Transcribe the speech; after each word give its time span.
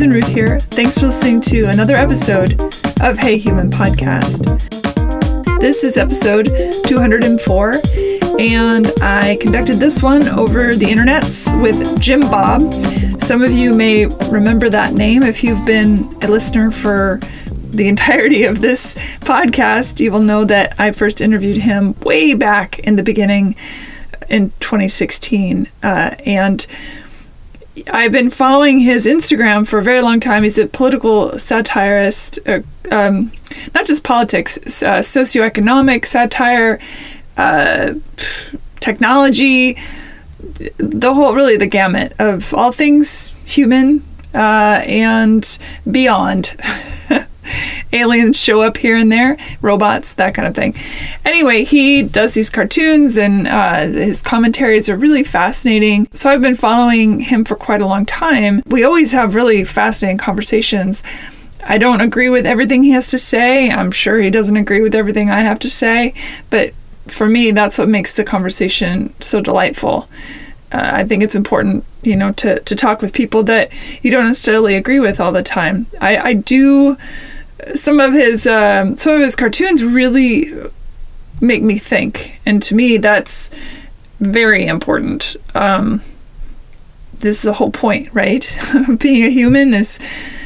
Susan 0.00 0.14
Ruth 0.14 0.28
here. 0.28 0.58
Thanks 0.60 0.96
for 0.96 1.08
listening 1.08 1.42
to 1.42 1.66
another 1.66 1.94
episode 1.94 2.58
of 3.02 3.18
Hey 3.18 3.36
Human 3.36 3.70
Podcast. 3.70 4.46
This 5.60 5.84
is 5.84 5.98
episode 5.98 6.46
204, 6.86 7.74
and 8.38 8.90
I 9.02 9.36
conducted 9.42 9.74
this 9.74 10.02
one 10.02 10.26
over 10.26 10.74
the 10.74 10.86
internets 10.86 11.60
with 11.60 12.00
Jim 12.00 12.20
Bob. 12.20 12.72
Some 13.22 13.42
of 13.42 13.52
you 13.52 13.74
may 13.74 14.06
remember 14.30 14.70
that 14.70 14.94
name 14.94 15.22
if 15.22 15.44
you've 15.44 15.66
been 15.66 16.04
a 16.22 16.28
listener 16.28 16.70
for 16.70 17.20
the 17.52 17.86
entirety 17.86 18.44
of 18.44 18.62
this 18.62 18.94
podcast. 19.20 20.00
You 20.00 20.12
will 20.12 20.22
know 20.22 20.46
that 20.46 20.80
I 20.80 20.92
first 20.92 21.20
interviewed 21.20 21.58
him 21.58 21.94
way 22.00 22.32
back 22.32 22.78
in 22.78 22.96
the 22.96 23.02
beginning 23.02 23.54
in 24.30 24.50
2016. 24.60 25.68
Uh, 25.82 26.14
and 26.24 26.66
I've 27.88 28.12
been 28.12 28.30
following 28.30 28.80
his 28.80 29.06
Instagram 29.06 29.66
for 29.66 29.78
a 29.78 29.82
very 29.82 30.00
long 30.00 30.20
time. 30.20 30.42
He's 30.42 30.58
a 30.58 30.66
political 30.66 31.38
satirist, 31.38 32.38
um, 32.90 33.32
not 33.74 33.86
just 33.86 34.04
politics, 34.04 34.58
uh, 34.82 34.98
socioeconomic 35.00 36.04
satire, 36.04 36.80
uh, 37.36 37.94
technology, 38.80 39.76
the 40.78 41.14
whole, 41.14 41.34
really 41.34 41.56
the 41.56 41.66
gamut 41.66 42.14
of 42.18 42.52
all 42.54 42.72
things 42.72 43.32
human 43.44 44.04
uh, 44.34 44.82
and 44.86 45.58
beyond. 45.90 46.56
aliens 47.92 48.40
show 48.40 48.62
up 48.62 48.76
here 48.76 48.96
and 48.96 49.10
there, 49.10 49.36
robots, 49.60 50.12
that 50.14 50.34
kind 50.34 50.46
of 50.46 50.54
thing. 50.54 50.74
Anyway, 51.24 51.64
he 51.64 52.02
does 52.02 52.34
these 52.34 52.50
cartoons 52.50 53.16
and 53.16 53.46
uh, 53.46 53.86
his 53.86 54.22
commentaries 54.22 54.88
are 54.88 54.96
really 54.96 55.24
fascinating. 55.24 56.08
So 56.12 56.30
I've 56.30 56.42
been 56.42 56.54
following 56.54 57.20
him 57.20 57.44
for 57.44 57.56
quite 57.56 57.82
a 57.82 57.86
long 57.86 58.06
time. 58.06 58.62
We 58.66 58.84
always 58.84 59.12
have 59.12 59.34
really 59.34 59.64
fascinating 59.64 60.18
conversations. 60.18 61.02
I 61.64 61.78
don't 61.78 62.00
agree 62.00 62.30
with 62.30 62.46
everything 62.46 62.84
he 62.84 62.92
has 62.92 63.10
to 63.10 63.18
say. 63.18 63.70
I'm 63.70 63.90
sure 63.90 64.20
he 64.20 64.30
doesn't 64.30 64.56
agree 64.56 64.80
with 64.80 64.94
everything 64.94 65.30
I 65.30 65.40
have 65.40 65.58
to 65.60 65.70
say. 65.70 66.14
But 66.48 66.72
for 67.06 67.28
me, 67.28 67.50
that's 67.50 67.78
what 67.78 67.88
makes 67.88 68.12
the 68.12 68.24
conversation 68.24 69.14
so 69.20 69.40
delightful. 69.40 70.08
Uh, 70.72 70.90
I 70.92 71.04
think 71.04 71.22
it's 71.22 71.34
important, 71.34 71.84
you 72.02 72.16
know, 72.16 72.32
to, 72.32 72.60
to 72.60 72.76
talk 72.76 73.02
with 73.02 73.12
people 73.12 73.42
that 73.44 73.70
you 74.02 74.10
don't 74.10 74.26
necessarily 74.26 74.76
agree 74.76 75.00
with 75.00 75.18
all 75.18 75.32
the 75.32 75.42
time. 75.42 75.86
I, 76.00 76.16
I 76.16 76.32
do 76.34 76.96
some 77.74 78.00
of 78.00 78.12
his 78.12 78.46
um, 78.46 78.96
some 78.96 79.14
of 79.14 79.20
his 79.20 79.36
cartoons 79.36 79.82
really 79.82 80.52
make 81.40 81.62
me 81.62 81.78
think, 81.78 82.40
and 82.44 82.62
to 82.62 82.74
me, 82.74 82.96
that's 82.96 83.50
very 84.20 84.66
important. 84.66 85.36
Um, 85.54 86.02
this 87.20 87.38
is 87.38 87.42
the 87.42 87.54
whole 87.54 87.70
point, 87.70 88.12
right? 88.12 88.58
Being 88.98 89.24
a 89.24 89.30
human 89.30 89.74
is 89.74 89.98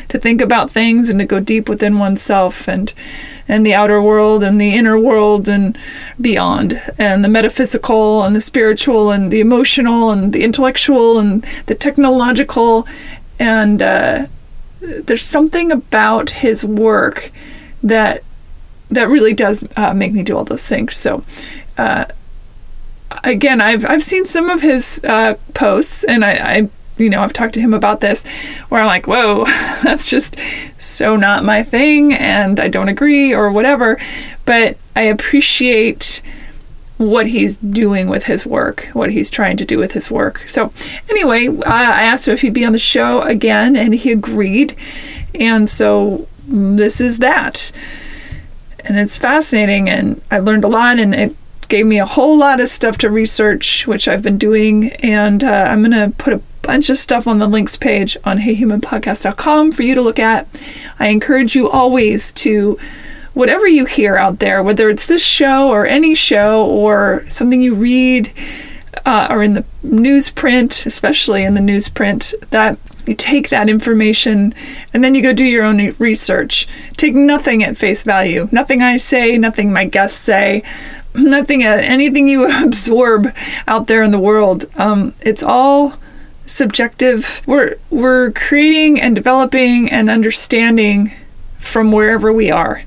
to 0.08 0.18
think 0.18 0.40
about 0.40 0.70
things 0.70 1.08
and 1.08 1.18
to 1.18 1.24
go 1.24 1.40
deep 1.40 1.68
within 1.68 1.98
oneself 1.98 2.68
and 2.68 2.92
and 3.46 3.66
the 3.66 3.74
outer 3.74 4.00
world 4.00 4.42
and 4.42 4.60
the 4.60 4.74
inner 4.74 4.98
world 4.98 5.48
and 5.48 5.76
beyond 6.20 6.80
and 6.98 7.22
the 7.22 7.28
metaphysical 7.28 8.22
and 8.22 8.34
the 8.34 8.40
spiritual 8.40 9.10
and 9.10 9.30
the 9.30 9.40
emotional 9.40 10.10
and 10.10 10.32
the 10.32 10.42
intellectual 10.42 11.18
and 11.18 11.44
the 11.66 11.74
technological 11.74 12.86
and 13.38 13.82
uh, 13.82 14.26
there's 14.84 15.22
something 15.22 15.72
about 15.72 16.30
his 16.30 16.64
work 16.64 17.30
that 17.82 18.22
that 18.90 19.08
really 19.08 19.32
does 19.32 19.66
uh, 19.76 19.92
make 19.94 20.12
me 20.12 20.22
do 20.22 20.36
all 20.36 20.44
those 20.44 20.66
things. 20.66 20.96
So, 20.96 21.24
uh, 21.76 22.06
again, 23.22 23.60
I've 23.60 23.84
I've 23.84 24.02
seen 24.02 24.26
some 24.26 24.50
of 24.50 24.60
his 24.60 25.00
uh, 25.04 25.34
posts, 25.54 26.04
and 26.04 26.24
I, 26.24 26.32
I, 26.32 26.68
you 26.96 27.10
know 27.10 27.22
I've 27.22 27.32
talked 27.32 27.54
to 27.54 27.60
him 27.60 27.74
about 27.74 28.00
this, 28.00 28.26
where 28.68 28.80
I'm 28.80 28.86
like, 28.86 29.06
whoa, 29.06 29.44
that's 29.82 30.08
just 30.08 30.36
so 30.78 31.16
not 31.16 31.44
my 31.44 31.62
thing, 31.62 32.12
and 32.12 32.60
I 32.60 32.68
don't 32.68 32.88
agree 32.88 33.34
or 33.34 33.50
whatever. 33.50 33.98
But 34.44 34.76
I 34.94 35.02
appreciate 35.02 36.22
what 36.96 37.26
he's 37.26 37.56
doing 37.56 38.08
with 38.08 38.24
his 38.24 38.46
work, 38.46 38.88
what 38.92 39.10
he's 39.10 39.30
trying 39.30 39.56
to 39.56 39.64
do 39.64 39.78
with 39.78 39.92
his 39.92 40.10
work. 40.10 40.44
So, 40.48 40.72
anyway, 41.10 41.48
I 41.66 42.04
asked 42.04 42.28
him 42.28 42.34
if 42.34 42.42
he'd 42.42 42.54
be 42.54 42.64
on 42.64 42.72
the 42.72 42.78
show 42.78 43.22
again, 43.22 43.76
and 43.76 43.94
he 43.94 44.12
agreed. 44.12 44.76
And 45.34 45.68
so, 45.68 46.28
this 46.46 47.00
is 47.00 47.18
that. 47.18 47.72
And 48.80 48.98
it's 48.98 49.18
fascinating, 49.18 49.88
and 49.88 50.20
I 50.30 50.38
learned 50.38 50.64
a 50.64 50.68
lot, 50.68 50.98
and 50.98 51.14
it 51.14 51.36
gave 51.68 51.86
me 51.86 51.98
a 51.98 52.06
whole 52.06 52.36
lot 52.38 52.60
of 52.60 52.68
stuff 52.68 52.98
to 52.98 53.10
research, 53.10 53.86
which 53.86 54.06
I've 54.06 54.22
been 54.22 54.38
doing. 54.38 54.92
And 54.96 55.42
uh, 55.42 55.68
I'm 55.70 55.80
going 55.80 55.92
to 55.92 56.16
put 56.16 56.32
a 56.32 56.42
bunch 56.62 56.90
of 56.90 56.96
stuff 56.96 57.26
on 57.26 57.38
the 57.38 57.46
links 57.46 57.76
page 57.76 58.16
on 58.24 58.38
heyhumanpodcast.com 58.38 59.72
for 59.72 59.82
you 59.82 59.94
to 59.94 60.02
look 60.02 60.18
at. 60.18 60.46
I 60.98 61.08
encourage 61.08 61.54
you 61.54 61.68
always 61.68 62.32
to 62.32 62.78
whatever 63.34 63.66
you 63.66 63.84
hear 63.84 64.16
out 64.16 64.38
there, 64.38 64.62
whether 64.62 64.88
it's 64.88 65.06
this 65.06 65.22
show 65.22 65.68
or 65.68 65.86
any 65.86 66.14
show 66.14 66.64
or 66.64 67.24
something 67.28 67.60
you 67.60 67.74
read 67.74 68.32
uh, 69.04 69.26
or 69.30 69.42
in 69.42 69.54
the 69.54 69.64
newsprint, 69.84 70.86
especially 70.86 71.44
in 71.44 71.54
the 71.54 71.60
newsprint, 71.60 72.32
that 72.50 72.78
you 73.06 73.14
take 73.14 73.50
that 73.50 73.68
information 73.68 74.54
and 74.94 75.04
then 75.04 75.14
you 75.14 75.22
go 75.22 75.32
do 75.32 75.44
your 75.44 75.64
own 75.64 75.90
research. 75.98 76.66
Take 76.96 77.14
nothing 77.14 77.62
at 77.62 77.76
face 77.76 78.02
value. 78.02 78.48
Nothing 78.50 78.82
I 78.82 78.96
say, 78.96 79.36
nothing 79.36 79.72
my 79.72 79.84
guests 79.84 80.18
say, 80.18 80.62
nothing, 81.14 81.62
anything 81.62 82.28
you 82.28 82.48
absorb 82.64 83.28
out 83.66 83.88
there 83.88 84.02
in 84.02 84.10
the 84.10 84.18
world. 84.18 84.66
Um, 84.76 85.14
it's 85.20 85.42
all 85.42 85.94
subjective. 86.46 87.42
We're 87.46 87.76
we're 87.90 88.30
creating 88.32 89.00
and 89.00 89.16
developing 89.16 89.90
and 89.90 90.08
understanding 90.08 91.12
from 91.58 91.92
wherever 91.92 92.32
we 92.32 92.50
are. 92.50 92.84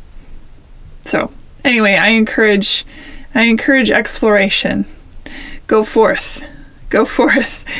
So, 1.08 1.32
anyway, 1.64 1.96
I 1.96 2.10
encourage 2.10 2.86
I 3.34 3.44
encourage 3.44 3.90
exploration. 3.90 4.86
Go 5.66 5.84
forth. 5.84 6.44
Go 6.90 7.06
forth. 7.06 7.64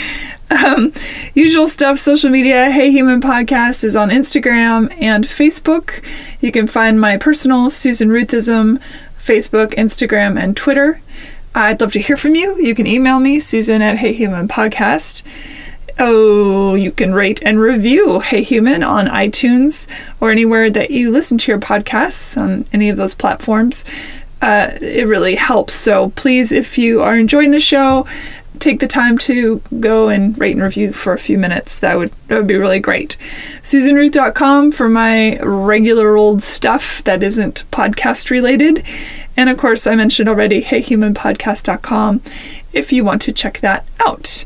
Um, 0.50 0.94
usual 1.34 1.68
stuff, 1.68 2.00
social 2.00 2.30
media. 2.30 2.72
Hey 2.72 2.90
Human 2.90 3.20
Podcast 3.20 3.84
is 3.84 3.98
on 3.98 4.12
Instagram 4.12 4.90
and 4.98 5.26
Facebook. 5.26 6.02
You 6.40 6.54
can 6.54 6.68
find 6.68 7.02
my 7.02 7.18
personal 7.18 7.70
Susan 7.70 8.08
Ruthism, 8.08 8.82
Facebook, 9.22 9.74
Instagram, 9.74 10.42
and 10.42 10.56
Twitter. 10.56 11.02
I'd 11.54 11.82
love 11.82 11.92
to 11.92 12.00
hear 12.00 12.16
from 12.16 12.34
you. 12.34 12.56
You 12.62 12.74
can 12.76 12.88
email 12.88 13.20
me, 13.20 13.42
Susan 13.42 13.82
at 13.82 13.98
Hey 13.98 14.14
Human 14.14 14.48
Podcast. 14.48 15.22
Oh, 16.00 16.76
you 16.76 16.92
can 16.92 17.14
rate 17.14 17.42
and 17.44 17.60
review 17.60 18.20
Hey 18.20 18.44
Human 18.44 18.84
on 18.84 19.08
iTunes 19.08 19.88
or 20.20 20.30
anywhere 20.30 20.70
that 20.70 20.92
you 20.92 21.12
listen 21.12 21.38
to 21.40 21.52
your 21.52 21.60
podcasts 21.60 22.40
on 22.40 22.66
any 22.72 22.90
of 22.90 22.98
those 22.98 23.16
platforms. 23.16 23.84
Uh, 24.42 24.72
it 24.80 25.08
really 25.08 25.36
helps. 25.36 25.74
So 25.74 26.10
please, 26.12 26.52
if 26.52 26.78
you 26.78 27.02
are 27.02 27.18
enjoying 27.18 27.50
the 27.50 27.60
show, 27.60 28.06
take 28.60 28.80
the 28.80 28.88
time 28.88 29.18
to 29.18 29.62
go 29.80 30.10
and 30.10 30.38
rate 30.38 30.54
and 30.56 30.62
review 30.62 30.94
for 30.94 31.14
a 31.14 31.20
few 31.20 31.38
minutes. 31.38 31.80
That 31.80 31.98
would 31.98 32.12
that 32.28 32.38
would 32.38 32.48
be 32.48 32.56
really 32.56 32.80
great. 32.80 33.18
SusanRuth.com 33.64 34.72
for 34.74 34.90
my 34.90 35.40
regular 35.40 36.16
old 36.16 36.44
stuff 36.44 37.04
that 37.06 37.24
isn't 37.24 37.64
podcast 37.72 38.30
related. 38.30 38.84
And 39.36 39.50
of 39.50 39.58
course, 39.58 39.88
I 39.88 39.96
mentioned 39.96 40.30
already, 40.30 40.62
heyhumanpodcast.com 40.64 42.22
if 42.74 42.92
you 42.92 43.04
want 43.04 43.22
to 43.24 43.32
check 43.32 43.60
that 43.62 43.86
out. 44.00 44.44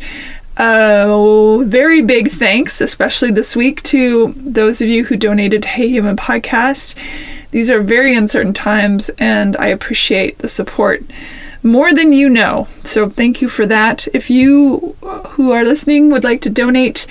Uh, 0.62 1.64
very 1.64 2.04
big 2.04 2.30
thanks, 2.30 2.82
especially 2.82 3.32
this 3.32 3.56
week, 3.56 3.82
to 3.82 4.32
those 4.38 4.80
of 4.80 4.88
you 4.88 5.06
who 5.06 5.18
donated 5.18 5.64
to 5.64 5.68
Hey 5.68 5.88
Human 5.88 6.16
Podcast. 6.16 6.96
These 7.50 7.72
are 7.72 7.82
very 7.82 8.16
uncertain 8.16 8.54
times, 8.54 9.10
and 9.18 9.58
I 9.58 9.66
appreciate 9.68 10.38
the 10.38 10.48
support 10.48 11.04
more 11.64 11.96
than 11.96 12.12
you 12.12 12.30
know. 12.30 12.68
So 12.84 13.10
thank 13.10 13.42
you 13.42 13.50
for 13.50 13.66
that. 13.66 14.08
If 14.14 14.30
you 14.30 14.96
who 15.30 15.52
are 15.52 15.64
listening 15.64 16.12
would 16.12 16.24
like 16.24 16.42
to 16.42 16.50
donate 16.52 17.08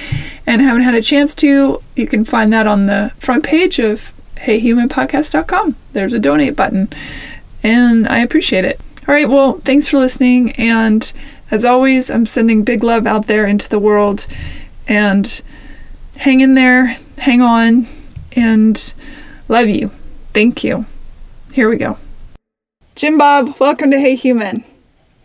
and 0.47 0.63
haven't 0.63 0.83
had 0.83 0.95
a 0.95 1.03
chance 1.03 1.35
to, 1.37 1.83
you 1.97 2.07
can 2.07 2.25
find 2.25 2.53
that 2.53 2.69
on 2.69 2.87
the 2.87 3.11
front 3.19 3.43
page 3.43 3.81
of 3.81 4.13
heyhumanpodcast.com. 4.37 5.75
There's 5.93 6.13
a 6.13 6.21
donate 6.21 6.55
button, 6.55 6.89
and 7.65 8.07
I 8.07 8.21
appreciate 8.21 8.65
it. 8.65 8.81
All 9.09 9.15
right, 9.15 9.29
well, 9.29 9.55
thanks 9.65 9.89
for 9.89 9.99
listening, 9.99 10.53
and 10.53 11.13
as 11.51 11.65
always, 11.65 12.11
I'm 12.11 12.27
sending 12.27 12.63
big 12.63 12.85
love 12.85 13.07
out 13.07 13.27
there 13.27 13.47
into 13.47 13.69
the 13.69 13.79
world 13.79 14.27
and 14.87 15.43
hang 16.17 16.41
in 16.41 16.55
there, 16.55 16.97
hang 17.19 17.41
on, 17.41 17.87
and 18.33 18.95
love 19.49 19.69
you. 19.69 19.91
Thank 20.33 20.63
you. 20.63 20.87
Here 21.53 21.69
we 21.69 21.77
go. 21.77 21.99
Jim 22.95 23.19
Bob, 23.19 23.59
welcome 23.59 23.91
to 23.91 23.99
Hey 23.99 24.15
Human. 24.15 24.65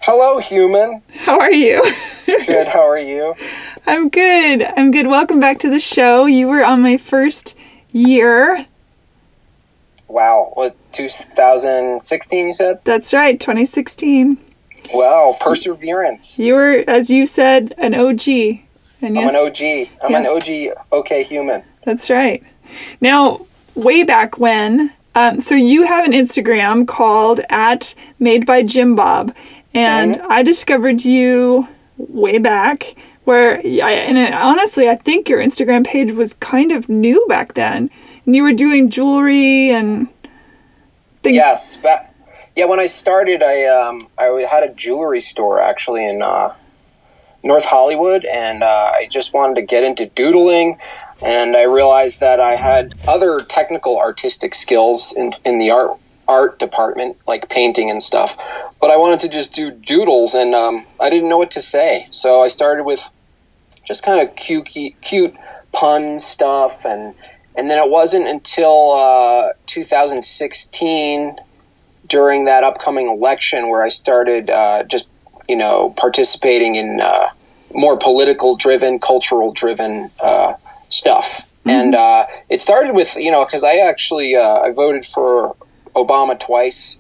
Hello, 0.02 0.40
human. 0.40 1.02
How 1.14 1.40
are 1.40 1.52
you? 1.52 1.84
good. 2.26 2.68
How 2.70 2.88
are 2.88 2.98
you? 2.98 3.36
I'm 3.86 4.10
good. 4.10 4.64
I'm 4.64 4.92
good. 4.92 5.08
Welcome 5.08 5.40
back 5.40 5.60
to 5.60 5.70
the 5.70 5.80
show. 5.80 6.26
You 6.26 6.48
were 6.48 6.64
on 6.64 6.82
my 6.82 6.98
first 6.98 7.56
year. 7.92 8.66
Wow. 10.08 10.52
What, 10.54 10.76
2016, 10.92 12.48
you 12.48 12.54
said? 12.54 12.80
That's 12.84 13.14
right, 13.14 13.40
2016. 13.40 14.38
Wow, 14.94 15.32
perseverance. 15.42 16.40
You 16.40 16.54
were, 16.56 16.84
as 16.88 17.10
you 17.10 17.26
said, 17.26 17.74
an 17.78 17.94
OG. 17.94 18.28
And 19.02 19.20
I'm 19.20 19.30
an 19.30 19.36
OG. 19.36 19.62
I'm 20.04 20.12
yes. 20.12 20.26
an 20.50 20.72
OG. 20.72 21.00
Okay, 21.00 21.24
human. 21.24 21.64
That's 21.84 22.10
right. 22.10 22.44
Now, 23.02 23.46
way 23.76 24.04
back 24.04 24.38
when, 24.38 24.92
um, 25.14 25.40
so 25.40 25.56
you 25.56 25.86
have 25.86 26.06
an 26.06 26.12
Instagram 26.12 26.88
called 26.88 27.42
at 27.50 27.94
Made 28.20 28.46
by 28.46 28.64
Jim 28.64 28.96
Bob, 28.96 29.36
and 29.74 30.18
I 30.30 30.44
discovered 30.44 31.04
you 31.06 31.68
way 31.98 32.38
back 32.38 32.96
where 33.26 33.58
I, 33.58 33.92
and 33.92 34.18
it, 34.18 34.34
honestly, 34.34 34.88
I 34.88 34.96
think 34.96 35.28
your 35.28 35.40
Instagram 35.40 35.86
page 35.86 36.12
was 36.12 36.34
kind 36.36 36.72
of 36.72 36.88
new 36.90 37.26
back 37.28 37.54
then, 37.54 37.90
and 38.26 38.36
you 38.36 38.44
were 38.44 38.54
doing 38.54 38.90
jewelry 38.90 39.72
and 39.72 40.08
things. 41.22 41.36
Yes, 41.36 41.78
but 41.78 42.14
yeah, 42.56 42.66
when 42.66 42.80
I 42.80 42.86
started, 42.86 43.44
I 43.44 43.66
um, 43.66 44.08
I 44.18 44.26
had 44.50 44.64
a 44.64 44.74
jewelry 44.74 45.20
store 45.20 45.62
actually 45.62 46.08
in 46.08 46.22
uh, 46.22 46.54
North 47.44 47.66
Hollywood, 47.66 48.24
and 48.24 48.64
uh, 48.64 48.92
I 48.94 49.08
just 49.12 49.34
wanted 49.34 49.56
to 49.56 49.62
get 49.62 49.84
into 49.84 50.06
doodling, 50.06 50.80
and 51.22 51.56
I 51.58 51.64
realized 51.64 52.22
that 52.22 52.40
I 52.40 52.56
had 52.56 52.94
other 53.08 53.42
technical 53.42 54.00
artistic 54.00 54.56
skills 54.56 55.14
in 55.14 55.34
in 55.44 55.60
the 55.60 55.72
art 55.72 55.92
art 56.30 56.58
department, 56.58 57.18
like 57.28 57.50
painting 57.50 57.92
and 57.92 58.02
stuff, 58.02 58.38
but 58.80 58.90
I 58.90 58.96
wanted 58.96 59.20
to 59.22 59.30
just 59.30 59.52
do 59.54 59.70
doodles, 59.70 60.34
and 60.34 60.56
um, 60.56 60.86
I 61.00 61.10
didn't 61.10 61.28
know 61.28 61.38
what 61.38 61.52
to 61.52 61.62
say, 61.62 62.08
so 62.12 62.42
I 62.42 62.48
started 62.48 62.84
with 62.86 63.10
just 63.86 64.04
kind 64.04 64.28
of 64.28 64.36
cute, 64.36 64.70
cute 65.02 65.36
pun 65.74 66.22
stuff, 66.22 66.86
and 66.86 67.16
and 67.58 67.70
then 67.70 67.84
it 67.84 67.92
wasn't 67.92 68.28
until 68.28 68.94
uh, 68.94 69.50
2016 69.66 71.38
during 72.08 72.46
that 72.46 72.64
upcoming 72.64 73.08
election 73.08 73.70
where 73.70 73.84
I 73.84 73.90
started 73.90 74.50
uh, 74.50 74.84
just 74.84 75.08
you 75.48 75.56
know 75.56 75.94
participating 75.98 76.76
in 76.76 77.02
uh, 77.02 77.30
more 77.74 77.98
political 77.98 78.56
driven, 78.56 79.00
cultural 79.00 79.52
driven 79.52 80.10
uh, 80.22 80.54
stuff. 80.90 81.50
Mm-hmm. 81.60 81.70
And 81.70 81.96
uh, 81.96 82.26
it 82.50 82.62
started 82.62 82.94
with 82.94 83.16
you 83.16 83.32
know 83.32 83.46
because 83.46 83.64
I 83.64 83.78
actually 83.78 84.36
uh, 84.36 84.60
I 84.60 84.72
voted 84.72 85.06
for 85.06 85.56
Obama 85.96 86.40
twice, 86.40 86.98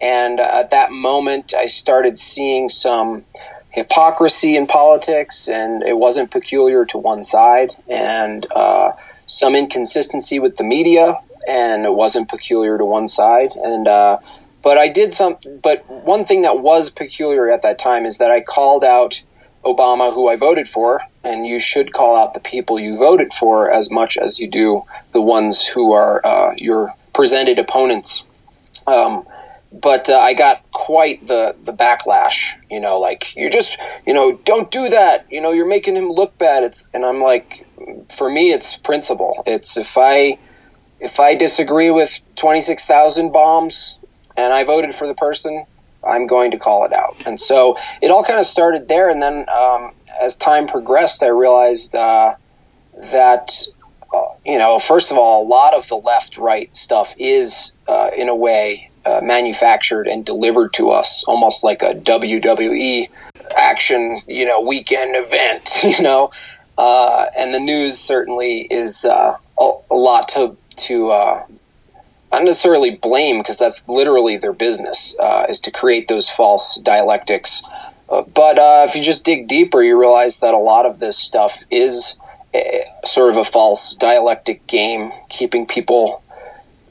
and 0.00 0.40
at 0.40 0.70
that 0.70 0.90
moment 0.90 1.54
I 1.56 1.66
started 1.66 2.18
seeing 2.18 2.68
some 2.68 3.24
hypocrisy 3.70 4.56
in 4.56 4.66
politics, 4.66 5.48
and 5.48 5.82
it 5.82 5.96
wasn't 5.96 6.30
peculiar 6.30 6.84
to 6.84 6.98
one 6.98 7.24
side, 7.24 7.70
and 7.88 8.46
uh, 8.54 8.92
some 9.26 9.54
inconsistency 9.54 10.38
with 10.38 10.58
the 10.58 10.64
media, 10.64 11.16
and 11.48 11.86
it 11.86 11.92
wasn't 11.94 12.28
peculiar 12.28 12.76
to 12.76 12.84
one 12.84 13.08
side, 13.08 13.50
and 13.56 13.88
uh, 13.88 14.18
but 14.62 14.78
I 14.78 14.88
did 14.88 15.14
some. 15.14 15.36
But 15.62 15.88
one 15.88 16.24
thing 16.24 16.42
that 16.42 16.60
was 16.60 16.90
peculiar 16.90 17.50
at 17.50 17.62
that 17.62 17.78
time 17.78 18.06
is 18.06 18.18
that 18.18 18.30
I 18.30 18.40
called 18.40 18.84
out 18.84 19.22
Obama, 19.64 20.12
who 20.12 20.28
I 20.28 20.36
voted 20.36 20.68
for, 20.68 21.02
and 21.24 21.46
you 21.46 21.58
should 21.58 21.92
call 21.92 22.16
out 22.16 22.34
the 22.34 22.40
people 22.40 22.78
you 22.78 22.96
voted 22.96 23.32
for 23.32 23.70
as 23.70 23.90
much 23.90 24.16
as 24.16 24.38
you 24.38 24.48
do 24.48 24.82
the 25.12 25.20
ones 25.20 25.66
who 25.66 25.92
are 25.92 26.24
uh, 26.24 26.54
your 26.56 26.92
presented 27.12 27.58
opponents. 27.58 28.26
Um, 28.86 29.24
but 29.72 30.10
uh, 30.10 30.18
I 30.18 30.34
got 30.34 30.70
quite 30.72 31.26
the 31.26 31.56
the 31.62 31.72
backlash. 31.72 32.54
You 32.70 32.80
know, 32.80 32.98
like 32.98 33.34
you 33.36 33.50
just 33.50 33.78
you 34.06 34.14
know 34.14 34.38
don't 34.44 34.70
do 34.70 34.88
that. 34.88 35.26
You 35.30 35.40
know, 35.40 35.52
you're 35.52 35.66
making 35.66 35.96
him 35.96 36.10
look 36.10 36.36
bad. 36.38 36.62
It's, 36.64 36.92
and 36.94 37.04
I'm 37.04 37.20
like, 37.20 37.66
for 38.10 38.30
me, 38.30 38.52
it's 38.52 38.76
principle. 38.76 39.42
It's 39.46 39.76
if 39.76 39.96
I 39.96 40.38
if 41.00 41.18
I 41.18 41.34
disagree 41.34 41.90
with 41.90 42.20
twenty 42.36 42.60
six 42.60 42.86
thousand 42.86 43.32
bombs 43.32 43.98
and 44.36 44.52
I 44.52 44.64
voted 44.64 44.94
for 44.94 45.06
the 45.06 45.14
person, 45.14 45.64
I'm 46.06 46.26
going 46.26 46.50
to 46.50 46.58
call 46.58 46.84
it 46.84 46.92
out. 46.92 47.16
And 47.26 47.40
so 47.40 47.76
it 48.00 48.10
all 48.10 48.24
kind 48.24 48.38
of 48.38 48.46
started 48.46 48.88
there. 48.88 49.08
And 49.08 49.22
then 49.22 49.46
um, 49.48 49.92
as 50.20 50.36
time 50.36 50.66
progressed, 50.66 51.22
I 51.22 51.28
realized 51.28 51.94
uh, 51.94 52.34
that, 53.12 53.52
uh, 54.12 54.24
you 54.44 54.58
know, 54.58 54.78
first 54.78 55.10
of 55.10 55.18
all, 55.18 55.42
a 55.42 55.46
lot 55.46 55.74
of 55.74 55.88
the 55.88 55.96
left 55.96 56.38
right 56.38 56.74
stuff 56.76 57.14
is, 57.18 57.72
uh, 57.88 58.10
in 58.16 58.28
a 58.28 58.34
way, 58.34 58.90
uh, 59.04 59.20
manufactured 59.22 60.06
and 60.06 60.24
delivered 60.24 60.72
to 60.72 60.90
us 60.90 61.24
almost 61.24 61.64
like 61.64 61.82
a 61.82 61.94
WWE 61.94 63.08
action, 63.56 64.20
you 64.28 64.46
know, 64.46 64.60
weekend 64.60 65.14
event, 65.16 65.78
you 65.98 66.02
know. 66.02 66.30
Uh, 66.78 67.26
and 67.36 67.52
the 67.52 67.60
news 67.60 67.98
certainly 67.98 68.66
is 68.70 69.04
uh, 69.04 69.36
a, 69.60 69.72
a, 69.90 69.94
lot 69.94 70.26
to 70.26 70.56
to 70.74 71.10
not 72.32 72.44
necessarily 72.44 72.96
blame 72.96 73.38
because 73.38 73.58
that's 73.58 73.86
literally 73.88 74.38
their 74.38 74.54
business 74.54 75.16
uh, 75.20 75.46
is 75.48 75.60
to 75.60 75.70
create 75.70 76.08
those 76.08 76.30
false 76.30 76.80
dialectics. 76.80 77.62
Uh, 78.10 78.22
but 78.34 78.58
uh, 78.58 78.86
if 78.88 78.96
you 78.96 79.02
just 79.02 79.24
dig 79.24 79.46
deeper 79.48 79.82
you 79.82 79.98
realize 79.98 80.40
that 80.40 80.54
a 80.54 80.58
lot 80.58 80.86
of 80.86 80.98
this 80.98 81.18
stuff 81.18 81.62
is 81.70 82.18
a, 82.54 82.84
sort 83.04 83.30
of 83.30 83.36
a 83.36 83.44
false 83.44 83.94
dialectic 83.94 84.66
game 84.66 85.12
keeping 85.28 85.66
people 85.66 86.22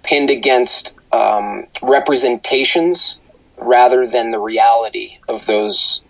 pinned 0.04 0.30
against 0.30 0.98
um, 1.14 1.66
representations 1.82 3.18
rather 3.58 4.08
than 4.08 4.32
the 4.32 4.40
reality 4.40 5.18
of 5.28 5.46
those 5.46 6.04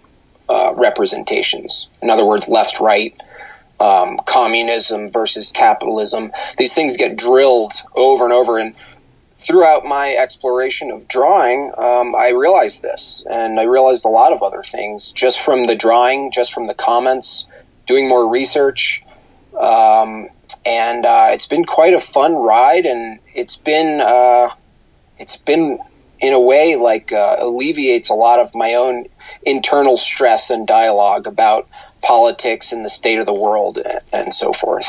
uh, 0.49 0.73
representations. 0.75 1.87
In 2.01 2.09
other 2.09 2.25
words 2.25 2.49
left 2.49 2.79
right 2.79 3.13
um, 3.81 4.19
communism 4.27 5.09
versus 5.09 5.51
capitalism. 5.51 6.31
These 6.57 6.75
things 6.75 6.97
get 6.97 7.17
drilled 7.17 7.73
over 7.95 8.25
and 8.25 8.33
over 8.33 8.59
and 8.59 8.75
throughout 9.41 9.83
my 9.85 10.13
exploration 10.13 10.91
of 10.91 11.07
drawing, 11.07 11.73
um, 11.77 12.15
I 12.15 12.29
realized 12.29 12.81
this, 12.81 13.25
and 13.29 13.59
I 13.59 13.63
realized 13.63 14.05
a 14.05 14.09
lot 14.09 14.31
of 14.31 14.43
other 14.43 14.63
things 14.63 15.11
just 15.11 15.39
from 15.39 15.65
the 15.65 15.75
drawing, 15.75 16.31
just 16.31 16.53
from 16.53 16.65
the 16.65 16.75
comments, 16.75 17.47
doing 17.87 18.07
more 18.07 18.29
research. 18.29 19.03
Um, 19.59 20.29
and 20.65 21.05
uh, 21.05 21.29
it's 21.31 21.47
been 21.47 21.65
quite 21.65 21.93
a 21.93 21.99
fun 21.99 22.35
ride, 22.35 22.85
and 22.85 23.19
it's 23.33 23.57
been 23.57 23.99
uh, 23.99 24.49
it's 25.17 25.37
been 25.37 25.79
in 26.21 26.33
a 26.33 26.39
way 26.39 26.75
like 26.75 27.11
uh, 27.11 27.37
alleviates 27.39 28.09
a 28.09 28.13
lot 28.13 28.39
of 28.39 28.53
my 28.53 28.75
own 28.75 29.05
internal 29.43 29.97
stress 29.97 30.49
and 30.49 30.67
dialogue 30.67 31.25
about 31.25 31.67
politics 32.03 32.71
and 32.71 32.85
the 32.85 32.89
state 32.89 33.17
of 33.17 33.25
the 33.25 33.33
world 33.33 33.79
and 34.13 34.33
so 34.33 34.53
forth. 34.53 34.87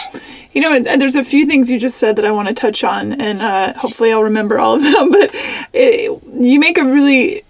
You 0.55 0.61
know, 0.61 0.75
and 0.75 1.01
there's 1.01 1.17
a 1.17 1.25
few 1.25 1.47
things 1.47 1.71
you 1.71 1.79
just 1.79 1.97
said 1.97 2.17
that 2.17 2.27
I 2.27 2.31
want 2.31 2.49
to 2.49 2.55
touch 2.55 2.85
on, 2.85 3.13
and 3.13 3.39
uh, 3.41 3.73
hopefully 3.79 4.13
I'll 4.13 4.23
remember 4.23 4.61
all 4.61 4.77
of 4.77 4.83
them. 4.83 5.11
But 5.11 5.31
it, 5.73 6.23
you 6.35 6.61
make 6.61 6.77
a 6.77 6.85
really 6.85 7.43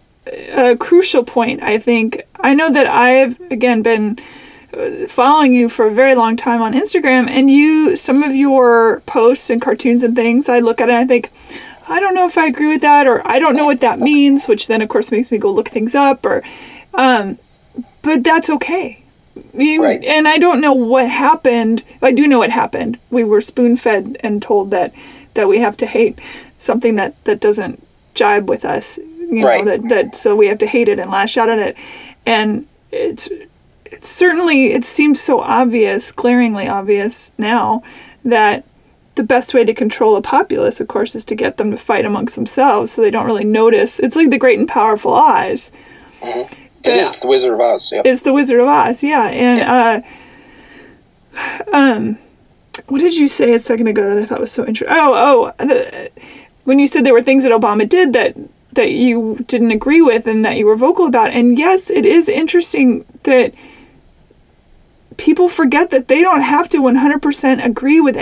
uh, 0.52 0.76
crucial 0.78 1.24
point, 1.24 1.62
I 1.62 1.78
think. 1.78 2.22
I 2.38 2.54
know 2.54 2.70
that 2.70 2.86
I've, 2.86 3.40
again, 3.50 3.82
been 3.82 4.18
uh, 4.72 5.06
following 5.08 5.52
you 5.52 5.68
for 5.68 5.86
a 5.86 5.90
very 5.90 6.14
long 6.14 6.36
time 6.36 6.62
on 6.62 6.74
Instagram, 6.74 7.28
and 7.28 7.50
you, 7.50 7.96
some 7.96 8.22
of 8.22 8.34
your 8.34 9.00
posts 9.06 9.50
and 9.50 9.60
cartoons 9.60 10.04
and 10.04 10.14
things, 10.14 10.48
I 10.48 10.60
look 10.60 10.80
at 10.80 10.88
it 10.88 10.92
and 10.92 11.00
I 11.00 11.06
think, 11.06 11.30
I 11.88 12.00
don't 12.00 12.14
know 12.14 12.26
if 12.26 12.38
I 12.38 12.46
agree 12.46 12.68
with 12.68 12.82
that, 12.82 13.06
or 13.06 13.22
I 13.26 13.38
don't 13.38 13.56
know 13.56 13.66
what 13.66 13.80
that 13.80 13.98
means, 13.98 14.46
which 14.46 14.68
then, 14.68 14.82
of 14.82 14.88
course, 14.88 15.10
makes 15.10 15.30
me 15.30 15.38
go 15.38 15.50
look 15.50 15.68
things 15.68 15.94
up, 15.94 16.24
or, 16.24 16.42
um, 16.94 17.38
but 18.02 18.22
that's 18.24 18.50
okay 18.50 19.02
right. 19.54 20.02
And 20.04 20.28
I 20.28 20.38
don't 20.38 20.60
know 20.60 20.72
what 20.72 21.08
happened. 21.08 21.82
I 22.00 22.12
do 22.12 22.26
know 22.26 22.38
what 22.38 22.50
happened. 22.50 22.98
We 23.10 23.24
were 23.24 23.40
spoon 23.40 23.76
fed 23.76 24.16
and 24.20 24.42
told 24.42 24.70
that 24.70 24.92
that 25.34 25.48
we 25.48 25.58
have 25.60 25.76
to 25.78 25.86
hate 25.86 26.18
something 26.58 26.96
that 26.96 27.22
that 27.24 27.40
doesn't 27.40 27.84
jibe 28.14 28.48
with 28.48 28.64
us. 28.64 28.98
You 28.98 29.40
know, 29.40 29.48
right. 29.48 29.64
that, 29.64 29.88
that 29.88 30.16
so 30.16 30.36
we 30.36 30.48
have 30.48 30.58
to 30.58 30.66
hate 30.66 30.88
it 30.88 30.98
and 30.98 31.10
lash 31.10 31.36
out 31.36 31.48
at 31.48 31.58
it. 31.58 31.76
And 32.26 32.66
it's 32.90 33.28
it's 33.84 34.08
certainly 34.08 34.72
it 34.72 34.84
seems 34.84 35.20
so 35.20 35.40
obvious, 35.40 36.12
glaringly 36.12 36.68
obvious 36.68 37.32
now 37.38 37.82
that 38.24 38.64
the 39.14 39.22
best 39.22 39.52
way 39.54 39.64
to 39.64 39.74
control 39.74 40.16
a 40.16 40.22
populace, 40.22 40.80
of 40.80 40.88
course, 40.88 41.14
is 41.14 41.24
to 41.26 41.34
get 41.34 41.56
them 41.56 41.70
to 41.70 41.76
fight 41.76 42.04
amongst 42.04 42.34
themselves 42.34 42.92
so 42.92 43.02
they 43.02 43.10
don't 43.10 43.26
really 43.26 43.44
notice. 43.44 44.00
It's 44.00 44.16
like 44.16 44.30
the 44.30 44.38
great 44.38 44.58
and 44.58 44.68
powerful 44.68 45.12
Oz. 45.14 45.70
Mm-hmm 46.20 46.62
it 46.84 46.96
is 46.96 47.20
the 47.20 47.28
Wizard 47.28 47.54
of 47.54 47.60
Oz. 47.60 47.92
It's 47.92 48.22
the 48.22 48.32
Wizard 48.32 48.60
of 48.60 48.68
Oz. 48.68 49.02
Yeah, 49.02 49.28
and 49.28 49.58
yeah. 49.60 50.02
Uh, 51.72 51.76
um, 51.76 52.18
what 52.88 53.00
did 53.00 53.16
you 53.16 53.26
say 53.26 53.52
a 53.54 53.58
second 53.58 53.86
ago 53.86 54.14
that 54.14 54.22
I 54.22 54.26
thought 54.26 54.40
was 54.40 54.52
so 54.52 54.66
interesting? 54.66 54.96
Oh, 54.98 55.52
oh, 55.58 55.64
the, 55.64 56.10
when 56.64 56.78
you 56.78 56.86
said 56.86 57.04
there 57.04 57.12
were 57.12 57.22
things 57.22 57.42
that 57.44 57.52
Obama 57.52 57.88
did 57.88 58.12
that 58.12 58.34
that 58.72 58.90
you 58.90 59.44
didn't 59.48 59.70
agree 59.70 60.00
with 60.00 60.26
and 60.26 60.44
that 60.44 60.56
you 60.56 60.66
were 60.66 60.76
vocal 60.76 61.06
about, 61.06 61.30
and 61.30 61.58
yes, 61.58 61.90
it 61.90 62.06
is 62.06 62.28
interesting 62.28 63.04
that 63.24 63.52
people 65.18 65.46
forget 65.46 65.90
that 65.90 66.08
they 66.08 66.22
don't 66.22 66.40
have 66.40 66.68
to 66.70 66.78
100% 66.78 67.64
agree 67.64 68.00
with 68.00 68.16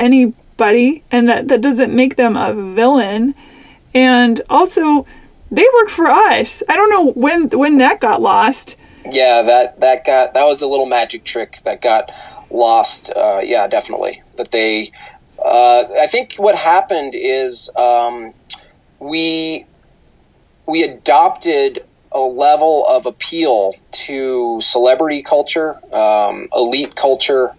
anybody, 0.60 1.02
and 1.10 1.28
that 1.28 1.48
that 1.48 1.60
doesn't 1.60 1.94
make 1.94 2.16
them 2.16 2.36
a 2.36 2.52
villain, 2.52 3.34
and 3.94 4.40
also 4.48 5.06
they 5.50 5.66
work 5.74 5.88
for 5.88 6.08
us. 6.08 6.62
I 6.68 6.76
don't 6.76 6.90
know 6.90 7.12
when 7.12 7.48
when 7.50 7.78
that 7.78 8.00
got 8.00 8.20
lost. 8.20 8.76
Yeah, 9.10 9.42
that 9.42 9.80
that 9.80 10.04
got 10.04 10.34
that 10.34 10.44
was 10.44 10.62
a 10.62 10.66
little 10.66 10.86
magic 10.86 11.24
trick 11.24 11.58
that 11.64 11.80
got 11.80 12.10
lost. 12.50 13.12
Uh, 13.14 13.40
yeah, 13.42 13.66
definitely. 13.66 14.22
That 14.36 14.50
they, 14.50 14.92
uh, 15.42 15.84
I 15.98 16.06
think 16.06 16.34
what 16.36 16.54
happened 16.54 17.14
is 17.14 17.70
um, 17.76 18.34
we 18.98 19.66
we 20.66 20.82
adopted 20.82 21.84
a 22.12 22.20
level 22.20 22.84
of 22.88 23.06
appeal 23.06 23.74
to 23.92 24.60
celebrity 24.60 25.22
culture, 25.22 25.76
um, 25.94 26.48
elite 26.52 26.96
culture, 26.96 27.52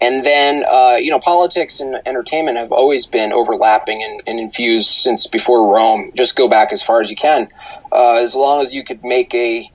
and 0.00 0.24
then 0.24 0.64
uh, 0.68 0.96
you 0.98 1.10
know 1.10 1.18
politics 1.18 1.80
and 1.80 2.00
entertainment 2.06 2.56
have 2.56 2.72
always 2.72 3.06
been 3.06 3.32
overlapping 3.32 4.02
and, 4.02 4.22
and, 4.26 4.38
infused 4.38 4.90
since 4.90 5.26
before 5.26 5.74
Rome. 5.74 6.10
Just 6.14 6.36
go 6.36 6.48
back 6.48 6.72
as 6.72 6.82
far 6.82 7.00
as 7.00 7.10
you 7.10 7.16
can, 7.16 7.48
uh, 7.92 8.14
as 8.14 8.34
long 8.34 8.62
as 8.62 8.74
you 8.74 8.84
could 8.84 9.02
make 9.02 9.34
a 9.34 9.70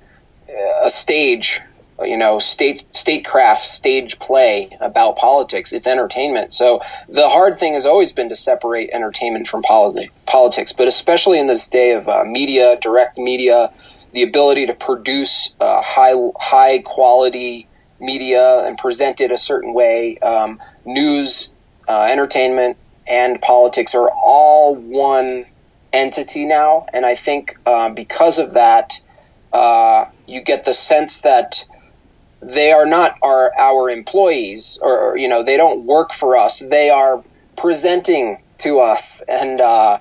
a 0.84 0.90
stage, 0.90 1.60
you 2.02 2.18
know, 2.18 2.40
state 2.40 2.86
statecraft 2.96 3.62
stage 3.62 4.20
play 4.20 4.76
about 4.82 5.18
politics. 5.18 5.74
It's 5.74 5.88
entertainment. 5.88 6.54
So 6.54 6.82
the 7.10 7.28
hard 7.30 7.58
thing 7.58 7.74
has 7.74 7.86
always 7.86 8.14
been 8.14 8.30
to 8.30 8.36
separate 8.36 8.90
entertainment 8.92 9.48
from 9.48 9.64
politi- 9.64 10.10
politics, 10.26 10.72
but 10.72 10.88
especially 10.88 11.40
in 11.40 11.48
this 11.48 11.68
day 11.68 11.92
of 11.92 12.08
uh, 12.08 12.24
media, 12.24 12.78
direct 12.82 13.18
media, 13.18 13.72
the 14.14 14.24
ability 14.24 14.68
to 14.68 14.74
produce 14.74 15.56
uh, 15.60 15.82
high 15.82 16.14
high 16.40 16.80
quality 16.80 17.68
media 18.04 18.60
and 18.66 18.78
present 18.78 19.22
it 19.22 19.32
a 19.32 19.38
certain 19.38 19.74
way. 19.74 20.18
Um, 20.18 20.60
news, 20.86 21.52
uh, 21.88 22.08
entertainment, 22.12 22.78
and 23.10 23.42
politics 23.42 23.96
are 23.96 24.12
all 24.12 24.76
one 24.76 25.46
entity 25.94 26.46
now, 26.46 26.86
and 26.94 27.06
I 27.06 27.16
think 27.16 27.54
uh, 27.66 27.90
because 27.90 28.40
of 28.40 28.54
that, 28.54 29.00
uh, 29.54 30.06
you 30.28 30.42
get 30.42 30.66
the 30.66 30.74
sense 30.74 31.22
that 31.22 31.68
they 32.42 32.72
are 32.72 32.86
not 32.86 33.18
our 33.22 33.52
our 33.58 33.90
employees, 33.90 34.80
or, 34.82 35.18
you 35.18 35.30
know, 35.30 35.44
they 35.44 35.56
don't 35.56 35.86
work 35.86 36.12
for 36.12 36.36
us. 36.36 36.60
They 36.60 36.90
are 36.90 37.24
presenting 37.56 38.38
to 38.60 38.80
us, 38.80 39.24
and 39.30 39.62
uh, 39.62 40.00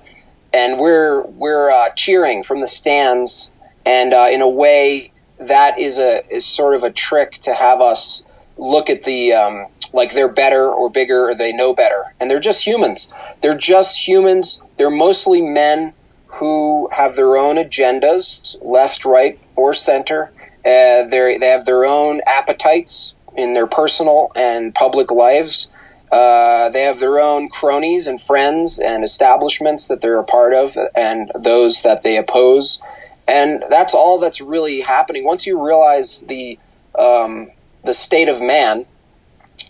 and 0.53 0.79
we're 0.79 1.23
we're 1.23 1.71
uh, 1.71 1.89
cheering 1.95 2.43
from 2.43 2.59
the 2.59 2.67
stands, 2.67 3.51
and 3.85 4.13
uh, 4.13 4.27
in 4.29 4.41
a 4.41 4.49
way 4.49 5.12
that 5.47 5.79
is 5.79 5.99
a 5.99 6.27
is 6.33 6.45
sort 6.45 6.75
of 6.75 6.83
a 6.83 6.91
trick 6.91 7.33
to 7.43 7.53
have 7.53 7.81
us 7.81 8.25
look 8.57 8.89
at 8.89 9.03
the 9.03 9.33
um, 9.33 9.67
like 9.93 10.13
they're 10.13 10.31
better 10.31 10.67
or 10.69 10.89
bigger 10.89 11.29
or 11.29 11.35
they 11.35 11.51
know 11.51 11.73
better, 11.73 12.13
and 12.19 12.29
they're 12.29 12.39
just 12.39 12.65
humans. 12.65 13.13
They're 13.41 13.57
just 13.57 14.07
humans. 14.07 14.63
They're 14.77 14.89
mostly 14.89 15.41
men 15.41 15.93
who 16.27 16.89
have 16.91 17.15
their 17.15 17.37
own 17.37 17.57
agendas, 17.57 18.55
left, 18.61 19.05
right, 19.05 19.39
or 19.55 19.73
center. 19.73 20.31
Uh, 20.65 21.03
they 21.07 21.37
they 21.39 21.47
have 21.47 21.65
their 21.65 21.85
own 21.85 22.21
appetites 22.25 23.15
in 23.35 23.53
their 23.53 23.67
personal 23.67 24.31
and 24.35 24.73
public 24.73 25.11
lives. 25.11 25.67
Uh, 26.11 26.69
they 26.69 26.83
have 26.83 26.99
their 26.99 27.19
own 27.19 27.49
cronies 27.49 28.05
and 28.05 28.21
friends 28.21 28.79
and 28.79 29.03
establishments 29.03 29.87
that 29.87 30.01
they're 30.01 30.19
a 30.19 30.23
part 30.23 30.53
of, 30.53 30.77
and 30.95 31.31
those 31.35 31.81
that 31.81 32.03
they 32.03 32.17
oppose 32.17 32.81
and 33.27 33.63
that's 33.69 33.93
all 33.93 34.19
that's 34.19 34.41
really 34.41 34.81
happening. 34.81 35.23
Once 35.23 35.47
you 35.47 35.63
realize 35.63 36.21
the 36.27 36.59
um, 36.97 37.49
the 37.83 37.93
state 37.93 38.27
of 38.27 38.41
man, 38.41 38.85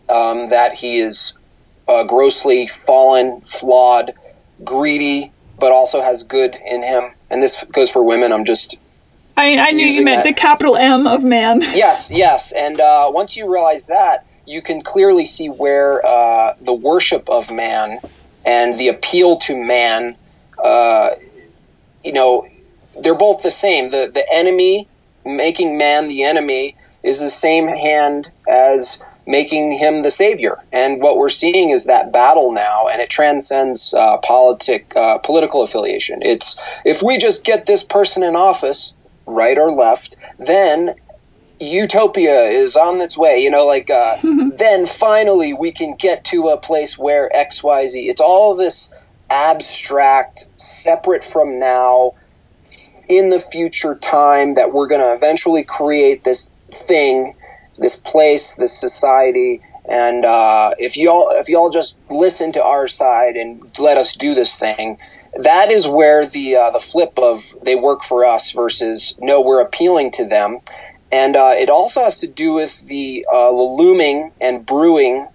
um, 0.09 0.49
that 0.49 0.73
he 0.75 0.97
is 0.97 1.37
uh, 1.87 2.03
grossly 2.05 2.67
fallen, 2.67 3.41
flawed, 3.41 4.13
greedy, 4.63 5.31
but 5.59 5.71
also 5.71 6.01
has 6.01 6.23
good 6.23 6.55
in 6.65 6.83
him. 6.83 7.11
And 7.29 7.41
this 7.41 7.63
goes 7.65 7.89
for 7.91 8.03
women. 8.03 8.31
I'm 8.31 8.45
just. 8.45 8.77
I, 9.35 9.57
I 9.57 9.71
knew 9.71 9.87
you 9.87 10.05
meant 10.05 10.23
that. 10.23 10.35
the 10.35 10.39
capital 10.39 10.75
M 10.75 11.07
of 11.07 11.23
man. 11.23 11.61
Yes, 11.73 12.11
yes. 12.13 12.53
And 12.53 12.79
uh, 12.79 13.09
once 13.11 13.35
you 13.35 13.51
realize 13.51 13.87
that, 13.87 14.27
you 14.45 14.61
can 14.61 14.81
clearly 14.81 15.25
see 15.25 15.47
where 15.47 16.05
uh, 16.05 16.55
the 16.61 16.73
worship 16.73 17.27
of 17.29 17.49
man 17.49 17.97
and 18.45 18.79
the 18.79 18.89
appeal 18.89 19.37
to 19.39 19.55
man, 19.55 20.15
uh, 20.63 21.11
you 22.03 22.13
know, 22.13 22.47
they're 22.99 23.15
both 23.15 23.43
the 23.43 23.51
same. 23.51 23.91
The 23.91 24.09
the 24.13 24.25
enemy 24.31 24.87
making 25.25 25.77
man 25.77 26.07
the 26.07 26.23
enemy 26.23 26.75
is 27.03 27.19
the 27.19 27.29
same 27.29 27.67
hand 27.67 28.29
as 28.47 29.03
making 29.25 29.73
him 29.73 30.01
the 30.01 30.11
savior. 30.11 30.57
And 30.71 31.01
what 31.01 31.17
we're 31.17 31.29
seeing 31.29 31.69
is 31.69 31.85
that 31.85 32.11
battle 32.11 32.51
now, 32.51 32.87
and 32.87 33.01
it 33.01 33.09
transcends 33.09 33.93
uh, 33.93 34.17
politic 34.17 34.95
uh, 34.95 35.19
political 35.19 35.61
affiliation. 35.61 36.21
It's 36.21 36.61
if 36.85 37.01
we 37.01 37.17
just 37.17 37.45
get 37.45 37.65
this 37.65 37.83
person 37.83 38.23
in 38.23 38.35
office, 38.35 38.93
right 39.25 39.57
or 39.57 39.71
left, 39.71 40.17
then 40.39 40.95
utopia 41.59 42.43
is 42.43 42.75
on 42.75 43.01
its 43.01 43.17
way. 43.17 43.37
You 43.37 43.51
know, 43.51 43.65
like 43.65 43.89
uh, 43.89 44.17
then 44.57 44.85
finally 44.87 45.53
we 45.53 45.71
can 45.71 45.95
get 45.95 46.25
to 46.25 46.47
a 46.47 46.57
place 46.57 46.97
where 46.97 47.33
X 47.35 47.63
Y 47.63 47.87
Z. 47.87 48.01
It's 48.01 48.21
all 48.21 48.55
this 48.55 48.93
abstract, 49.29 50.51
separate 50.59 51.23
from 51.23 51.59
now 51.59 52.11
in 53.17 53.29
the 53.29 53.39
future 53.39 53.95
time 53.95 54.55
that 54.55 54.71
we're 54.73 54.87
going 54.87 55.01
to 55.01 55.13
eventually 55.13 55.63
create 55.63 56.23
this 56.23 56.49
thing, 56.71 57.35
this 57.77 57.95
place, 57.95 58.55
this 58.55 58.77
society. 58.77 59.61
And 59.89 60.25
uh, 60.25 60.73
if 60.77 60.95
y'all 60.95 61.29
if 61.31 61.49
y'all 61.49 61.69
just 61.69 61.97
listen 62.09 62.51
to 62.53 62.63
our 62.63 62.87
side 62.87 63.35
and 63.35 63.61
let 63.79 63.97
us 63.97 64.15
do 64.15 64.33
this 64.33 64.57
thing, 64.57 64.97
that 65.41 65.69
is 65.69 65.87
where 65.87 66.25
the 66.25 66.55
uh, 66.55 66.71
the 66.71 66.79
flip 66.79 67.13
of 67.17 67.43
they 67.63 67.75
work 67.75 68.03
for 68.03 68.25
us 68.25 68.51
versus 68.51 69.17
no, 69.21 69.41
we're 69.41 69.61
appealing 69.61 70.11
to 70.11 70.25
them. 70.25 70.59
And 71.11 71.35
uh, 71.35 71.51
it 71.53 71.69
also 71.69 72.01
has 72.01 72.19
to 72.19 72.27
do 72.27 72.53
with 72.53 72.87
the 72.87 73.25
uh, 73.31 73.51
looming 73.51 74.31
and 74.41 74.65
brewing 74.65 75.27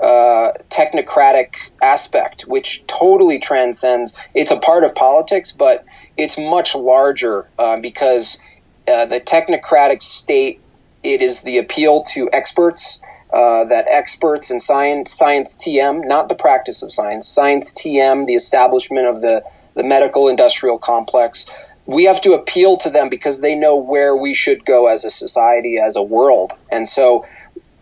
uh, 0.00 0.52
technocratic 0.68 1.70
aspect, 1.82 2.42
which 2.42 2.86
totally 2.86 3.38
transcends. 3.38 4.24
It's 4.34 4.50
a 4.50 4.60
part 4.60 4.84
of 4.84 4.94
politics, 4.94 5.52
but 5.52 5.84
it's 6.16 6.38
much 6.38 6.74
larger 6.74 7.48
uh, 7.58 7.78
because 7.80 8.42
uh, 8.88 9.06
the 9.06 9.20
technocratic 9.20 10.02
state 10.02 10.60
it 11.02 11.22
is 11.22 11.42
the 11.42 11.58
appeal 11.58 12.02
to 12.02 12.28
experts 12.32 13.02
uh, 13.32 13.64
that 13.64 13.86
experts 13.88 14.50
in 14.50 14.60
science 14.60 15.12
science 15.12 15.56
tm 15.56 16.06
not 16.06 16.28
the 16.28 16.34
practice 16.34 16.82
of 16.82 16.92
science 16.92 17.28
science 17.28 17.74
tm 17.74 18.26
the 18.26 18.34
establishment 18.34 19.06
of 19.06 19.20
the, 19.20 19.42
the 19.76 19.84
medical 19.84 20.28
industrial 20.28 20.78
complex. 20.78 21.48
We 21.86 22.04
have 22.04 22.20
to 22.22 22.32
appeal 22.32 22.76
to 22.78 22.90
them 22.90 23.08
because 23.08 23.42
they 23.42 23.54
know 23.54 23.76
where 23.76 24.16
we 24.16 24.34
should 24.34 24.64
go 24.64 24.88
as 24.88 25.04
a 25.04 25.10
society 25.10 25.78
as 25.78 25.94
a 25.94 26.02
world. 26.02 26.52
And 26.72 26.88
so 26.88 27.24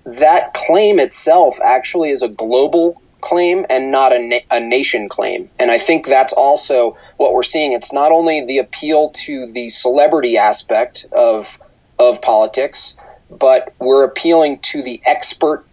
that 0.04 0.52
claim 0.52 0.98
itself 0.98 1.54
actually 1.64 2.10
is 2.10 2.22
a 2.22 2.28
global 2.28 3.00
claim 3.24 3.64
and 3.70 3.90
not 3.90 4.12
a, 4.12 4.18
na- 4.18 4.46
a 4.50 4.60
nation 4.60 5.08
claim. 5.08 5.48
And 5.58 5.70
I 5.70 5.78
think 5.78 6.06
that's 6.06 6.34
also 6.34 6.96
what 7.16 7.32
we're 7.32 7.42
seeing. 7.42 7.72
It's 7.72 7.92
not 7.92 8.12
only 8.12 8.44
the 8.44 8.58
appeal 8.58 9.10
to 9.24 9.50
the 9.50 9.68
celebrity 9.70 10.36
aspect 10.36 11.06
of 11.12 11.58
of 11.98 12.20
politics, 12.20 12.96
but 13.30 13.72
we're 13.78 14.04
appealing 14.04 14.58
to 14.58 14.82
the 14.82 15.00
expert 15.06 15.64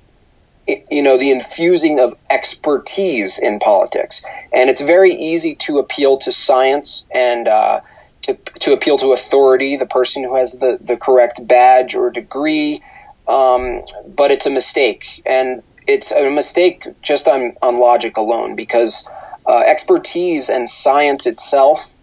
you 0.89 1.01
know 1.01 1.17
the 1.17 1.31
infusing 1.31 1.99
of 1.99 2.13
expertise 2.29 3.39
in 3.39 3.59
politics 3.59 4.23
and 4.53 4.69
it's 4.69 4.81
very 4.81 5.11
easy 5.11 5.55
to 5.55 5.79
appeal 5.79 6.17
to 6.17 6.31
science 6.31 7.07
and 7.13 7.47
uh, 7.47 7.81
to, 8.21 8.35
to 8.59 8.71
appeal 8.71 8.95
to 8.97 9.11
authority 9.11 9.75
the 9.75 9.87
person 9.87 10.23
who 10.23 10.35
has 10.35 10.59
the, 10.59 10.77
the 10.79 10.95
correct 10.95 11.45
badge 11.47 11.95
or 11.95 12.11
degree 12.11 12.81
um, 13.27 13.81
but 14.15 14.29
it's 14.29 14.45
a 14.45 14.51
mistake 14.51 15.21
and 15.25 15.63
it's 15.91 16.11
a 16.11 16.31
mistake 16.31 16.85
just 17.01 17.27
on, 17.27 17.53
on 17.61 17.75
logic 17.75 18.15
alone 18.15 18.55
because 18.55 19.09
uh, 19.45 19.59
expertise 19.67 20.49
and 20.49 20.69
science 20.69 21.27
itself 21.27 21.93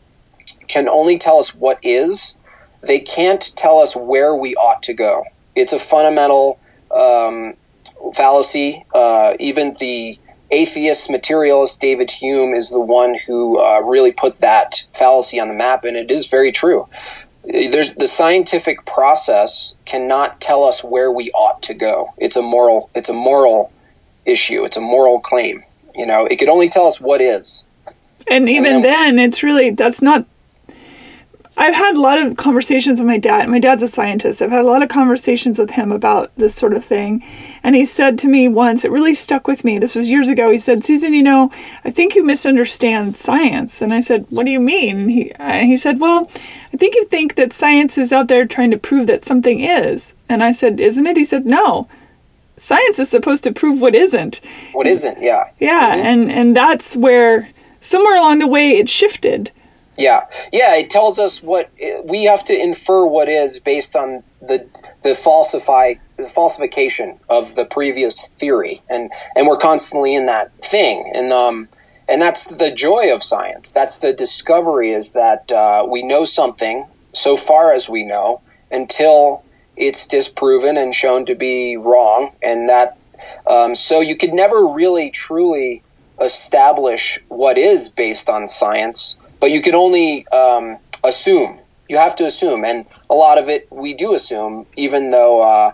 can 0.69 0.89
only 0.89 1.19
tell 1.19 1.39
us 1.39 1.55
what 1.55 1.79
is. 1.83 2.37
They 2.83 3.01
can't 3.01 3.43
tell 3.57 3.81
us 3.81 3.97
where 3.97 4.35
we 4.35 4.55
ought 4.57 4.83
to 4.85 4.95
go. 4.95 5.25
It's 5.57 5.73
a 5.73 5.79
fundamental 5.79 6.61
um, 6.95 7.55
fallacy. 8.15 8.85
Uh, 8.95 9.35
even 9.41 9.75
the 9.81 10.19
atheist 10.51 11.11
materialist 11.11 11.81
David 11.81 12.11
Hume 12.11 12.53
is 12.53 12.71
the 12.71 12.81
one 12.81 13.17
who 13.27 13.59
uh, 13.59 13.81
really 13.81 14.13
put 14.13 14.41
that 14.41 14.85
fallacy 14.95 15.41
on 15.41 15.49
the 15.49 15.55
map, 15.55 15.85
and 15.85 15.97
it 15.97 16.11
is 16.11 16.29
very 16.29 16.53
true. 16.53 16.87
There's 17.45 17.95
the 17.95 18.07
scientific 18.07 18.85
process 18.85 19.79
cannot 19.87 20.41
tell 20.41 20.65
us 20.65 20.85
where 20.85 21.11
we 21.11 21.31
ought 21.31 21.63
to 21.63 21.75
go. 21.75 22.11
It's 22.19 22.37
a 22.37 22.43
moral. 22.43 22.91
It's 22.95 23.09
a 23.09 23.15
moral 23.15 23.73
issue. 24.29 24.65
It's 24.65 24.77
a 24.77 24.81
moral 24.81 25.21
claim. 25.21 25.63
You 25.95 26.07
know, 26.07 26.27
it 26.27 26.37
could 26.39 26.49
only 26.49 26.69
tell 26.69 26.87
us 26.87 27.01
what 27.01 27.21
is. 27.21 27.67
And 28.31 28.49
even 28.49 28.77
and 28.77 28.85
then, 28.85 29.17
then, 29.17 29.29
it's 29.29 29.43
really 29.43 29.71
that's 29.71 30.03
not. 30.03 30.27
I've 31.57 31.75
had 31.75 31.97
a 31.97 32.01
lot 32.01 32.21
of 32.21 32.37
conversations 32.37 33.01
with 33.01 33.09
my 33.09 33.19
dad. 33.19 33.49
My 33.49 33.59
dad's 33.59 33.83
a 33.83 33.89
scientist. 33.89 34.41
I've 34.41 34.53
had 34.53 34.61
a 34.61 34.67
lot 34.67 34.85
of 34.85 34.89
conversations 34.89 35.59
with 35.59 35.71
him 35.71 35.91
about 35.91 36.33
this 36.37 36.55
sort 36.55 36.73
of 36.73 36.85
thing. 36.85 37.25
And 37.65 37.75
he 37.75 37.85
said 37.85 38.17
to 38.19 38.29
me 38.29 38.47
once, 38.47 38.85
it 38.85 38.93
really 38.93 39.15
stuck 39.15 39.49
with 39.49 39.65
me. 39.65 39.77
This 39.77 39.97
was 39.97 40.09
years 40.09 40.29
ago. 40.29 40.53
He 40.53 40.59
said, 40.59 40.85
Susan, 40.85 41.15
you 41.15 41.23
know, 41.23 41.51
I 41.85 41.91
think 41.91 42.15
you 42.15 42.23
misunderstand 42.23 43.17
science. 43.17 43.83
And 43.83 43.93
I 43.93 44.01
said, 44.01 44.27
What 44.35 44.45
do 44.45 44.53
you 44.53 44.61
mean? 44.61 45.01
And 45.01 45.11
he, 45.11 45.33
and 45.35 45.67
he 45.67 45.77
said, 45.77 45.99
Well, 45.99 46.31
I 46.73 46.77
think 46.77 46.95
you 46.95 47.05
think 47.07 47.35
that 47.35 47.53
science 47.53 47.99
is 47.99 48.13
out 48.13 48.29
there 48.29 48.47
trying 48.47 48.71
to 48.71 48.79
prove 48.79 49.09
that 49.09 49.25
something 49.25 49.59
is. 49.59 50.13
And 50.29 50.45
I 50.45 50.53
said, 50.53 50.79
Isn't 50.79 51.07
it? 51.09 51.17
He 51.17 51.25
said, 51.25 51.45
No 51.45 51.89
science 52.59 52.99
is 52.99 53.09
supposed 53.09 53.45
to 53.45 53.53
prove 53.53 53.81
what 53.81 53.95
isn't. 53.95 54.41
What 54.73 54.87
isn't, 54.87 55.23
yeah. 55.23 55.51
Yeah, 55.59 55.95
mm-hmm. 55.95 56.07
and 56.07 56.33
and 56.33 56.57
that's 56.57 56.97
where 56.97 57.49
somewhere 57.81 58.17
along 58.17 58.41
the 58.41 58.47
way 58.47 58.79
it 58.79 58.89
shifted. 58.89 59.51
Yeah, 59.97 60.27
yeah. 60.53 60.77
It 60.77 60.91
tells 60.91 61.19
us 61.19 61.43
what 61.43 61.71
we 62.05 62.25
have 62.25 62.45
to 62.47 62.61
infer 62.61 63.07
what 63.07 63.29
is 63.29 63.59
based 63.59 63.97
on 63.97 64.23
the 64.41 64.67
the 65.03 65.15
falsify 65.15 65.95
falsification 66.35 67.19
of 67.29 67.55
the 67.55 67.65
previous 67.65 68.29
theory, 68.29 68.83
and 68.89 69.11
and 69.35 69.47
we're 69.47 69.59
constantly 69.59 70.15
in 70.15 70.27
that 70.27 70.53
thing, 70.53 71.11
and 71.15 71.33
um, 71.33 71.69
and 72.09 72.23
that's 72.23 72.47
the 72.47 72.71
joy 72.71 73.13
of 73.13 73.23
science. 73.23 73.73
That's 73.73 73.99
the 73.99 74.13
discovery 74.13 74.93
is 74.93 75.13
that 75.13 75.51
uh, 75.53 75.87
we 75.89 76.03
know 76.03 76.25
something 76.25 76.87
so 77.13 77.37
far 77.37 77.73
as 77.73 77.89
we 77.89 78.05
know 78.05 78.41
until 78.71 79.45
it's 79.79 80.07
disproven 80.07 80.77
and 80.77 80.95
shown 80.95 81.25
to 81.27 81.35
be 81.35 81.77
wrong, 81.77 82.33
and 82.43 82.69
that 82.69 82.99
um, 83.47 83.75
so 83.75 84.01
you 84.01 84.17
could 84.17 84.33
never 84.33 84.67
really 84.67 85.11
truly 85.11 85.83
establish 86.21 87.19
what 87.29 87.57
is 87.57 87.89
based 87.89 88.29
on 88.29 88.49
science, 88.49 89.17
but 89.41 89.51
you 89.51 89.63
can 89.63 89.75
only 89.75 90.27
um, 90.29 90.79
assume. 91.05 91.59
You 91.89 91.97
have 91.97 92.17
to 92.17 92.27
assume, 92.27 92.65
and 92.65 92.87
a 93.09 93.15
lot 93.15 93.39
of 93.39 93.49
it 93.49 93.69
we 93.71 93.95
do 93.95 94.15
assume, 94.15 94.67
even 94.77 95.11
though 95.11 95.41
uh, 95.41 95.73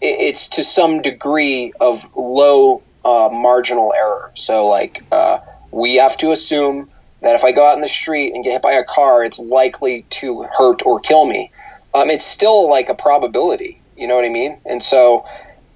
it's 0.00 0.48
to 0.50 0.62
some 0.62 1.02
degree 1.02 1.72
of 1.80 2.08
low 2.16 2.82
uh, 3.04 3.28
marginal 3.30 3.92
error. 3.94 4.30
So, 4.34 4.66
like, 4.66 5.02
uh, 5.12 5.40
we 5.70 5.96
have 5.96 6.16
to 6.18 6.30
assume 6.30 6.88
that 7.20 7.34
if 7.34 7.44
I 7.44 7.52
go 7.52 7.68
out 7.68 7.74
in 7.74 7.82
the 7.82 7.88
street 7.88 8.34
and 8.34 8.44
get 8.44 8.52
hit 8.52 8.62
by 8.62 8.72
a 8.72 8.84
car, 8.84 9.24
it's 9.24 9.38
likely 9.38 10.06
to 10.10 10.44
hurt 10.56 10.82
or 10.86 11.00
kill 11.00 11.26
me. 11.26 11.50
Um, 11.94 12.10
it's 12.10 12.26
still 12.26 12.68
like 12.68 12.88
a 12.88 12.94
probability. 12.94 13.80
You 13.96 14.08
know 14.08 14.16
what 14.16 14.24
I 14.24 14.28
mean? 14.28 14.58
And 14.66 14.82
so, 14.82 15.24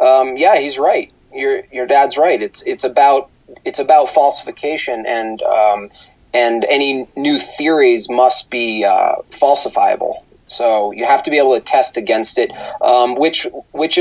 um, 0.00 0.36
yeah, 0.36 0.58
he's 0.58 0.78
right. 0.78 1.12
Your 1.32 1.62
your 1.70 1.86
dad's 1.86 2.16
right. 2.18 2.40
It's 2.42 2.66
it's 2.66 2.84
about 2.84 3.30
it's 3.64 3.78
about 3.78 4.08
falsification 4.08 5.04
and 5.06 5.40
um, 5.42 5.90
and 6.34 6.64
any 6.64 7.06
new 7.16 7.38
theories 7.38 8.08
must 8.10 8.50
be 8.50 8.84
uh, 8.84 9.16
falsifiable. 9.30 10.22
So 10.48 10.92
you 10.92 11.04
have 11.04 11.22
to 11.24 11.30
be 11.30 11.38
able 11.38 11.58
to 11.58 11.64
test 11.64 11.96
against 11.96 12.38
it, 12.38 12.50
um, 12.80 13.14
which 13.14 13.46
which 13.72 13.98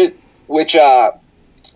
which 0.47 0.75
uh, 0.75 1.12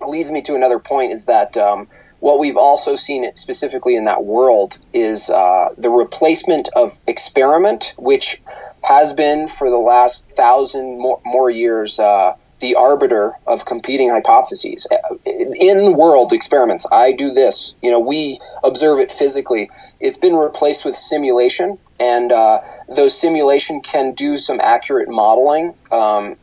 leads 0.08 0.32
me 0.32 0.42
to 0.44 0.56
another 0.56 0.80
point 0.80 1.12
is 1.12 1.26
that 1.26 1.58
um, 1.58 1.88
what 2.22 2.40
we've 2.40 2.58
also 2.58 2.96
seen 2.96 3.30
specifically 3.36 3.96
in 3.96 4.06
that 4.06 4.24
world 4.24 4.78
is 4.94 5.30
uh, 5.30 5.70
the 5.78 5.90
replacement 5.90 6.70
of 6.76 7.00
experiment, 7.08 7.96
which 7.98 8.42
has 8.84 9.12
been 9.14 9.48
for 9.48 9.70
the 9.70 9.78
last 9.78 10.32
thousand 10.32 11.00
more, 11.00 11.20
more 11.26 11.50
years 11.50 12.00
uh, 12.00 12.36
the 12.60 12.76
arbiter 12.76 13.34
of 13.48 13.66
competing 13.66 14.12
hypotheses. 14.12 14.88
In 15.26 15.98
world 15.98 16.32
experiments 16.32 16.86
i 16.92 17.12
do 17.12 17.32
this. 17.32 17.74
You 17.82 17.90
know 17.90 18.00
we 18.00 18.40
observe 18.64 19.00
it 19.00 19.12
physically. 19.12 19.68
It's 20.00 20.20
been 20.20 20.36
replaced 20.36 20.86
with 20.86 20.94
simulation 20.94 21.80
and 22.00 22.32
uh, 22.32 22.60
those 22.96 23.20
simulation 23.20 23.82
can 23.82 24.14
do 24.14 24.38
some 24.38 24.60
accurate 24.62 25.10
modeling 25.10 25.74
um, 25.92 26.36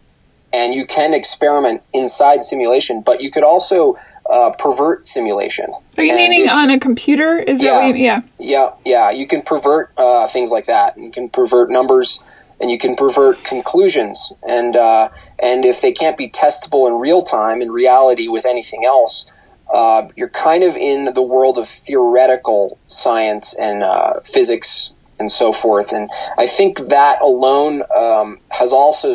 and 0.52 0.74
you 0.74 0.86
can 0.86 1.14
experiment 1.14 1.82
inside 1.92 2.42
simulation 2.42 3.02
but 3.04 3.20
you 3.20 3.30
could 3.30 3.42
also 3.44 3.96
uh, 4.30 4.50
pervert 4.58 5.06
simulation. 5.06 5.66
Are 5.96 6.04
you 6.04 6.12
and 6.12 6.30
meaning 6.30 6.48
on 6.48 6.70
a 6.70 6.78
computer? 6.78 7.38
Is 7.38 7.62
yeah, 7.62 7.90
that 7.90 7.98
yeah. 7.98 8.22
yeah. 8.38 8.70
Yeah 8.84 9.10
you 9.10 9.26
can 9.26 9.42
pervert 9.42 9.90
uh, 9.96 10.26
things 10.26 10.50
like 10.50 10.66
that. 10.66 10.96
You 10.96 11.10
can 11.10 11.28
pervert 11.28 11.70
numbers 11.70 12.24
and 12.60 12.70
you 12.70 12.78
can 12.78 12.94
pervert 12.94 13.42
conclusions. 13.44 14.32
And 14.46 14.76
uh, 14.76 15.08
and 15.42 15.64
if 15.64 15.80
they 15.80 15.92
can't 15.92 16.16
be 16.16 16.28
testable 16.30 16.88
in 16.88 16.94
real 16.94 17.22
time 17.22 17.62
in 17.62 17.70
reality 17.70 18.28
with 18.28 18.46
anything 18.46 18.84
else, 18.84 19.32
uh, 19.72 20.08
you're 20.16 20.30
kind 20.30 20.64
of 20.64 20.76
in 20.76 21.12
the 21.14 21.22
world 21.22 21.58
of 21.58 21.68
theoretical 21.68 22.78
science 22.88 23.56
and 23.58 23.82
uh, 23.82 24.20
physics 24.20 24.92
and 25.18 25.30
so 25.30 25.52
forth. 25.52 25.92
And 25.92 26.10
I 26.38 26.46
think 26.46 26.78
that 26.88 27.20
alone 27.20 27.82
um, 27.96 28.38
has 28.50 28.72
also 28.72 29.12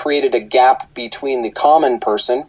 created 0.00 0.34
a 0.34 0.40
gap 0.40 0.92
between 0.94 1.42
the 1.42 1.50
common 1.50 1.98
person 1.98 2.44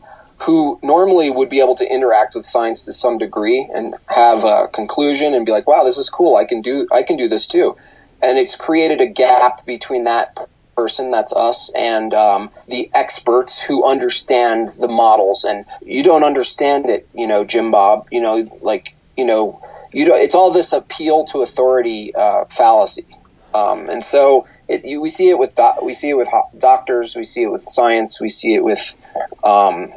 who 0.45 0.79
normally 0.81 1.29
would 1.29 1.49
be 1.49 1.59
able 1.59 1.75
to 1.75 1.93
interact 1.93 2.33
with 2.33 2.45
science 2.45 2.85
to 2.85 2.91
some 2.91 3.17
degree 3.17 3.69
and 3.75 3.93
have 4.09 4.43
a 4.43 4.67
conclusion 4.73 5.33
and 5.33 5.45
be 5.45 5.51
like, 5.51 5.67
"Wow, 5.67 5.83
this 5.83 5.97
is 5.97 6.09
cool. 6.09 6.35
I 6.35 6.45
can 6.45 6.61
do 6.61 6.87
I 6.91 7.03
can 7.03 7.17
do 7.17 7.27
this 7.27 7.47
too." 7.47 7.75
and 8.21 8.37
it's 8.37 8.55
created 8.55 9.01
a 9.01 9.07
gap 9.07 9.65
between 9.65 10.03
that 10.03 10.37
person 10.75 11.11
that's 11.11 11.35
us 11.35 11.71
and 11.75 12.13
um, 12.13 12.49
the 12.69 12.89
experts 12.95 13.63
who 13.65 13.83
understand 13.83 14.69
the 14.79 14.87
models 14.87 15.43
and 15.43 15.65
you 15.81 16.03
don't 16.03 16.23
understand 16.23 16.85
it 16.85 17.07
you 17.13 17.27
know 17.27 17.43
jim 17.43 17.71
bob 17.71 18.05
you 18.11 18.21
know 18.21 18.47
like 18.61 18.95
you 19.17 19.25
know 19.25 19.59
you 19.91 20.05
don't 20.05 20.21
it's 20.21 20.35
all 20.35 20.51
this 20.51 20.71
appeal 20.73 21.25
to 21.25 21.41
authority 21.41 22.13
uh, 22.15 22.45
fallacy 22.45 23.05
um, 23.53 23.89
and 23.89 24.03
so 24.03 24.45
it, 24.71 25.01
we 25.01 25.10
see 25.10 25.29
it 25.29 25.38
with 25.39 25.55
do- 25.55 25.84
we 25.84 25.93
see 25.93 26.10
it 26.10 26.17
with 26.17 26.29
doctors 26.57 27.15
we 27.15 27.23
see 27.23 27.43
it 27.43 27.51
with 27.51 27.62
science 27.62 28.21
we 28.21 28.29
see 28.29 28.55
it 28.55 28.63
with 28.63 28.95
um, 29.43 29.91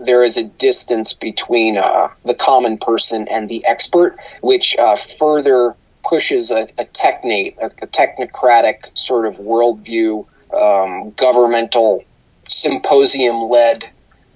there 0.00 0.24
is 0.24 0.36
a 0.36 0.44
distance 0.44 1.12
between 1.12 1.76
uh, 1.76 2.08
the 2.24 2.34
common 2.34 2.78
person 2.78 3.28
and 3.28 3.48
the 3.48 3.64
expert, 3.66 4.16
which 4.42 4.76
uh, 4.78 4.96
further 4.96 5.76
pushes 6.02 6.50
a, 6.50 6.66
a 6.78 6.86
technate, 6.86 7.56
a, 7.60 7.66
a, 7.66 7.86
technocratic 7.86 8.96
sort 8.96 9.26
of 9.26 9.34
worldview, 9.36 10.26
um, 10.54 11.10
governmental 11.12 12.02
symposium 12.46 13.42
led 13.42 13.84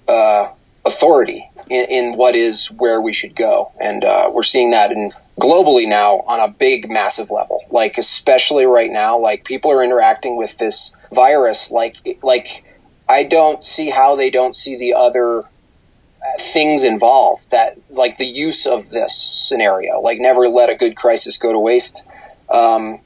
uh, 0.07 0.47
authority 0.85 1.49
in, 1.69 1.85
in, 1.89 2.17
what 2.17 2.35
is 2.35 2.67
where 2.77 3.01
we 3.01 3.11
should 3.11 3.35
go. 3.35 3.71
And 3.81 4.03
uh, 4.03 4.29
we're 4.31 4.43
seeing 4.43 4.69
that 4.71 4.91
in 4.91 5.11
globally 5.39 5.87
now 5.87 6.23
on 6.27 6.39
a 6.39 6.47
big, 6.47 6.89
massive 6.89 7.31
level. 7.31 7.59
Like, 7.71 7.97
especially 7.97 8.65
right 8.65 8.91
now, 8.91 9.17
like 9.17 9.45
people 9.45 9.71
are 9.71 9.83
interacting 9.83 10.37
with 10.37 10.57
this 10.57 10.95
virus. 11.13 11.71
Like, 11.71 11.97
like 12.23 12.63
I 13.07 13.23
don't 13.23 13.65
see 13.65 13.89
how 13.89 14.15
they 14.15 14.29
don't 14.29 14.55
see 14.55 14.77
the 14.77 14.93
other 14.93 15.45
things 16.39 16.83
involved 16.83 17.51
that 17.51 17.77
like 17.89 18.17
the 18.17 18.25
use 18.25 18.65
of 18.65 18.89
this 18.89 19.15
scenario 19.15 19.99
like 20.01 20.19
never 20.19 20.47
let 20.47 20.69
a 20.69 20.75
good 20.75 20.95
crisis 20.95 21.37
go 21.37 21.53
to 21.53 21.59
waste 21.59 22.03
um, 22.49 22.99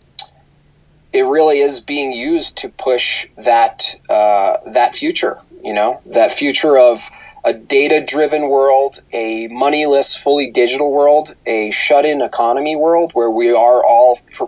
it 1.11 1.23
really 1.23 1.59
is 1.59 1.79
being 1.79 2.11
used 2.11 2.57
to 2.57 2.69
push 2.69 3.27
that 3.37 3.95
uh, 4.09 4.57
that 4.67 4.95
future 4.95 5.37
you 5.63 5.73
know 5.73 5.99
that 6.05 6.31
future 6.31 6.77
of 6.77 7.09
a 7.45 7.53
data 7.53 8.03
driven 8.05 8.49
world 8.49 9.01
a 9.13 9.47
moneyless 9.47 10.15
fully 10.15 10.51
digital 10.51 10.91
world 10.91 11.35
a 11.45 11.71
shut 11.71 12.05
in 12.05 12.21
economy 12.21 12.75
world 12.75 13.11
where 13.13 13.29
we 13.29 13.49
are 13.49 13.83
all 13.83 14.19
pr- 14.33 14.45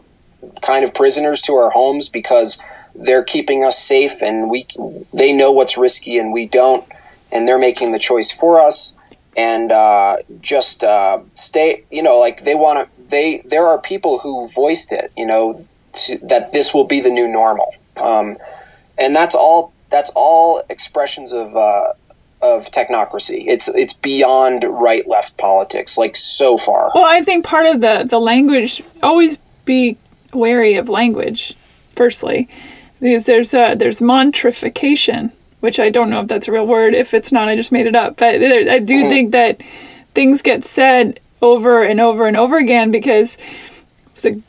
kind 0.62 0.84
of 0.84 0.94
prisoners 0.94 1.42
to 1.42 1.54
our 1.54 1.70
homes 1.72 2.10
because 2.10 2.62
they're 2.96 3.24
keeping 3.24 3.64
us 3.64 3.78
safe 3.78 4.22
and 4.22 4.50
we 4.50 4.68
they 5.14 5.34
know 5.34 5.52
what's 5.52 5.78
risky 5.78 6.18
and 6.18 6.34
we 6.34 6.48
don't 6.48 6.86
and 7.32 7.48
they're 7.48 7.60
making 7.60 7.92
the 7.92 8.00
choice 8.00 8.32
for 8.32 8.60
us. 8.60 8.98
And 9.38 9.72
uh, 9.72 10.18
just 10.42 10.84
uh, 10.84 11.22
stay 11.36 11.86
you 11.90 12.04
know 12.04 12.20
like 12.20 12.44
they 12.44 12.56
want 12.56 12.80
to 12.80 13.10
they 13.10 13.42
there 13.46 13.66
are 13.66 13.80
people 13.80 14.20
who 14.20 14.48
voiced 14.50 14.92
it 14.92 15.12
you 15.16 15.26
know 15.26 15.66
to, 15.94 16.18
that 16.28 16.52
this 16.52 16.74
will 16.74 16.86
be 16.86 17.00
the 17.00 17.10
new 17.10 17.30
normal. 17.30 17.74
Um, 18.04 18.36
and 18.98 19.16
that's 19.16 19.34
all 19.34 19.74
that's 19.90 20.12
all 20.16 20.64
expressions 20.70 21.32
of 21.32 21.56
uh, 21.56 21.94
of 22.42 22.66
technocracy 22.72 23.46
it's 23.48 23.74
it's 23.76 23.94
beyond 23.94 24.64
right 24.64 25.08
left 25.08 25.38
politics 25.38 25.98
like 25.98 26.16
so 26.16 26.58
far 26.58 26.92
well 26.96 27.06
i 27.06 27.22
think 27.22 27.46
part 27.46 27.66
of 27.66 27.82
the 27.82 28.06
the 28.10 28.20
language 28.20 28.82
always 29.04 29.38
be 29.66 29.98
wary 30.34 30.76
of 30.76 30.90
language 30.90 31.54
firstly 31.90 32.48
because 33.00 33.26
there's 33.26 33.54
a 33.54 33.76
there's 33.76 34.00
montrification 34.00 35.32
which 35.62 35.80
I 35.80 35.90
don't 35.90 36.10
know 36.10 36.22
if 36.22 36.28
that's 36.28 36.48
a 36.48 36.52
real 36.52 36.68
word. 36.68 36.94
If 36.94 37.14
it's 37.14 37.32
not, 37.32 37.48
I 37.48 37.56
just 37.56 37.72
made 37.72 37.88
it 37.88 37.96
up. 37.96 38.18
But 38.18 38.36
I 38.36 38.80
do 38.80 38.96
mm-hmm. 38.96 39.10
think 39.10 39.32
that 39.32 39.62
things 40.14 40.42
get 40.42 40.66
said 40.66 41.20
over 41.42 41.84
and 41.84 42.02
over 42.02 42.28
and 42.28 42.36
over 42.36 42.58
again 42.58 42.92
because 42.92 43.38
it's 44.16 44.26
a, 44.26 44.42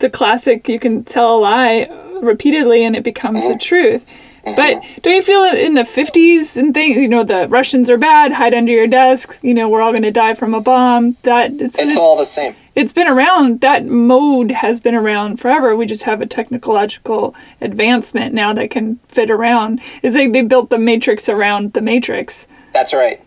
the 0.00 0.10
classic 0.10 0.68
you 0.68 0.80
can 0.80 1.04
tell 1.04 1.36
a 1.36 1.40
lie 1.40 2.20
repeatedly 2.22 2.84
and 2.84 2.96
it 2.96 3.04
becomes 3.04 3.42
the 3.42 3.50
mm-hmm. 3.50 3.58
truth. 3.58 4.10
Mm-hmm. 4.44 4.56
But 4.56 5.02
don't 5.02 5.14
you 5.14 5.22
feel 5.22 5.44
in 5.44 5.74
the 5.74 5.82
50s 5.82 6.56
and 6.56 6.74
things, 6.74 6.96
you 6.96 7.08
know, 7.08 7.24
the 7.24 7.48
Russians 7.48 7.88
are 7.88 7.96
bad, 7.96 8.32
hide 8.32 8.54
under 8.54 8.72
your 8.72 8.86
desk, 8.86 9.38
you 9.42 9.54
know, 9.54 9.68
we're 9.68 9.80
all 9.80 9.92
going 9.92 10.02
to 10.02 10.10
die 10.10 10.34
from 10.34 10.52
a 10.54 10.60
bomb. 10.60 11.16
That 11.22 11.52
it's, 11.52 11.78
it's, 11.78 11.92
it's 11.92 11.98
all 11.98 12.16
the 12.16 12.26
same. 12.26 12.54
it's 12.74 12.92
been 12.92 13.08
around 13.08 13.62
that 13.62 13.86
mode 13.86 14.50
has 14.50 14.80
been 14.80 14.94
around 14.94 15.40
forever. 15.40 15.74
We 15.74 15.86
just 15.86 16.02
have 16.02 16.20
a 16.20 16.26
technological 16.26 17.34
advancement 17.60 18.34
now 18.34 18.52
that 18.52 18.70
can 18.70 18.96
fit 18.96 19.30
around. 19.30 19.80
It's 20.02 20.14
like 20.14 20.32
they 20.32 20.42
built 20.42 20.70
the 20.70 20.78
matrix 20.78 21.28
around 21.28 21.72
the 21.72 21.80
matrix. 21.80 22.46
That's 22.72 22.92
right. 22.92 23.20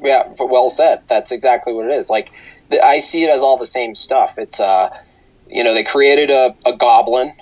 Yeah 0.00 0.32
well 0.38 0.70
said. 0.70 1.02
That's 1.08 1.32
exactly 1.32 1.72
what 1.72 1.86
it 1.86 1.92
is. 1.92 2.10
Like 2.10 2.32
the, 2.70 2.84
i 2.84 2.98
see 2.98 3.24
it 3.24 3.30
as 3.30 3.42
all 3.42 3.56
the 3.56 3.66
same 3.66 3.94
stuff. 3.94 4.34
It's 4.38 4.60
uh 4.60 4.90
you 5.48 5.64
know 5.64 5.72
they 5.72 5.84
created 5.84 6.30
a, 6.30 6.54
a 6.66 6.76
goblin. 6.76 7.32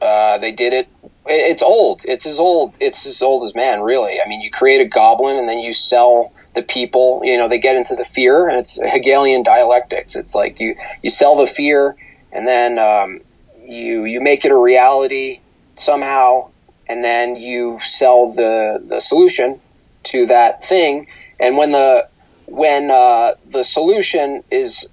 Uh, 0.00 0.38
they 0.38 0.52
did 0.52 0.74
it 0.74 0.88
it's 1.28 1.62
old 1.62 2.02
it's 2.04 2.26
as 2.26 2.38
old 2.38 2.76
it's 2.80 3.06
as 3.06 3.20
old 3.20 3.44
as 3.44 3.54
man 3.54 3.80
really 3.80 4.20
i 4.24 4.28
mean 4.28 4.40
you 4.40 4.50
create 4.50 4.80
a 4.80 4.84
goblin 4.84 5.36
and 5.36 5.48
then 5.48 5.58
you 5.58 5.72
sell 5.72 6.32
the 6.56 6.62
people. 6.62 7.20
You 7.22 7.38
know, 7.38 7.46
they 7.46 7.60
get 7.60 7.76
into 7.76 7.94
the 7.94 8.02
fear, 8.02 8.48
and 8.48 8.58
it's 8.58 8.82
Hegelian 8.82 9.44
dialectics. 9.44 10.16
It's 10.16 10.34
like 10.34 10.58
you 10.58 10.74
you 11.02 11.10
sell 11.10 11.36
the 11.36 11.46
fear, 11.46 11.94
and 12.32 12.48
then 12.48 12.78
um, 12.80 13.20
you 13.62 14.04
you 14.04 14.20
make 14.20 14.44
it 14.44 14.50
a 14.50 14.56
reality 14.56 15.40
somehow, 15.76 16.50
and 16.88 17.04
then 17.04 17.36
you 17.36 17.78
sell 17.78 18.32
the 18.32 18.84
the 18.88 18.98
solution 18.98 19.60
to 20.04 20.26
that 20.26 20.64
thing. 20.64 21.06
And 21.38 21.56
when 21.56 21.70
the 21.70 22.08
when 22.46 22.90
uh, 22.90 23.34
the 23.48 23.62
solution 23.62 24.42
is 24.50 24.92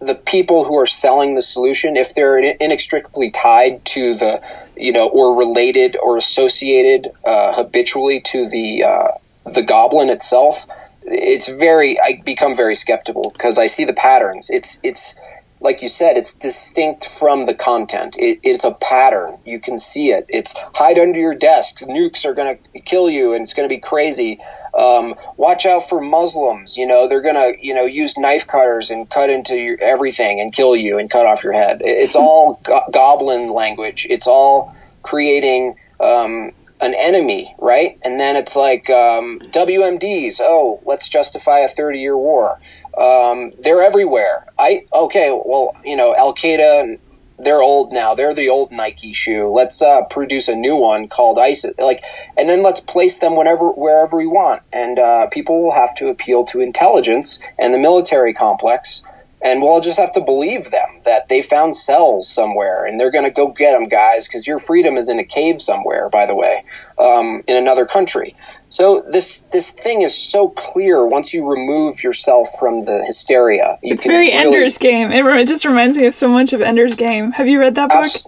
the 0.00 0.14
people 0.14 0.64
who 0.64 0.76
are 0.78 0.86
selling 0.86 1.34
the 1.34 1.42
solution, 1.42 1.96
if 1.96 2.14
they're 2.14 2.38
inextricably 2.38 3.30
tied 3.30 3.84
to 3.84 4.14
the, 4.14 4.42
you 4.76 4.92
know, 4.92 5.08
or 5.08 5.36
related 5.36 5.96
or 6.02 6.16
associated 6.16 7.10
uh, 7.26 7.54
habitually 7.54 8.20
to 8.26 8.48
the 8.48 8.84
uh, 8.84 9.08
the 9.52 9.62
goblin 9.62 10.08
itself, 10.08 10.66
it's 11.04 11.52
very. 11.52 11.98
I 12.00 12.22
become 12.24 12.56
very 12.56 12.74
skeptical 12.74 13.30
because 13.30 13.58
I 13.58 13.66
see 13.66 13.84
the 13.84 13.92
patterns. 13.92 14.50
It's 14.50 14.80
it's 14.82 15.20
like 15.60 15.80
you 15.80 15.88
said, 15.88 16.16
it's 16.16 16.34
distinct 16.34 17.08
from 17.08 17.46
the 17.46 17.54
content. 17.54 18.16
It, 18.18 18.40
it's 18.42 18.64
a 18.64 18.74
pattern. 18.74 19.38
You 19.44 19.60
can 19.60 19.78
see 19.78 20.08
it. 20.10 20.26
It's 20.28 20.54
hide 20.74 20.98
under 20.98 21.18
your 21.18 21.34
desk. 21.34 21.78
Nukes 21.80 22.24
are 22.24 22.34
going 22.34 22.58
to 22.74 22.80
kill 22.80 23.08
you, 23.08 23.32
and 23.32 23.42
it's 23.42 23.54
going 23.54 23.68
to 23.68 23.74
be 23.74 23.80
crazy. 23.80 24.40
Um, 24.74 25.14
watch 25.36 25.66
out 25.66 25.88
for 25.88 26.00
Muslims. 26.00 26.76
You 26.76 26.86
know, 26.86 27.08
they're 27.08 27.22
going 27.22 27.34
to, 27.34 27.64
you 27.64 27.74
know, 27.74 27.84
use 27.84 28.16
knife 28.16 28.46
cutters 28.46 28.90
and 28.90 29.08
cut 29.08 29.28
into 29.28 29.56
your, 29.56 29.76
everything 29.80 30.40
and 30.40 30.52
kill 30.52 30.74
you 30.74 30.98
and 30.98 31.10
cut 31.10 31.26
off 31.26 31.44
your 31.44 31.52
head. 31.52 31.82
It's 31.82 32.16
all 32.16 32.60
go- 32.64 32.84
goblin 32.92 33.48
language. 33.48 34.06
It's 34.08 34.26
all 34.26 34.74
creating 35.02 35.76
um, 36.00 36.52
an 36.80 36.94
enemy, 36.96 37.54
right? 37.58 37.98
And 38.04 38.18
then 38.18 38.36
it's 38.36 38.56
like 38.56 38.88
um, 38.90 39.40
WMDs. 39.50 40.40
Oh, 40.40 40.80
let's 40.84 41.08
justify 41.08 41.58
a 41.58 41.68
30 41.68 41.98
year 42.00 42.16
war. 42.16 42.58
Um, 42.98 43.52
they're 43.60 43.82
everywhere. 43.82 44.46
I 44.58 44.86
okay. 44.94 45.30
Well, 45.32 45.74
you 45.84 45.96
know, 45.96 46.14
Al 46.14 46.34
Qaeda 46.34 46.98
they're 47.42 47.60
old 47.60 47.92
now. 47.92 48.14
They're 48.14 48.34
the 48.34 48.48
old 48.48 48.70
Nike 48.70 49.12
shoe. 49.12 49.48
Let's 49.48 49.82
uh, 49.82 50.02
produce 50.10 50.48
a 50.48 50.54
new 50.54 50.76
one 50.76 51.08
called 51.08 51.38
ISIS. 51.38 51.72
Like, 51.78 52.02
and 52.38 52.48
then 52.48 52.62
let's 52.62 52.80
place 52.80 53.18
them 53.18 53.36
whenever, 53.36 53.70
wherever 53.70 54.16
we 54.16 54.26
want. 54.26 54.62
And 54.72 54.98
uh, 54.98 55.28
people 55.30 55.60
will 55.60 55.72
have 55.72 55.94
to 55.96 56.08
appeal 56.08 56.44
to 56.46 56.60
intelligence 56.60 57.44
and 57.58 57.74
the 57.74 57.78
military 57.78 58.32
complex, 58.32 59.04
and 59.44 59.60
we'll 59.60 59.80
just 59.80 59.98
have 59.98 60.12
to 60.12 60.20
believe 60.20 60.70
them 60.70 60.88
that 61.04 61.28
they 61.28 61.42
found 61.42 61.74
cells 61.74 62.28
somewhere, 62.28 62.84
and 62.84 62.98
they're 62.98 63.10
going 63.10 63.24
to 63.24 63.30
go 63.30 63.50
get 63.50 63.72
them, 63.72 63.88
guys, 63.88 64.28
because 64.28 64.46
your 64.46 64.58
freedom 64.58 64.96
is 64.96 65.08
in 65.08 65.18
a 65.18 65.24
cave 65.24 65.60
somewhere. 65.60 66.08
By 66.08 66.26
the 66.26 66.36
way, 66.36 66.62
um, 66.98 67.42
in 67.48 67.56
another 67.56 67.86
country. 67.86 68.36
So 68.72 69.02
this 69.02 69.44
this 69.52 69.72
thing 69.72 70.00
is 70.00 70.16
so 70.16 70.48
clear 70.48 71.06
once 71.06 71.34
you 71.34 71.46
remove 71.46 72.02
yourself 72.02 72.48
from 72.58 72.86
the 72.86 73.04
hysteria. 73.06 73.78
it's 73.82 74.06
very 74.06 74.28
really... 74.28 74.32
Ender's 74.32 74.78
Game. 74.78 75.12
It, 75.12 75.26
it, 75.26 75.46
just 75.46 75.66
reminds 75.66 75.98
me 75.98 76.06
of 76.06 76.14
so 76.14 76.26
much 76.26 76.54
of 76.54 76.62
Ender's 76.62 76.94
Game. 76.94 77.32
Have 77.32 77.46
you 77.46 77.60
read 77.60 77.74
that 77.74 77.90
book? 77.90 77.98
Abs- 77.98 78.26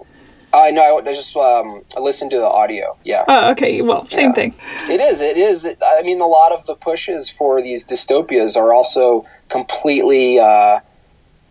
uh, 0.53 0.69
no, 0.71 0.99
I, 0.99 1.03
just 1.05 1.35
um, 1.35 1.83
I 1.97 2.01
listened 2.01 2.31
to 2.33 2.37
the 2.37 2.47
audio. 2.47 2.95
Yeah. 3.05 3.25
Oh, 3.27 3.53
okay. 3.53 3.81
Well, 3.81 4.07
same 4.09 4.29
yeah. 4.29 4.35
thing. 4.35 4.55
It 4.91 5.01
is. 5.01 5.23
It 5.23 5.39
is. 5.39 5.67
I 5.83 6.03
mean, 6.03 6.21
a 6.21 6.27
lot 6.27 6.53
of 6.53 6.67
the 6.67 6.75
pushes 6.75 7.31
for 7.31 7.63
these 7.63 7.87
dystopias 7.87 8.55
are 8.55 8.75
also 8.75 9.27
completely 9.49 10.41
uh, 10.41 10.81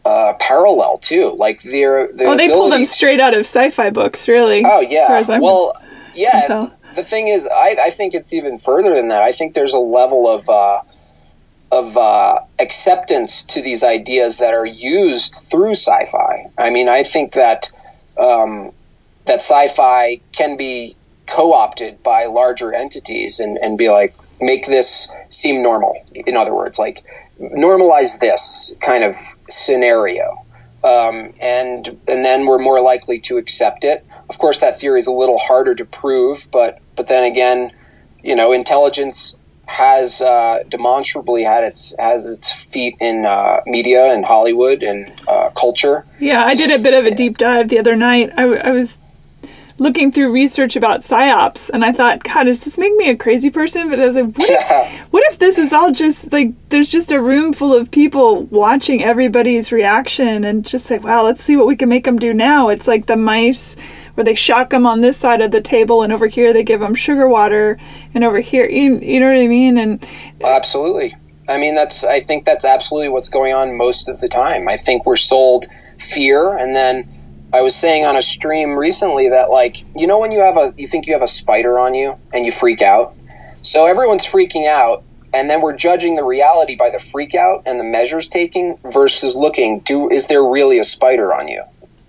uh, 0.06 0.34
parallel 0.40 1.00
too. 1.00 1.34
Like 1.36 1.64
they're 1.64 2.10
oh, 2.20 2.38
they 2.38 2.48
pull 2.48 2.70
them 2.70 2.86
straight 2.86 3.20
out 3.20 3.34
of 3.34 3.40
sci-fi 3.40 3.90
books, 3.90 4.28
really. 4.28 4.62
Oh 4.64 4.82
yeah. 4.82 5.24
well, 5.40 5.74
yeah 6.14 6.70
the 6.96 7.04
thing 7.04 7.28
is, 7.28 7.48
I, 7.48 7.76
I 7.82 7.90
think 7.90 8.14
it's 8.14 8.34
even 8.34 8.58
further 8.58 8.94
than 8.94 9.10
that. 9.10 9.24
I 9.24 9.32
think 9.32 9.54
there's 9.54 9.74
a 9.74 9.80
level 9.80 10.28
of 10.28 10.50
uh, 10.50 10.82
of 11.72 11.98
uh, 11.98 12.40
acceptance 12.60 13.44
to 13.44 13.62
these 13.62 13.84
ideas 13.84 14.38
that 14.38 14.54
are 14.54 14.66
used 14.66 15.36
through 15.50 15.72
sci-fi. 15.72 16.46
I 16.58 16.70
mean, 16.70 16.88
I 16.88 17.04
think 17.04 17.34
that 17.34 17.72
um, 18.18 18.72
that 19.26 19.42
sci-fi 19.42 20.22
can 20.32 20.56
be 20.56 20.96
co-opted 21.26 22.04
by 22.04 22.26
larger 22.26 22.74
entities 22.74 23.40
and, 23.40 23.58
and 23.58 23.78
be 23.78 23.90
like 23.90 24.14
make 24.40 24.68
this 24.68 25.16
seem 25.30 25.64
normal. 25.64 25.96
In 26.14 26.38
other 26.38 26.54
words, 26.54 26.78
like 26.78 27.00
normalize 27.40 28.20
this 28.20 28.76
kind 28.82 29.04
of 29.04 29.16
scenario, 29.50 30.46
um, 30.84 31.34
and 31.42 31.88
and 32.08 32.24
then 32.24 32.46
we're 32.46 32.60
more 32.60 32.82
likely 32.82 33.20
to 33.22 33.38
accept 33.38 33.84
it. 33.84 34.06
Of 34.30 34.38
course, 34.38 34.60
that 34.60 34.80
theory 34.80 35.00
is 35.00 35.08
a 35.08 35.12
little 35.12 35.38
harder 35.38 35.76
to 35.76 35.86
prove, 35.86 36.48
but 36.52 36.80
but 36.96 37.08
then 37.08 37.24
again, 37.24 37.72
you 38.24 38.36
know, 38.36 38.52
intelligence 38.52 39.38
has 39.66 40.22
uh, 40.22 40.64
demonstrably 40.70 41.44
had 41.44 41.64
its 41.64 41.96
has 41.98 42.26
its 42.28 42.66
feet 42.66 42.96
in 43.00 43.26
uh, 43.26 43.62
media 43.66 44.14
and 44.14 44.26
Hollywood 44.26 44.84
and 44.84 45.12
uh, 45.28 45.50
culture. 45.52 46.06
Yeah, 46.20 46.44
I 46.46 46.56
did 46.56 46.78
a 46.78 46.84
bit 46.84 46.94
of 46.94 47.06
a 47.06 47.16
deep 47.16 47.38
dive 47.38 47.70
the 47.70 47.80
other 47.80 47.96
night. 47.96 48.32
I, 48.38 48.44
I 48.44 48.72
was 48.72 49.00
looking 49.78 50.12
through 50.12 50.32
research 50.32 50.76
about 50.76 51.02
psyops, 51.02 51.70
and 51.70 51.84
I 51.84 51.92
thought, 51.92 52.24
God, 52.24 52.44
does 52.46 52.64
this 52.64 52.78
make 52.78 52.94
me 52.96 53.10
a 53.10 53.18
crazy 53.18 53.50
person? 53.50 53.90
But 53.90 54.00
I 54.00 54.08
was 54.08 54.16
like, 54.16 54.38
what 54.38 54.50
if, 54.50 55.02
what 55.12 55.24
if 55.32 55.40
this 55.40 55.58
is 55.58 55.74
all 55.74 55.92
just 55.92 56.32
like 56.32 56.52
there's 56.70 56.92
just 56.92 57.12
a 57.12 57.22
room 57.22 57.54
full 57.54 57.74
of 57.74 57.92
people 57.92 58.44
watching 58.44 59.04
everybody's 59.04 59.72
reaction 59.72 60.44
and 60.44 60.66
just 60.66 60.90
like, 60.92 61.04
wow, 61.04 61.24
let's 61.24 61.44
see 61.44 61.56
what 61.56 61.68
we 61.68 61.76
can 61.76 61.90
make 61.90 62.06
them 62.06 62.20
do 62.20 62.34
now. 62.34 62.70
It's 62.70 62.88
like 62.88 63.06
the 63.06 63.18
mice 63.18 63.76
where 64.16 64.24
they 64.24 64.36
shock 64.36 64.70
them 64.70 64.86
on 64.86 65.02
this 65.02 65.18
side 65.18 65.42
of 65.42 65.52
the 65.52 65.62
table 65.62 66.04
and 66.04 66.14
over 66.14 66.28
here 66.28 66.54
they 66.54 66.64
give 66.64 66.80
them 66.80 66.96
sugar 66.96 67.28
water 67.28 67.80
and 68.14 68.24
over 68.24 68.40
here 68.40 68.70
you, 68.70 69.00
you 69.00 69.20
know 69.20 69.28
what 69.28 69.38
i 69.38 69.48
mean? 69.48 69.78
And 69.78 70.06
absolutely. 70.44 71.16
I 71.48 71.58
mean 71.58 71.76
that's 71.76 72.04
i 72.06 72.22
think 72.22 72.46
that's 72.46 72.66
absolutely 72.66 73.10
what's 73.10 73.30
going 73.30 73.54
on 73.54 73.76
most 73.76 74.08
of 74.08 74.22
the 74.22 74.30
time. 74.30 74.68
I 74.68 74.78
think 74.78 75.06
we're 75.06 75.16
sold 75.16 75.66
fear 76.00 76.58
and 76.58 76.76
then 76.76 77.08
i 77.54 77.62
was 77.62 77.74
saying 77.74 78.04
on 78.04 78.18
a 78.18 78.22
stream 78.22 78.78
recently 78.78 79.30
that 79.30 79.50
like 79.50 79.86
you 79.96 80.06
know 80.06 80.20
when 80.20 80.34
you 80.34 80.42
have 80.42 80.58
a 80.58 80.74
you 80.78 80.86
think 80.88 81.08
you 81.08 81.14
have 81.14 81.22
a 81.22 81.28
spider 81.28 81.80
on 81.80 81.94
you 81.94 82.16
and 82.34 82.46
you 82.46 82.52
freak 82.52 82.82
out? 82.82 83.14
So 83.62 83.86
everyone's 83.86 84.26
freaking 84.26 84.68
out 84.68 85.04
and 85.34 85.50
then 85.50 85.62
we're 85.62 85.76
judging 85.76 86.16
the 86.16 86.24
reality 86.24 86.76
by 86.76 86.90
the 86.92 87.00
freak 87.00 87.34
out 87.34 87.64
and 87.66 87.80
the 87.80 87.84
measures 87.84 88.28
taking 88.28 88.78
versus 88.92 89.36
looking 89.36 89.80
do 89.80 90.10
is 90.10 90.28
there 90.28 90.44
really 90.44 90.78
a 90.78 90.84
spider 90.84 91.34
on 91.34 91.48
you 91.48 91.64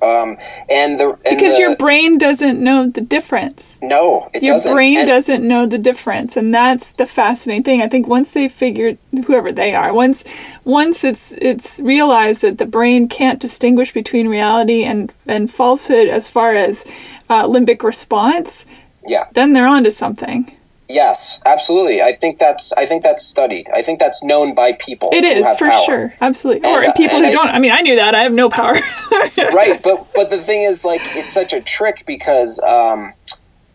um, 0.05 0.37
and 0.69 1.01
the 1.01 1.11
and 1.11 1.23
because 1.25 1.57
the, 1.57 1.63
your 1.63 1.77
brain 1.77 2.19
doesn't 2.19 2.63
know 2.63 2.89
the 2.89 3.01
difference. 3.01 3.79
No, 3.83 4.31
it 4.33 4.43
your 4.43 4.55
doesn't. 4.55 4.75
brain 4.75 4.99
and, 4.99 5.09
doesn't 5.09 5.47
know 5.47 5.67
the 5.67 5.79
difference, 5.79 6.37
and 6.37 6.53
that's 6.53 6.97
the 6.97 7.07
fascinating 7.07 7.63
thing. 7.63 7.83
I 7.83 7.89
think 7.89 8.07
once 8.07 8.33
they 8.33 8.49
figured 8.49 8.99
whoever 9.27 9.53
they 9.53 9.75
are, 9.75 9.93
once 9.93 10.25
once 10.65 11.05
it's 11.05 11.33
it's 11.33 11.79
realized 11.81 12.43
that 12.43 12.59
the 12.59 12.67
brain 12.67 13.09
can't 13.09 13.41
distinguish 13.41 13.93
between 13.93 14.29
reality 14.29 14.85
and 14.85 15.13
and 15.27 15.51
falsehood 15.51 16.09
as 16.09 16.29
far 16.29 16.55
as 16.55 16.85
uh, 17.29 17.47
limbic 17.47 17.83
response. 17.83 18.65
Yeah. 19.07 19.25
Then 19.33 19.53
they're 19.53 19.67
onto 19.67 19.91
something. 19.91 20.51
Yes, 20.89 21.41
absolutely. 21.47 22.03
I 22.03 22.13
think 22.13 22.39
that's 22.39 22.73
I 22.75 22.85
think 22.85 23.03
that's 23.03 23.25
studied. 23.25 23.69
I 23.75 23.81
think 23.81 23.99
that's 23.99 24.23
known 24.23 24.55
by 24.55 24.73
people. 24.79 25.09
It 25.13 25.25
is 25.25 25.47
for 25.59 25.65
power. 25.65 25.85
sure, 25.85 26.15
absolutely. 26.21 26.69
And, 26.69 26.85
or 26.85 26.89
uh, 26.89 26.93
people 26.93 27.19
who 27.19 27.25
I, 27.25 27.33
don't. 27.33 27.49
I 27.49 27.59
mean, 27.59 27.73
I 27.73 27.81
knew 27.81 27.97
that. 27.97 28.15
I 28.15 28.23
have 28.23 28.33
no 28.33 28.51
power. 28.51 28.73
right, 29.39 29.81
but 29.83 30.07
but 30.15 30.31
the 30.31 30.43
thing 30.43 30.63
is, 30.63 30.85
like, 30.85 31.01
it's 31.03 31.33
such 31.33 31.55
a 31.55 31.63
trick 31.63 32.05
because 32.07 32.63
um, 32.63 33.15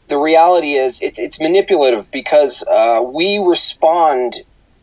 the 0.07 0.17
reality 0.17 0.73
is 0.73 1.01
it's 1.01 1.17
it's 1.17 1.41
manipulative 1.41 2.11
because 2.11 2.67
uh, 2.67 3.01
we 3.01 3.39
respond 3.39 4.35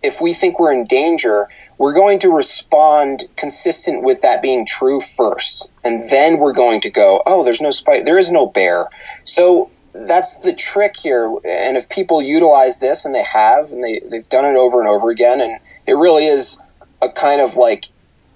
if 0.02 0.20
we 0.20 0.32
think 0.32 0.58
we're 0.58 0.72
in 0.72 0.86
danger. 0.86 1.48
We're 1.78 1.94
going 1.94 2.18
to 2.20 2.30
respond 2.30 3.24
consistent 3.36 4.02
with 4.02 4.22
that 4.22 4.40
being 4.40 4.64
true 4.66 4.98
first, 4.98 5.70
and 5.84 6.08
then 6.08 6.38
we're 6.38 6.54
going 6.54 6.80
to 6.80 6.90
go, 6.90 7.22
"Oh, 7.24 7.44
there's 7.44 7.60
no 7.60 7.70
spider. 7.70 8.04
There 8.04 8.18
is 8.18 8.32
no 8.32 8.46
bear." 8.46 8.86
So 9.24 9.70
that's 10.06 10.38
the 10.38 10.54
trick 10.54 10.96
here. 10.96 11.26
And 11.26 11.76
if 11.76 11.88
people 11.88 12.22
utilize 12.22 12.78
this, 12.80 13.04
and 13.04 13.14
they 13.14 13.24
have, 13.24 13.70
and 13.70 13.82
they, 13.82 14.00
they've 14.08 14.28
done 14.28 14.44
it 14.44 14.58
over 14.58 14.80
and 14.80 14.88
over 14.88 15.10
again, 15.10 15.40
and 15.40 15.58
it 15.86 15.94
really 15.94 16.26
is 16.26 16.60
a 17.02 17.08
kind 17.08 17.40
of 17.40 17.56
like, 17.56 17.86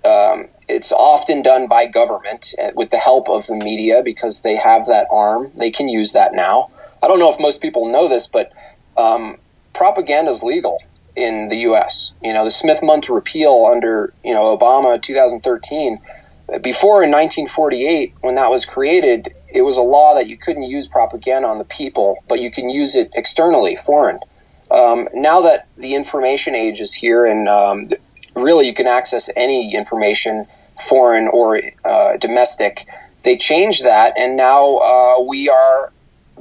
um, 0.05 0.47
it's 0.69 0.93
often 0.93 1.43
done 1.43 1.67
by 1.67 1.87
government 1.87 2.55
uh, 2.63 2.71
with 2.75 2.91
the 2.91 2.97
help 2.97 3.29
of 3.29 3.47
the 3.47 3.57
media 3.57 4.03
because 4.05 4.43
they 4.43 4.57
have 4.57 4.87
that 4.87 5.07
arm. 5.11 5.51
They 5.59 5.71
can 5.71 5.89
use 5.89 6.13
that 6.13 6.33
now. 6.33 6.71
I 7.03 7.09
don't 7.09 7.19
know 7.19 7.31
if 7.31 7.41
most 7.41 7.61
people 7.61 7.87
know 7.87 8.09
this, 8.09 8.27
but 8.27 8.53
um, 8.97 9.37
propaganda 9.75 10.31
is 10.31 10.43
legal 10.43 10.83
in 11.17 11.49
the 11.49 11.59
U.S. 11.59 12.13
You 12.23 12.33
know, 12.33 12.45
the 12.45 12.51
Smith-Mundt 12.51 13.09
repeal 13.09 13.67
under 13.73 14.13
you 14.25 14.33
know 14.35 14.57
Obama 14.57 15.01
2013. 15.01 15.99
Before 16.63 17.05
in 17.05 17.11
1948, 17.11 18.15
when 18.23 18.35
that 18.35 18.51
was 18.51 18.67
created, 18.67 19.29
it 19.53 19.63
was 19.63 19.77
a 19.77 19.83
law 19.83 20.15
that 20.15 20.29
you 20.29 20.37
couldn't 20.37 20.65
use 20.65 20.89
propaganda 20.89 21.49
on 21.49 21.59
the 21.59 21.65
people, 21.65 22.23
but 22.29 22.41
you 22.41 22.51
can 22.51 22.71
use 22.71 22.97
it 22.97 23.11
externally, 23.15 23.77
foreign. 23.77 24.19
Um, 24.71 25.09
now 25.13 25.41
that 25.41 25.69
the 25.77 25.95
information 25.95 26.55
age 26.55 26.81
is 26.81 26.95
here, 26.95 27.27
and 27.27 27.49
um, 27.49 27.83
really 28.37 28.67
you 28.67 28.75
can 28.75 28.87
access 28.87 29.31
any 29.37 29.75
information, 29.75 30.45
foreign 30.89 31.29
or 31.33 31.61
uh, 31.85 32.17
domestic, 32.19 32.87
they 33.25 33.37
changed 33.37 33.85
that, 33.85 34.15
and 34.19 34.37
now 34.37 34.79
uh, 34.79 35.21
we 35.21 35.49
are 35.49 35.93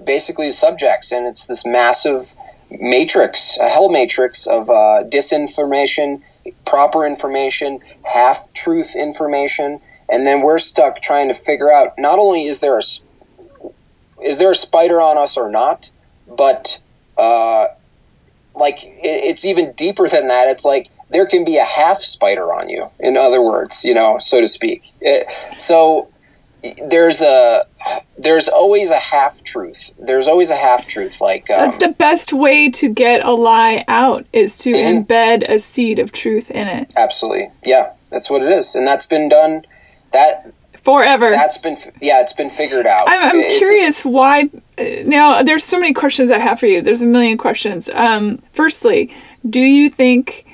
basically 0.05 0.49
subjects, 0.49 1.11
and 1.11 1.25
it's 1.27 1.47
this 1.47 1.65
massive 1.65 2.33
matrix, 2.71 3.57
a 3.59 3.67
hell 3.67 3.89
matrix 3.89 4.47
of 4.47 4.69
uh, 4.69 5.03
disinformation, 5.09 6.21
proper 6.65 7.05
information, 7.05 7.79
half 8.05 8.53
truth 8.53 8.95
information 8.95 9.79
and 10.11 10.25
then 10.25 10.41
we're 10.41 10.57
stuck 10.57 11.01
trying 11.01 11.27
to 11.27 11.33
figure 11.33 11.71
out 11.71 11.93
not 11.97 12.19
only 12.19 12.45
is 12.45 12.59
there 12.59 12.77
a 12.77 12.81
is 14.23 14.37
there 14.37 14.51
a 14.51 14.55
spider 14.55 15.01
on 15.01 15.17
us 15.17 15.37
or 15.37 15.49
not, 15.49 15.91
but 16.27 16.81
uh, 17.17 17.67
like 18.55 18.83
it, 18.83 18.99
it's 19.03 19.45
even 19.45 19.73
deeper 19.73 20.07
than 20.07 20.27
that. 20.27 20.47
It's 20.47 20.65
like 20.65 20.89
there 21.09 21.25
can 21.25 21.43
be 21.43 21.57
a 21.57 21.65
half 21.65 22.01
spider 22.01 22.53
on 22.53 22.69
you. 22.69 22.89
In 22.99 23.17
other 23.17 23.41
words, 23.41 23.83
you 23.83 23.93
know, 23.93 24.17
so 24.19 24.41
to 24.41 24.47
speak. 24.47 24.83
It, 25.01 25.31
so 25.59 26.09
there's 26.89 27.21
a 27.21 27.65
there's 28.17 28.49
always 28.49 28.91
a 28.91 28.99
half 28.99 29.43
truth. 29.43 29.93
There's 29.97 30.27
always 30.27 30.51
a 30.51 30.55
half 30.55 30.85
truth. 30.85 31.21
Like 31.21 31.49
um, 31.49 31.57
that's 31.57 31.77
the 31.77 31.89
best 31.89 32.33
way 32.33 32.69
to 32.71 32.89
get 32.89 33.25
a 33.25 33.31
lie 33.31 33.85
out 33.87 34.25
is 34.33 34.57
to 34.59 34.71
mm-hmm. 34.71 35.03
embed 35.03 35.49
a 35.49 35.59
seed 35.59 35.99
of 35.99 36.11
truth 36.11 36.51
in 36.51 36.67
it. 36.67 36.93
Absolutely, 36.97 37.49
yeah, 37.65 37.93
that's 38.09 38.29
what 38.29 38.41
it 38.41 38.51
is, 38.51 38.75
and 38.75 38.85
that's 38.85 39.05
been 39.05 39.29
done. 39.29 39.63
That 40.11 40.53
forever. 40.83 41.29
That's 41.29 41.57
been 41.57 41.75
yeah, 42.01 42.21
it's 42.21 42.33
been 42.33 42.49
figured 42.49 42.85
out. 42.85 43.07
I'm, 43.09 43.29
I'm 43.29 43.43
curious 43.43 44.03
why. 44.05 44.49
Now, 45.05 45.43
there's 45.43 45.63
so 45.63 45.79
many 45.79 45.93
questions 45.93 46.31
I 46.31 46.37
have 46.37 46.59
for 46.59 46.67
you. 46.67 46.81
There's 46.81 47.01
a 47.01 47.05
million 47.05 47.37
questions. 47.37 47.89
Um, 47.89 48.37
firstly, 48.53 49.13
do 49.49 49.59
you 49.59 49.89
think? 49.89 50.45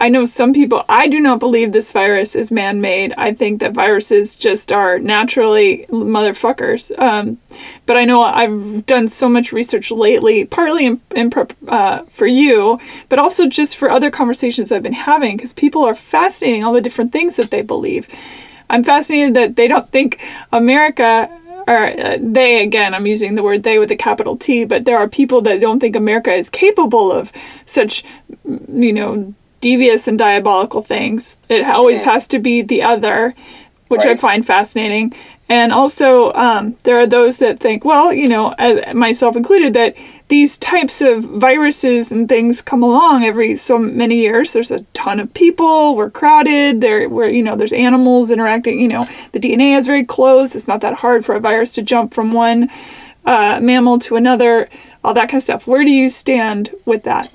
I 0.00 0.08
know 0.08 0.24
some 0.26 0.52
people, 0.52 0.84
I 0.88 1.06
do 1.06 1.20
not 1.20 1.38
believe 1.38 1.72
this 1.72 1.92
virus 1.92 2.34
is 2.34 2.50
man 2.50 2.80
made. 2.80 3.14
I 3.16 3.32
think 3.32 3.60
that 3.60 3.72
viruses 3.72 4.34
just 4.34 4.72
are 4.72 4.98
naturally 4.98 5.86
motherfuckers. 5.88 6.96
Um, 6.98 7.38
but 7.86 7.96
I 7.96 8.04
know 8.04 8.20
I've 8.20 8.84
done 8.84 9.08
so 9.08 9.28
much 9.28 9.52
research 9.52 9.90
lately, 9.90 10.44
partly 10.44 10.84
in, 10.84 11.00
in 11.14 11.30
prep 11.30 11.54
uh, 11.68 12.02
for 12.10 12.26
you, 12.26 12.80
but 13.08 13.20
also 13.20 13.46
just 13.46 13.76
for 13.76 13.88
other 13.88 14.10
conversations 14.10 14.72
I've 14.72 14.82
been 14.82 14.92
having 14.92 15.36
because 15.36 15.52
people 15.54 15.84
are 15.84 15.94
fascinating 15.94 16.64
all 16.64 16.74
the 16.74 16.82
different 16.82 17.12
things 17.12 17.36
that 17.36 17.50
they 17.50 17.62
believe. 17.62 18.08
I'm 18.74 18.82
fascinated 18.82 19.34
that 19.34 19.56
they 19.56 19.68
don't 19.68 19.88
think 19.90 20.20
America 20.50 21.30
or 21.66 21.86
uh, 21.86 22.18
they 22.20 22.62
again 22.62 22.94
i'm 22.94 23.06
using 23.06 23.34
the 23.34 23.42
word 23.42 23.62
they 23.62 23.78
with 23.78 23.90
a 23.90 23.96
capital 23.96 24.36
t 24.36 24.64
but 24.64 24.84
there 24.84 24.98
are 24.98 25.08
people 25.08 25.40
that 25.40 25.60
don't 25.60 25.80
think 25.80 25.96
america 25.96 26.32
is 26.32 26.50
capable 26.50 27.10
of 27.10 27.32
such 27.66 28.04
you 28.68 28.92
know 28.92 29.34
devious 29.60 30.06
and 30.06 30.18
diabolical 30.18 30.82
things 30.82 31.36
it 31.48 31.64
always 31.64 32.02
has 32.02 32.26
to 32.26 32.38
be 32.38 32.60
the 32.60 32.82
other 32.82 33.34
which 33.88 34.00
right. 34.00 34.08
i 34.08 34.16
find 34.16 34.46
fascinating 34.46 35.12
and 35.48 35.72
also, 35.72 36.32
um, 36.32 36.76
there 36.84 36.98
are 36.98 37.06
those 37.06 37.36
that 37.38 37.60
think, 37.60 37.84
well, 37.84 38.12
you 38.12 38.28
know, 38.28 38.54
myself 38.94 39.36
included, 39.36 39.74
that 39.74 39.94
these 40.28 40.56
types 40.56 41.02
of 41.02 41.22
viruses 41.22 42.10
and 42.10 42.28
things 42.28 42.62
come 42.62 42.82
along 42.82 43.24
every 43.24 43.54
so 43.56 43.76
many 43.76 44.16
years. 44.16 44.54
There's 44.54 44.70
a 44.70 44.80
ton 44.94 45.20
of 45.20 45.34
people. 45.34 45.96
We're 45.96 46.10
crowded. 46.10 46.80
There, 46.80 47.08
where 47.10 47.28
you 47.28 47.42
know, 47.42 47.56
there's 47.56 47.74
animals 47.74 48.30
interacting. 48.30 48.80
You 48.80 48.88
know, 48.88 49.08
the 49.32 49.40
DNA 49.40 49.76
is 49.76 49.86
very 49.86 50.04
close. 50.04 50.54
It's 50.54 50.66
not 50.66 50.80
that 50.80 50.94
hard 50.94 51.26
for 51.26 51.34
a 51.34 51.40
virus 51.40 51.74
to 51.74 51.82
jump 51.82 52.14
from 52.14 52.32
one 52.32 52.70
uh, 53.26 53.60
mammal 53.60 53.98
to 54.00 54.16
another. 54.16 54.70
All 55.04 55.12
that 55.12 55.28
kind 55.28 55.38
of 55.38 55.42
stuff. 55.42 55.66
Where 55.66 55.84
do 55.84 55.90
you 55.90 56.08
stand 56.08 56.70
with 56.86 57.02
that? 57.02 57.26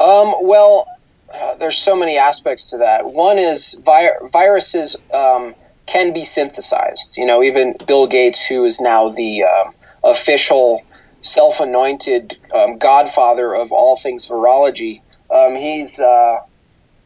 Um, 0.00 0.32
well, 0.40 0.88
uh, 1.32 1.56
there's 1.56 1.76
so 1.76 1.94
many 1.94 2.16
aspects 2.16 2.70
to 2.70 2.78
that. 2.78 3.04
One 3.04 3.36
is 3.36 3.82
vi- 3.84 4.16
viruses. 4.32 4.96
Um, 5.12 5.54
can 5.86 6.12
be 6.12 6.24
synthesized. 6.24 7.16
You 7.16 7.26
know, 7.26 7.42
even 7.42 7.74
Bill 7.86 8.06
Gates, 8.06 8.46
who 8.46 8.64
is 8.64 8.80
now 8.80 9.08
the 9.08 9.44
uh, 9.44 9.70
official 10.04 10.82
self 11.22 11.60
anointed 11.60 12.38
um, 12.54 12.78
godfather 12.78 13.54
of 13.54 13.72
all 13.72 13.96
things 13.96 14.28
virology, 14.28 15.00
um, 15.34 15.54
he's, 15.54 16.00
uh, 16.00 16.36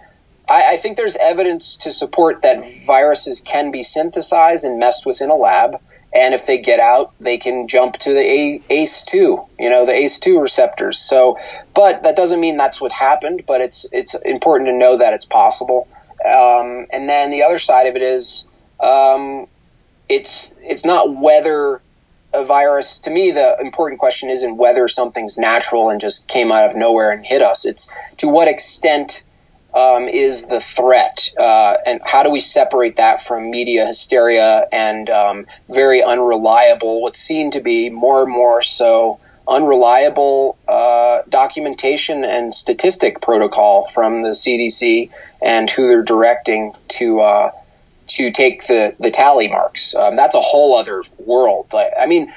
I, 0.49 0.73
I, 0.73 0.77
think 0.77 0.97
there's 0.97 1.17
evidence 1.17 1.75
to 1.77 1.91
support 1.91 2.41
that 2.41 2.65
viruses 2.85 3.41
can 3.41 3.71
be 3.71 3.83
synthesized 3.83 4.65
and 4.65 4.79
messed 4.79 5.05
with 5.05 5.21
in 5.21 5.29
a 5.29 5.35
lab. 5.35 5.75
And 6.13 6.33
if 6.33 6.45
they 6.45 6.61
get 6.61 6.79
out, 6.79 7.13
they 7.19 7.37
can 7.37 7.67
jump 7.67 7.95
to 7.97 8.13
the 8.13 8.61
ACE2, 8.69 9.49
you 9.59 9.69
know, 9.69 9.85
the 9.85 9.91
ACE2 9.91 10.41
receptors. 10.41 10.97
So, 10.97 11.37
but 11.73 12.03
that 12.03 12.15
doesn't 12.15 12.39
mean 12.39 12.55
that's 12.55 12.79
what 12.79 12.93
happened. 12.93 13.43
But 13.45 13.59
it's 13.59 13.91
it's 13.91 14.15
important 14.21 14.69
to 14.69 14.77
know 14.77 14.97
that 14.97 15.13
it's 15.13 15.25
possible. 15.25 15.89
Um, 16.25 16.87
and 16.91 17.09
then 17.09 17.31
the 17.31 17.43
other 17.43 17.59
side 17.59 17.87
of 17.87 17.95
it 17.95 18.01
is 18.01 18.47
um, 18.79 19.47
it's 20.09 20.55
it's 20.59 20.85
not 20.85 21.15
whether 21.15 21.81
a 22.33 22.43
virus. 22.43 22.99
To 22.99 23.11
me, 23.11 23.31
the 23.31 23.57
important 23.61 23.99
question 23.99 24.29
isn't 24.29 24.57
whether 24.57 24.87
something's 24.87 25.37
natural 25.37 25.89
and 25.89 25.99
just 25.99 26.27
came 26.27 26.51
out 26.51 26.69
of 26.69 26.75
nowhere 26.75 27.11
and 27.11 27.25
hit 27.25 27.41
us. 27.41 27.65
It's 27.65 27.97
to 28.17 28.27
what 28.27 28.47
extent 28.47 29.23
um, 29.73 30.07
is 30.07 30.47
the 30.47 30.59
threat, 30.59 31.33
uh, 31.37 31.75
and 31.85 31.99
how 32.05 32.23
do 32.23 32.31
we 32.31 32.39
separate 32.39 32.95
that 32.95 33.21
from 33.21 33.49
media 33.51 33.85
hysteria 33.85 34.67
and 34.71 35.09
um, 35.09 35.45
very 35.69 36.01
unreliable, 36.01 37.01
what's 37.01 37.19
seen 37.19 37.51
to 37.51 37.61
be 37.61 37.89
more 37.89 38.23
and 38.23 38.31
more 38.31 38.61
so 38.61 39.19
unreliable 39.47 40.57
uh, 40.67 41.21
documentation 41.29 42.23
and 42.23 42.53
statistic 42.53 43.21
protocol 43.21 43.85
from 43.87 44.21
the 44.21 44.29
CDC 44.29 45.11
and 45.43 45.69
who 45.69 45.87
they're 45.87 46.03
directing 46.03 46.73
to 46.87 47.19
uh, 47.19 47.51
to 48.15 48.31
take 48.31 48.67
the 48.67 48.95
the 48.99 49.11
tally 49.11 49.47
marks. 49.47 49.95
Um, 49.95 50.15
that's 50.15 50.35
a 50.35 50.41
whole 50.41 50.75
other 50.77 51.03
world. 51.19 51.67
Like, 51.73 51.91
I 51.99 52.05
mean, 52.07 52.31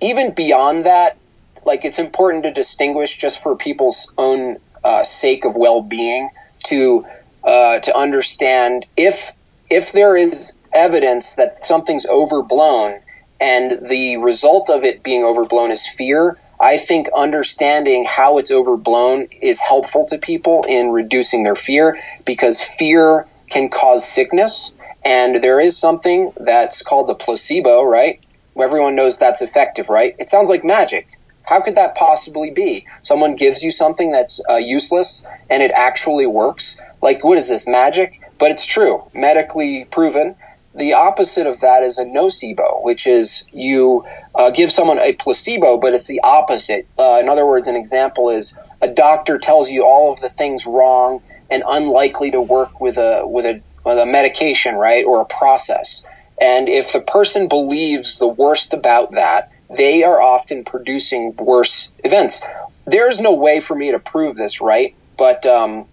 even 0.00 0.34
beyond 0.34 0.84
that, 0.86 1.16
like 1.64 1.84
it's 1.84 1.98
important 1.98 2.44
to 2.44 2.50
distinguish 2.50 3.16
just 3.16 3.42
for 3.42 3.56
people's 3.56 4.12
own 4.18 4.56
uh, 4.84 5.02
sake 5.02 5.44
of 5.44 5.52
well 5.56 5.82
being 5.82 6.28
to 6.64 7.04
uh, 7.44 7.78
to 7.80 7.96
understand 7.96 8.84
if 8.96 9.32
if 9.70 9.92
there 9.92 10.16
is 10.16 10.56
evidence 10.74 11.36
that 11.36 11.62
something's 11.64 12.06
overblown 12.06 12.98
and 13.40 13.86
the 13.86 14.16
result 14.18 14.70
of 14.70 14.84
it 14.84 15.02
being 15.02 15.22
overblown 15.24 15.70
is 15.70 15.86
fear 15.86 16.38
I 16.62 16.76
think 16.76 17.08
understanding 17.16 18.04
how 18.08 18.38
it's 18.38 18.52
overblown 18.52 19.26
is 19.40 19.60
helpful 19.60 20.06
to 20.06 20.16
people 20.16 20.64
in 20.68 20.90
reducing 20.90 21.42
their 21.42 21.56
fear 21.56 21.96
because 22.24 22.62
fear 22.62 23.26
can 23.50 23.68
cause 23.68 24.04
sickness. 24.04 24.72
And 25.04 25.42
there 25.42 25.60
is 25.60 25.78
something 25.78 26.32
that's 26.36 26.82
called 26.82 27.08
the 27.08 27.14
placebo, 27.14 27.82
right? 27.82 28.20
Everyone 28.60 28.94
knows 28.94 29.18
that's 29.18 29.42
effective, 29.42 29.88
right? 29.88 30.14
It 30.18 30.28
sounds 30.28 30.50
like 30.50 30.62
magic. 30.64 31.08
How 31.44 31.60
could 31.60 31.74
that 31.76 31.96
possibly 31.96 32.50
be? 32.50 32.86
Someone 33.02 33.34
gives 33.34 33.64
you 33.64 33.70
something 33.70 34.12
that's 34.12 34.42
uh, 34.48 34.56
useless 34.56 35.26
and 35.50 35.62
it 35.62 35.72
actually 35.74 36.26
works. 36.26 36.80
Like, 37.02 37.24
what 37.24 37.38
is 37.38 37.48
this, 37.48 37.68
magic? 37.68 38.20
But 38.38 38.50
it's 38.50 38.66
true, 38.66 39.04
medically 39.14 39.86
proven. 39.90 40.36
The 40.74 40.94
opposite 40.94 41.46
of 41.46 41.60
that 41.60 41.82
is 41.82 41.98
a 41.98 42.04
nocebo, 42.04 42.82
which 42.84 43.06
is 43.06 43.46
you 43.52 44.04
uh, 44.34 44.50
give 44.50 44.70
someone 44.70 44.98
a 45.00 45.12
placebo, 45.14 45.78
but 45.78 45.92
it's 45.92 46.08
the 46.08 46.20
opposite. 46.24 46.86
Uh, 46.98 47.18
in 47.20 47.28
other 47.28 47.46
words, 47.46 47.68
an 47.68 47.76
example 47.76 48.30
is 48.30 48.58
a 48.80 48.88
doctor 48.88 49.36
tells 49.36 49.70
you 49.70 49.84
all 49.84 50.12
of 50.12 50.20
the 50.20 50.28
things 50.28 50.66
wrong 50.66 51.22
and 51.50 51.62
unlikely 51.68 52.30
to 52.30 52.40
work 52.40 52.80
with 52.80 52.96
a 52.96 53.22
with 53.26 53.44
a 53.44 53.60
a 53.84 54.06
medication, 54.06 54.76
right, 54.76 55.04
or 55.04 55.20
a 55.20 55.26
process. 55.26 56.06
And 56.40 56.68
if 56.68 56.92
the 56.92 57.00
person 57.00 57.48
believes 57.48 58.18
the 58.18 58.28
worst 58.28 58.74
about 58.74 59.12
that, 59.12 59.50
they 59.76 60.02
are 60.02 60.20
often 60.20 60.64
producing 60.64 61.34
worse 61.36 61.92
events. 62.04 62.46
There's 62.86 63.20
no 63.20 63.36
way 63.36 63.60
for 63.60 63.76
me 63.76 63.90
to 63.90 63.98
prove 63.98 64.36
this, 64.36 64.60
right? 64.60 64.94
But 65.16 65.46
um, 65.46 65.86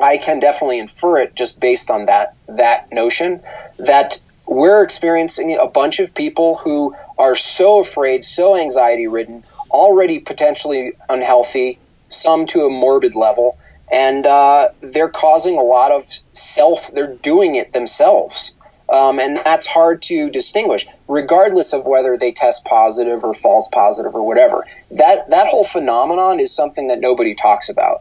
I 0.00 0.16
can 0.16 0.40
definitely 0.40 0.78
infer 0.78 1.18
it 1.18 1.34
just 1.34 1.60
based 1.60 1.90
on 1.90 2.06
that 2.06 2.34
that 2.48 2.90
notion 2.92 3.40
that 3.78 4.20
we're 4.46 4.82
experiencing 4.82 5.56
a 5.60 5.66
bunch 5.66 6.00
of 6.00 6.14
people 6.14 6.56
who 6.56 6.94
are 7.18 7.36
so 7.36 7.80
afraid, 7.80 8.24
so 8.24 8.58
anxiety 8.58 9.06
ridden, 9.06 9.42
already 9.70 10.18
potentially 10.18 10.92
unhealthy, 11.08 11.78
some 12.02 12.46
to 12.46 12.60
a 12.60 12.70
morbid 12.70 13.14
level, 13.14 13.58
and 13.90 14.26
uh, 14.26 14.68
they're 14.80 15.08
causing 15.08 15.58
a 15.58 15.62
lot 15.62 15.92
of 15.92 16.06
self. 16.32 16.90
They're 16.92 17.14
doing 17.16 17.56
it 17.56 17.72
themselves. 17.72 18.56
Um, 18.92 19.18
and 19.18 19.38
that's 19.38 19.66
hard 19.66 20.02
to 20.02 20.28
distinguish, 20.28 20.86
regardless 21.08 21.72
of 21.72 21.86
whether 21.86 22.18
they 22.18 22.30
test 22.30 22.66
positive 22.66 23.24
or 23.24 23.32
false 23.32 23.68
positive 23.68 24.14
or 24.14 24.26
whatever. 24.26 24.66
That 24.90 25.30
that 25.30 25.46
whole 25.46 25.64
phenomenon 25.64 26.40
is 26.40 26.54
something 26.54 26.88
that 26.88 27.00
nobody 27.00 27.34
talks 27.34 27.70
about. 27.70 28.00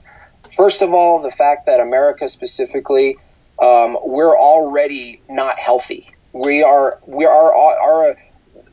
First 0.54 0.82
of 0.82 0.94
all, 0.94 1.22
the 1.22 1.30
fact 1.30 1.65
that 1.65 1.80
America 1.80 2.28
specifically, 2.28 3.15
um, 3.62 3.98
we're 4.04 4.38
already 4.38 5.22
not 5.30 5.60
healthy. 5.60 6.12
We 6.34 6.62
are 6.62 7.00
we 7.08 7.26
are 7.26 7.54
our 7.54 8.17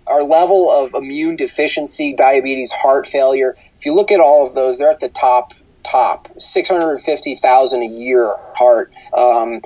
our 0.08 0.22
level 0.24 0.70
of 0.70 0.94
immune 0.94 1.36
deficiency, 1.36 2.16
diabetes, 2.16 2.72
heart 2.72 3.06
failure. 3.06 3.54
If 3.76 3.86
you 3.86 3.94
look 3.94 4.10
at 4.10 4.18
all 4.18 4.44
of 4.44 4.54
those, 4.54 4.78
they're 4.78 4.90
at 4.90 5.00
the 5.00 5.08
top 5.08 5.52
top. 5.90 6.28
Six 6.40 6.68
hundred 6.68 6.98
fifty 7.00 7.34
thousand 7.34 7.82
a 7.82 7.86
year 7.86 8.34
heart. 8.54 8.92
Um, 9.16 9.60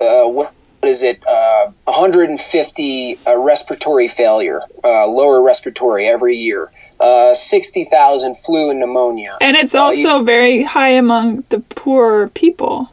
uh, 0.00 0.28
what 0.28 0.52
is 0.82 1.02
it? 1.02 1.22
Uh, 1.26 1.70
150 1.84 3.18
uh, 3.26 3.38
respiratory 3.38 4.08
failure, 4.08 4.60
uh, 4.84 5.06
lower 5.06 5.42
respiratory 5.42 6.06
every 6.06 6.36
year. 6.36 6.70
Uh, 6.98 7.34
60,000 7.34 8.34
flu 8.34 8.70
and 8.70 8.80
pneumonia. 8.80 9.36
And 9.42 9.54
it's 9.54 9.74
uh, 9.74 9.82
also 9.82 10.22
very 10.22 10.62
high 10.62 10.90
among 10.90 11.42
the 11.50 11.60
poor 11.60 12.28
people. 12.28 12.90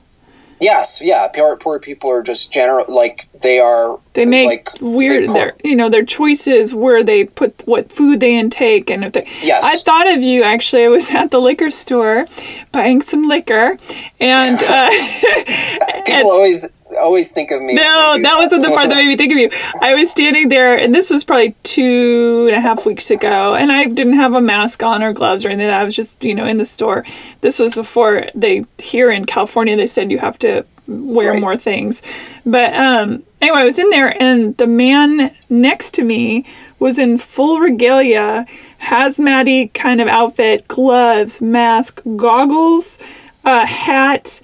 Yes, 0.63 1.01
yeah. 1.03 1.27
Poor, 1.35 1.57
poor 1.57 1.77
people 1.77 2.09
are 2.09 2.23
just 2.23 2.53
general, 2.53 2.85
like 2.87 3.27
they 3.41 3.59
are. 3.59 3.99
They 4.13 4.25
make 4.25 4.47
like, 4.47 4.81
weird. 4.81 5.29
Their 5.29 5.53
you 5.61 5.75
know 5.75 5.89
their 5.89 6.05
choices 6.05 6.73
where 6.73 7.03
they 7.03 7.25
put 7.25 7.67
what 7.67 7.91
food 7.91 8.21
they 8.21 8.37
intake 8.37 8.89
and 8.89 9.03
if 9.03 9.11
they. 9.11 9.27
Yes. 9.41 9.63
I 9.65 9.75
thought 9.75 10.07
of 10.07 10.23
you 10.23 10.43
actually. 10.43 10.85
I 10.85 10.87
was 10.87 11.09
at 11.11 11.31
the 11.31 11.39
liquor 11.39 11.69
store, 11.69 12.27
buying 12.71 13.01
some 13.01 13.27
liquor, 13.27 13.77
and 14.21 14.57
uh, 14.69 14.89
people 16.05 16.13
and, 16.15 16.23
always 16.23 16.71
always 16.97 17.31
think 17.31 17.51
of 17.51 17.61
me. 17.61 17.75
No, 17.75 18.17
that 18.21 18.37
wasn't 18.37 18.63
the 18.63 18.69
part 18.69 18.89
that 18.89 18.95
made 18.97 19.07
me 19.07 19.15
think 19.15 19.31
of 19.31 19.37
you. 19.37 19.49
I 19.81 19.95
was 19.95 20.09
standing 20.09 20.49
there, 20.49 20.77
and 20.77 20.93
this 20.93 21.09
was 21.09 21.23
probably 21.23 21.55
two 21.63 22.47
and 22.49 22.57
a 22.57 22.61
half 22.61 22.85
weeks 22.85 23.11
ago, 23.11 23.55
and 23.55 23.71
I 23.71 23.85
didn't 23.85 24.13
have 24.13 24.33
a 24.33 24.41
mask 24.41 24.83
on 24.83 25.03
or 25.03 25.13
gloves 25.13 25.45
or 25.45 25.49
anything. 25.49 25.69
I 25.69 25.83
was 25.83 25.95
just, 25.95 26.23
you 26.23 26.35
know, 26.35 26.45
in 26.45 26.57
the 26.57 26.65
store. 26.65 27.05
This 27.41 27.59
was 27.59 27.75
before 27.75 28.25
they 28.35 28.65
here 28.77 29.11
in 29.11 29.25
California 29.25 29.75
they 29.75 29.87
said 29.87 30.11
you 30.11 30.19
have 30.19 30.37
to 30.39 30.65
wear 30.87 31.31
right. 31.31 31.41
more 31.41 31.57
things. 31.57 32.01
But 32.45 32.73
um, 32.73 33.23
anyway, 33.41 33.59
I 33.59 33.65
was 33.65 33.79
in 33.79 33.89
there, 33.89 34.21
and 34.21 34.55
the 34.57 34.67
man 34.67 35.33
next 35.49 35.91
to 35.95 36.03
me 36.03 36.45
was 36.79 36.99
in 36.99 37.17
full 37.17 37.59
regalia, 37.59 38.45
hazmat 38.81 39.73
kind 39.73 40.01
of 40.01 40.07
outfit, 40.07 40.67
gloves, 40.67 41.41
mask, 41.41 42.01
goggles, 42.15 42.97
a 43.45 43.65
hat 43.65 44.41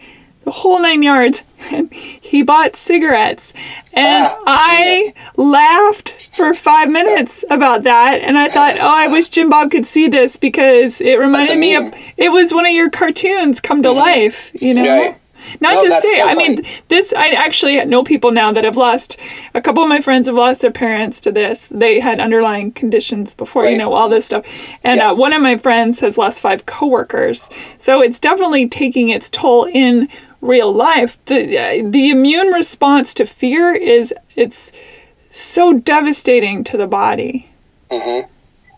the 0.50 0.54
whole 0.54 0.82
nine 0.82 1.04
yards. 1.04 1.44
And 1.72 1.94
he 1.94 2.42
bought 2.42 2.76
cigarettes. 2.76 3.54
And 3.94 4.26
ah, 4.28 4.40
I 4.48 5.12
laughed 5.36 6.36
for 6.36 6.54
five 6.56 6.90
minutes 6.90 7.46
about 7.52 7.84
that. 7.84 8.22
And 8.22 8.38
I 8.38 8.48
thought, 8.48 8.78
oh, 8.80 8.88
I 8.88 9.08
wish 9.08 9.30
Jim 9.30 9.50
Bob 9.50 9.70
could 9.70 9.86
see 9.86 10.08
this 10.08 10.36
because 10.38 11.00
it 11.00 11.20
reminded 11.20 11.58
me 11.60 11.76
of 11.76 11.94
it 12.18 12.32
was 12.32 12.52
one 12.52 12.66
of 12.66 12.72
your 12.72 12.90
cartoons 12.90 13.60
come 13.60 13.84
to 13.84 13.90
mm-hmm. 13.90 14.00
life, 14.00 14.52
you 14.60 14.74
know? 14.74 14.84
Yeah. 14.84 15.16
Not 15.62 15.74
no, 15.74 15.84
to 15.84 15.92
say, 15.92 16.18
so 16.18 16.28
I 16.28 16.36
mean, 16.36 16.64
this, 16.90 17.14
I 17.14 17.30
actually 17.30 17.84
know 17.86 18.04
people 18.04 18.32
now 18.32 18.52
that 18.52 18.64
have 18.64 18.78
lost, 18.78 19.20
a 19.54 19.62
couple 19.62 19.82
of 19.82 19.90
my 19.90 20.00
friends 20.00 20.28
have 20.28 20.36
lost 20.36 20.62
their 20.62 20.72
parents 20.72 21.20
to 21.22 21.32
this. 21.32 21.68
They 21.70 22.00
had 22.00 22.20
underlying 22.20 22.72
conditions 22.72 23.34
before, 23.34 23.64
right. 23.64 23.72
you 23.72 23.78
know, 23.78 23.94
all 23.94 24.10
this 24.10 24.26
stuff. 24.26 24.46
And 24.84 25.00
yeah. 25.00 25.12
uh, 25.12 25.16
one 25.16 25.34
of 25.34 25.42
my 25.42 25.58
friends 25.58 26.02
has 26.02 26.18
lost 26.18 26.42
five 26.42 26.66
coworkers. 26.66 27.50
So 27.80 28.02
it's 28.02 28.20
definitely 28.20 28.68
taking 28.70 29.10
its 29.10 29.30
toll 29.30 29.66
in 29.66 30.08
real 30.42 30.72
life. 30.72 31.24
The, 31.26 31.82
the 31.86 32.10
immune 32.10 32.48
response 32.48 33.14
to 33.16 33.26
fear 33.26 33.74
is, 33.74 34.14
it's 34.36 34.72
so 35.32 35.74
devastating 35.74 36.64
to 36.66 36.78
the 36.78 36.88
body. 36.88 37.50
Mm-hmm. 37.92 38.32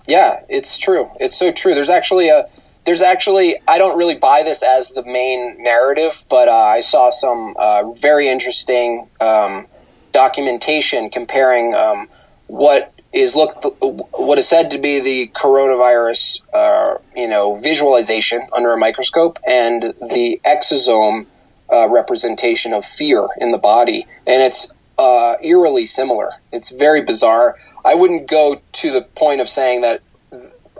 Yeah, 0.08 0.42
it's 0.50 0.78
true. 0.78 1.10
It's 1.20 1.38
so 1.38 1.52
true. 1.52 1.74
There's 1.74 1.90
actually 1.90 2.30
a, 2.30 2.46
there's 2.86 3.02
actually 3.02 3.56
I 3.68 3.78
don't 3.78 3.98
really 3.98 4.16
buy 4.16 4.44
this 4.44 4.64
as 4.64 4.92
the 4.92 5.04
main 5.06 5.58
narrative, 5.60 6.24
but 6.30 6.48
uh, 6.48 6.54
I 6.54 6.80
saw 6.80 7.10
some 7.10 7.56
uh, 7.58 7.92
very 7.92 8.28
interesting 8.28 9.08
um, 9.20 9.68
documentation 10.12 11.10
comparing 11.10 11.74
um, 11.76 12.08
what 12.48 12.94
is 13.14 13.36
looked 13.36 13.66
what 13.82 14.38
is 14.40 14.48
said 14.48 14.72
to 14.72 14.80
be 14.80 15.00
the 15.00 15.28
coronavirus, 15.34 16.44
uh, 16.54 16.98
you 17.16 17.28
know, 17.28 17.56
visualization 17.56 18.48
under 18.54 18.72
a 18.74 18.78
microscope 18.78 19.38
and 19.48 19.84
the 19.84 20.40
exosome 20.46 21.28
uh, 21.72 21.90
representation 21.90 22.74
of 22.74 22.84
fear 22.84 23.28
in 23.38 23.52
the 23.52 23.58
body, 23.58 24.06
and 24.28 24.42
it's 24.42 24.72
uh, 24.98 25.36
eerily 25.42 25.86
similar. 25.86 26.32
It's 26.52 26.72
very 26.72 27.02
bizarre. 27.02 27.56
I 27.86 27.96
wouldn't 27.96 28.28
go 28.28 28.62
to 28.74 28.92
the 28.92 29.02
point 29.02 29.42
of 29.42 29.48
saying 29.48 29.82
that. 29.82 30.02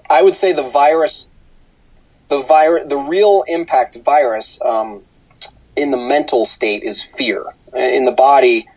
I 0.10 0.22
would 0.24 0.36
say 0.36 0.52
the 0.52 0.70
virus 0.74 1.32
the 2.32 2.42
virus, 2.42 2.88
the 2.88 2.98
real 2.98 3.44
impact 3.48 3.98
virus 4.06 4.60
um, 4.64 5.04
in 5.76 5.92
the 5.92 5.98
mental 5.98 6.46
state 6.46 6.82
is 6.82 7.04
fear. 7.04 7.44
In 7.76 8.06
the 8.06 8.14
body, 8.14 8.68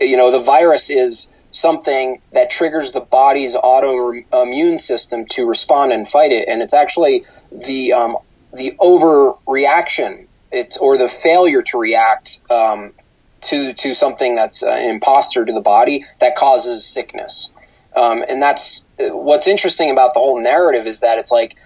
you 0.00 0.16
know, 0.16 0.30
the 0.30 0.42
virus 0.42 0.88
is 0.88 1.30
something 1.50 2.22
that 2.32 2.50
triggers 2.50 2.92
the 2.92 3.00
body's 3.00 3.54
autoimmune 3.54 4.80
system 4.80 5.26
to 5.26 5.46
respond 5.46 5.92
and 5.92 6.08
fight 6.08 6.32
it, 6.32 6.48
and 6.48 6.62
it's 6.62 6.74
actually 6.74 7.24
the 7.52 7.92
um, 7.92 8.16
the 8.54 8.72
overreaction, 8.80 10.25
it's 10.56 10.76
or 10.78 10.96
the 10.96 11.08
failure 11.08 11.62
to 11.62 11.78
react 11.78 12.40
um, 12.50 12.92
to 13.42 13.72
to 13.74 13.94
something 13.94 14.34
that's 14.34 14.62
uh, 14.62 14.70
an 14.70 14.90
imposter 14.90 15.44
to 15.44 15.52
the 15.52 15.60
body 15.60 16.04
that 16.20 16.34
causes 16.36 16.86
sickness. 16.86 17.52
Um, 17.94 18.22
and 18.28 18.42
that's 18.42 18.88
what's 18.98 19.48
interesting 19.48 19.90
about 19.90 20.12
the 20.14 20.20
whole 20.20 20.40
narrative 20.40 20.86
is 20.86 21.00
that 21.00 21.18
it's 21.18 21.32
like 21.32 21.56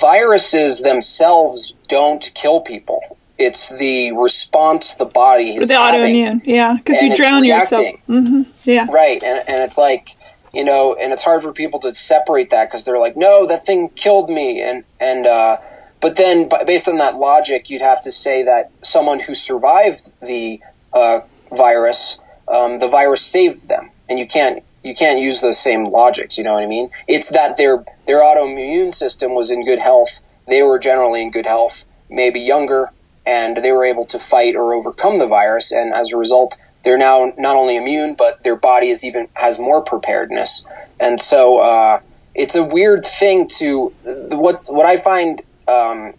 viruses 0.00 0.82
themselves 0.82 1.72
don't 1.88 2.32
kill 2.34 2.60
people. 2.60 3.00
It's 3.38 3.76
the 3.78 4.10
response 4.12 4.94
the 4.94 5.04
body 5.04 5.50
is 5.50 5.68
the 5.68 5.74
having, 5.74 6.14
autoimmune, 6.14 6.40
yeah, 6.44 6.76
because 6.76 7.00
you 7.00 7.16
drown 7.16 7.44
yourself. 7.44 7.86
Mm-hmm. 8.08 8.42
Yeah, 8.64 8.86
right, 8.90 9.22
and, 9.22 9.38
and 9.48 9.62
it's 9.62 9.78
like 9.78 10.16
you 10.52 10.64
know, 10.64 10.96
and 11.00 11.12
it's 11.12 11.22
hard 11.22 11.42
for 11.42 11.52
people 11.52 11.78
to 11.80 11.94
separate 11.94 12.50
that 12.50 12.68
because 12.68 12.84
they're 12.84 12.98
like, 12.98 13.16
no, 13.16 13.46
that 13.46 13.64
thing 13.64 13.90
killed 13.90 14.28
me, 14.30 14.60
and 14.60 14.84
and 15.00 15.26
uh, 15.26 15.58
but 16.00 16.16
then 16.16 16.48
based 16.66 16.88
on 16.88 16.98
that 16.98 17.16
logic, 17.16 17.70
you'd 17.70 17.82
have 17.82 18.02
to 18.02 18.12
say 18.12 18.42
that 18.44 18.70
someone 18.82 19.18
who 19.18 19.34
survived 19.34 20.20
the 20.20 20.60
uh, 20.92 21.20
virus, 21.56 22.22
um, 22.48 22.78
the 22.78 22.88
virus 22.88 23.24
saved 23.24 23.68
them, 23.68 23.90
and 24.08 24.18
you 24.18 24.26
can't 24.26 24.62
you 24.84 24.94
can't 24.94 25.20
use 25.20 25.40
those 25.40 25.58
same 25.58 25.86
logics. 25.86 26.38
You 26.38 26.44
know 26.44 26.54
what 26.54 26.62
I 26.62 26.66
mean? 26.66 26.88
It's 27.08 27.30
that 27.30 27.56
their 27.56 27.84
their 28.06 28.22
autoimmune 28.22 28.92
system 28.92 29.34
was 29.34 29.50
in 29.50 29.64
good 29.64 29.80
health. 29.80 30.20
They 30.46 30.62
were 30.62 30.78
generally 30.78 31.22
in 31.22 31.30
good 31.30 31.46
health, 31.46 31.84
maybe 32.08 32.40
younger, 32.40 32.90
and 33.26 33.56
they 33.56 33.72
were 33.72 33.84
able 33.84 34.06
to 34.06 34.18
fight 34.18 34.54
or 34.54 34.72
overcome 34.74 35.18
the 35.18 35.26
virus. 35.26 35.72
And 35.72 35.92
as 35.92 36.12
a 36.12 36.16
result, 36.16 36.56
they're 36.84 36.96
now 36.96 37.32
not 37.36 37.56
only 37.56 37.76
immune, 37.76 38.14
but 38.16 38.42
their 38.44 38.56
body 38.56 38.88
is 38.88 39.04
even 39.04 39.28
has 39.34 39.58
more 39.58 39.82
preparedness. 39.82 40.64
And 41.00 41.20
so 41.20 41.60
uh, 41.60 42.00
it's 42.34 42.54
a 42.54 42.64
weird 42.64 43.04
thing 43.04 43.48
to 43.58 43.88
what 44.30 44.62
what 44.68 44.86
I 44.86 44.96
find 44.96 45.42
um, 45.68 46.14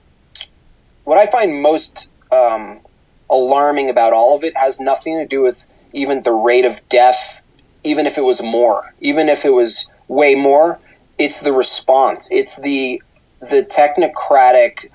what 1.04 1.18
I 1.18 1.26
find 1.26 1.62
most 1.62 2.12
um, 2.32 2.80
alarming 3.30 3.90
about 3.90 4.14
all 4.14 4.38
of 4.38 4.44
it 4.44 4.56
has 4.56 4.80
nothing 4.80 5.18
to 5.18 5.26
do 5.26 5.42
with 5.42 5.68
even 5.94 6.22
the 6.24 6.32
rate 6.32 6.66
of 6.66 6.80
death 6.90 7.42
even 7.84 8.06
if 8.06 8.18
it 8.18 8.24
was 8.24 8.44
more, 8.44 8.94
even 9.00 9.30
if 9.30 9.46
it 9.46 9.54
was 9.54 9.90
way 10.08 10.36
more, 10.36 10.80
it's 11.18 11.42
the 11.42 11.54
response. 11.54 12.32
It's 12.32 12.62
the 12.62 13.02
the 13.40 13.66
technocratic, 13.74 14.88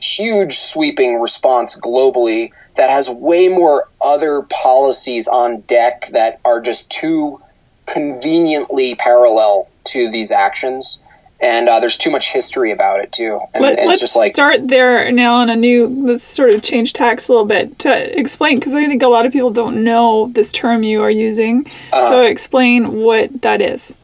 huge 0.00 0.54
sweeping 0.54 1.20
response 1.20 1.80
globally 1.80 2.50
that 2.76 2.90
has 2.90 3.08
way 3.08 3.48
more 3.48 3.88
other 4.00 4.42
policies 4.50 5.28
on 5.28 5.60
deck 5.62 6.08
that 6.08 6.40
are 6.44 6.60
just 6.60 6.90
too 6.90 7.40
conveniently 7.86 8.96
parallel 8.96 9.70
to 9.84 10.10
these 10.10 10.32
actions. 10.32 11.03
And 11.44 11.68
uh, 11.68 11.78
there's 11.78 11.98
too 11.98 12.10
much 12.10 12.32
history 12.32 12.72
about 12.72 13.00
it 13.00 13.12
too. 13.12 13.38
And, 13.52 13.62
Let, 13.62 13.78
and 13.78 13.90
just 13.98 14.16
like 14.16 14.32
start 14.32 14.66
there 14.66 15.12
now 15.12 15.34
on 15.34 15.50
a 15.50 15.56
new. 15.56 15.86
Let's 15.86 16.24
sort 16.24 16.54
of 16.54 16.62
change 16.62 16.94
tacks 16.94 17.28
a 17.28 17.32
little 17.32 17.46
bit 17.46 17.78
to 17.80 18.18
explain 18.18 18.58
because 18.58 18.74
I 18.74 18.86
think 18.86 19.02
a 19.02 19.08
lot 19.08 19.26
of 19.26 19.32
people 19.32 19.50
don't 19.50 19.84
know 19.84 20.28
this 20.28 20.50
term 20.50 20.82
you 20.82 21.02
are 21.02 21.10
using. 21.10 21.66
Uh-huh. 21.66 22.08
so 22.08 22.22
explain 22.22 23.02
what 23.02 23.42
that 23.42 23.60
is. 23.60 23.94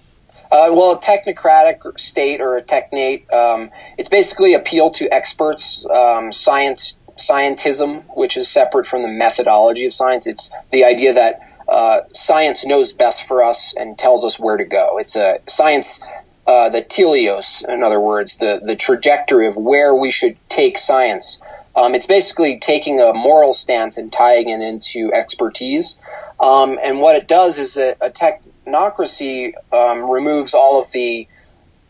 Uh, 0.53 0.69
well, 0.73 0.93
a 0.93 0.99
technocratic 0.99 1.99
state 1.99 2.41
or 2.41 2.57
a 2.57 2.63
technate, 2.63 3.31
um, 3.33 3.71
it's 3.99 4.09
basically 4.09 4.53
appeal 4.53 4.91
to 4.91 5.09
experts, 5.15 5.87
um, 5.91 6.33
science, 6.33 6.99
scientism, 7.17 8.03
which 8.17 8.37
is 8.37 8.49
separate 8.49 8.85
from 8.85 9.03
the 9.03 9.09
methodology 9.09 9.87
of 9.87 9.93
science. 9.93 10.27
It's 10.27 10.53
the 10.73 10.85
idea 10.85 11.13
that 11.13 11.41
uh, 11.69 12.01
science 12.11 12.67
knows 12.67 12.93
best 12.93 13.29
for 13.29 13.45
us 13.45 13.77
and 13.77 13.97
tells 13.97 14.25
us 14.25 14.41
where 14.41 14.57
to 14.57 14.65
go. 14.65 14.99
It's 14.99 15.15
a 15.15 15.39
science, 15.47 16.05
uh, 16.47 16.69
the 16.69 16.83
teleos, 16.83 17.67
in 17.69 17.83
other 17.83 18.01
words, 18.01 18.39
the, 18.39 18.61
the 18.65 18.77
trajectory 18.77 19.47
of 19.47 19.57
where 19.57 19.95
we 19.95 20.11
should 20.11 20.37
take 20.49 20.79
science. 20.79 21.43
Um, 21.77 21.95
it's 21.95 22.07
basically 22.07 22.59
taking 22.59 23.01
a 23.01 23.13
moral 23.13 23.55
stance 23.55 23.97
and 23.97 24.13
tying 24.13 24.49
it 24.49 24.61
into 24.61 25.13
expertise. 25.13 26.03
Um, 26.41 26.79
and 26.83 27.01
what 27.01 27.17
it 27.17 27.29
does 27.29 27.59
is 27.59 27.77
a, 27.77 27.93
a 28.01 28.11
technocracy 28.11 29.53
um, 29.73 30.11
removes 30.11 30.55
all 30.55 30.83
of 30.83 30.91
the 30.93 31.29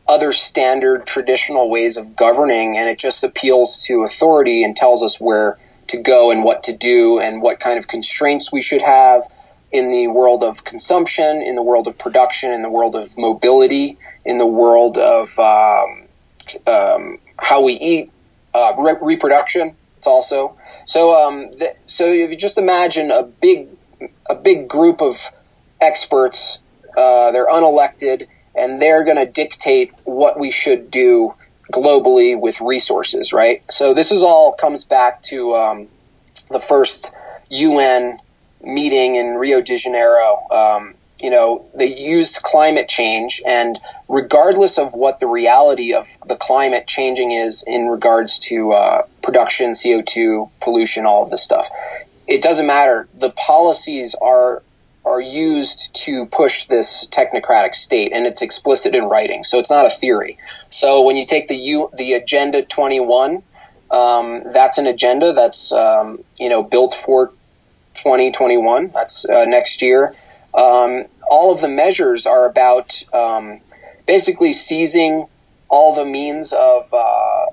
other 0.08 0.32
standard 0.32 1.06
traditional 1.06 1.70
ways 1.70 1.96
of 1.96 2.16
governing 2.16 2.76
and 2.76 2.88
it 2.88 2.98
just 2.98 3.22
appeals 3.22 3.84
to 3.84 4.02
authority 4.02 4.64
and 4.64 4.74
tells 4.74 5.04
us 5.04 5.20
where 5.20 5.56
to 5.86 6.02
go 6.02 6.32
and 6.32 6.42
what 6.42 6.64
to 6.64 6.76
do 6.76 7.20
and 7.20 7.42
what 7.42 7.60
kind 7.60 7.78
of 7.78 7.86
constraints 7.86 8.52
we 8.52 8.60
should 8.60 8.80
have 8.80 9.22
in 9.72 9.90
the 9.90 10.08
world 10.08 10.42
of 10.42 10.64
consumption, 10.64 11.42
in 11.42 11.54
the 11.54 11.62
world 11.62 11.86
of 11.86 11.96
production, 11.96 12.50
in 12.50 12.62
the 12.62 12.70
world 12.70 12.96
of 12.96 13.16
mobility, 13.16 13.96
in 14.24 14.38
the 14.38 14.46
world 14.46 14.98
of 14.98 15.38
um, 15.38 16.06
um, 16.66 17.18
how 17.38 17.64
we 17.64 17.74
eat, 17.74 18.10
uh, 18.54 18.74
re- 18.78 18.98
reproduction. 19.00 19.74
It's 19.96 20.06
also 20.06 20.56
so. 20.86 21.14
Um, 21.16 21.50
th- 21.58 21.76
so 21.86 22.04
if 22.06 22.30
you 22.30 22.36
just 22.36 22.58
imagine 22.58 23.10
a 23.10 23.22
big, 23.22 23.68
a 24.28 24.34
big 24.34 24.68
group 24.68 25.00
of 25.02 25.30
experts, 25.80 26.62
uh, 26.96 27.30
they're 27.32 27.46
unelected, 27.46 28.26
and 28.54 28.80
they're 28.80 29.04
going 29.04 29.16
to 29.16 29.30
dictate 29.30 29.92
what 30.04 30.38
we 30.38 30.50
should 30.50 30.90
do 30.90 31.34
globally 31.72 32.38
with 32.38 32.60
resources, 32.60 33.32
right? 33.32 33.62
So 33.70 33.94
this 33.94 34.10
is 34.10 34.22
all 34.22 34.52
comes 34.52 34.84
back 34.84 35.22
to 35.24 35.54
um, 35.54 35.88
the 36.50 36.58
first 36.58 37.14
UN 37.50 38.18
meeting 38.62 39.16
in 39.16 39.34
Rio 39.36 39.60
de 39.60 39.76
Janeiro. 39.76 40.38
Um, 40.50 40.94
you 41.20 41.30
know, 41.30 41.64
they 41.74 41.96
used 41.96 42.42
climate 42.42 42.88
change, 42.88 43.42
and 43.46 43.78
regardless 44.08 44.78
of 44.78 44.94
what 44.94 45.20
the 45.20 45.26
reality 45.26 45.94
of 45.94 46.08
the 46.26 46.36
climate 46.36 46.86
changing 46.86 47.32
is 47.32 47.64
in 47.66 47.88
regards 47.88 48.38
to 48.38 48.72
uh, 48.72 49.02
production, 49.22 49.70
CO2, 49.70 50.50
pollution, 50.60 51.06
all 51.06 51.24
of 51.24 51.30
this 51.30 51.42
stuff, 51.42 51.68
it 52.26 52.42
doesn't 52.42 52.66
matter. 52.66 53.08
The 53.14 53.30
policies 53.32 54.14
are 54.22 54.62
are 55.04 55.20
used 55.20 55.94
to 55.94 56.26
push 56.26 56.64
this 56.64 57.06
technocratic 57.08 57.74
state, 57.74 58.12
and 58.12 58.26
it's 58.26 58.42
explicit 58.42 58.94
in 58.94 59.04
writing, 59.04 59.42
so 59.42 59.58
it's 59.58 59.70
not 59.70 59.86
a 59.86 59.90
theory. 59.90 60.38
So 60.68 61.04
when 61.04 61.16
you 61.16 61.26
take 61.26 61.48
the 61.48 61.56
U, 61.56 61.90
the 61.96 62.12
Agenda 62.12 62.62
21, 62.62 63.42
um, 63.90 64.42
that's 64.52 64.78
an 64.78 64.86
agenda 64.86 65.32
that's 65.32 65.72
um, 65.72 66.18
you 66.38 66.48
know 66.48 66.62
built 66.62 66.94
for 66.94 67.28
2021. 67.94 68.90
That's 68.94 69.28
uh, 69.28 69.44
next 69.46 69.82
year. 69.82 70.14
Um, 70.54 71.06
all 71.30 71.52
of 71.52 71.60
the 71.60 71.68
measures 71.68 72.26
are 72.26 72.48
about 72.48 73.02
um, 73.12 73.60
basically 74.06 74.52
seizing 74.52 75.28
all 75.68 75.94
the 75.94 76.04
means 76.04 76.52
of 76.52 76.82
uh, 76.92 77.46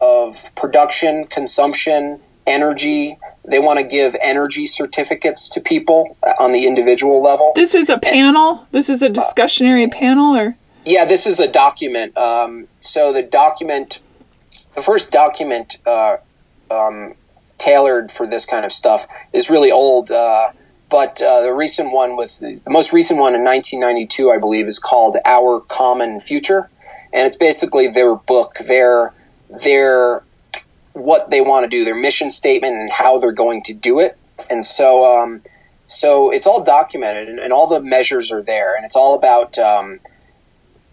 of 0.00 0.54
production, 0.54 1.26
consumption, 1.26 2.20
energy. 2.46 3.16
They 3.48 3.58
want 3.58 3.78
to 3.78 3.86
give 3.86 4.14
energy 4.22 4.66
certificates 4.66 5.48
to 5.50 5.60
people 5.60 6.16
on 6.40 6.52
the 6.52 6.66
individual 6.66 7.22
level. 7.22 7.52
This 7.54 7.74
is 7.74 7.88
a 7.88 7.98
panel. 7.98 8.66
This 8.70 8.88
is 8.88 9.02
a 9.02 9.08
discussionary 9.08 9.90
panel, 9.90 10.36
or 10.36 10.56
Yeah, 10.84 11.04
this 11.04 11.26
is 11.26 11.40
a 11.40 11.50
document. 11.50 12.16
Um, 12.16 12.68
so 12.80 13.12
the 13.12 13.22
document, 13.22 14.00
the 14.74 14.82
first 14.82 15.12
document 15.12 15.76
uh, 15.86 16.18
um, 16.70 17.14
tailored 17.58 18.10
for 18.10 18.26
this 18.26 18.44
kind 18.44 18.64
of 18.64 18.72
stuff 18.72 19.06
is 19.32 19.50
really 19.50 19.70
old. 19.70 20.10
Uh, 20.10 20.48
but 20.90 21.20
uh, 21.22 21.42
the 21.42 21.52
recent 21.52 21.92
one 21.92 22.16
with 22.16 22.38
the, 22.40 22.60
most 22.68 22.92
recent 22.92 23.18
one 23.18 23.34
in 23.34 23.44
1992, 23.44 24.30
I 24.30 24.38
believe, 24.38 24.66
is 24.66 24.78
called 24.78 25.16
"Our 25.24 25.60
Common 25.60 26.20
Future," 26.20 26.70
and 27.12 27.26
it's 27.26 27.36
basically 27.36 27.88
their 27.88 28.14
book, 28.14 28.54
their 28.66 29.12
their 29.62 30.22
what 30.92 31.30
they 31.30 31.40
want 31.40 31.64
to 31.64 31.68
do, 31.68 31.84
their 31.84 31.94
mission 31.94 32.30
statement, 32.30 32.74
and 32.74 32.90
how 32.92 33.18
they're 33.18 33.32
going 33.32 33.62
to 33.64 33.74
do 33.74 33.98
it. 33.98 34.16
And 34.50 34.64
so, 34.64 35.04
um, 35.04 35.42
so 35.86 36.30
it's 36.30 36.46
all 36.46 36.62
documented, 36.62 37.28
and, 37.28 37.38
and 37.38 37.52
all 37.52 37.66
the 37.66 37.80
measures 37.80 38.30
are 38.30 38.42
there, 38.42 38.76
and 38.76 38.84
it's 38.84 38.96
all 38.96 39.16
about 39.16 39.58
um, 39.58 40.00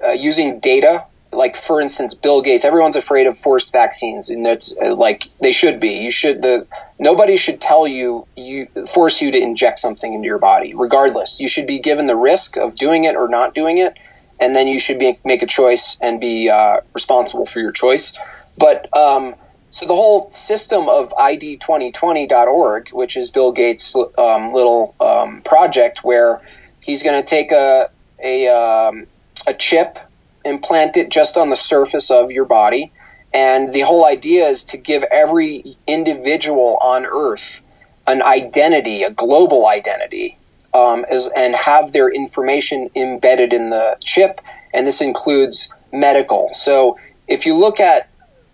uh, 0.03 0.11
using 0.11 0.59
data. 0.59 1.05
Like 1.33 1.55
for 1.55 1.79
instance, 1.79 2.13
Bill 2.13 2.41
Gates. 2.41 2.65
Everyone's 2.65 2.95
afraid 2.95 3.27
of 3.27 3.37
forced 3.37 3.71
vaccines, 3.71 4.29
and 4.29 4.45
that's 4.45 4.75
uh, 4.81 4.95
like 4.95 5.27
they 5.39 5.51
should 5.51 5.79
be. 5.79 5.93
You 5.93 6.11
should 6.11 6.41
the 6.41 6.67
nobody 6.99 7.37
should 7.37 7.61
tell 7.61 7.87
you 7.87 8.27
you 8.35 8.67
force 8.87 9.21
you 9.21 9.31
to 9.31 9.37
inject 9.37 9.79
something 9.79 10.13
into 10.13 10.25
your 10.25 10.39
body, 10.39 10.73
regardless. 10.75 11.39
You 11.39 11.47
should 11.47 11.67
be 11.67 11.79
given 11.79 12.07
the 12.07 12.15
risk 12.15 12.57
of 12.57 12.75
doing 12.75 13.05
it 13.05 13.15
or 13.15 13.27
not 13.27 13.53
doing 13.53 13.77
it, 13.77 13.97
and 14.39 14.55
then 14.55 14.67
you 14.67 14.77
should 14.77 14.99
be, 14.99 15.17
make 15.23 15.41
a 15.41 15.47
choice 15.47 15.97
and 16.01 16.19
be 16.19 16.49
uh, 16.49 16.81
responsible 16.93 17.45
for 17.45 17.59
your 17.59 17.71
choice. 17.71 18.17
But 18.57 18.95
um, 18.95 19.35
so 19.69 19.85
the 19.85 19.95
whole 19.95 20.29
system 20.29 20.89
of 20.89 21.11
ID2020.org, 21.11 22.89
which 22.89 23.15
is 23.15 23.31
Bill 23.31 23.53
Gates' 23.53 23.95
um, 24.17 24.51
little 24.51 24.95
um, 24.99 25.41
project, 25.43 26.03
where 26.03 26.41
he's 26.81 27.03
going 27.03 27.21
to 27.21 27.27
take 27.27 27.53
a 27.53 27.89
a, 28.23 28.47
um, 28.47 29.07
a 29.47 29.53
chip, 29.53 29.97
implant 30.45 30.97
it 30.97 31.09
just 31.09 31.37
on 31.37 31.49
the 31.49 31.55
surface 31.55 32.11
of 32.11 32.31
your 32.31 32.45
body, 32.45 32.91
and 33.33 33.73
the 33.73 33.81
whole 33.81 34.05
idea 34.05 34.45
is 34.45 34.63
to 34.65 34.77
give 34.77 35.03
every 35.03 35.77
individual 35.87 36.77
on 36.81 37.05
Earth 37.05 37.61
an 38.07 38.21
identity, 38.21 39.03
a 39.03 39.11
global 39.11 39.67
identity, 39.67 40.37
um, 40.73 41.05
as, 41.09 41.31
and 41.35 41.55
have 41.55 41.91
their 41.91 42.09
information 42.09 42.89
embedded 42.95 43.53
in 43.53 43.69
the 43.69 43.97
chip. 44.01 44.41
And 44.73 44.87
this 44.87 45.01
includes 45.01 45.73
medical. 45.93 46.49
So 46.53 46.97
if 47.27 47.45
you 47.45 47.55
look 47.55 47.79
at 47.79 48.09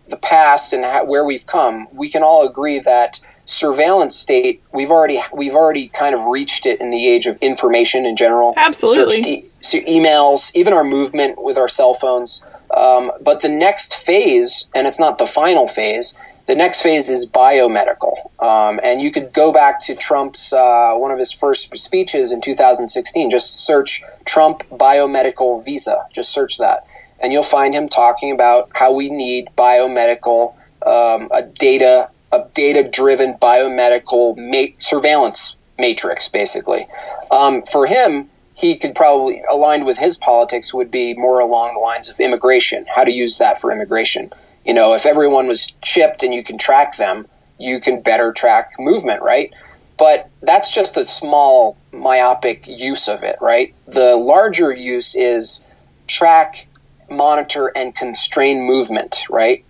the 0.10 0.18
past 0.18 0.74
and 0.74 0.84
how, 0.84 1.06
where 1.06 1.26
we've 1.26 1.46
come, 1.46 1.88
we 1.94 2.10
can 2.10 2.24
all 2.24 2.48
agree 2.48 2.80
that 2.80 3.20
surveillance 3.46 4.14
state 4.14 4.62
we've 4.74 4.92
already 4.92 5.18
we've 5.34 5.56
already 5.56 5.88
kind 5.88 6.14
of 6.14 6.22
reached 6.26 6.66
it 6.66 6.82
in 6.82 6.90
the 6.90 7.08
age 7.08 7.26
of 7.26 7.38
information 7.42 8.06
in 8.06 8.16
general. 8.16 8.54
Absolutely. 8.58 9.46
E- 9.74 9.84
emails, 9.86 10.56
even 10.56 10.74
our 10.74 10.84
movement 10.84 11.42
with 11.42 11.58
our 11.58 11.68
cell 11.68 11.94
phones. 11.94 12.46
Um, 12.76 13.12
but 13.22 13.42
the 13.42 13.50
next 13.50 13.96
phase, 13.96 14.70
and 14.76 14.88
it's 14.88 15.00
not 15.00 15.18
the 15.18 15.26
final 15.26 15.68
phase, 15.68 16.18
the 16.48 16.56
next 16.56 16.82
phase 16.82 17.10
is 17.10 17.28
biomedical. 17.28 18.16
Um, 18.42 18.80
and 18.84 19.02
you 19.02 19.12
could 19.12 19.34
go 19.34 19.52
back 19.52 19.82
to 19.82 19.96
Trump's, 19.96 20.54
uh, 20.54 20.94
one 20.96 21.12
of 21.12 21.20
his 21.20 21.32
first 21.32 21.78
speeches 21.78 22.32
in 22.32 22.40
2016. 22.42 23.30
Just 23.30 23.66
search 23.66 24.02
Trump 24.26 24.64
biomedical 24.70 25.64
visa. 25.64 26.06
Just 26.14 26.34
search 26.34 26.58
that. 26.58 26.86
And 27.22 27.34
you'll 27.34 27.44
find 27.44 27.74
him 27.74 27.90
talking 27.90 28.32
about 28.32 28.70
how 28.76 28.94
we 28.94 29.10
need 29.10 29.50
biomedical, 29.58 30.54
um, 30.86 31.28
a 31.34 31.42
data, 31.42 32.10
a 32.32 32.44
data 32.54 32.88
driven 32.88 33.34
biomedical 33.36 34.36
ma- 34.38 34.74
surveillance 34.80 35.58
matrix, 35.78 36.30
basically. 36.30 36.88
Um, 37.30 37.62
for 37.62 37.88
him, 37.88 38.30
he 38.58 38.76
could 38.76 38.96
probably 38.96 39.44
aligned 39.52 39.86
with 39.86 40.00
his 40.00 40.18
politics 40.18 40.74
would 40.74 40.90
be 40.90 41.14
more 41.14 41.40
along 41.40 41.76
the 41.76 41.80
lines 41.80 42.10
of 42.10 42.20
immigration, 42.20 42.86
how 42.94 43.04
to 43.04 43.12
use 43.12 43.38
that 43.38 43.60
for 43.60 43.72
immigration. 43.72 44.32
You 44.66 44.74
know, 44.74 44.96
if 44.96 45.06
everyone 45.06 45.48
was 45.48 45.74
chipped 45.84 46.24
and 46.24 46.34
you 46.34 46.44
can 46.44 46.58
track 46.58 46.98
them, 46.98 47.28
you 47.60 47.80
can 47.80 48.02
better 48.02 48.34
track 48.34 48.72
movement, 48.80 49.22
right? 49.22 49.54
But 50.00 50.32
that's 50.42 50.74
just 50.74 50.98
a 50.98 51.06
small 51.06 51.78
myopic 51.92 52.66
use 52.68 53.08
of 53.08 53.22
it, 53.22 53.36
right? 53.42 53.76
The 53.86 54.16
larger 54.16 54.72
use 54.72 55.16
is 55.16 55.68
track, 56.08 56.68
monitor, 57.12 57.72
and 57.76 57.96
constrain 57.96 58.64
movement, 58.64 59.24
right? 59.30 59.64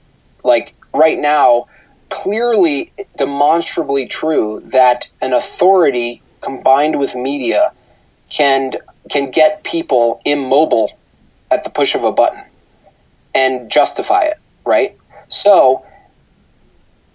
Like 0.46 0.76
right 0.94 1.18
now, 1.18 1.66
clearly 2.08 2.94
demonstrably 3.18 4.06
true 4.06 4.62
that 4.64 5.12
an 5.22 5.34
authority 5.34 6.22
combined 6.40 6.98
with 6.98 7.18
media 7.18 7.72
can 8.30 8.74
can 9.10 9.32
get 9.32 9.64
people 9.64 10.22
immobile 10.26 10.92
at 11.52 11.64
the 11.64 11.70
push 11.70 11.96
of 11.96 12.04
a 12.04 12.12
button 12.12 12.44
and 13.34 13.72
justify 13.72 14.24
it, 14.24 14.38
right? 14.66 14.96
So 15.30 15.86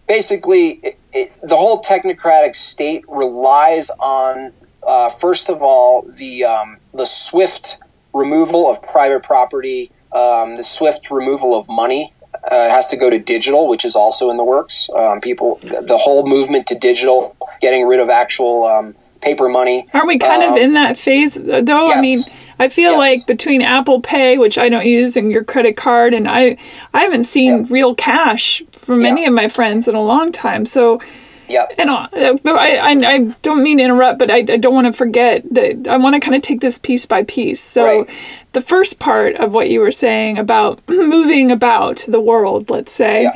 basically, 0.09 0.81
it, 0.83 0.99
it, 1.13 1.33
the 1.43 1.57
whole 1.57 1.83
technocratic 1.83 2.57
state 2.57 3.05
relies 3.09 3.91
on, 4.01 4.53
uh, 4.87 5.09
first 5.11 5.51
of 5.51 5.63
all, 5.63 6.03
the 6.03 6.45
um, 6.45 6.79
the 6.95 7.07
swift 7.07 7.79
removal 8.15 8.71
of 8.71 8.83
private 8.83 9.23
property, 9.23 9.91
um, 10.13 10.57
the 10.57 10.63
swift 10.63 11.11
removal 11.11 11.59
of 11.59 11.69
money. 11.69 12.13
Uh, 12.51 12.67
it 12.67 12.71
has 12.71 12.89
to 12.89 12.97
go 12.97 13.09
to 13.09 13.19
digital, 13.19 13.69
which 13.69 13.85
is 13.85 13.95
also 13.95 14.31
in 14.31 14.37
the 14.37 14.45
works. 14.45 14.91
Um, 14.91 15.21
people, 15.21 15.57
the 15.63 15.99
whole 15.99 16.27
movement 16.27 16.67
to 16.69 16.79
digital, 16.79 17.37
getting 17.61 17.87
rid 17.87 18.01
of 18.01 18.09
actual 18.09 18.65
um, 18.65 18.95
paper 19.23 19.49
money. 19.49 19.87
Aren't 19.95 20.09
we 20.09 20.19
kind 20.19 20.43
of 20.43 20.53
Um, 20.53 20.59
in 20.59 20.75
that 20.75 20.99
phase 20.99 21.35
though? 21.35 21.91
I 21.91 22.01
mean, 22.01 22.19
I 22.59 22.69
feel 22.69 22.91
Yes. 22.93 22.99
like 22.99 23.27
between 23.27 23.63
Apple 23.63 24.01
Pay, 24.01 24.39
which 24.39 24.59
I 24.59 24.69
don't 24.69 24.85
use, 24.87 25.17
and 25.17 25.31
your 25.33 25.45
credit 25.45 25.77
card, 25.77 26.13
and 26.15 26.29
I, 26.29 26.57
I 26.93 27.01
haven't 27.03 27.25
seen 27.25 27.51
Yeah. 27.51 27.65
real 27.71 27.95
cash 27.95 28.63
from 28.73 29.01
Yeah. 29.03 29.09
any 29.09 29.25
of 29.25 29.33
my 29.33 29.49
friends 29.49 29.89
in 29.89 29.95
a 29.95 30.03
long 30.03 30.33
time. 30.33 30.67
So, 30.67 31.01
Yep. 31.49 31.73
and 31.79 31.91
uh, 31.91 32.07
I, 32.15 32.79
I, 32.83 32.91
I 33.15 33.19
don't 33.43 33.63
mean 33.63 33.79
to 33.79 33.85
interrupt, 33.85 34.19
but 34.19 34.31
I, 34.31 34.39
I 34.39 34.57
don't 34.57 34.75
want 34.75 34.87
to 34.87 34.93
forget 34.93 35.43
that 35.53 35.87
I 35.89 35.97
want 35.97 36.15
to 36.15 36.21
kind 36.21 36.35
of 36.37 36.43
take 36.43 36.61
this 36.61 36.79
piece 36.79 37.05
by 37.07 37.23
piece. 37.25 37.61
So, 37.61 37.85
Right. 37.85 38.09
the 38.53 38.61
first 38.61 38.99
part 38.99 39.35
of 39.37 39.53
what 39.53 39.69
you 39.71 39.81
were 39.81 39.93
saying 39.93 40.39
about 40.39 40.81
moving 40.89 41.51
about 41.51 42.05
the 42.09 42.21
world, 42.21 42.71
let's 42.71 42.93
say, 42.93 43.23
Yeah. 43.23 43.33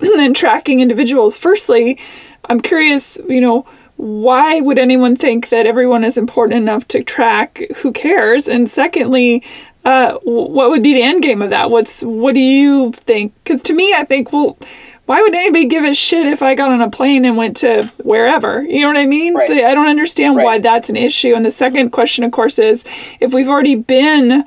and 0.18 0.34
tracking 0.34 0.80
individuals. 0.80 1.38
Firstly, 1.38 1.98
I'm 2.48 2.60
curious, 2.60 3.18
you 3.28 3.40
know, 3.40 3.64
why 3.96 4.60
would 4.60 4.78
anyone 4.78 5.16
think 5.16 5.48
that 5.50 5.66
everyone 5.66 6.04
is 6.04 6.16
important 6.16 6.60
enough 6.60 6.86
to 6.88 7.02
track? 7.02 7.60
Who 7.76 7.92
cares? 7.92 8.48
And 8.48 8.68
secondly, 8.68 9.42
uh, 9.84 10.18
what 10.24 10.70
would 10.70 10.82
be 10.82 10.94
the 10.94 11.02
end 11.02 11.22
game 11.22 11.42
of 11.42 11.50
that? 11.50 11.70
What's 11.70 12.02
what 12.02 12.34
do 12.34 12.40
you 12.40 12.92
think? 12.92 13.32
Because 13.44 13.62
to 13.62 13.74
me, 13.74 13.94
I 13.94 14.04
think, 14.04 14.32
well, 14.32 14.58
why 15.06 15.20
would 15.20 15.34
anybody 15.34 15.66
give 15.66 15.84
a 15.84 15.94
shit 15.94 16.26
if 16.26 16.42
I 16.42 16.54
got 16.54 16.70
on 16.70 16.80
a 16.80 16.90
plane 16.90 17.24
and 17.24 17.36
went 17.36 17.58
to 17.58 17.84
wherever? 18.02 18.62
You 18.62 18.80
know 18.80 18.88
what 18.88 18.96
I 18.96 19.04
mean? 19.04 19.34
Right. 19.34 19.50
I 19.50 19.74
don't 19.74 19.86
understand 19.86 20.36
why 20.36 20.58
that's 20.58 20.88
an 20.88 20.96
issue. 20.96 21.34
And 21.34 21.44
the 21.44 21.50
second 21.50 21.90
question, 21.90 22.24
of 22.24 22.32
course, 22.32 22.58
is 22.58 22.84
if 23.20 23.34
we've 23.34 23.48
already 23.48 23.74
been 23.74 24.44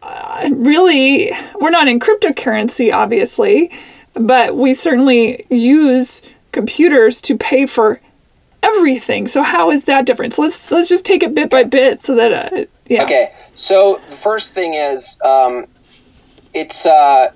uh, 0.00 0.48
really, 0.52 1.32
we're 1.60 1.70
not 1.70 1.88
in 1.88 1.98
cryptocurrency, 1.98 2.94
obviously, 2.94 3.72
but 4.14 4.56
we 4.56 4.74
certainly 4.74 5.44
use 5.50 6.22
computers 6.52 7.20
to 7.22 7.36
pay 7.36 7.66
for 7.66 8.00
everything. 8.62 9.28
So 9.28 9.42
how 9.42 9.70
is 9.70 9.84
that 9.84 10.06
different? 10.06 10.34
So 10.34 10.42
let's 10.42 10.70
let's 10.70 10.88
just 10.88 11.04
take 11.04 11.22
it 11.22 11.34
bit 11.34 11.50
by 11.50 11.62
bit, 11.62 12.02
so 12.02 12.14
that 12.14 12.32
uh, 12.32 12.64
yeah. 12.86 13.02
Okay, 13.02 13.32
so 13.54 14.00
the 14.08 14.16
first 14.16 14.54
thing 14.54 14.74
is 14.74 15.20
um, 15.24 15.66
it's 16.54 16.86
uh, 16.86 17.32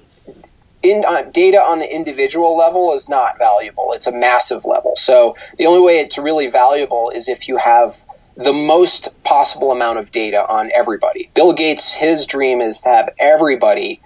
in 0.82 1.04
uh, 1.06 1.22
data 1.30 1.58
on 1.58 1.78
the 1.78 1.94
individual 1.94 2.56
level 2.56 2.92
is 2.92 3.08
not 3.08 3.38
valuable. 3.38 3.92
It's 3.92 4.06
a 4.06 4.16
massive 4.16 4.64
level. 4.64 4.96
So 4.96 5.36
the 5.58 5.66
only 5.66 5.80
way 5.80 6.00
it's 6.00 6.18
really 6.18 6.48
valuable 6.48 7.10
is 7.10 7.28
if 7.28 7.48
you 7.48 7.58
have 7.58 8.02
the 8.36 8.52
most 8.52 9.10
possible 9.24 9.72
amount 9.72 9.98
of 9.98 10.10
data 10.10 10.46
on 10.48 10.70
everybody. 10.74 11.30
Bill 11.34 11.52
Gates, 11.52 11.94
his 11.94 12.26
dream 12.26 12.60
is 12.60 12.80
to 12.82 12.88
have 12.88 13.10
everybody 13.18 14.00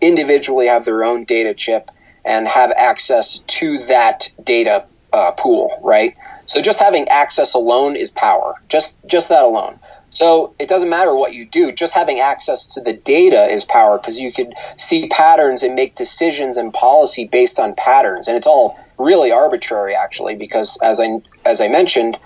individually 0.00 0.68
have 0.68 0.84
their 0.84 1.02
own 1.02 1.24
data 1.24 1.54
chip 1.54 1.90
and 2.24 2.46
have 2.46 2.70
access 2.72 3.38
to 3.38 3.78
that 3.78 4.30
data 4.42 4.84
uh, 5.12 5.32
pool, 5.32 5.80
right? 5.82 6.14
So 6.46 6.62
just 6.62 6.80
having 6.80 7.06
access 7.08 7.54
alone 7.54 7.96
is 7.96 8.10
power. 8.10 8.54
Just 8.68 8.98
just 9.06 9.28
that 9.28 9.42
alone. 9.42 9.78
So 10.10 10.54
it 10.58 10.68
doesn't 10.68 10.88
matter 10.88 11.14
what 11.14 11.34
you 11.34 11.46
do. 11.46 11.70
Just 11.72 11.94
having 11.94 12.20
access 12.20 12.66
to 12.74 12.80
the 12.80 12.94
data 12.94 13.46
is 13.50 13.64
power 13.64 13.98
because 13.98 14.18
you 14.18 14.32
could 14.32 14.54
see 14.76 15.08
patterns 15.08 15.62
and 15.62 15.74
make 15.74 15.94
decisions 15.94 16.56
and 16.56 16.72
policy 16.72 17.28
based 17.30 17.60
on 17.60 17.74
patterns, 17.74 18.28
and 18.28 18.36
it's 18.36 18.46
all 18.46 18.78
really 18.98 19.30
arbitrary 19.30 19.94
actually 19.94 20.34
because 20.34 20.78
as 20.82 21.00
I 21.00 21.20
as 21.44 21.60
I 21.60 21.68
mentioned, 21.68 22.16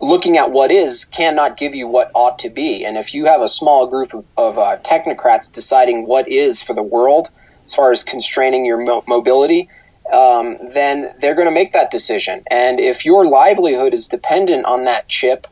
looking 0.00 0.36
at 0.36 0.50
what 0.50 0.70
is 0.70 1.04
cannot 1.06 1.56
give 1.56 1.74
you 1.74 1.86
what 1.86 2.10
ought 2.14 2.38
to 2.40 2.50
be. 2.50 2.84
And 2.84 2.98
if 2.98 3.14
you 3.14 3.24
have 3.26 3.40
a 3.40 3.48
small 3.48 3.86
group 3.86 4.12
of, 4.12 4.24
of 4.36 4.58
uh, 4.58 4.78
technocrats 4.78 5.50
deciding 5.50 6.06
what 6.06 6.28
is 6.28 6.62
for 6.62 6.74
the 6.74 6.82
world, 6.82 7.28
as 7.64 7.74
far 7.74 7.92
as 7.92 8.04
constraining 8.04 8.64
your 8.66 8.84
mo- 8.84 9.04
mobility, 9.06 9.68
um, 10.12 10.56
then 10.74 11.14
they're 11.20 11.34
going 11.34 11.48
to 11.48 11.54
make 11.54 11.72
that 11.72 11.90
decision. 11.90 12.42
And 12.50 12.78
if 12.80 13.04
your 13.04 13.26
livelihood 13.26 13.94
is 13.94 14.08
dependent 14.08 14.66
on 14.66 14.84
that 14.84 15.08
chip 15.08 15.46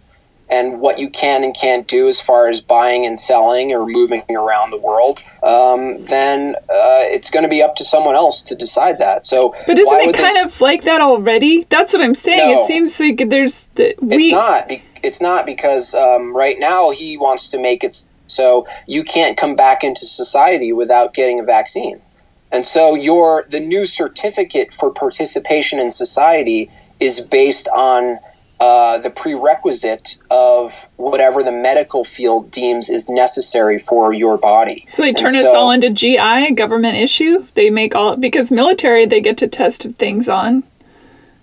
and 0.51 0.81
what 0.81 0.99
you 0.99 1.09
can 1.09 1.45
and 1.45 1.57
can't 1.57 1.87
do 1.87 2.09
as 2.09 2.21
far 2.21 2.49
as 2.49 2.61
buying 2.61 3.07
and 3.07 3.19
selling 3.21 3.73
or 3.73 3.87
moving 3.87 4.25
around 4.31 4.71
the 4.71 4.81
world, 4.81 5.21
um, 5.45 6.03
then 6.07 6.57
uh, 6.57 7.07
it's 7.15 7.31
going 7.31 7.45
to 7.45 7.49
be 7.49 7.63
up 7.63 7.77
to 7.77 7.85
someone 7.85 8.17
else 8.17 8.43
to 8.43 8.55
decide 8.57 8.99
that. 8.99 9.27
So, 9.27 9.55
But 9.67 9.79
isn't 9.79 9.87
why 9.87 10.03
it 10.03 10.07
would 10.07 10.15
they 10.17 10.19
kind 10.19 10.37
s- 10.37 10.47
of 10.47 10.61
like 10.61 10.83
that 10.85 11.01
already? 11.01 11.65
That's 11.71 11.93
what 11.93 12.03
I'm 12.03 12.15
saying. 12.17 12.53
No. 12.53 12.63
It 12.63 12.67
seems 12.67 12.99
like 12.99 13.29
there's 13.29 13.67
the, 13.77 13.95
we. 14.01 14.17
It's 14.17 14.33
not. 14.33 14.71
It's 15.03 15.23
not 15.23 15.47
because 15.47 15.95
um, 15.95 16.37
right 16.37 16.57
now 16.59 16.91
he 16.91 17.17
wants 17.17 17.49
to 17.51 17.59
make 17.59 17.83
it 17.85 18.05
so 18.27 18.67
you 18.87 19.03
can't 19.03 19.37
come 19.37 19.57
back 19.57 19.83
into 19.83 20.05
society 20.05 20.73
without 20.73 21.15
getting 21.15 21.41
a 21.41 21.43
vaccine, 21.45 22.01
and 22.53 22.65
so 22.67 22.95
your 22.95 23.45
the 23.49 23.61
new 23.61 23.85
certificate 23.85 24.73
for 24.73 24.93
participation 24.93 25.79
in 25.79 25.91
society 25.91 26.71
is 26.99 27.21
based 27.21 27.69
on 27.69 28.19
uh, 28.61 28.99
the 28.99 29.09
prerequisite 29.09 30.19
of 30.31 30.87
whatever 30.97 31.43
the 31.43 31.51
medical 31.53 32.05
field 32.05 32.51
deems 32.51 32.91
is 32.91 33.09
necessary 33.09 33.79
for 33.79 34.13
your 34.13 34.37
body. 34.37 34.85
So 34.87 35.01
they 35.01 35.09
And 35.09 35.17
turn 35.17 35.35
us 35.35 35.43
so- 35.43 35.57
all 35.57 35.71
into 35.71 35.89
GI 35.89 36.53
government 36.53 36.97
issue. 36.97 37.47
They 37.55 37.71
make 37.71 37.95
all 37.95 38.17
because 38.17 38.53
military 38.53 39.07
they 39.07 39.21
get 39.23 39.39
to 39.39 39.49
test 39.49 39.85
things 39.93 40.29
on. 40.29 40.63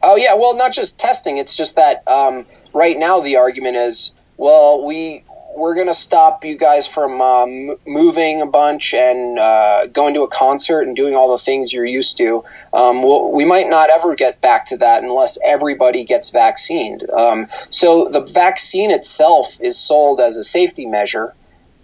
Oh 0.03 0.16
yeah, 0.16 0.36
well, 0.36 0.55
not 0.55 0.74
just 0.74 0.99
testing. 0.99 1.38
It's 1.38 1.55
just 1.55 1.76
that 1.76 2.08
um, 2.08 2.45
right 2.72 2.97
now 2.99 3.20
the 3.20 3.36
argument 3.36 3.78
is, 3.78 4.14
well, 4.38 4.86
we 4.86 5.24
we're 5.58 5.76
gonna 5.76 5.93
stop 5.93 6.45
you 6.45 6.55
guys 6.55 6.88
from 6.88 7.20
um, 7.20 7.76
moving 7.88 8.41
a 8.41 8.45
bunch 8.45 8.93
and 8.93 9.39
uh, 9.39 9.88
going 9.88 10.14
to 10.14 10.22
a 10.22 10.28
concert 10.28 10.82
and 10.82 10.95
doing 10.95 11.16
all 11.16 11.32
the 11.32 11.38
things 11.38 11.74
you're 11.74 11.86
used 11.86 12.16
to. 12.18 12.43
Um, 12.74 13.01
well, 13.01 13.32
we 13.32 13.43
might 13.43 13.68
not 13.68 13.89
ever 13.89 14.14
get 14.16 14.39
back 14.39 14.68
to 14.68 14.78
that 14.78 15.03
unless 15.03 15.39
everybody 15.43 16.03
gets 16.03 16.30
vaccinated. 16.30 17.10
Um, 17.10 17.47
so 17.72 18.08
the 18.08 18.22
vaccine 18.22 18.91
itself 18.91 19.60
is 19.60 19.78
sold 19.80 20.20
as 20.20 20.38
a 20.38 20.43
safety 20.43 20.86
measure, 20.86 21.34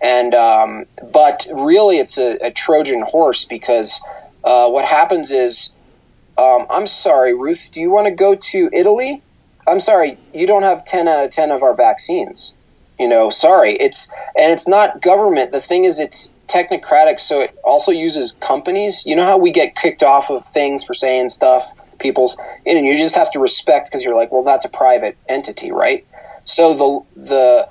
and 0.02 0.36
um, 0.36 0.86
but 1.12 1.48
really 1.52 1.98
it's 1.98 2.20
a, 2.20 2.38
a 2.46 2.52
Trojan 2.52 3.02
horse 3.02 3.44
because 3.44 4.06
uh, 4.44 4.70
what 4.70 4.86
happens 4.86 5.32
is. 5.32 5.76
Um, 6.36 6.66
I'm 6.72 6.88
sorry, 6.88 7.36
Ruth. 7.36 7.70
Do 7.72 7.80
you 7.80 7.92
want 7.92 8.08
to 8.08 8.12
go 8.12 8.34
to 8.34 8.70
Italy? 8.74 9.22
I'm 9.68 9.80
sorry, 9.80 10.18
you 10.34 10.48
don't 10.48 10.64
have 10.64 10.84
10 10.84 11.08
out 11.08 11.24
of 11.24 11.30
10 11.30 11.52
of 11.52 11.62
our 11.62 11.76
vaccines. 11.76 12.56
You 13.04 13.10
know, 13.10 13.28
sorry. 13.28 13.74
It's 13.74 14.10
and 14.38 14.54
it's 14.54 14.66
not 14.66 15.02
government. 15.02 15.52
The 15.52 15.60
thing 15.60 15.84
is, 15.84 16.00
it's 16.00 16.36
technocratic, 16.48 17.20
so 17.20 17.42
it 17.42 17.54
also 17.66 17.92
uses 17.92 18.32
companies. 18.32 19.06
You 19.06 19.18
know 19.18 19.26
how 19.26 19.38
we 19.38 19.52
get 19.52 19.76
kicked 19.76 20.04
off 20.04 20.32
of 20.32 20.42
things 20.42 20.86
for 20.86 20.94
saying 20.94 21.28
stuff, 21.28 21.64
people's, 22.00 22.38
and 22.66 22.86
you 22.86 22.98
just 22.98 23.16
have 23.16 23.30
to 23.34 23.40
respect 23.40 23.88
because 23.88 24.06
you're 24.06 24.16
like, 24.16 24.32
well, 24.32 24.46
that's 24.46 24.64
a 24.64 24.70
private 24.70 25.18
entity, 25.28 25.70
right? 25.74 26.06
So 26.46 26.74
the 26.74 27.22
the 27.22 27.70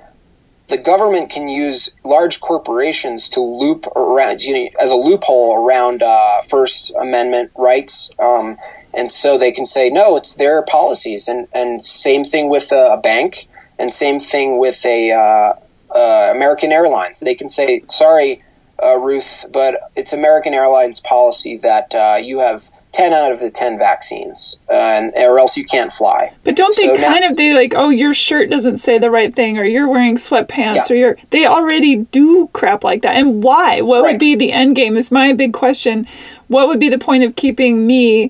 the 0.67 0.77
government 0.77 1.31
can 1.31 1.49
use 1.49 1.95
large 2.05 2.39
corporations 2.39 3.27
to 3.29 3.39
loop 3.41 3.87
around 3.95 4.39
you 4.41 4.53
know, 4.53 4.69
as 4.79 4.91
a 4.91 4.95
loophole 4.95 5.65
around 5.65 6.03
uh, 6.03 6.41
First 6.43 6.93
Amendment 6.93 7.49
rights, 7.57 8.11
um, 8.19 8.55
and 8.93 9.11
so 9.11 9.39
they 9.39 9.51
can 9.51 9.65
say 9.65 9.89
no, 9.89 10.15
it's 10.15 10.35
their 10.35 10.61
policies, 10.61 11.27
and 11.27 11.47
and 11.55 11.83
same 11.83 12.23
thing 12.23 12.51
with 12.51 12.71
a, 12.71 12.93
a 12.93 13.01
bank, 13.01 13.47
and 13.79 13.91
same 13.93 14.19
thing 14.19 14.57
with 14.59 14.85
a 14.85 15.11
uh, 15.11 15.53
uh, 15.95 16.31
American 16.35 16.71
Airlines. 16.71 17.19
They 17.19 17.35
can 17.35 17.49
say 17.49 17.81
sorry, 17.87 18.41
uh, 18.81 18.97
Ruth, 18.97 19.45
but 19.51 19.91
it's 19.95 20.13
American 20.13 20.53
Airlines 20.53 20.99
policy 20.99 21.57
that 21.57 21.93
uh, 21.95 22.17
you 22.21 22.39
have. 22.39 22.63
10 22.93 23.11
out 23.11 23.31
of 23.31 23.39
the 23.39 23.49
10 23.49 23.79
vaccines, 23.79 24.55
uh, 24.69 24.73
and, 24.75 25.13
or 25.15 25.39
else 25.39 25.57
you 25.57 25.65
can't 25.65 25.91
fly. 25.91 26.31
But 26.43 26.55
don't 26.55 26.75
they 26.77 26.89
So 26.89 26.93
now- 26.97 27.11
kind 27.11 27.23
of 27.23 27.35
they 27.37 27.51
like, 27.55 27.73
oh, 27.75 27.89
your 27.89 28.13
shirt 28.13 28.51
doesn't 28.51 28.77
say 28.77 28.99
the 28.99 29.09
right 29.09 29.33
thing, 29.35 29.57
or 29.57 29.63
you're 29.63 29.89
wearing 29.89 30.15
sweatpants, 30.15 30.75
Yeah. 30.75 30.85
or 30.91 30.93
you're 30.93 31.17
they 31.31 31.47
already 31.47 31.95
do 31.95 32.49
crap 32.53 32.83
like 32.83 33.01
that. 33.01 33.15
And 33.15 33.41
why? 33.43 33.81
What 33.81 34.03
would 34.03 34.19
be 34.19 34.35
the 34.35 34.51
end 34.51 34.75
game? 34.75 34.95
Is 34.95 35.11
my 35.11 35.33
big 35.33 35.53
question. 35.53 36.05
What 36.49 36.67
would 36.67 36.79
be 36.79 36.87
the 36.89 36.99
point 36.99 37.23
of 37.23 37.35
keeping 37.35 37.87
me, 37.87 38.29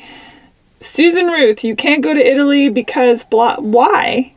Susan 0.79 1.27
Ruth? 1.27 1.65
You 1.65 1.75
can't 1.75 2.01
go 2.01 2.13
to 2.13 2.25
Italy 2.25 2.69
because 2.69 3.25
blah. 3.25 3.57
Why? 3.57 4.31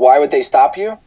Why 0.00 0.18
would 0.18 0.30
they 0.30 0.40
stop 0.40 0.78
you? 0.78 0.98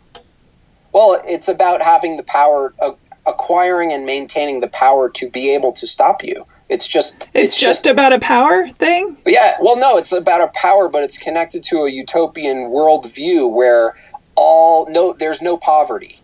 Well, 0.93 1.19
it's 1.25 1.47
about 1.47 1.81
having 1.81 2.17
the 2.17 2.23
power, 2.23 2.75
uh, 2.79 2.91
acquiring 3.25 3.91
and 3.91 4.05
maintaining 4.05 4.61
the 4.61 4.67
power 4.67 5.09
to 5.09 5.29
be 5.29 5.49
able 5.55 5.73
to 5.73 5.87
stop 5.87 6.23
you. 6.23 6.45
It's 6.69 6.87
just, 6.87 7.27
It's, 7.33 7.59
just, 7.59 7.87
about 7.87 8.13
a 8.13 8.19
power 8.19 8.69
thing. 8.69 9.17
yeah. 9.25 9.53
Well, 9.59 9.79
no, 9.79 9.97
it's 9.97 10.11
about 10.13 10.41
a 10.41 10.51
power, 10.53 10.89
but 10.89 11.03
it's 11.03 11.17
connected 11.17 11.63
to 11.65 11.85
a 11.85 11.89
utopian 11.89 12.69
worldview 12.69 13.51
where 13.51 13.95
all 14.35 14.87
no, 14.91 15.13
there's 15.13 15.41
no 15.41 15.57
poverty. 15.57 16.19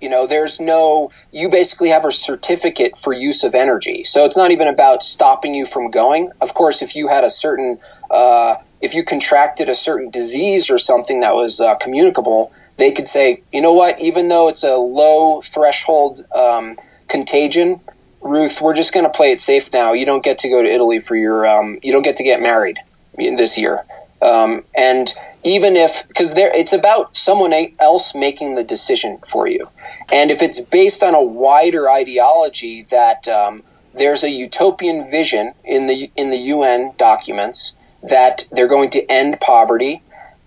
You 0.00 0.08
know, 0.08 0.26
there's 0.26 0.58
no. 0.60 1.10
You 1.30 1.50
basically 1.50 1.90
have 1.90 2.04
a 2.06 2.12
certificate 2.12 2.96
for 2.96 3.12
use 3.12 3.44
of 3.44 3.54
energy, 3.54 4.02
so 4.04 4.24
it's 4.24 4.36
not 4.36 4.50
even 4.50 4.68
about 4.68 5.02
stopping 5.02 5.54
you 5.54 5.64
from 5.66 5.90
going. 5.90 6.30
Of 6.40 6.54
course, 6.54 6.82
if 6.82 6.96
you 6.96 7.08
had 7.08 7.24
a 7.24 7.30
certain, 7.30 7.78
uh, 8.10 8.56
if 8.84 8.94
you 8.94 9.02
contracted 9.02 9.68
a 9.70 9.74
certain 9.74 10.10
disease 10.10 10.70
or 10.70 10.76
something 10.76 11.20
that 11.20 11.34
was 11.34 11.58
uh, 11.58 11.74
communicable, 11.76 12.52
they 12.76 12.92
could 12.92 13.08
say, 13.08 13.42
you 13.50 13.62
know 13.62 13.72
what, 13.72 13.98
even 13.98 14.28
though 14.28 14.48
it's 14.48 14.62
a 14.62 14.76
low 14.76 15.40
threshold 15.40 16.24
um, 16.34 16.76
contagion, 17.08 17.80
Ruth, 18.20 18.60
we're 18.60 18.74
just 18.74 18.92
going 18.92 19.06
to 19.06 19.12
play 19.12 19.32
it 19.32 19.40
safe 19.40 19.72
now. 19.72 19.92
You 19.94 20.04
don't 20.04 20.22
get 20.22 20.38
to 20.40 20.50
go 20.50 20.62
to 20.62 20.68
Italy 20.68 20.98
for 20.98 21.16
your, 21.16 21.46
um, 21.46 21.78
you 21.82 21.92
don't 21.92 22.02
get 22.02 22.16
to 22.16 22.24
get 22.24 22.42
married 22.42 22.76
this 23.16 23.56
year. 23.56 23.84
Um, 24.20 24.64
and 24.76 25.08
even 25.44 25.76
if, 25.76 26.06
because 26.08 26.34
there, 26.34 26.54
it's 26.54 26.72
about 26.72 27.16
someone 27.16 27.54
else 27.80 28.14
making 28.14 28.54
the 28.54 28.64
decision 28.64 29.18
for 29.18 29.46
you. 29.46 29.68
And 30.12 30.30
if 30.30 30.42
it's 30.42 30.60
based 30.60 31.02
on 31.02 31.14
a 31.14 31.22
wider 31.22 31.88
ideology 31.88 32.82
that 32.90 33.26
um, 33.28 33.62
there's 33.94 34.24
a 34.24 34.30
utopian 34.30 35.10
vision 35.10 35.52
in 35.64 35.86
the 35.86 36.10
in 36.16 36.30
the 36.30 36.36
UN 36.36 36.92
documents 36.98 37.76
that 38.08 38.46
they're 38.52 38.68
going 38.68 38.90
to 38.90 39.10
end 39.10 39.40
poverty, 39.40 40.02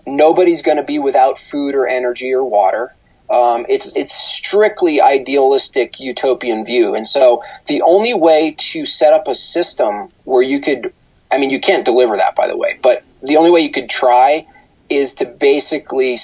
nobody's 0.05 0.61
going 0.61 0.77
to 0.77 0.83
be 0.83 0.99
without 0.99 1.37
food 1.37 1.75
or 1.75 1.87
energy 1.87 2.33
or 2.33 2.43
water. 2.43 2.93
Um, 3.29 3.65
it's 3.67 3.95
it's 3.97 4.13
strictly 4.13 5.01
idealistic 5.01 5.99
utopian 5.99 6.63
view, 6.63 6.95
and 6.95 7.05
so 7.05 7.43
the 7.67 7.81
only 7.81 8.13
way 8.13 8.55
to 8.57 8.85
set 8.85 9.11
up 9.11 9.27
a 9.27 9.35
system 9.35 10.09
where 10.23 10.41
you 10.41 10.61
could, 10.61 10.93
I 11.29 11.37
mean, 11.37 11.49
you 11.49 11.59
can't 11.59 11.83
deliver 11.83 12.15
that, 12.15 12.37
by 12.37 12.47
the 12.47 12.55
way, 12.55 12.79
but 12.81 13.03
the 13.21 13.35
only 13.35 13.51
way 13.51 13.59
you 13.59 13.71
could 13.71 13.89
try 13.89 14.47
is 14.89 15.13
to 15.15 15.25
basically 15.25 16.15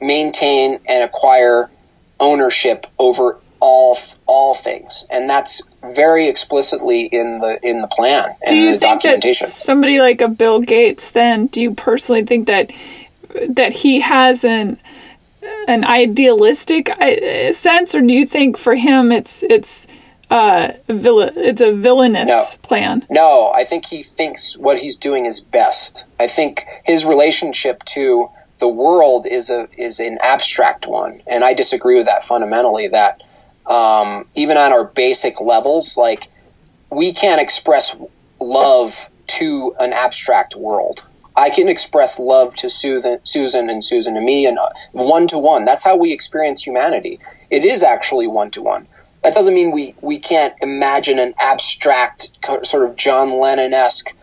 maintain 0.00 0.78
and 0.88 1.04
acquire 1.04 1.70
ownership 2.18 2.86
over 2.98 3.38
all 3.60 3.98
all 4.26 4.54
things, 4.54 5.06
and 5.10 5.28
that's 5.28 5.60
very 5.94 6.26
explicitly 6.28 7.02
in 7.06 7.38
the 7.40 7.58
in 7.66 7.80
the 7.80 7.88
plan 7.88 8.24
and 8.26 8.48
do 8.48 8.56
you 8.56 8.72
the 8.72 8.78
think 8.78 9.02
documentation. 9.02 9.46
That 9.46 9.52
somebody 9.54 10.00
like 10.00 10.20
a 10.20 10.28
Bill 10.28 10.60
Gates, 10.60 11.10
then, 11.10 11.46
do 11.46 11.60
you 11.60 11.74
personally 11.74 12.24
think 12.24 12.46
that 12.46 12.70
that 13.48 13.72
he 13.72 14.00
has 14.00 14.44
an 14.44 14.78
an 15.68 15.84
idealistic 15.84 16.90
uh, 16.90 17.52
sense, 17.52 17.94
or 17.94 18.00
do 18.00 18.12
you 18.12 18.26
think 18.26 18.56
for 18.56 18.74
him 18.74 19.12
it's 19.12 19.42
it's 19.42 19.86
uh, 20.30 20.72
vill- 20.88 21.20
it's 21.20 21.60
a 21.60 21.72
villainous 21.72 22.26
No. 22.28 22.44
plan? 22.62 23.04
No, 23.10 23.52
I 23.54 23.64
think 23.64 23.86
he 23.86 24.02
thinks 24.02 24.56
what 24.58 24.78
he's 24.78 24.96
doing 24.96 25.24
is 25.26 25.40
best. 25.40 26.04
I 26.18 26.26
think 26.26 26.64
his 26.84 27.04
relationship 27.04 27.84
to 27.94 28.28
the 28.58 28.68
world 28.68 29.26
is 29.26 29.50
a 29.50 29.68
is 29.76 30.00
an 30.00 30.18
abstract 30.22 30.86
one, 30.86 31.20
and 31.26 31.44
I 31.44 31.52
disagree 31.54 31.96
with 31.96 32.06
that 32.06 32.24
fundamentally. 32.24 32.88
That 32.88 33.22
um, 33.66 34.24
even 34.34 34.56
on 34.56 34.72
our 34.72 34.84
basic 34.84 35.40
levels, 35.40 35.96
like 35.96 36.28
we 36.90 37.12
can't 37.12 37.40
express 37.40 38.00
love 38.40 39.08
to 39.26 39.74
an 39.80 39.92
abstract 39.92 40.54
world. 40.56 41.04
I 41.36 41.50
can 41.50 41.68
express 41.68 42.18
love 42.18 42.54
to 42.56 42.70
Susan, 42.70 43.20
and 43.68 43.84
Susan 43.84 44.14
to 44.14 44.20
me, 44.20 44.46
and 44.46 44.58
one 44.92 45.26
to 45.28 45.38
one. 45.38 45.64
That's 45.64 45.84
how 45.84 45.96
we 45.96 46.12
experience 46.12 46.66
humanity. 46.66 47.20
It 47.50 47.62
is 47.64 47.82
actually 47.82 48.26
one 48.26 48.50
to 48.52 48.62
one. 48.62 48.86
That 49.22 49.34
doesn't 49.34 49.54
mean 49.54 49.72
we, 49.72 49.94
we 50.00 50.18
can't 50.18 50.54
imagine 50.62 51.18
an 51.18 51.34
abstract, 51.38 52.30
sort 52.62 52.88
of 52.88 52.96
John 52.96 53.38
Lennon 53.38 53.74
esque, 53.74 54.16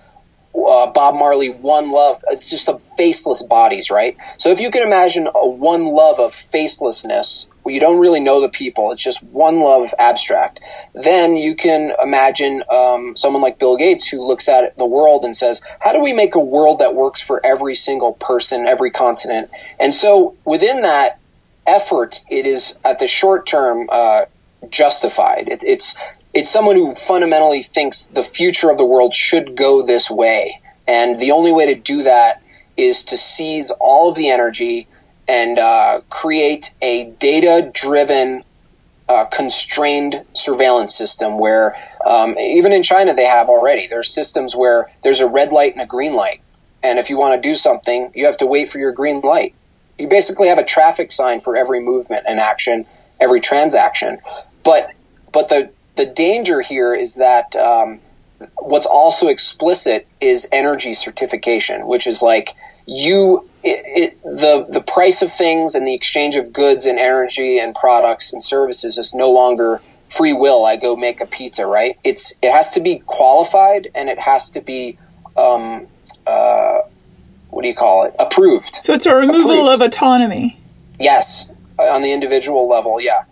uh, 0.55 0.91
Bob 0.91 1.15
Marley 1.15 1.49
one 1.49 1.91
love. 1.91 2.23
It's 2.29 2.49
just 2.49 2.69
a 2.69 2.79
faceless 2.79 3.43
bodies, 3.43 3.91
right? 3.91 4.17
So 4.37 4.49
if 4.49 4.59
you 4.59 4.71
can 4.71 4.85
imagine 4.85 5.27
a 5.35 5.47
one 5.47 5.85
love 5.85 6.19
of 6.19 6.31
facelessness, 6.31 7.49
you 7.66 7.80
don't 7.80 7.99
really 7.99 8.20
know 8.20 8.41
the 8.41 8.49
people, 8.49 8.91
it's 8.91 9.03
just 9.03 9.24
one 9.28 9.59
love 9.59 9.93
abstract, 9.99 10.59
then 10.93 11.36
you 11.36 11.55
can 11.55 11.93
imagine 12.01 12.64
um, 12.72 13.16
someone 13.16 13.41
like 13.41 13.59
Bill 13.59 13.78
Gates 13.78 14.09
who 14.09 14.26
looks 14.26 14.49
at 14.49 14.78
the 14.78 14.86
world 14.86 15.24
and 15.24 15.36
says, 15.36 15.64
how 15.82 15.93
do 15.93 16.01
we 16.01 16.14
make 16.14 16.36
a 16.36 16.39
world 16.39 16.80
that 16.80 16.95
works 16.95 17.22
for 17.22 17.45
every 17.45 17.76
single 17.76 18.14
person, 18.14 18.68
every 18.68 18.91
continent? 18.91 19.49
And 19.80 19.93
so 19.93 20.36
within 20.45 20.82
that 20.82 21.20
effort, 21.66 22.22
it 22.30 22.45
is 22.45 22.80
at 22.84 22.99
the 22.99 23.07
short 23.07 23.45
term 23.47 23.88
uh, 23.91 24.26
justified. 24.70 25.47
It, 25.49 25.64
it's 25.64 25.97
it's 26.34 26.49
someone 26.49 26.76
who 26.76 26.95
fundamentally 26.95 27.61
thinks 27.61 28.07
the 28.07 28.24
future 28.24 28.72
of 28.72 28.78
the 28.78 28.86
world 28.86 29.14
should 29.14 29.55
go 29.55 29.84
this 29.84 30.09
way, 30.09 30.59
and 30.88 31.20
the 31.20 31.32
only 31.32 31.51
way 31.51 31.74
to 31.74 31.80
do 31.80 32.03
that 32.03 32.41
is 32.76 33.05
to 33.05 33.18
seize 33.18 33.72
all 33.80 34.09
of 34.09 34.16
the 34.16 34.30
energy 34.30 34.88
and 35.28 35.59
uh, 35.59 36.01
create 36.09 36.76
a 36.82 37.11
data-driven, 37.19 38.43
uh, 39.09 39.26
constrained 39.26 40.24
surveillance 40.34 40.95
system. 40.95 41.38
Where 41.38 41.76
um, 42.05 42.38
even 42.38 42.71
in 42.71 42.84
China, 42.84 43.13
they 43.13 43.26
have 43.26 43.49
already. 43.49 43.88
There's 43.88 44.09
systems 44.13 44.55
where 44.55 44.89
there's 45.03 45.21
a 45.21 45.28
red 45.28 45.51
light 45.51 45.74
and 45.74 45.82
a 45.82 45.86
green 45.86 46.13
light, 46.13 46.41
and 46.84 46.99
if 46.99 47.09
you 47.09 47.17
want 47.17 47.41
to 47.41 47.49
do 47.49 47.55
something, 47.55 48.11
you 48.15 48.26
have 48.26 48.38
to 48.38 48.45
wait 48.45 48.69
for 48.69 48.80
your 48.80 48.91
green 48.91 49.21
light. 49.21 49.53
You 49.97 50.07
basically 50.07 50.47
have 50.47 50.57
a 50.57 50.65
traffic 50.65 51.11
sign 51.11 51.39
for 51.39 51.55
every 51.55 51.80
movement 51.80 52.26
and 52.28 52.39
action, 52.39 52.86
every 53.19 53.39
transaction. 53.39 54.17
But 54.63 54.91
but 55.32 55.49
the 55.49 55.71
the 55.95 56.05
danger 56.05 56.61
here 56.61 56.93
is 56.93 57.15
that 57.17 57.55
um, 57.55 57.99
what's 58.57 58.88
also 58.88 59.28
explicit 59.28 60.07
is 60.19 60.49
energy 60.51 60.93
certification, 60.93 61.88
which 61.88 62.07
is 62.07 62.21
like 62.21 62.49
you 62.86 63.47
it, 63.63 63.81
it, 63.86 64.23
the 64.23 64.65
the 64.69 64.81
price 64.81 65.21
of 65.21 65.31
things 65.31 65.75
and 65.75 65.88
the 65.88 65.93
exchange 65.93 66.36
of 66.36 66.51
goods 66.51 66.86
and 66.86 66.99
energy 66.99 67.59
and 67.59 67.73
products 67.75 68.34
and 68.34 68.43
services 68.43 68.97
is 68.97 69.13
no 69.13 69.31
longer 69.31 69.81
free 70.09 70.34
will. 70.34 70.65
I 70.65 70.75
go 70.75 70.95
make 70.95 71.21
a 71.21 71.25
pizza, 71.25 71.65
right? 71.65 71.97
It's 72.03 72.38
it 72.41 72.51
has 72.51 72.71
to 72.73 72.81
be 72.81 72.99
qualified 73.05 73.89
and 73.95 74.09
it 74.09 74.19
has 74.19 74.49
to 74.51 74.61
be 74.61 74.97
um, 75.38 75.88
uh, 76.27 76.79
what 77.49 77.61
do 77.61 77.67
you 77.67 77.75
call 77.75 78.05
it? 78.05 78.13
Approved. 78.19 78.75
So 78.75 78.93
it's 78.93 79.05
a 79.05 79.15
removal 79.15 79.51
Approved. 79.51 79.69
of 79.69 79.81
autonomy. 79.81 80.59
Yes, 80.99 81.49
on 81.79 82.01
the 82.01 82.11
individual 82.11 82.67
level, 82.67 82.99
yeah, 83.01 83.23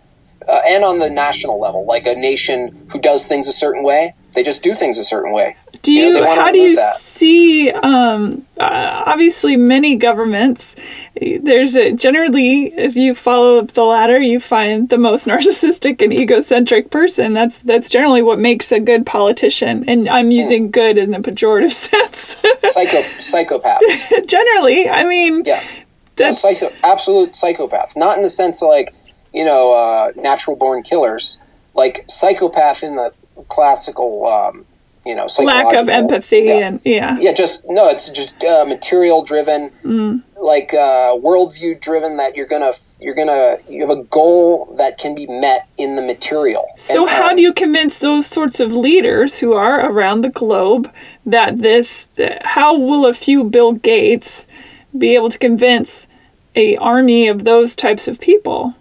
uh, 0.48 0.60
and 0.68 0.84
on 0.84 0.98
the 0.98 1.10
national 1.10 1.60
level, 1.60 1.84
like 1.86 2.06
a 2.06 2.14
nation 2.14 2.70
who 2.90 2.98
does 3.00 3.26
things 3.26 3.48
a 3.48 3.52
certain 3.52 3.82
way, 3.82 4.14
they 4.34 4.42
just 4.42 4.62
do 4.62 4.74
things 4.74 4.98
a 4.98 5.04
certain 5.04 5.32
way. 5.32 5.56
Do 5.82 5.92
You 5.92 6.08
you? 6.16 6.24
wanna 6.24 6.40
how 6.40 6.52
do 6.52 6.58
you 6.58 6.76
that. 6.76 6.96
see? 6.96 7.70
Um, 7.70 8.46
uh, 8.58 9.02
obviously, 9.06 9.56
many 9.56 9.96
governments. 9.96 10.76
There's 11.20 11.74
a 11.76 11.92
generally, 11.92 12.66
if 12.66 12.94
you 12.96 13.14
follow 13.14 13.58
up 13.58 13.72
the 13.72 13.82
ladder, 13.82 14.20
you 14.20 14.38
find 14.38 14.88
the 14.88 14.98
most 14.98 15.26
narcissistic 15.32 16.00
and 16.00 16.12
egocentric 16.12 16.90
person. 16.90 17.32
That's 17.32 17.58
that's 17.60 17.90
generally 17.90 18.22
what 18.22 18.38
makes 18.38 18.70
a 18.70 18.78
good 18.80 19.04
politician. 19.06 19.84
And 19.88 20.08
I'm 20.08 20.26
Hmm. 20.26 20.30
using 20.32 20.70
"good" 20.70 20.98
in 20.98 21.10
the 21.10 21.18
pejorative 21.18 21.72
sense. 21.88 22.36
Psycho, 22.66 23.02
psychopath. 23.18 23.80
generally, 24.26 24.88
I 24.88 25.04
mean, 25.04 25.42
Yeah, 25.44 25.62
no, 26.18 26.30
psycho, 26.32 26.70
absolute 26.84 27.34
psychopath. 27.34 27.94
Not 27.96 28.16
in 28.16 28.22
the 28.22 28.28
sense 28.30 28.62
of 28.62 28.68
like 28.68 28.94
you 29.32 29.44
know 29.44 29.74
uh, 29.74 30.12
natural 30.20 30.56
born 30.56 30.82
killers, 30.82 31.40
like 31.74 32.04
psychopath 32.08 32.82
in 32.82 32.96
the 32.96 33.12
classical, 33.48 34.26
um, 34.26 34.64
you 35.04 35.14
know, 35.14 35.26
lack 35.42 35.80
of 35.80 35.88
empathy 35.88 36.44
yeah. 36.46 36.68
and 36.68 36.80
yeah. 36.84 37.18
Yeah, 37.20 37.32
just 37.32 37.64
no. 37.68 37.88
It's 37.88 38.08
just 38.10 38.42
uh, 38.44 38.64
material 38.66 39.24
driven, 39.24 39.72
like 40.40 40.72
uh, 40.74 41.16
worldview 41.16 41.80
driven. 41.80 42.18
That 42.18 42.36
you're 42.36 42.46
gonna 42.46 42.72
you're 43.00 43.14
gonna 43.14 43.58
you 43.68 43.86
have 43.86 43.96
a 43.96 44.04
goal 44.04 44.74
that 44.78 44.98
can 44.98 45.14
be 45.14 45.26
met 45.26 45.68
in 45.76 45.96
the 45.96 46.02
material. 46.02 46.64
So 46.76 47.02
And, 47.02 47.10
how 47.10 47.30
um, 47.30 47.36
do 47.36 47.42
you 47.42 47.52
convince 47.52 47.98
those 47.98 48.26
sorts 48.26 48.60
of 48.60 48.72
leaders 48.72 49.38
who 49.38 49.54
are 49.54 49.90
around 49.90 50.20
the 50.20 50.30
globe 50.30 50.92
that 51.26 51.58
this 51.58 52.08
how 52.42 52.76
will 52.76 53.06
a 53.06 53.14
few 53.14 53.44
Bill 53.44 53.72
Gates 53.72 54.46
be 54.96 55.14
able 55.14 55.30
to 55.30 55.38
convince 55.38 56.06
a 56.54 56.76
army 56.76 57.26
of 57.28 57.44
those 57.44 57.74
types 57.74 58.06
of 58.06 58.20
people? 58.20 58.76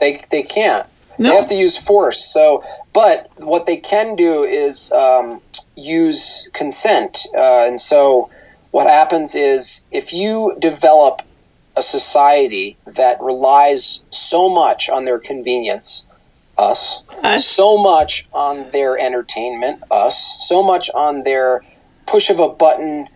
They 0.00 0.24
they 0.30 0.42
can't. 0.42 0.86
No. 1.18 1.30
They 1.30 1.36
have 1.36 1.48
to 1.48 1.54
use 1.54 1.78
force. 1.78 2.32
So, 2.32 2.62
but 2.92 3.30
what 3.36 3.66
they 3.66 3.76
can 3.76 4.16
do 4.16 4.42
is 4.42 4.92
um, 4.92 5.40
use 5.76 6.48
consent. 6.54 7.18
Uh, 7.36 7.66
and 7.68 7.80
so, 7.80 8.30
what 8.72 8.86
happens 8.88 9.34
is 9.34 9.86
if 9.92 10.12
you 10.12 10.56
develop 10.58 11.22
a 11.76 11.82
society 11.82 12.76
that 12.86 13.20
relies 13.20 14.04
so 14.10 14.48
much 14.48 14.88
on 14.88 15.04
their 15.04 15.18
convenience, 15.18 16.06
us, 16.58 17.08
Us. 17.22 17.46
so 17.46 17.78
much 17.78 18.28
on 18.32 18.70
their 18.72 18.98
entertainment, 18.98 19.82
us, 19.90 20.46
so 20.48 20.62
much 20.62 20.90
on 20.94 21.22
their 21.22 21.62
push 22.06 22.30
of 22.30 22.38
a 22.38 22.48
button. 22.48 23.06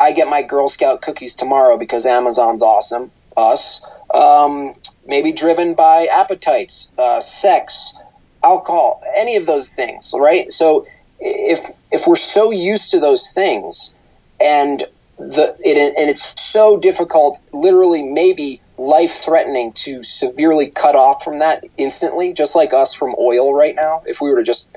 I 0.00 0.12
get 0.12 0.28
my 0.28 0.42
Girl 0.42 0.68
Scout 0.68 1.00
cookies 1.02 1.34
tomorrow 1.34 1.78
because 1.78 2.06
Amazon's 2.06 2.62
awesome. 2.62 3.10
Us. 3.36 3.84
Um, 4.14 4.74
maybe 5.08 5.32
driven 5.32 5.74
by 5.74 6.06
appetites, 6.12 6.92
uh, 6.98 7.18
sex, 7.18 7.98
alcohol, 8.44 9.02
any 9.16 9.36
of 9.36 9.46
those 9.46 9.74
things, 9.74 10.14
right? 10.16 10.52
So 10.52 10.86
if 11.18 11.70
if 11.90 12.06
we're 12.06 12.14
so 12.16 12.50
used 12.52 12.90
to 12.92 13.00
those 13.00 13.32
things, 13.32 13.96
and 14.40 14.84
the 15.18 15.56
it, 15.60 15.94
and 15.98 16.08
it's 16.08 16.40
so 16.40 16.78
difficult, 16.78 17.40
literally 17.52 18.02
maybe 18.02 18.60
life 18.76 19.10
threatening 19.10 19.72
to 19.72 20.02
severely 20.04 20.70
cut 20.70 20.94
off 20.94 21.24
from 21.24 21.40
that 21.40 21.64
instantly, 21.76 22.32
just 22.32 22.54
like 22.54 22.72
us 22.72 22.94
from 22.94 23.14
oil 23.18 23.52
right 23.54 23.74
now. 23.74 24.02
If 24.06 24.20
we 24.20 24.30
were 24.30 24.36
to 24.36 24.44
just, 24.44 24.76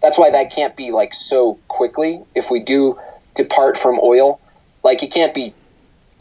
that's 0.00 0.16
why 0.18 0.30
that 0.30 0.52
can't 0.54 0.76
be 0.76 0.92
like 0.92 1.12
so 1.12 1.58
quickly. 1.66 2.22
If 2.36 2.50
we 2.52 2.62
do 2.62 2.96
depart 3.34 3.76
from 3.76 3.98
oil, 4.00 4.40
like 4.84 5.02
it 5.02 5.12
can't 5.12 5.34
be 5.34 5.54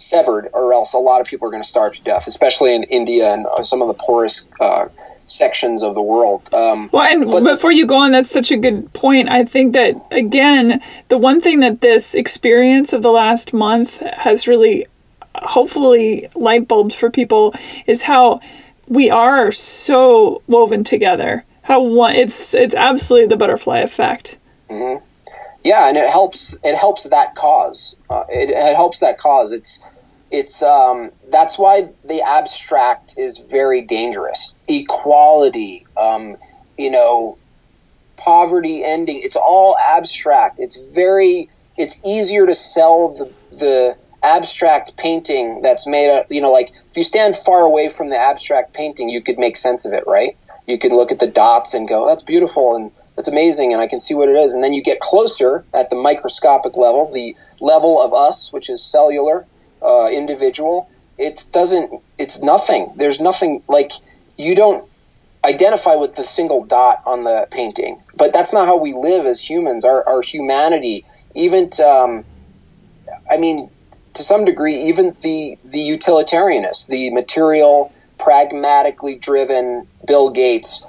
severed, 0.02 0.50
or 0.54 0.74
else 0.74 0.94
a 0.94 0.98
lot 0.98 1.22
of 1.22 1.28
people 1.28 1.48
are 1.48 1.52
going 1.52 1.64
to 1.64 1.68
starve 1.68 1.96
to 1.96 2.04
death, 2.04 2.28
especially 2.28 2.74
in 2.76 2.84
India 2.84 3.34
and 3.34 3.46
uh, 3.48 3.62
some 3.64 3.82
of 3.82 3.88
the 3.88 3.94
poorest 3.96 4.52
uh, 4.60 4.88
sections 5.28 5.82
of 5.84 5.96
the 5.96 6.02
world. 6.02 6.50
Um, 6.54 6.90
well, 6.92 7.04
and 7.04 7.30
but 7.32 7.42
the- 7.44 7.56
before 7.56 7.72
you 7.72 7.86
go 7.86 7.98
on, 7.98 8.12
that's 8.12 8.30
such 8.32 8.52
a 8.52 8.58
good 8.58 8.92
point. 8.94 9.30
I 9.30 9.46
think 9.46 9.74
that, 9.74 9.96
again, 10.12 10.82
the 11.10 11.18
one 11.18 11.40
thing 11.42 11.62
that 11.62 11.82
this 11.82 12.14
experience 12.16 12.92
of 12.94 13.02
the 13.02 13.12
last 13.12 13.54
month 13.54 14.00
has 14.00 14.48
really, 14.48 14.86
hopefully, 15.36 16.28
light 16.36 16.68
bulbs 16.68 16.96
for 16.96 17.10
people 17.10 17.54
is 17.88 18.02
how 18.04 18.42
we 18.88 19.10
are 19.10 19.52
so 19.54 20.42
woven 20.48 20.84
together. 20.84 21.46
How 21.64 21.82
one, 21.82 22.16
it's 22.16 22.54
it's 22.54 22.76
absolutely 22.76 23.28
the 23.28 23.38
butterfly 23.38 23.80
effect. 23.80 24.38
yeah, 25.64 25.88
and 25.88 25.96
it 25.96 26.10
helps. 26.10 26.60
It 26.64 26.76
helps 26.78 27.08
that 27.10 27.36
cause. 27.36 27.96
Uh, 28.10 28.24
it, 28.30 28.50
it 28.50 28.76
helps 28.76 29.00
that 29.00 29.18
cause. 29.18 29.54
It's 29.54 29.88
it's 30.32 30.64
um, 30.64 31.12
that's 31.30 31.60
why 31.60 31.90
the 32.06 32.22
abstract 32.22 33.16
is 33.18 33.46
very 33.52 33.82
dangerous. 33.82 34.56
Equality, 34.68 35.86
um, 35.98 36.38
you 36.78 36.90
know, 36.90 37.38
poverty 38.18 38.84
ending. 38.84 39.20
It's 39.22 39.36
all 39.36 39.76
abstract. 39.78 40.56
It's 40.60 40.80
very. 40.94 41.50
It's 41.78 42.04
easier 42.06 42.46
to 42.46 42.54
sell 42.54 43.14
the 43.14 43.34
the 43.56 43.98
abstract 44.24 44.98
painting 44.98 45.62
that's 45.62 45.86
made. 45.86 46.24
You 46.30 46.42
know, 46.42 46.52
like 46.52 46.72
if 46.90 46.96
you 46.96 47.04
stand 47.04 47.36
far 47.36 47.62
away 47.62 47.90
from 47.90 48.08
the 48.08 48.18
abstract 48.18 48.74
painting, 48.74 49.10
you 49.10 49.22
could 49.22 49.38
make 49.38 49.58
sense 49.58 49.86
of 49.86 49.92
it, 49.92 50.04
right? 50.08 50.36
You 50.66 50.80
could 50.80 50.94
look 50.94 51.12
at 51.12 51.20
the 51.20 51.28
dots 51.28 51.74
and 51.74 51.90
go, 51.90 52.08
"That's 52.08 52.24
beautiful," 52.24 52.74
and 52.74 52.92
that's 53.18 53.28
amazing, 53.28 53.74
and 53.74 53.82
I 53.82 53.88
can 53.88 54.00
see 54.00 54.14
what 54.14 54.30
it 54.30 54.36
is. 54.38 54.54
And 54.54 54.64
then 54.64 54.74
you 54.74 54.82
get 54.82 55.02
closer 55.02 55.66
at 55.74 55.90
the 55.90 55.98
microscopic 55.98 56.78
level, 56.78 57.12
the 57.12 57.36
level 57.60 58.02
of 58.02 58.14
us, 58.14 58.54
which 58.54 58.70
is 58.70 58.82
cellular, 58.82 59.42
uh, 59.82 60.08
individual. 60.08 60.90
It 61.18 61.46
doesn't. 61.52 62.02
It's 62.18 62.44
nothing. 62.44 62.94
There's 62.98 63.22
nothing 63.22 63.62
like 63.68 63.92
you 64.38 64.56
don't 64.56 64.88
identify 65.46 65.96
with 65.96 66.16
the 66.16 66.24
single 66.24 66.66
dot 66.66 66.98
on 67.06 67.24
the 67.24 67.48
painting. 67.52 68.00
But 68.18 68.34
that's 68.34 68.54
not 68.54 68.68
how 68.68 68.78
we 68.78 68.94
live 68.94 69.26
as 69.26 69.50
humans. 69.50 69.86
Our 69.86 70.08
our 70.08 70.22
humanity, 70.22 71.04
even 71.36 71.70
t- 71.70 71.84
um, 71.84 72.24
I 73.30 73.38
mean, 73.38 73.68
to 74.14 74.24
some 74.24 74.46
degree, 74.46 74.76
even 74.76 75.14
the 75.22 75.58
the 75.64 75.80
utilitarianist, 75.80 76.88
the 76.90 77.12
material, 77.14 77.92
pragmatically 78.20 79.18
driven 79.18 79.88
Bill 80.08 80.30
Gates, 80.30 80.86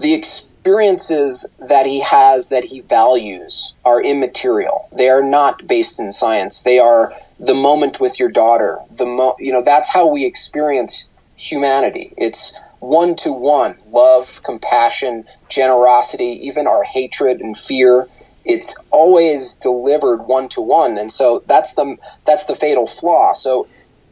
the 0.00 0.14
experiences 0.14 1.48
that 1.68 1.86
he 1.86 2.02
has 2.02 2.48
that 2.50 2.64
he 2.64 2.80
values 2.80 3.74
are 3.84 4.02
immaterial. 4.02 4.88
They 4.96 5.08
are 5.08 5.22
not 5.22 5.66
based 5.66 6.00
in 6.00 6.12
science. 6.12 6.62
They 6.62 6.78
are 6.78 7.12
the 7.38 7.54
moment 7.54 7.98
with 8.00 8.18
your 8.18 8.30
daughter. 8.30 8.78
The 8.96 9.06
mo- 9.06 9.36
you 9.38 9.52
know 9.52 9.62
that's 9.62 9.92
how 9.92 10.08
we 10.08 10.24
experience 10.24 11.10
humanity. 11.36 12.12
It's 12.16 12.76
one 12.80 13.14
to 13.16 13.30
one 13.30 13.76
love, 13.90 14.42
compassion, 14.44 15.24
generosity, 15.48 16.40
even 16.42 16.66
our 16.66 16.84
hatred 16.84 17.40
and 17.40 17.56
fear. 17.56 18.06
It's 18.44 18.78
always 18.90 19.56
delivered 19.56 20.22
one 20.22 20.48
to 20.50 20.60
one, 20.60 20.96
and 20.96 21.10
so 21.12 21.40
that's 21.48 21.74
the 21.74 21.96
that's 22.24 22.46
the 22.46 22.54
fatal 22.54 22.86
flaw. 22.86 23.32
So 23.32 23.64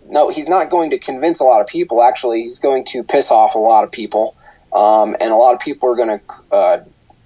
no, 0.09 0.29
he's 0.29 0.49
not 0.49 0.71
going 0.71 0.91
to 0.91 0.99
convince 0.99 1.41
a 1.41 1.45
lot 1.45 1.61
of 1.61 1.67
people. 1.67 2.03
Actually, 2.03 2.43
he's 2.43 2.59
going 2.59 2.85
to 2.87 3.03
piss 3.03 3.31
off 3.31 3.55
a 3.55 3.59
lot 3.59 3.85
of 3.85 3.93
people, 3.93 4.37
um, 4.75 5.17
and 5.21 5.31
a 5.33 5.37
lot 5.37 5.55
of 5.55 5.61
people 5.61 5.89
are 5.89 5.97
going 5.97 6.19
to, 6.19 6.25
uh, 6.53 6.79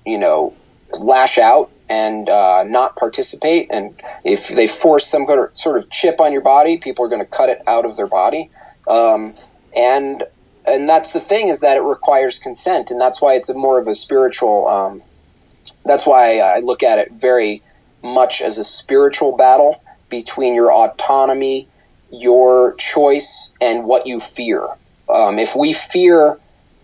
you 0.07 0.19
know, 0.19 0.55
lash 1.01 1.39
out 1.39 1.71
and 1.89 2.29
uh, 2.29 2.65
not 2.65 2.97
participate. 2.97 3.69
And 3.73 3.93
if 4.25 4.49
they 4.49 4.67
force 4.67 5.07
some 5.07 5.27
sort 5.53 5.79
of 5.79 5.91
chip 5.91 6.21
on 6.21 6.33
your 6.33 6.43
body, 6.43 6.79
people 6.79 7.05
are 7.05 7.09
going 7.09 7.25
to 7.25 7.31
cut 7.31 7.49
it 7.49 7.59
out 7.67 7.85
of 7.85 7.97
their 7.97 8.09
body. 8.09 8.49
Um, 8.89 9.27
and 9.77 10.23
and 10.67 10.89
that's 10.89 11.15
the 11.15 11.21
thing 11.21 11.49
is 11.49 11.61
that 11.61 11.77
it 11.77 11.83
requires 11.83 12.39
consent, 12.39 12.91
and 12.91 13.01
that's 13.01 13.23
why 13.23 13.35
it's 13.35 13.55
more 13.55 13.79
of 13.79 13.87
a 13.87 13.95
spiritual. 13.95 14.69
Um, 14.69 15.03
that's 15.85 16.07
why 16.07 16.39
I 16.39 16.59
look 16.59 16.83
at 16.83 16.99
it 16.99 17.13
very 17.13 17.63
much 18.03 18.43
as 18.43 18.59
a 18.59 18.65
spiritual 18.65 19.37
battle 19.37 19.83
between 20.11 20.55
your 20.55 20.73
autonomy, 20.73 21.69
your 22.13 22.75
choice, 22.75 23.55
and 23.61 23.87
what 23.87 24.07
you 24.07 24.21
fear. 24.21 24.67
Um, 25.09 25.39
if 25.39 25.57
we 25.57 25.73
fear 25.73 26.39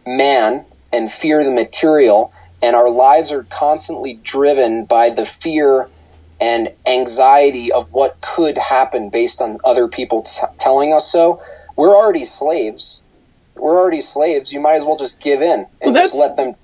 man 0.07 0.64
and 0.92 1.11
fear 1.11 1.44
the 1.44 1.50
material, 1.50 2.32
and 2.65 2.75
our 2.75 2.89
lives 2.89 3.31
are 3.31 3.45
constantly 3.53 4.19
driven 4.23 4.87
by 4.87 5.11
the 5.11 5.27
fear 5.27 5.87
and 6.41 6.71
anxiety 6.87 7.71
of 7.71 7.93
what 7.93 8.12
could 8.23 8.57
happen 8.57 9.11
based 9.11 9.43
on 9.43 9.59
other 9.65 9.87
people 9.87 10.23
t- 10.23 10.47
telling 10.59 10.95
us 10.95 11.07
so, 11.11 11.43
we're 11.77 11.95
already 11.95 12.25
slaves. 12.25 13.05
We're 13.55 13.79
already 13.79 14.01
slaves. 14.01 14.51
You 14.53 14.61
might 14.61 14.77
as 14.77 14.87
well 14.87 14.97
just 14.97 15.21
give 15.21 15.43
in 15.43 15.67
and 15.83 15.93
Well, 15.93 15.95
just 15.95 16.17
let 16.17 16.37
them. 16.37 16.55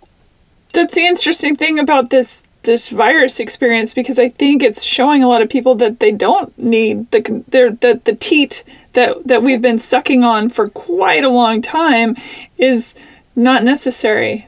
That's 0.73 0.95
the 0.95 1.05
interesting 1.07 1.55
thing 1.57 1.79
about 1.79 2.11
this 2.11 2.43
this 2.63 2.91
virus 2.91 3.41
experience 3.41 3.95
because 3.95 4.19
I 4.19 4.29
think 4.29 4.63
it's 4.63 4.83
showing 4.83 5.23
a 5.23 5.29
lot 5.29 5.41
of 5.41 5.49
people 5.49 5.75
that 5.77 5.99
they 6.01 6.13
don't 6.13 6.57
need 6.59 7.11
the 7.11 7.21
the 7.49 8.01
the 8.05 8.15
teat 8.15 8.65
that 8.95 9.17
that 9.27 9.43
we've 9.43 9.63
been 9.63 9.79
sucking 9.79 10.25
on 10.25 10.49
for 10.51 10.69
quite 10.69 11.25
a 11.25 11.29
long 11.29 11.63
time 11.63 12.17
is 12.59 12.95
not 13.37 13.65
necessary. 13.65 14.47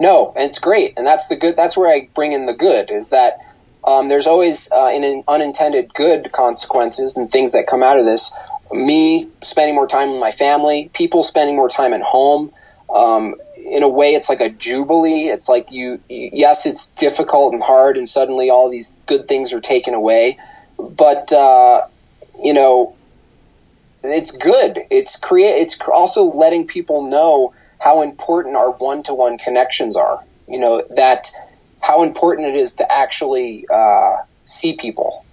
No, 0.00 0.32
and 0.36 0.48
it's 0.48 0.58
great, 0.58 0.92
and 0.96 1.06
that's 1.06 1.28
the 1.28 1.36
good. 1.36 1.56
That's 1.56 1.76
where 1.76 1.92
I 1.92 2.02
bring 2.14 2.32
in 2.32 2.46
the 2.46 2.54
good. 2.54 2.90
Is 2.90 3.10
that 3.10 3.40
um, 3.86 4.08
there's 4.08 4.26
always 4.26 4.70
uh, 4.72 4.86
an 4.88 5.22
unintended 5.26 5.86
good 5.94 6.30
consequences 6.32 7.16
and 7.16 7.30
things 7.30 7.52
that 7.52 7.66
come 7.66 7.82
out 7.82 7.98
of 7.98 8.04
this. 8.04 8.42
Me 8.70 9.28
spending 9.42 9.74
more 9.74 9.86
time 9.88 10.10
with 10.12 10.20
my 10.20 10.30
family, 10.30 10.90
people 10.92 11.22
spending 11.22 11.56
more 11.56 11.68
time 11.68 11.92
at 11.92 12.02
home. 12.02 12.50
Um, 12.94 13.34
in 13.56 13.82
a 13.82 13.88
way, 13.88 14.10
it's 14.10 14.28
like 14.28 14.40
a 14.40 14.50
jubilee. 14.50 15.28
It's 15.28 15.48
like 15.48 15.72
you, 15.72 16.00
yes, 16.08 16.64
it's 16.64 16.90
difficult 16.92 17.52
and 17.52 17.62
hard, 17.62 17.96
and 17.96 18.08
suddenly 18.08 18.50
all 18.50 18.70
these 18.70 19.02
good 19.06 19.26
things 19.26 19.52
are 19.52 19.60
taken 19.60 19.94
away. 19.94 20.38
But 20.96 21.32
uh, 21.32 21.82
you 22.42 22.54
know, 22.54 22.86
it's 24.04 24.30
good. 24.30 24.78
It's 24.90 25.18
create. 25.18 25.56
It's 25.60 25.80
also 25.88 26.24
letting 26.24 26.66
people 26.66 27.08
know 27.10 27.50
how 27.80 28.02
important 28.02 28.56
our 28.56 28.72
one-to-one 28.72 29.38
connections 29.38 29.96
are. 29.96 30.22
You 30.48 30.58
know 30.58 30.82
that 30.96 31.30
how 31.80 32.02
important 32.02 32.48
it 32.48 32.54
is 32.54 32.74
to 32.74 32.92
actually 32.92 33.66
uh, 33.72 34.16
see 34.44 34.76
people 34.80 35.24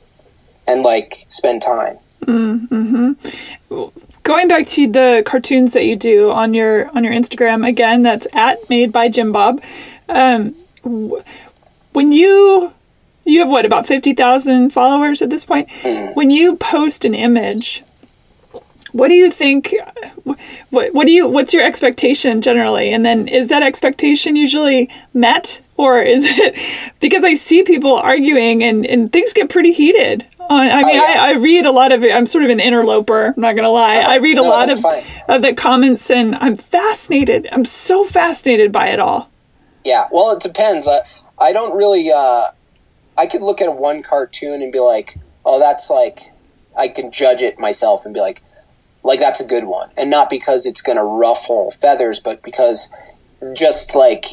and 0.67 0.81
like 0.83 1.25
spend 1.27 1.61
time. 1.61 1.95
Mm-hmm. 2.25 3.83
Going 4.23 4.47
back 4.47 4.65
to 4.67 4.87
the 4.87 5.23
cartoons 5.25 5.73
that 5.73 5.85
you 5.85 5.95
do 5.95 6.31
on 6.31 6.53
your 6.53 6.89
on 6.95 7.03
your 7.03 7.13
Instagram 7.13 7.67
again, 7.67 8.03
that's 8.03 8.27
at 8.35 8.57
made 8.69 8.91
by 8.91 9.09
Jim 9.09 9.31
Bob. 9.31 9.53
Um, 10.09 10.55
when 11.93 12.11
you 12.11 12.73
you 13.25 13.39
have 13.39 13.49
what 13.49 13.65
about 13.65 13.87
fifty 13.87 14.13
thousand 14.13 14.71
followers 14.71 15.21
at 15.21 15.29
this 15.29 15.45
point? 15.45 15.69
When 16.15 16.31
you 16.31 16.55
post 16.57 17.05
an 17.05 17.13
image, 17.13 17.83
what 18.95 19.09
do 19.09 19.13
you 19.13 19.29
think? 19.29 19.75
What 20.69 20.93
what 20.93 21.05
do 21.05 21.11
you? 21.11 21.27
What's 21.27 21.53
your 21.53 21.63
expectation 21.63 22.41
generally? 22.41 22.93
And 22.93 23.05
then 23.05 23.27
is 23.27 23.49
that 23.49 23.61
expectation 23.61 24.35
usually 24.37 24.89
met, 25.13 25.61
or 25.75 26.01
is 26.01 26.23
it 26.27 26.57
because 27.01 27.25
I 27.25 27.33
see 27.33 27.63
people 27.63 27.95
arguing 27.95 28.63
and 28.63 28.85
and 28.85 29.11
things 29.11 29.33
get 29.33 29.49
pretty 29.49 29.73
heated. 29.73 30.25
Uh, 30.39 30.53
I 30.53 30.83
mean, 30.83 30.95
yeah. 30.95 31.15
I, 31.19 31.29
I 31.29 31.31
read 31.33 31.65
a 31.65 31.71
lot 31.71 31.91
of 31.91 32.03
it. 32.03 32.13
I'm 32.13 32.25
sort 32.25 32.43
of 32.43 32.49
an 32.51 32.59
interloper. 32.59 33.33
I'm 33.35 33.41
not 33.41 33.55
gonna 33.55 33.69
lie. 33.69 33.95
I 33.95 34.15
read 34.15 34.37
a 34.37 34.41
no, 34.41 34.49
lot 34.49 34.69
of 34.69 34.79
fine. 34.79 35.03
of 35.27 35.41
the 35.41 35.53
comments, 35.53 36.09
and 36.09 36.35
I'm 36.35 36.55
fascinated. 36.55 37.49
I'm 37.51 37.65
so 37.65 38.03
fascinated 38.03 38.71
by 38.71 38.87
it 38.87 38.99
all. 38.99 39.29
Yeah, 39.83 40.07
well, 40.11 40.35
it 40.35 40.41
depends. 40.41 40.87
I, 40.87 40.99
I 41.43 41.51
don't 41.51 41.75
really. 41.75 42.11
Uh, 42.11 42.49
I 43.17 43.27
could 43.27 43.41
look 43.41 43.61
at 43.61 43.75
one 43.75 44.03
cartoon 44.03 44.61
and 44.61 44.71
be 44.71 44.79
like, 44.79 45.15
"Oh, 45.45 45.59
that's 45.59 45.89
like," 45.89 46.19
I 46.77 46.87
can 46.87 47.11
judge 47.11 47.41
it 47.41 47.59
myself 47.59 48.05
and 48.05 48.13
be 48.13 48.19
like, 48.19 48.41
"Like 49.05 49.19
that's 49.19 49.39
a 49.39 49.47
good 49.47 49.65
one," 49.65 49.89
and 49.97 50.09
not 50.09 50.29
because 50.29 50.65
it's 50.65 50.81
going 50.81 50.97
to 50.97 51.03
ruffle 51.03 51.71
feathers, 51.71 52.19
but 52.19 52.41
because 52.43 52.93
just 53.55 53.95
like 53.95 54.25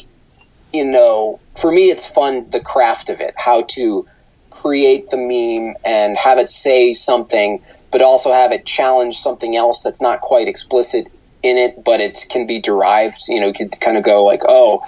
you 0.73 0.85
know, 0.85 1.39
for 1.55 1.71
me, 1.71 1.91
it's 1.91 2.11
fun 2.11 2.49
the 2.49 2.59
craft 2.59 3.09
of 3.11 3.19
it, 3.19 3.33
how 3.37 3.61
to 3.61 4.07
create 4.49 5.09
the 5.09 5.17
meme 5.17 5.75
and 5.85 6.17
have 6.17 6.39
it 6.39 6.49
say 6.49 6.91
something, 6.93 7.61
but 7.91 8.01
also 8.01 8.33
have 8.33 8.51
it 8.51 8.65
challenge 8.65 9.15
something 9.15 9.55
else 9.55 9.83
that's 9.83 10.01
not 10.01 10.19
quite 10.19 10.47
explicit 10.47 11.09
in 11.43 11.57
it, 11.57 11.83
but 11.85 11.99
it 11.99 12.25
can 12.31 12.47
be 12.47 12.59
derived. 12.59 13.21
You 13.27 13.39
know, 13.39 13.47
you 13.47 13.53
could 13.53 13.79
kind 13.79 13.97
of 13.97 14.03
go 14.03 14.25
like, 14.25 14.41
"Oh." 14.47 14.83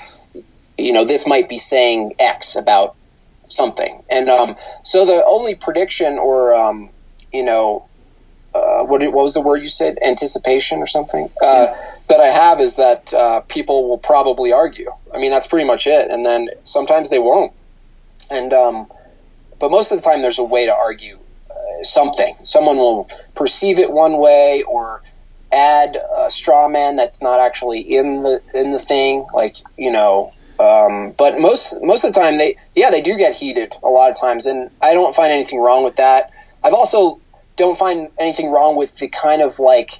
you 0.78 0.92
know, 0.92 1.06
this 1.06 1.28
might 1.28 1.48
be 1.48 1.58
saying 1.58 2.14
X 2.20 2.56
about 2.56 2.96
something. 3.48 4.04
And 4.10 4.30
um, 4.30 4.56
so 4.84 5.06
the 5.06 5.24
only 5.28 5.56
prediction 5.56 6.18
or, 6.18 6.54
um, 6.54 6.90
you 7.32 7.44
know, 7.44 7.88
uh, 8.56 8.84
what, 8.86 9.01
what 9.01 9.14
was 9.14 9.34
the 9.34 9.41
word 9.41 9.58
you 9.58 9.68
said? 9.68 9.97
Anticipation 10.06 10.80
or 10.80 10.86
something? 10.86 11.30
Uh, 11.43 11.68
that 12.08 12.20
I 12.20 12.28
have 12.28 12.62
is 12.62 12.78
that 12.78 13.14
uh, 13.14 13.41
people 13.41 13.89
will 13.89 13.97
probably 13.97 14.53
argue. 14.53 14.91
I 15.14 15.18
mean, 15.18 15.32
that's 15.32 15.47
pretty 15.47 15.66
much 15.66 15.88
it. 15.88 16.10
And 16.10 16.26
then 16.26 16.49
sometimes 16.64 17.10
they 17.10 17.20
won't. 17.20 17.51
And, 18.32 18.53
um, 18.53 18.88
but 19.60 19.72
most 19.72 19.91
of 19.91 19.97
the 19.97 20.03
time 20.03 20.22
there's 20.22 20.39
a 20.39 20.43
way 20.43 20.66
to 20.66 20.74
argue 20.74 21.18
uh, 21.49 21.84
something. 21.84 22.36
Someone 22.43 22.78
will 22.78 23.08
perceive 23.36 23.78
it 23.80 23.91
one 23.91 24.18
way 24.18 24.64
or 24.68 25.01
add 25.51 25.97
a 26.18 26.30
straw 26.30 26.68
man 26.68 26.95
that's 26.95 27.22
not 27.22 27.39
actually 27.39 27.80
in 27.80 28.24
the 28.24 28.41
in 28.53 28.72
the 28.72 28.80
thing, 28.80 29.26
like 29.34 29.56
you 29.78 29.91
know. 29.91 30.32
Um, 30.60 31.14
but 31.18 31.39
most 31.39 31.82
most 31.82 32.03
of 32.03 32.14
the 32.14 32.20
time, 32.20 32.38
they 32.38 32.56
yeah 32.76 32.91
they 32.91 33.01
do 33.01 33.18
get 33.18 33.36
heated 33.36 33.74
a 33.84 33.89
lot 33.89 34.10
of 34.10 34.20
times, 34.20 34.45
and 34.45 34.70
I 34.82 34.93
don't 34.93 35.16
find 35.16 35.32
anything 35.32 35.60
wrong 35.60 35.84
with 35.84 35.95
that. 35.95 36.32
I've 36.64 36.74
also 36.74 37.20
don't 37.58 37.78
find 37.78 38.10
anything 38.20 38.51
wrong 38.51 38.76
with 38.76 38.99
the 38.99 39.08
kind 39.10 39.41
of 39.41 39.60
like 39.60 39.91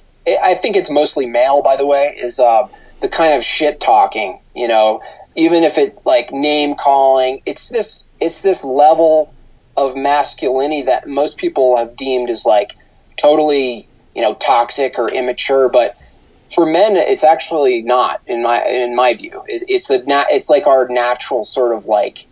I 0.42 0.54
think 0.54 0.76
it's 0.76 0.90
mostly 0.90 1.26
male, 1.26 1.62
by 1.62 1.76
the 1.76 1.86
way, 1.86 2.16
is 2.18 2.40
uh, 2.40 2.66
the 3.00 3.08
kind 3.08 3.34
of 3.34 3.44
shit 3.44 3.80
talking. 3.80 4.40
You 4.54 4.68
know, 4.68 5.02
even 5.36 5.62
if 5.62 5.78
it 5.78 5.98
like 6.04 6.32
name 6.32 6.74
calling, 6.74 7.42
it's 7.46 7.68
this 7.68 8.10
it's 8.20 8.42
this 8.42 8.64
level 8.64 9.32
of 9.76 9.96
masculinity 9.96 10.82
that 10.82 11.06
most 11.06 11.38
people 11.38 11.76
have 11.76 11.96
deemed 11.96 12.30
as 12.30 12.44
like 12.46 12.72
totally 13.16 13.86
you 14.14 14.22
know 14.22 14.34
toxic 14.34 14.98
or 14.98 15.10
immature, 15.10 15.68
but 15.68 15.96
for 16.54 16.64
men 16.64 16.96
it's 16.96 17.24
actually 17.24 17.82
not 17.82 18.20
in 18.26 18.42
my 18.42 18.64
in 18.64 18.96
my 18.96 19.14
view. 19.14 19.42
It, 19.46 19.64
it's 19.68 19.90
a 19.90 20.04
na- 20.04 20.24
it's 20.30 20.50
like 20.50 20.66
our 20.66 20.88
natural 20.88 21.44
sort 21.44 21.72
of 21.72 21.86
like 21.86 22.26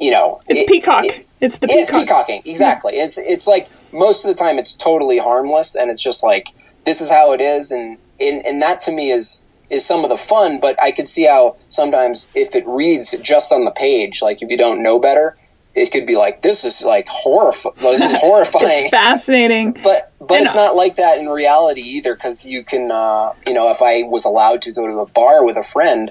you 0.00 0.10
know 0.10 0.40
it's 0.48 0.62
it, 0.62 0.68
peacock. 0.68 1.06
It, 1.06 1.26
it's 1.40 1.58
the 1.58 1.68
peacock. 1.68 1.82
it's 1.82 1.90
peacock. 1.90 2.26
peacocking 2.26 2.42
exactly. 2.44 2.96
Yeah. 2.96 3.04
It's 3.04 3.18
it's 3.18 3.46
like 3.46 3.68
most 3.94 4.24
of 4.24 4.36
the 4.36 4.42
time 4.42 4.58
it's 4.58 4.74
totally 4.74 5.18
harmless 5.18 5.74
and 5.74 5.90
it's 5.90 6.02
just 6.02 6.22
like 6.22 6.48
this 6.84 7.00
is 7.00 7.10
how 7.10 7.32
it 7.32 7.40
is. 7.40 7.70
And 7.70 7.98
and, 8.20 8.44
and 8.46 8.62
that 8.62 8.80
to 8.82 8.92
me 8.92 9.10
is 9.10 9.46
is 9.70 9.84
some 9.84 10.04
of 10.04 10.10
the 10.10 10.16
fun 10.16 10.60
but 10.60 10.80
i 10.82 10.90
could 10.90 11.08
see 11.08 11.26
how 11.26 11.56
sometimes 11.68 12.30
if 12.34 12.54
it 12.54 12.64
reads 12.66 13.16
just 13.18 13.52
on 13.52 13.64
the 13.64 13.70
page 13.70 14.20
like 14.22 14.42
if 14.42 14.50
you 14.50 14.58
don't 14.58 14.82
know 14.82 14.98
better 14.98 15.36
it 15.74 15.90
could 15.90 16.06
be 16.06 16.16
like 16.16 16.40
this 16.42 16.64
is 16.64 16.84
like 16.84 17.08
horrifying 17.08 17.74
this 17.80 18.00
is 18.00 18.14
horrifying. 18.20 18.82
It's 18.82 18.90
fascinating. 18.90 19.72
But 19.82 20.12
but 20.20 20.34
and, 20.34 20.44
it's 20.44 20.54
not 20.54 20.76
like 20.76 20.96
that 20.96 21.18
in 21.18 21.28
reality 21.28 21.80
either 21.80 22.14
because 22.14 22.46
you 22.46 22.62
can 22.62 22.90
uh, 22.90 23.32
you 23.46 23.54
know 23.54 23.70
if 23.70 23.82
i 23.82 24.02
was 24.04 24.24
allowed 24.24 24.62
to 24.62 24.72
go 24.72 24.86
to 24.86 24.94
the 24.94 25.06
bar 25.14 25.44
with 25.44 25.56
a 25.56 25.62
friend 25.62 26.10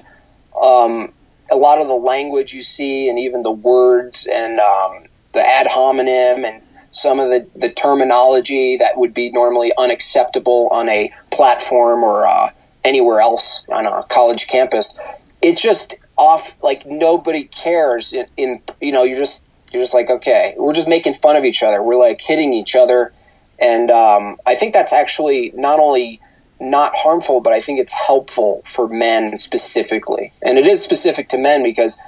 um, 0.62 1.12
a 1.50 1.56
lot 1.56 1.80
of 1.80 1.88
the 1.88 1.94
language 1.94 2.52
you 2.52 2.62
see 2.62 3.08
and 3.08 3.18
even 3.18 3.42
the 3.42 3.50
words 3.52 4.28
and 4.32 4.60
um, 4.60 5.04
the 5.32 5.40
ad 5.40 5.66
hominem 5.66 6.44
and 6.44 6.62
some 6.94 7.18
of 7.18 7.28
the, 7.28 7.48
the 7.56 7.70
terminology 7.70 8.76
that 8.78 8.96
would 8.96 9.12
be 9.12 9.30
normally 9.32 9.72
unacceptable 9.76 10.68
on 10.70 10.88
a 10.88 11.10
platform 11.32 12.04
or 12.04 12.24
uh, 12.24 12.50
anywhere 12.84 13.20
else 13.20 13.68
on 13.68 13.84
a 13.84 14.04
college 14.04 14.46
campus. 14.46 14.98
It's 15.42 15.60
just 15.60 15.96
off 16.16 16.62
like 16.62 16.86
nobody 16.86 17.44
cares 17.44 18.12
in, 18.12 18.26
in, 18.36 18.62
you 18.80 18.92
know 18.92 19.02
you're 19.02 19.16
just 19.16 19.48
you're 19.72 19.82
just 19.82 19.94
like 19.94 20.08
okay 20.08 20.54
we're 20.56 20.72
just 20.72 20.88
making 20.88 21.14
fun 21.14 21.34
of 21.34 21.44
each 21.44 21.62
other. 21.62 21.82
We're 21.82 21.98
like 21.98 22.20
hitting 22.20 22.54
each 22.54 22.76
other. 22.76 23.12
And 23.60 23.90
um, 23.90 24.36
i 24.46 24.54
think 24.54 24.72
that's 24.74 24.92
actually 24.92 25.52
not 25.54 25.80
only 25.80 26.20
not 26.60 26.92
harmful 26.96 27.40
but 27.40 27.52
i 27.52 27.60
think 27.60 27.80
it's 27.80 27.92
helpful 28.06 28.62
for 28.64 28.86
men 28.86 29.36
specifically. 29.38 30.32
And 30.44 30.58
it 30.58 30.66
is 30.66 30.82
specific 30.82 31.28
to 31.30 31.38
men 31.38 31.64
because 31.64 32.00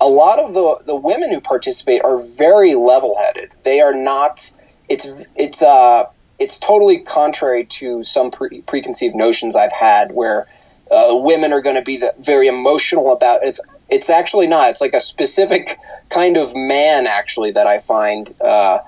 a 0.00 0.06
lot 0.06 0.38
of 0.38 0.54
the, 0.54 0.82
the 0.86 0.96
women 0.96 1.32
who 1.32 1.40
participate 1.40 2.02
are 2.04 2.18
very 2.36 2.74
level 2.74 3.16
headed. 3.18 3.52
They 3.64 3.80
are 3.80 3.94
not. 3.94 4.50
It's 4.88 5.28
it's 5.36 5.62
uh 5.62 6.04
it's 6.38 6.58
totally 6.58 6.98
contrary 6.98 7.64
to 7.64 8.02
some 8.02 8.30
pre- 8.30 8.62
preconceived 8.62 9.14
notions 9.14 9.56
I've 9.56 9.72
had 9.72 10.12
where 10.12 10.46
uh, 10.90 11.08
women 11.12 11.52
are 11.52 11.62
going 11.62 11.76
to 11.76 11.82
be 11.82 11.96
the, 11.96 12.12
very 12.20 12.46
emotional 12.46 13.12
about 13.12 13.42
it. 13.42 13.48
it's 13.48 13.66
it's 13.88 14.10
actually 14.10 14.46
not. 14.46 14.68
It's 14.70 14.80
like 14.80 14.94
a 14.94 15.00
specific 15.00 15.70
kind 16.10 16.36
of 16.36 16.54
man 16.54 17.06
actually 17.06 17.52
that 17.52 17.66
I 17.66 17.78
find 17.78 18.32
uh, 18.40 18.78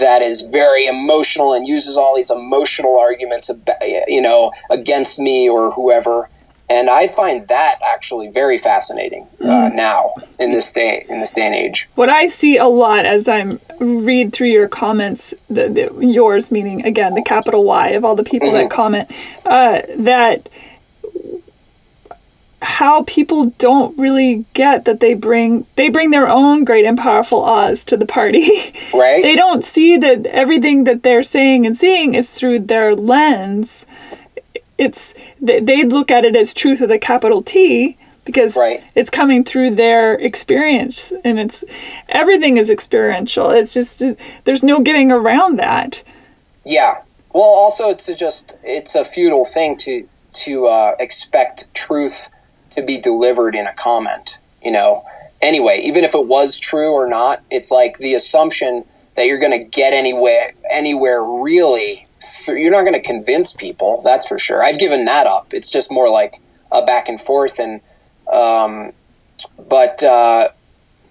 that 0.00 0.22
is 0.22 0.42
very 0.42 0.86
emotional 0.86 1.54
and 1.54 1.66
uses 1.66 1.96
all 1.96 2.16
these 2.16 2.30
emotional 2.30 2.98
arguments 2.98 3.48
about, 3.48 3.76
you 4.06 4.20
know 4.20 4.52
against 4.70 5.18
me 5.18 5.48
or 5.48 5.70
whoever 5.70 6.28
and 6.70 6.90
I 6.90 7.06
find 7.06 7.48
that 7.48 7.76
actually 7.86 8.30
very 8.30 8.58
fascinating 8.58 9.26
uh, 9.40 9.44
mm. 9.44 9.74
now 9.74 10.12
in 10.38 10.52
this 10.52 10.72
day 10.72 11.04
in 11.08 11.20
this 11.20 11.32
day 11.32 11.46
and 11.46 11.54
age. 11.54 11.88
What 11.94 12.08
I 12.08 12.28
see 12.28 12.56
a 12.56 12.66
lot 12.66 13.06
as 13.06 13.28
I 13.28 13.50
read 13.82 14.32
through 14.32 14.48
your 14.48 14.68
comments, 14.68 15.34
the, 15.48 15.68
the, 15.68 16.06
yours 16.06 16.50
meaning 16.50 16.84
again 16.84 17.14
the 17.14 17.22
capital 17.22 17.64
Y 17.64 17.88
of 17.90 18.04
all 18.04 18.16
the 18.16 18.24
people 18.24 18.48
mm-hmm. 18.48 18.68
that 18.68 18.70
comment, 18.70 19.10
uh, 19.46 19.82
that 19.98 20.48
how 22.60 23.04
people 23.04 23.50
don't 23.58 23.96
really 23.96 24.44
get 24.52 24.84
that 24.84 25.00
they 25.00 25.14
bring 25.14 25.64
they 25.76 25.88
bring 25.88 26.10
their 26.10 26.28
own 26.28 26.64
great 26.64 26.84
and 26.84 26.98
powerful 26.98 27.44
Oz 27.44 27.84
to 27.84 27.96
the 27.96 28.06
party. 28.06 28.48
Right. 28.94 29.22
they 29.22 29.36
don't 29.36 29.62
see 29.62 29.96
that 29.98 30.26
everything 30.26 30.84
that 30.84 31.02
they're 31.02 31.22
saying 31.22 31.66
and 31.66 31.76
seeing 31.76 32.14
is 32.14 32.30
through 32.30 32.60
their 32.60 32.94
lens. 32.94 33.84
It's 34.78 35.12
they'd 35.40 35.88
look 35.88 36.10
at 36.10 36.24
it 36.24 36.36
as 36.36 36.54
truth 36.54 36.80
with 36.80 36.90
a 36.90 36.98
capital 36.98 37.42
T 37.42 37.96
because 38.28 38.56
right. 38.56 38.84
it's 38.94 39.08
coming 39.08 39.42
through 39.42 39.74
their 39.74 40.12
experience 40.14 41.14
and 41.24 41.38
it's 41.38 41.64
everything 42.10 42.58
is 42.58 42.68
experiential. 42.68 43.50
It's 43.50 43.72
just 43.72 44.02
there's 44.44 44.62
no 44.62 44.80
getting 44.80 45.10
around 45.10 45.58
that. 45.58 46.02
Yeah. 46.62 47.02
Well 47.32 47.42
also 47.42 47.88
it's 47.88 48.14
just 48.14 48.60
it's 48.62 48.94
a 48.94 49.04
futile 49.04 49.46
thing 49.46 49.78
to 49.78 50.06
to 50.44 50.66
uh, 50.66 50.94
expect 51.00 51.74
truth 51.74 52.28
to 52.72 52.84
be 52.84 53.00
delivered 53.00 53.54
in 53.54 53.66
a 53.66 53.72
comment 53.72 54.38
you 54.62 54.70
know? 54.70 55.02
Anyway 55.40 55.80
even 55.84 56.04
if 56.04 56.14
it 56.14 56.26
was 56.26 56.58
true 56.58 56.92
or 56.92 57.08
not 57.08 57.40
it's 57.50 57.70
like 57.70 57.96
the 57.98 58.12
assumption 58.12 58.84
that 59.16 59.24
you're 59.24 59.38
going 59.38 59.52
to 59.52 59.64
get 59.64 59.94
anywhere 59.94 60.52
anywhere 60.70 61.24
really 61.24 62.06
you're 62.48 62.72
not 62.72 62.82
going 62.82 63.00
to 63.00 63.02
convince 63.02 63.52
people. 63.52 64.02
That's 64.04 64.26
for 64.26 64.38
sure. 64.38 64.62
I've 64.62 64.78
given 64.78 65.04
that 65.04 65.26
up. 65.26 65.48
It's 65.52 65.70
just 65.70 65.92
more 65.92 66.08
like 66.08 66.36
a 66.72 66.84
back 66.84 67.08
and 67.08 67.20
forth. 67.20 67.58
And 67.58 67.80
um, 68.32 68.92
but 69.68 70.02
uh, 70.02 70.48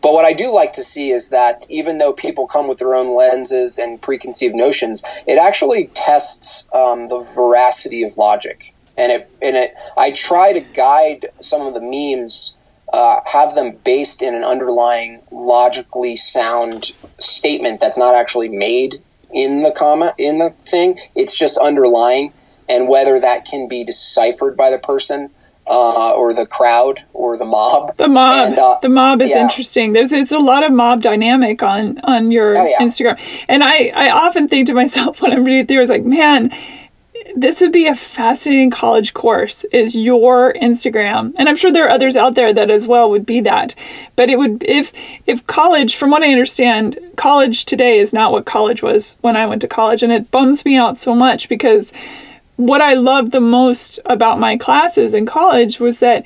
but 0.02 0.14
what 0.14 0.26
I 0.26 0.34
do 0.34 0.54
like 0.54 0.74
to 0.74 0.82
see 0.82 1.12
is 1.12 1.30
that 1.30 1.66
even 1.70 1.98
though 1.98 2.14
people 2.14 2.48
come 2.48 2.68
with 2.68 2.80
their 2.80 2.96
own 2.96 3.16
lenses 3.16 3.78
and 3.78 4.02
preconceived 4.02 4.56
notions, 4.56 5.04
it 5.26 5.38
actually 5.38 5.88
tests 5.94 6.68
um, 6.74 7.08
the 7.08 7.26
veracity 7.36 8.04
of 8.04 8.18
logic. 8.18 8.74
And 8.98 9.12
it 9.12 9.30
and 9.42 9.56
it 9.56 9.72
I 9.98 10.12
try 10.12 10.54
to 10.54 10.62
guide 10.62 11.26
some 11.40 11.62
of 11.62 11.74
the 11.74 11.82
memes. 11.82 12.54
Uh, 12.94 13.20
have 13.26 13.54
them 13.54 13.78
based 13.84 14.22
in 14.22 14.34
an 14.34 14.46
underlying 14.46 15.22
logically 15.30 16.16
sound 16.16 16.96
statement 17.20 17.82
that's 17.82 17.98
not 17.98 18.16
actually 18.16 18.48
made 18.48 18.96
in 19.34 19.64
the 19.64 19.72
comma 19.72 20.14
in 20.18 20.40
the 20.40 20.50
thing. 20.50 21.00
It's 21.16 21.38
just 21.38 21.58
underlying, 21.58 22.34
and 22.70 22.90
whether 22.90 23.20
that 23.20 23.46
can 23.46 23.68
be 23.68 23.84
deciphered 23.84 24.58
by 24.58 24.70
the 24.70 24.80
person 24.80 25.30
uh, 25.70 26.12
or 26.12 26.34
the 26.34 26.46
crowd 26.46 27.04
or 27.14 27.38
the 27.38 27.46
mob. 27.46 27.96
The 27.98 28.08
mob. 28.08 28.50
And, 28.50 28.60
uh, 28.60 28.78
the 28.82 28.90
mob 28.90 29.22
is 29.22 29.32
yeah. 29.32 29.42
interesting. 29.42 29.92
There's 29.92 30.14
it's 30.14 30.32
a 30.32 30.40
lot 30.40 30.64
of 30.64 30.72
mob 30.72 31.02
dynamic 31.02 31.62
on 31.62 32.00
on 32.04 32.32
your 32.32 32.58
oh, 32.58 32.66
yeah. 32.66 32.86
Instagram, 32.86 33.20
and 33.48 33.64
I 33.64 33.92
I 33.96 34.10
often 34.12 34.48
think 34.48 34.68
to 34.68 34.74
myself 34.74 35.22
when 35.22 35.34
I'm 35.34 35.44
reading 35.44 35.68
through, 35.68 35.82
it's 35.82 35.90
like, 35.90 36.06
man, 36.06 36.52
this 37.42 37.62
would 37.62 37.72
be 37.72 37.88
a 37.88 37.96
fascinating 37.96 38.72
college 38.72 39.14
course 39.14 39.64
is 39.66 39.96
your 39.96 40.54
Instagram. 40.54 41.34
And 41.38 41.48
I'm 41.48 41.56
sure 41.56 41.72
there 41.72 41.86
are 41.86 41.92
others 41.92 42.16
out 42.16 42.34
there 42.34 42.52
that 42.52 42.72
as 42.72 42.88
well 42.88 43.10
would 43.12 43.26
be 43.26 43.42
that. 43.42 43.76
But 44.16 44.30
it 44.30 44.40
would 44.40 44.64
if 44.64 44.92
if 45.28 45.46
college 45.46 45.96
from 45.96 46.10
what 46.10 46.24
I 46.24 46.32
understand, 46.32 46.98
college 47.16 47.66
today 47.66 48.00
is 48.00 48.12
not 48.12 48.32
what 48.32 48.46
college 48.46 48.82
was 48.82 49.18
when 49.22 49.38
I 49.38 49.46
went 49.46 49.62
to 49.62 49.68
college 49.68 50.02
and 50.02 50.12
it 50.12 50.32
bums 50.32 50.66
me 50.66 50.78
out 50.78 50.98
so 50.98 51.14
much 51.14 51.48
because 51.48 51.94
what 52.56 52.82
I 52.82 52.96
loved 52.96 53.32
the 53.32 53.40
most 53.40 54.00
about 54.06 54.40
my 54.40 54.58
classes 54.58 55.14
in 55.14 55.28
college 55.28 55.80
was 55.80 56.00
that 56.00 56.26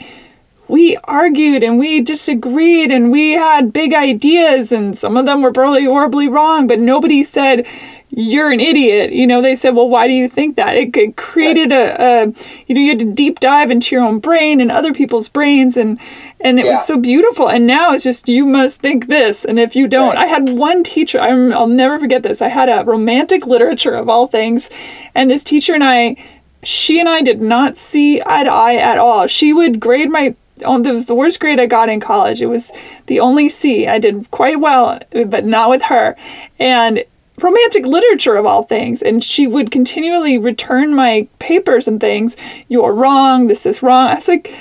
we 0.69 0.95
argued 1.03 1.61
and 1.61 1.77
we 1.77 1.99
disagreed 1.99 2.89
and 2.89 3.11
we 3.11 3.31
had 3.31 3.73
big 3.73 3.93
ideas 3.93 4.71
and 4.71 4.97
some 4.97 5.17
of 5.17 5.25
them 5.25 5.41
were 5.41 5.51
probably 5.51 5.83
horribly 5.83 6.29
wrong, 6.29 6.67
but 6.67 6.79
nobody 6.79 7.25
said, 7.25 7.67
you're 8.11 8.51
an 8.51 8.59
idiot. 8.59 9.13
You 9.13 9.25
know, 9.25 9.41
they 9.41 9.55
said, 9.55 9.75
well, 9.75 9.87
why 9.87 10.07
do 10.07 10.13
you 10.13 10.27
think 10.27 10.57
that? 10.57 10.75
It, 10.75 10.95
it 10.95 11.15
created 11.15 11.71
a, 11.71 12.01
a, 12.01 12.25
you 12.67 12.75
know, 12.75 12.81
you 12.81 12.89
had 12.89 12.99
to 12.99 13.13
deep 13.13 13.39
dive 13.39 13.71
into 13.71 13.95
your 13.95 14.03
own 14.03 14.19
brain 14.19 14.59
and 14.59 14.71
other 14.71 14.93
people's 14.93 15.29
brains, 15.29 15.77
and 15.77 15.99
and 16.41 16.59
it 16.59 16.65
yeah. 16.65 16.71
was 16.71 16.85
so 16.85 16.97
beautiful. 16.97 17.49
And 17.49 17.65
now 17.65 17.93
it's 17.93 18.03
just 18.03 18.27
you 18.27 18.45
must 18.45 18.81
think 18.81 19.07
this, 19.07 19.45
and 19.45 19.59
if 19.59 19.75
you 19.75 19.87
don't, 19.87 20.15
right. 20.15 20.25
I 20.25 20.27
had 20.27 20.49
one 20.49 20.83
teacher. 20.83 21.19
I'm, 21.19 21.53
I'll 21.53 21.67
never 21.67 21.99
forget 21.99 22.23
this. 22.23 22.41
I 22.41 22.49
had 22.49 22.69
a 22.69 22.83
romantic 22.83 23.47
literature 23.47 23.93
of 23.93 24.09
all 24.09 24.27
things, 24.27 24.69
and 25.15 25.29
this 25.29 25.43
teacher 25.43 25.73
and 25.73 25.83
I, 25.83 26.17
she 26.63 26.99
and 26.99 27.07
I 27.07 27.21
did 27.21 27.41
not 27.41 27.77
see 27.77 28.21
eye 28.25 28.43
to 28.43 28.51
eye 28.51 28.75
at 28.75 28.97
all. 28.97 29.27
She 29.27 29.53
would 29.53 29.79
grade 29.79 30.09
my 30.09 30.35
oh, 30.63 30.79
it 30.79 30.91
was 30.91 31.07
the 31.07 31.15
worst 31.15 31.39
grade 31.39 31.59
I 31.59 31.65
got 31.65 31.89
in 31.89 31.99
college. 31.99 32.41
It 32.41 32.47
was 32.47 32.71
the 33.07 33.19
only 33.19 33.49
C. 33.49 33.87
I 33.87 33.97
did 33.97 34.29
quite 34.31 34.59
well, 34.59 34.99
but 35.25 35.45
not 35.45 35.69
with 35.69 35.83
her. 35.83 36.15
And 36.59 37.03
romantic 37.41 37.85
literature 37.85 38.35
of 38.35 38.45
all 38.45 38.63
things. 38.63 39.01
And 39.01 39.23
she 39.23 39.47
would 39.47 39.71
continually 39.71 40.37
return 40.37 40.93
my 40.93 41.27
papers 41.39 41.87
and 41.87 41.99
things. 41.99 42.37
You're 42.67 42.93
wrong. 42.93 43.47
This 43.47 43.65
is 43.65 43.81
wrong. 43.81 44.09
I 44.09 44.15
was 44.15 44.27
like, 44.27 44.53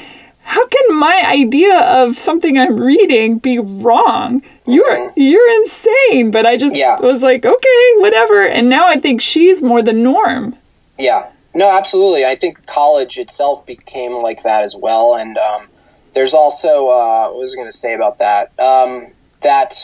how 0.42 0.66
can 0.66 0.98
my 0.98 1.22
idea 1.26 1.78
of 1.80 2.18
something 2.18 2.58
I'm 2.58 2.80
reading 2.80 3.38
be 3.38 3.58
wrong? 3.58 4.42
You're 4.66 4.96
mm-hmm. 4.96 5.20
you're 5.20 5.62
insane. 5.62 6.30
But 6.30 6.46
I 6.46 6.56
just 6.56 6.74
yeah. 6.74 6.98
was 6.98 7.22
like, 7.22 7.44
okay, 7.44 7.92
whatever. 7.98 8.46
And 8.46 8.68
now 8.68 8.88
I 8.88 8.96
think 8.96 9.20
she's 9.20 9.62
more 9.62 9.82
the 9.82 9.92
norm. 9.92 10.56
Yeah. 10.98 11.30
no, 11.54 11.76
absolutely. 11.76 12.24
I 12.24 12.34
think 12.34 12.66
college 12.66 13.18
itself 13.18 13.66
became 13.66 14.18
like 14.18 14.42
that 14.42 14.64
as 14.64 14.76
well. 14.76 15.16
And 15.16 15.36
um, 15.38 15.68
there's 16.14 16.34
also, 16.34 16.88
uh, 16.88 17.28
what 17.28 17.38
was 17.38 17.54
I 17.54 17.56
going 17.56 17.68
to 17.68 17.76
say 17.76 17.94
about 17.94 18.18
that? 18.18 18.48
Um, 18.58 19.08
that, 19.42 19.74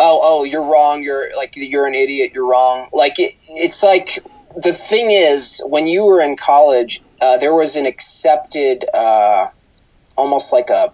oh, 0.00 0.20
oh, 0.22 0.44
you're 0.44 0.64
wrong. 0.64 1.02
You're 1.02 1.34
like, 1.36 1.52
you're 1.54 1.86
an 1.86 1.94
idiot. 1.94 2.32
You're 2.34 2.48
wrong. 2.48 2.88
Like, 2.92 3.18
it, 3.18 3.34
it's 3.48 3.82
like, 3.82 4.18
the 4.56 4.72
thing 4.72 5.10
is, 5.10 5.62
when 5.66 5.86
you 5.86 6.04
were 6.04 6.20
in 6.20 6.36
college, 6.36 7.02
uh, 7.20 7.36
there 7.36 7.54
was 7.54 7.76
an 7.76 7.86
accepted, 7.86 8.84
uh, 8.94 9.48
almost 10.16 10.52
like 10.52 10.70
a, 10.70 10.92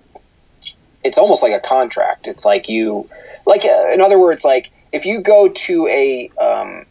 it's 1.05 1.17
almost 1.17 1.43
like 1.43 1.53
a 1.53 1.61
contract. 1.61 2.27
It's 2.27 2.45
like 2.45 2.69
you, 2.69 3.09
like, 3.47 3.65
uh, 3.65 3.91
in 3.93 4.01
other 4.01 4.21
words, 4.21 4.45
like, 4.45 4.71
if 4.93 5.07
you 5.07 5.23
go 5.23 5.49
to 5.49 5.87
a, 5.87 6.31
um, 6.39 6.85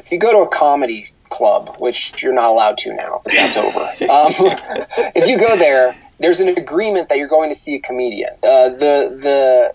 if 0.00 0.10
you 0.10 0.18
go 0.18 0.32
to 0.32 0.48
a 0.48 0.50
comedy 0.50 1.10
club, 1.28 1.76
which 1.78 2.22
you're 2.22 2.34
not 2.34 2.46
allowed 2.46 2.78
to 2.78 2.94
now 2.94 3.20
because 3.24 3.36
that's 3.36 3.56
over. 3.58 3.80
Um, 3.80 3.98
if 5.14 5.28
you 5.28 5.38
go 5.38 5.56
there, 5.56 5.94
there's 6.18 6.40
an 6.40 6.48
agreement 6.56 7.08
that 7.08 7.18
you're 7.18 7.28
going 7.28 7.50
to 7.50 7.54
see 7.54 7.74
a 7.74 7.80
comedian. 7.80 8.30
Uh, 8.42 8.70
the 8.70 9.18
the 9.22 9.74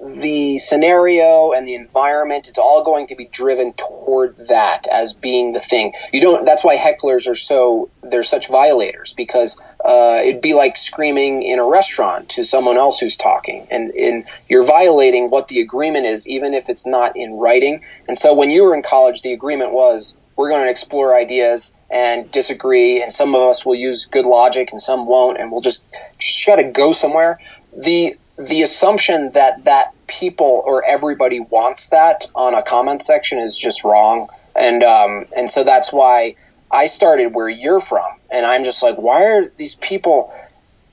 the 0.00 0.56
scenario 0.56 1.52
and 1.52 1.66
the 1.66 1.74
environment 1.74 2.48
it's 2.48 2.58
all 2.58 2.82
going 2.82 3.06
to 3.06 3.14
be 3.14 3.26
driven 3.26 3.74
toward 3.74 4.36
that 4.48 4.86
as 4.92 5.12
being 5.12 5.52
the 5.52 5.60
thing. 5.60 5.92
You 6.12 6.20
don't 6.20 6.46
that's 6.46 6.64
why 6.64 6.76
hecklers 6.76 7.28
are 7.28 7.34
so 7.34 7.90
they're 8.02 8.22
such 8.22 8.48
violators 8.48 9.12
because 9.12 9.60
uh, 9.84 10.20
it'd 10.24 10.42
be 10.42 10.54
like 10.54 10.76
screaming 10.76 11.42
in 11.42 11.58
a 11.58 11.64
restaurant 11.64 12.28
to 12.30 12.44
someone 12.44 12.78
else 12.78 12.98
who's 12.98 13.16
talking 13.16 13.66
and, 13.70 13.90
and 13.92 14.24
you're 14.48 14.66
violating 14.66 15.28
what 15.28 15.48
the 15.48 15.60
agreement 15.60 16.06
is 16.06 16.28
even 16.28 16.54
if 16.54 16.68
it's 16.68 16.86
not 16.86 17.14
in 17.16 17.34
writing. 17.34 17.82
And 18.08 18.18
so 18.18 18.34
when 18.34 18.50
you 18.50 18.64
were 18.64 18.74
in 18.74 18.82
college 18.82 19.22
the 19.22 19.32
agreement 19.32 19.72
was 19.72 20.18
we're 20.36 20.48
going 20.48 20.64
to 20.64 20.70
explore 20.70 21.14
ideas 21.14 21.76
and 21.90 22.30
disagree 22.30 23.02
and 23.02 23.12
some 23.12 23.34
of 23.34 23.42
us 23.42 23.66
will 23.66 23.74
use 23.74 24.06
good 24.06 24.24
logic 24.24 24.70
and 24.72 24.80
some 24.80 25.06
won't 25.06 25.38
and 25.38 25.52
we'll 25.52 25.60
just, 25.60 25.84
just 26.18 26.42
try 26.42 26.56
to 26.56 26.70
go 26.70 26.92
somewhere. 26.92 27.38
The 27.76 28.16
the 28.48 28.62
assumption 28.62 29.32
that 29.32 29.64
that 29.64 29.92
people 30.06 30.62
or 30.66 30.84
everybody 30.84 31.40
wants 31.40 31.90
that 31.90 32.26
on 32.34 32.54
a 32.54 32.62
comment 32.62 33.02
section 33.02 33.38
is 33.38 33.56
just 33.56 33.84
wrong. 33.84 34.28
And 34.56 34.82
um, 34.82 35.26
and 35.36 35.50
so 35.50 35.62
that's 35.62 35.92
why 35.92 36.36
I 36.70 36.86
started 36.86 37.34
where 37.34 37.48
you're 37.48 37.80
from. 37.80 38.08
And 38.30 38.46
I'm 38.46 38.64
just 38.64 38.82
like 38.82 38.96
why 38.96 39.24
are 39.24 39.48
these 39.58 39.74
people 39.76 40.32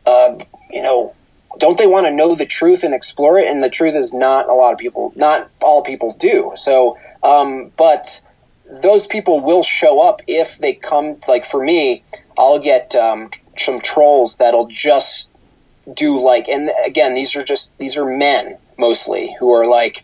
uh, 0.05 0.37
you 0.69 0.81
know 0.81 1.13
don't 1.59 1.77
they 1.77 1.87
want 1.87 2.05
to 2.05 2.13
know 2.13 2.35
the 2.35 2.45
truth 2.45 2.83
and 2.83 2.93
explore 2.93 3.39
it? 3.39 3.47
And 3.47 3.63
the 3.63 3.69
truth 3.69 3.95
is 3.95 4.13
not 4.13 4.49
a 4.49 4.53
lot 4.53 4.73
of 4.73 4.79
people 4.79 5.13
not 5.15 5.49
all 5.61 5.83
people 5.83 6.13
do. 6.19 6.51
So 6.55 6.97
um, 7.23 7.71
but 7.77 8.27
those 8.81 9.07
people 9.07 9.39
will 9.39 9.63
show 9.63 10.05
up 10.07 10.21
if 10.27 10.57
they 10.57 10.73
come. 10.73 11.17
Like 11.27 11.45
for 11.45 11.63
me, 11.63 12.03
I'll 12.37 12.59
get 12.59 12.93
um, 12.95 13.31
some 13.57 13.79
trolls 13.79 14.37
that'll 14.37 14.67
just 14.67 15.31
do 15.93 16.19
like, 16.19 16.47
and 16.47 16.69
again, 16.85 17.13
these 17.15 17.35
are 17.35 17.43
just 17.43 17.77
these 17.77 17.97
are 17.97 18.05
men 18.05 18.57
mostly 18.77 19.35
who 19.39 19.51
are 19.53 19.65
like, 19.65 20.03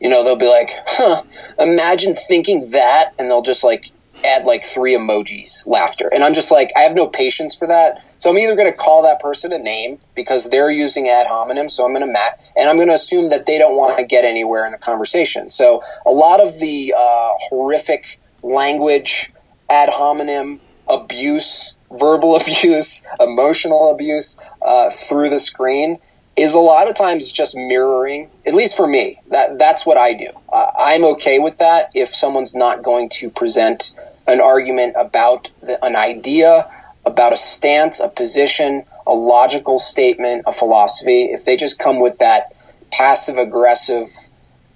you 0.00 0.08
know, 0.08 0.22
they'll 0.22 0.38
be 0.38 0.48
like, 0.48 0.70
huh, 0.86 1.22
imagine 1.58 2.14
thinking 2.14 2.70
that, 2.70 3.14
and 3.18 3.30
they'll 3.30 3.42
just 3.42 3.64
like 3.64 3.90
add 4.24 4.44
like 4.44 4.64
three 4.64 4.94
emojis, 4.94 5.66
laughter. 5.66 6.10
And 6.12 6.24
I'm 6.24 6.34
just 6.34 6.50
like, 6.50 6.72
I 6.76 6.80
have 6.80 6.94
no 6.94 7.06
patience 7.06 7.54
for 7.54 7.68
that. 7.68 8.02
So 8.18 8.30
I'm 8.30 8.38
either 8.38 8.56
going 8.56 8.70
to 8.70 8.76
call 8.76 9.02
that 9.02 9.20
person 9.20 9.52
a 9.52 9.58
name 9.58 9.98
because 10.14 10.50
they're 10.50 10.70
using 10.70 11.08
ad 11.08 11.26
hominem. 11.26 11.68
So 11.68 11.84
I'm 11.84 11.92
going 11.92 12.06
to 12.06 12.12
mat, 12.12 12.40
and 12.56 12.68
I'm 12.68 12.76
going 12.76 12.88
to 12.88 12.94
assume 12.94 13.30
that 13.30 13.46
they 13.46 13.58
don't 13.58 13.76
want 13.76 13.98
to 13.98 14.04
get 14.04 14.24
anywhere 14.24 14.64
in 14.66 14.72
the 14.72 14.78
conversation. 14.78 15.50
So 15.50 15.80
a 16.04 16.10
lot 16.10 16.40
of 16.40 16.58
the 16.58 16.94
uh, 16.96 17.30
horrific 17.48 18.18
language, 18.42 19.32
ad 19.70 19.88
hominem 19.88 20.60
abuse, 20.88 21.75
verbal 21.90 22.36
abuse, 22.40 23.06
emotional 23.20 23.90
abuse 23.90 24.38
uh, 24.62 24.90
through 24.90 25.30
the 25.30 25.38
screen 25.38 25.98
is 26.36 26.54
a 26.54 26.58
lot 26.58 26.88
of 26.88 26.94
times 26.94 27.32
just 27.32 27.56
mirroring 27.56 28.28
at 28.46 28.54
least 28.54 28.76
for 28.76 28.86
me 28.86 29.18
that 29.30 29.58
that's 29.58 29.86
what 29.86 29.96
i 29.96 30.12
do. 30.12 30.28
Uh, 30.52 30.70
i'm 30.78 31.04
okay 31.04 31.38
with 31.38 31.58
that 31.58 31.90
if 31.94 32.08
someone's 32.08 32.54
not 32.54 32.82
going 32.82 33.08
to 33.08 33.30
present 33.30 33.98
an 34.26 34.40
argument 34.40 34.94
about 34.98 35.50
the, 35.62 35.82
an 35.84 35.96
idea 35.96 36.70
about 37.06 37.32
a 37.32 37.36
stance 37.36 38.00
a 38.00 38.08
position 38.08 38.84
a 39.06 39.14
logical 39.14 39.78
statement 39.78 40.42
a 40.46 40.52
philosophy. 40.52 41.26
If 41.26 41.44
they 41.44 41.54
just 41.56 41.78
come 41.78 42.00
with 42.00 42.18
that 42.18 42.52
passive 42.92 43.38
aggressive 43.38 44.06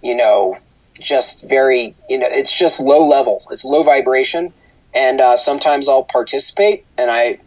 you 0.02 0.16
know 0.16 0.56
just 0.98 1.48
very 1.48 1.94
you 2.08 2.18
know 2.18 2.26
it's 2.28 2.56
just 2.56 2.80
low 2.80 3.06
level 3.06 3.42
it's 3.50 3.64
low 3.64 3.82
vibration 3.82 4.52
and 4.94 5.20
uh, 5.20 5.36
sometimes 5.36 5.88
i'll 5.88 6.04
participate 6.04 6.84
and 6.98 7.10
i 7.10 7.38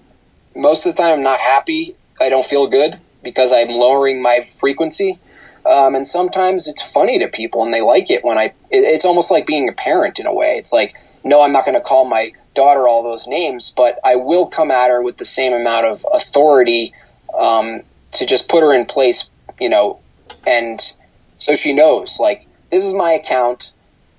most 0.55 0.85
of 0.85 0.95
the 0.95 1.01
time 1.01 1.17
i'm 1.17 1.23
not 1.23 1.39
happy 1.39 1.95
i 2.21 2.29
don't 2.29 2.45
feel 2.45 2.67
good 2.67 2.99
because 3.23 3.53
I'm 3.53 3.69
lowering 3.69 4.21
my 4.21 4.41
frequency. 4.41 5.17
Um, 5.65 5.95
and 5.95 6.05
sometimes 6.05 6.67
it's 6.67 6.91
funny 6.91 7.17
to 7.19 7.29
people 7.29 7.63
and 7.63 7.73
they 7.73 7.81
like 7.81 8.11
it 8.11 8.23
when 8.23 8.37
I, 8.37 8.45
it, 8.69 8.83
it's 8.83 9.05
almost 9.05 9.31
like 9.31 9.47
being 9.47 9.69
a 9.69 9.73
parent 9.73 10.19
in 10.19 10.27
a 10.27 10.33
way. 10.33 10.57
It's 10.57 10.73
like, 10.73 10.95
no, 11.23 11.41
I'm 11.41 11.53
not 11.53 11.63
going 11.63 11.75
to 11.75 11.81
call 11.81 12.05
my 12.05 12.33
daughter 12.53 12.87
all 12.87 13.01
those 13.01 13.27
names, 13.27 13.73
but 13.75 13.97
I 14.03 14.17
will 14.17 14.45
come 14.45 14.71
at 14.71 14.89
her 14.89 15.01
with 15.01 15.17
the 15.17 15.25
same 15.25 15.53
amount 15.53 15.87
of 15.87 16.05
authority 16.13 16.93
um, 17.39 17.81
to 18.11 18.25
just 18.25 18.49
put 18.49 18.61
her 18.61 18.73
in 18.73 18.85
place, 18.85 19.29
you 19.59 19.69
know, 19.69 19.99
and 20.45 20.79
so 20.81 21.55
she 21.55 21.73
knows, 21.73 22.19
like, 22.19 22.45
this 22.69 22.85
is 22.85 22.93
my 22.93 23.11
account, 23.11 23.71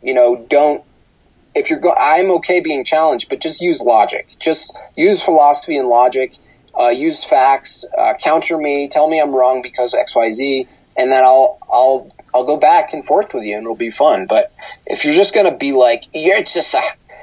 you 0.03 0.14
know, 0.14 0.47
don't, 0.49 0.83
if 1.55 1.71
you're 1.71 1.79
go, 1.79 1.95
I'm 1.97 2.31
okay 2.33 2.61
being 2.61 2.85
challenged, 2.85 3.29
but 3.29 3.41
just 3.41 3.61
use 3.61 3.81
logic. 3.81 4.27
Just 4.41 4.77
use 4.97 5.23
philosophy 5.23 5.77
and 5.77 5.89
logic 5.89 6.35
uh, 6.79 6.89
use 6.89 7.25
facts, 7.25 7.87
uh, 7.97 8.15
counter 8.23 8.59
me, 8.59 8.89
tell 8.89 9.09
me 9.09 9.21
I'm 9.21 9.35
wrong 9.35 9.63
because 9.63 9.95
X 9.95 10.17
Y 10.17 10.31
Z, 10.31 10.67
and 10.97 11.13
then 11.13 11.23
I'll 11.23 11.59
I'll 11.73 12.11
I'll 12.35 12.47
go 12.47 12.59
back 12.59 12.93
and 12.93 13.05
forth 13.05 13.33
with 13.35 13.45
you, 13.45 13.55
and 13.55 13.63
it'll 13.63 13.77
be 13.77 13.91
fun. 13.91 14.27
But 14.27 14.47
if 14.87 15.05
you're 15.05 15.15
just 15.15 15.35
gonna 15.35 15.57
be 15.57 15.73
like 15.73 16.05
you're 16.13 16.41
just 16.41 16.75
a 16.75 16.83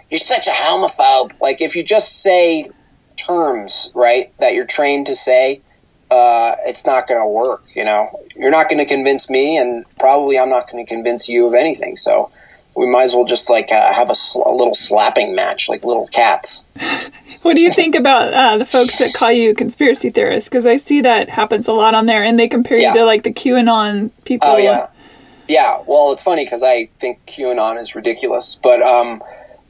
you're 0.10 0.20
such 0.20 0.48
a 0.48 0.52
homophobe, 0.52 1.40
like 1.42 1.62
if 1.62 1.76
you 1.76 1.84
just 1.84 2.22
say 2.22 2.70
terms 3.18 3.92
right 3.94 4.32
that 4.40 4.54
you're 4.54 4.66
trained 4.66 5.08
to 5.08 5.16
say, 5.16 5.62
uh, 6.10 6.56
it's 6.66 6.86
not 6.86 7.08
gonna 7.08 7.28
work. 7.28 7.64
You 7.76 7.84
know, 7.84 8.10
you're 8.36 8.52
not 8.52 8.70
gonna 8.70 8.86
convince 8.86 9.30
me, 9.30 9.58
and 9.58 9.86
probably 10.00 10.40
I'm 10.40 10.50
not 10.50 10.72
gonna 10.72 10.86
convince 10.86 11.28
you 11.28 11.46
of 11.46 11.54
anything. 11.54 11.98
So 11.98 12.32
we 12.76 12.88
might 12.88 13.04
as 13.04 13.16
well 13.16 13.26
just 13.26 13.50
like 13.50 13.72
uh, 13.72 13.94
have 13.94 14.10
a, 14.10 14.16
sl- 14.16 14.44
a 14.46 14.52
little 14.54 14.74
slapping 14.74 15.36
match, 15.36 15.70
like 15.70 15.84
little 15.84 16.08
cats. 16.08 16.68
What 17.42 17.56
do 17.56 17.62
you 17.64 17.72
think 17.72 17.96
about 17.96 18.34
uh, 18.34 18.58
the 18.58 18.66
folks 18.66 19.00
that 19.00 19.14
call 19.16 19.32
you 19.32 19.56
conspiracy 19.56 20.12
theorists? 20.12 20.48
Because 20.48 20.68
I 20.68 20.78
see 20.78 21.02
that 21.02 21.28
happens 21.28 21.68
a 21.68 21.74
lot 21.74 21.96
on 21.96 22.06
there, 22.06 22.24
and 22.24 22.38
they 22.38 22.48
compare 22.48 22.78
yeah. 22.78 22.94
you 22.94 23.00
to 23.00 23.06
like 23.06 23.24
the 23.24 23.34
QAnon 23.34 24.12
people. 24.26 24.48
Oh 24.48 24.58
yeah, 24.58 24.88
yeah. 25.48 25.80
Well, 25.88 26.12
it's 26.12 26.22
funny 26.22 26.46
because 26.46 26.62
I 26.62 26.86
think 26.98 27.26
QAnon 27.26 27.80
is 27.80 27.96
ridiculous, 27.96 28.60
but 28.62 28.84
um, 28.84 29.24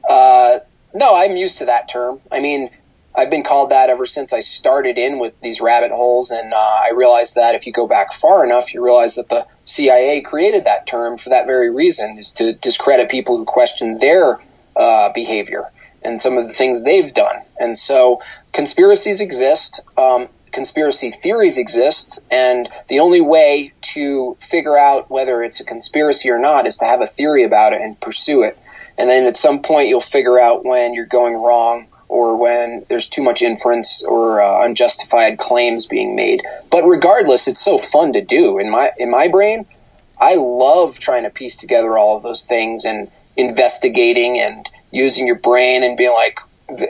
uh, 0.08 0.58
no, 0.92 1.16
I'm 1.16 1.38
used 1.38 1.58
to 1.58 1.64
that 1.64 1.88
term. 1.88 2.20
I 2.30 2.40
mean, 2.40 2.68
I've 3.14 3.30
been 3.30 3.42
called 3.42 3.70
that 3.70 3.90
ever 3.90 4.06
since 4.06 4.32
I 4.32 4.40
started 4.40 4.96
in 4.96 5.18
with 5.18 5.38
these 5.42 5.60
rabbit 5.60 5.90
holes, 5.90 6.30
and 6.30 6.52
uh, 6.52 6.56
I 6.56 6.92
realized 6.94 7.34
that 7.36 7.54
if 7.54 7.66
you 7.66 7.72
go 7.72 7.86
back 7.86 8.12
far 8.12 8.44
enough, 8.44 8.72
you 8.72 8.82
realize 8.82 9.16
that 9.16 9.28
the 9.28 9.46
CIA 9.64 10.22
created 10.22 10.64
that 10.64 10.86
term 10.86 11.16
for 11.16 11.28
that 11.28 11.46
very 11.46 11.70
reason, 11.70 12.16
is 12.18 12.32
to 12.34 12.54
discredit 12.54 13.10
people 13.10 13.36
who 13.36 13.44
question 13.44 13.98
their 13.98 14.38
uh, 14.76 15.12
behavior 15.12 15.64
and 16.02 16.20
some 16.20 16.38
of 16.38 16.44
the 16.44 16.52
things 16.54 16.84
they've 16.84 17.12
done. 17.12 17.36
And 17.60 17.76
so 17.76 18.22
conspiracies 18.52 19.20
exist, 19.20 19.80
um, 19.98 20.28
conspiracy 20.50 21.10
theories 21.10 21.58
exist, 21.58 22.20
and 22.30 22.68
the 22.88 22.98
only 22.98 23.20
way 23.20 23.72
to 23.82 24.36
figure 24.40 24.78
out 24.78 25.10
whether 25.10 25.42
it's 25.42 25.60
a 25.60 25.64
conspiracy 25.64 26.30
or 26.30 26.38
not 26.38 26.66
is 26.66 26.78
to 26.78 26.86
have 26.86 27.02
a 27.02 27.06
theory 27.06 27.44
about 27.44 27.74
it 27.74 27.82
and 27.82 28.00
pursue 28.00 28.42
it. 28.42 28.58
And 28.98 29.08
then 29.10 29.26
at 29.26 29.36
some 29.36 29.60
point, 29.62 29.88
you'll 29.88 30.00
figure 30.00 30.38
out 30.38 30.64
when 30.64 30.94
you're 30.94 31.06
going 31.06 31.34
wrong 31.34 31.88
or 32.12 32.36
when 32.36 32.84
there's 32.90 33.08
too 33.08 33.22
much 33.22 33.40
inference 33.40 34.04
or 34.04 34.42
uh, 34.42 34.64
unjustified 34.64 35.38
claims 35.38 35.86
being 35.86 36.14
made. 36.14 36.42
But 36.70 36.84
regardless, 36.84 37.48
it's 37.48 37.64
so 37.64 37.78
fun 37.78 38.12
to 38.12 38.22
do. 38.22 38.58
In 38.58 38.70
my 38.70 38.90
in 38.98 39.10
my 39.10 39.28
brain, 39.28 39.64
I 40.20 40.36
love 40.36 40.98
trying 40.98 41.24
to 41.24 41.30
piece 41.30 41.56
together 41.56 41.96
all 41.96 42.16
of 42.16 42.22
those 42.22 42.44
things 42.44 42.84
and 42.84 43.10
investigating 43.36 44.38
and 44.38 44.66
using 44.90 45.26
your 45.26 45.38
brain 45.38 45.82
and 45.82 45.96
being 45.96 46.12
like, 46.12 46.38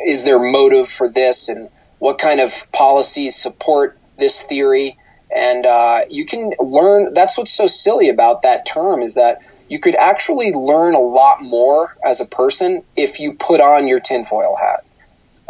is 0.05 0.25
there 0.25 0.41
motive 0.41 0.89
for 0.89 1.09
this 1.09 1.49
and 1.49 1.69
what 2.01 2.19
kind 2.19 2.41
of 2.41 2.51
policies 2.73 3.37
support 3.37 3.97
this 4.19 4.43
theory? 4.43 4.99
And 5.35 5.65
uh, 5.65 6.01
you 6.11 6.27
can 6.27 6.53
learn. 6.59 7.15
That's 7.15 7.39
what's 7.39 7.53
so 7.53 7.69
silly 7.69 8.09
about 8.09 8.43
that 8.43 8.67
term 8.67 9.01
is 9.01 9.15
that 9.15 9.39
you 9.69 9.79
could 9.79 9.95
actually 9.95 10.53
learn 10.53 10.95
a 10.95 11.01
lot 11.01 11.43
more 11.43 11.97
as 12.05 12.21
a 12.21 12.27
person 12.27 12.83
if 12.97 13.21
you 13.21 13.35
put 13.35 13.61
on 13.61 13.87
your 13.87 14.01
tinfoil 14.01 14.57
hat. 14.57 14.81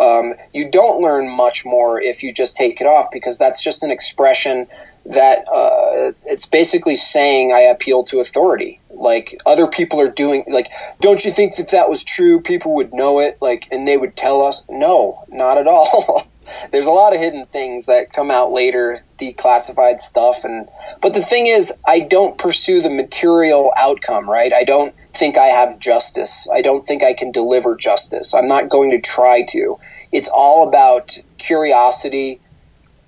Um, 0.02 0.34
you 0.52 0.70
don't 0.70 1.00
learn 1.00 1.28
much 1.28 1.64
more 1.64 2.00
if 2.00 2.22
you 2.22 2.32
just 2.32 2.56
take 2.56 2.80
it 2.80 2.86
off 2.86 3.06
because 3.12 3.38
that's 3.38 3.62
just 3.62 3.82
an 3.82 3.90
expression 3.90 4.66
that 5.06 5.38
uh, 5.48 6.12
it's 6.26 6.46
basically 6.46 6.94
saying 6.94 7.52
I 7.52 7.60
appeal 7.60 8.04
to 8.04 8.20
authority. 8.20 8.80
Like 8.90 9.34
other 9.46 9.66
people 9.66 10.00
are 10.00 10.10
doing 10.10 10.44
like 10.48 10.70
don't 11.00 11.24
you 11.24 11.32
think 11.32 11.56
that 11.56 11.70
that 11.70 11.88
was 11.88 12.04
true? 12.04 12.40
People 12.40 12.74
would 12.76 12.92
know 12.92 13.18
it 13.18 13.38
like 13.40 13.66
and 13.72 13.86
they 13.86 13.96
would 13.96 14.16
tell 14.16 14.42
us? 14.42 14.64
No 14.68 15.24
not 15.28 15.58
at 15.58 15.66
all. 15.66 16.22
There's 16.72 16.86
a 16.86 16.92
lot 16.92 17.14
of 17.14 17.20
hidden 17.20 17.46
things 17.46 17.86
that 17.86 18.12
come 18.14 18.30
out 18.30 18.52
later 18.52 19.04
declassified 19.18 19.98
stuff 19.98 20.44
and 20.44 20.68
but 21.00 21.14
the 21.14 21.20
thing 21.20 21.46
is 21.46 21.78
i 21.86 22.00
don't 22.00 22.36
pursue 22.36 22.82
the 22.82 22.90
material 22.90 23.72
outcome 23.78 24.28
right? 24.28 24.52
I 24.52 24.64
don't 24.64 24.94
think 25.12 25.38
i 25.38 25.46
have 25.46 25.78
justice. 25.78 26.48
I 26.52 26.62
don't 26.62 26.84
think 26.84 27.02
i 27.02 27.14
can 27.14 27.32
deliver 27.32 27.76
justice. 27.76 28.34
I'm 28.34 28.48
not 28.48 28.68
going 28.68 28.90
to 28.90 29.00
try 29.00 29.44
to 29.48 29.76
it's 30.12 30.30
all 30.34 30.68
about 30.68 31.18
curiosity. 31.38 32.40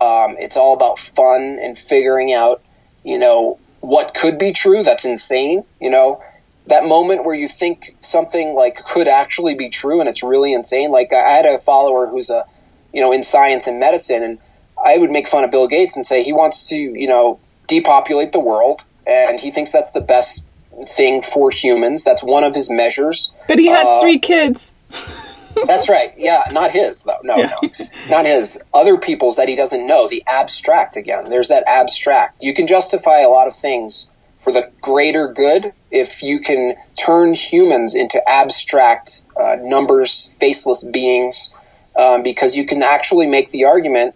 Um, 0.01 0.37
it's 0.39 0.57
all 0.57 0.75
about 0.75 0.99
fun 0.99 1.59
and 1.63 1.79
figuring 1.79 2.35
out 2.35 2.61
you 3.05 3.19
know 3.19 3.59
what 3.81 4.15
could 4.15 4.39
be 4.39 4.53
true 4.53 4.83
that's 4.83 5.05
insane 5.05 5.63
you 5.81 5.91
know? 5.91 6.23
That 6.67 6.85
moment 6.85 7.25
where 7.27 7.35
you 7.35 7.47
think 7.47 7.91
something 8.01 8.55
like 8.55 8.77
could 8.87 9.07
actually 9.07 9.55
be 9.55 9.69
true 9.69 10.01
and 10.01 10.09
it's 10.09 10.23
really 10.23 10.55
insane. 10.55 10.91
Like 10.91 11.13
i 11.13 11.31
had 11.31 11.45
a 11.45 11.59
follower 11.59 12.07
who's 12.07 12.31
a 12.31 12.45
you 12.93 13.01
know 13.01 13.13
in 13.13 13.23
science 13.23 13.67
and 13.67 13.79
medicine 13.79 14.23
and 14.23 14.39
i 14.85 14.97
would 14.99 15.11
make 15.11 15.29
fun 15.29 15.45
of 15.45 15.51
bill 15.51 15.69
gates 15.69 15.97
and 15.97 16.07
say 16.07 16.23
he 16.23 16.33
wants 16.33 16.69
to 16.71 16.77
you 16.77 17.07
know 17.07 17.39
depopulate 17.69 18.33
the 18.33 18.41
world 18.41 18.85
and 19.07 19.41
he 19.41 19.51
thinks 19.51 19.73
that's 19.73 19.93
the 19.93 20.01
best 20.01 20.47
thing 20.83 21.23
for 21.23 21.51
humans. 21.51 22.05
That's 22.05 22.25
one 22.25 22.45
of 22.45 22.55
his 22.55 22.71
measures. 22.71 23.35
But 23.49 23.59
he 23.59 23.67
had 23.67 23.87
uh, 23.87 24.01
three 24.01 24.19
kids 24.19 24.73
that's 25.67 25.89
right. 25.89 26.13
Yeah 26.17 26.43
not 26.53 26.71
his 26.71 27.05
though. 27.05 27.19
No 27.23 27.37
yeah. 27.37 27.55
no. 27.63 27.87
Not 28.09 28.27
his. 28.27 28.63
Other 28.73 28.99
people's 28.99 29.37
that 29.37 29.49
he 29.49 29.57
doesn't 29.57 29.87
know 29.87 30.09
the 30.09 30.23
abstract 30.27 30.97
again. 30.97 31.31
There's 31.31 31.49
that 31.49 31.65
abstract. 31.67 32.43
You 32.43 32.55
can 32.55 32.67
justify 32.67 33.21
a 33.21 33.29
lot 33.29 33.47
of 33.47 33.55
things 33.55 34.11
for 34.39 34.53
the 34.53 34.71
greater 34.83 35.33
good 35.33 35.73
if 35.91 36.23
you 36.23 36.39
can 36.39 36.75
turn 36.97 37.33
humans 37.33 37.95
into 37.95 38.21
abstract 38.29 39.25
uh, 39.41 39.57
numbers 39.63 40.37
faceless 40.39 40.85
beings 40.85 41.55
um, 41.99 42.23
because 42.23 42.57
you 42.57 42.67
can 42.67 42.83
actually 42.83 43.27
make 43.27 43.51
the 43.51 43.65
argument 43.65 44.15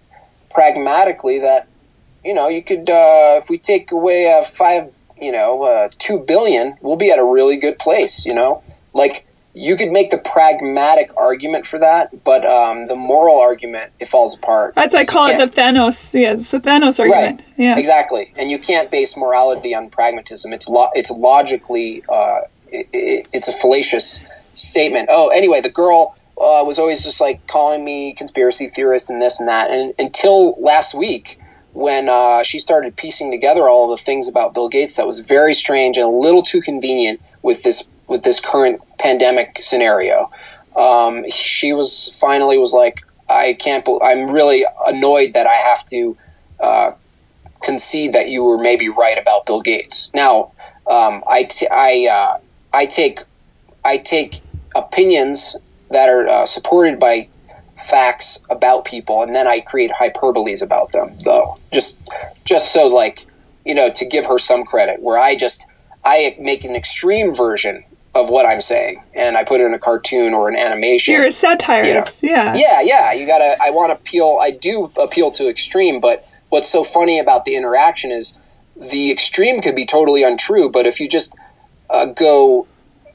pragmatically 0.51 1.39
that 1.39 1.67
you 2.25 2.35
know 2.35 2.49
you 2.49 2.63
could 2.63 2.91
uh, 2.91 3.41
if 3.43 3.49
we 3.49 3.57
take 3.57 3.91
away 3.91 4.31
uh, 4.31 4.43
five 4.43 4.97
you 5.21 5.33
know 5.33 5.63
uh, 5.63 5.89
two 5.99 6.23
billion 6.27 6.77
we'll 6.83 6.97
be 6.97 7.11
at 7.11 7.19
a 7.19 7.25
really 7.25 7.57
good 7.57 7.79
place 7.79 8.27
you 8.27 8.35
know? 8.35 8.63
Like 8.93 9.25
you 9.59 9.77
could 9.77 9.91
make 9.91 10.11
the 10.11 10.19
pragmatic 10.19 11.11
argument 11.17 11.67
for 11.67 11.81
that, 11.81 12.11
but 12.23 12.47
um, 12.47 12.85
the 12.85 12.95
moral 12.95 13.41
argument 13.41 13.93
it 13.99 14.07
falls 14.07 14.37
apart. 14.37 14.75
That's 14.77 14.95
I 14.95 15.05
call 15.05 15.29
it 15.29 15.39
the 15.39 15.61
Thanos. 15.61 16.15
Yeah, 16.15 16.35
it's 16.35 16.53
the 16.53 16.61
Thanos 16.61 17.01
argument. 17.01 17.41
Right. 17.41 17.45
Yeah, 17.57 17.77
exactly. 17.77 18.33
And 18.37 18.53
you 18.53 18.61
can't 18.61 18.89
base 18.89 19.17
morality 19.17 19.75
on 19.75 19.91
pragmatism. 19.91 20.53
It's 20.53 20.69
lo- 20.69 20.91
it's 20.95 21.11
logically 21.11 22.05
uh, 22.09 22.43
it, 22.69 22.87
it, 22.93 23.29
it's 23.33 23.49
a 23.49 23.53
fallacious 23.53 24.25
statement. 24.55 25.09
Oh, 25.11 25.31
anyway, 25.35 25.61
the 25.61 25.71
girl 25.71 26.15
uh, 26.41 26.63
was 26.65 26.79
always 26.79 27.03
just 27.03 27.21
like 27.21 27.45
calling 27.49 27.85
me 27.85 28.15
conspiracy 28.15 28.69
theorist 28.69 29.11
and 29.11 29.21
this 29.21 29.41
and 29.41 29.49
that, 29.49 29.73
and 29.73 29.93
until 29.99 30.55
last 30.61 30.95
week 30.95 31.41
when 31.73 32.09
uh, 32.09 32.45
she 32.45 32.61
started 32.61 32.97
piecing 32.97 33.33
together 33.33 33.69
all 33.69 33.91
the 33.91 33.97
things 33.97 34.29
about 34.29 34.55
Bill 34.55 34.69
Gates 34.69 34.97
that 34.97 35.07
was 35.07 35.21
very 35.21 35.53
strange 35.53 35.97
and 35.97 36.07
a 36.07 36.09
little 36.09 36.43
too 36.43 36.61
convenient 36.61 37.21
with 37.43 37.65
this 37.65 37.89
with 38.07 38.23
this 38.23 38.41
current 38.41 38.81
pandemic 38.99 39.63
scenario. 39.63 40.31
Um, 40.77 41.29
she 41.31 41.73
was 41.73 42.17
finally 42.21 42.59
was 42.59 42.73
like, 42.73 43.03
I 43.29 43.57
can't. 43.59 43.85
Be- 43.85 43.99
I'm 44.03 44.31
really 44.31 44.65
annoyed 44.87 45.35
that 45.35 45.47
I 45.47 45.55
have 45.55 45.85
to 45.87 46.17
uh, 46.61 46.93
concede 47.63 48.13
that 48.15 48.29
you 48.29 48.43
were 48.43 48.59
maybe 48.59 48.89
right 48.89 49.19
about 49.19 49.47
Bill 49.47 49.61
Gates. 49.61 50.11
Now, 50.15 50.53
um, 50.91 51.23
I 51.29 51.45
t- 51.45 51.69
I 51.71 52.09
uh, 52.11 52.39
I 52.73 52.87
take 52.87 53.21
I 53.85 53.99
take 53.99 54.41
opinions 54.75 55.57
that 55.91 56.09
are 56.09 56.29
uh, 56.29 56.47
supported 56.47 56.99
by 56.99 57.29
facts 57.77 58.43
about 58.51 58.85
people, 58.85 59.23
and 59.23 59.35
then 59.35 59.47
I 59.47 59.61
create 59.61 59.91
hyperboles 59.91 60.63
about 60.63 60.93
them. 60.93 61.11
Though, 61.25 61.57
just 61.73 62.09
just 62.45 62.73
so 62.73 62.87
like 62.87 63.27
you 63.65 63.75
know 63.75 63.91
to 63.91 64.07
give 64.07 64.27
her 64.27 64.39
some 64.39 64.65
credit, 64.65 65.03
where 65.03 65.19
I 65.19 65.37
just 65.37 65.69
I 66.05 66.37
make 66.41 66.65
an 66.65 66.75
extreme 66.75 67.35
version 67.35 67.85
of 68.19 68.31
what 68.31 68.45
I'm 68.45 68.61
saying, 68.61 69.03
and 69.15 69.37
I 69.37 69.45
put 69.45 69.61
it 69.61 69.65
in 69.65 69.75
a 69.75 69.79
cartoon 69.79 70.35
or 70.35 70.49
an 70.49 70.57
animation. 70.59 71.15
You're 71.15 71.27
a 71.27 71.33
satirist, 71.33 72.23
you 72.23 72.31
know. 72.33 72.35
yeah. 72.35 72.55
Yeah, 72.57 72.81
yeah. 72.83 73.13
You 73.13 73.27
gotta. 73.27 73.57
I 73.63 73.71
want 73.71 73.91
to 73.93 73.97
appeal. 73.97 74.39
I 74.41 74.51
do 74.51 74.91
appeal 75.01 75.31
to 75.33 75.49
extreme, 75.49 76.01
but 76.01 76.27
what's 76.49 76.69
so 76.69 76.83
funny 76.83 77.21
about 77.21 77.45
the 77.45 77.55
interaction 77.55 78.11
is 78.11 78.39
the 78.77 79.11
extreme 79.11 79.63
could 79.63 79.77
be 79.77 79.87
totally 79.87 80.23
untrue, 80.23 80.69
but 80.69 80.85
if 80.85 81.01
you 81.01 81.09
just 81.09 81.37
uh, 81.91 82.07
go 82.07 82.67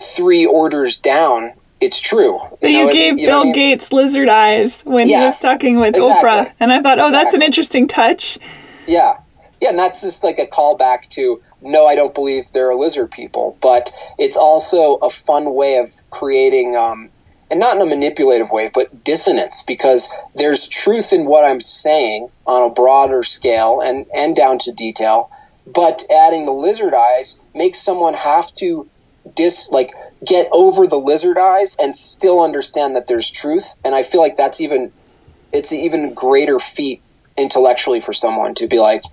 three 0.01 0.45
orders 0.45 0.97
down, 0.99 1.51
it's 1.81 1.99
true. 1.99 2.39
You, 2.61 2.69
you 2.69 2.85
know, 2.85 2.93
gave 2.93 3.13
it, 3.13 3.19
you 3.19 3.27
Bill 3.27 3.41
I 3.41 3.43
mean? 3.43 3.53
Gates 3.53 3.91
lizard 3.91 4.29
eyes 4.29 4.83
when 4.83 5.07
yes, 5.07 5.19
he 5.19 5.25
was 5.25 5.41
talking 5.41 5.79
with 5.79 5.95
exactly. 5.95 6.29
Oprah, 6.29 6.53
and 6.59 6.71
I 6.71 6.81
thought, 6.81 6.99
oh, 6.99 7.07
exactly. 7.07 7.23
that's 7.23 7.33
an 7.33 7.41
interesting 7.41 7.87
touch. 7.87 8.39
Yeah, 8.87 9.17
yeah, 9.61 9.69
and 9.69 9.79
that's 9.79 10.01
just 10.01 10.23
like 10.23 10.39
a 10.39 10.45
callback 10.45 11.09
to 11.09 11.41
no, 11.63 11.85
I 11.87 11.95
don't 11.95 12.13
believe 12.13 12.51
there 12.51 12.69
are 12.69 12.75
lizard 12.75 13.11
people, 13.11 13.57
but 13.61 13.91
it's 14.17 14.37
also 14.37 14.95
a 14.95 15.09
fun 15.09 15.53
way 15.53 15.77
of 15.77 15.91
creating, 16.09 16.75
um, 16.75 17.09
and 17.49 17.59
not 17.59 17.75
in 17.75 17.81
a 17.81 17.85
manipulative 17.85 18.51
way, 18.51 18.69
but 18.73 19.03
dissonance 19.03 19.63
because 19.63 20.13
there's 20.35 20.67
truth 20.67 21.13
in 21.13 21.25
what 21.25 21.45
I'm 21.45 21.61
saying 21.61 22.29
on 22.45 22.69
a 22.69 22.73
broader 22.73 23.23
scale 23.23 23.81
and, 23.81 24.05
and 24.15 24.35
down 24.35 24.57
to 24.59 24.71
detail, 24.71 25.29
but 25.73 26.03
adding 26.11 26.45
the 26.45 26.53
lizard 26.53 26.93
eyes 26.93 27.41
makes 27.55 27.79
someone 27.79 28.13
have 28.13 28.51
to 28.55 28.87
dis 29.35 29.69
like 29.71 29.93
get 30.25 30.47
over 30.51 30.85
the 30.85 30.97
lizard 30.97 31.37
eyes 31.37 31.77
and 31.79 31.95
still 31.95 32.41
understand 32.41 32.95
that 32.95 33.07
there's 33.07 33.29
truth. 33.29 33.75
And 33.85 33.95
I 33.95 34.03
feel 34.03 34.21
like 34.21 34.37
that's 34.37 34.59
even 34.59 34.91
it's 35.53 35.71
an 35.71 35.79
even 35.79 36.13
greater 36.13 36.59
feat 36.59 37.01
intellectually 37.37 38.01
for 38.01 38.13
someone 38.13 38.53
to 38.55 38.67
be 38.67 38.79
like, 38.79 39.03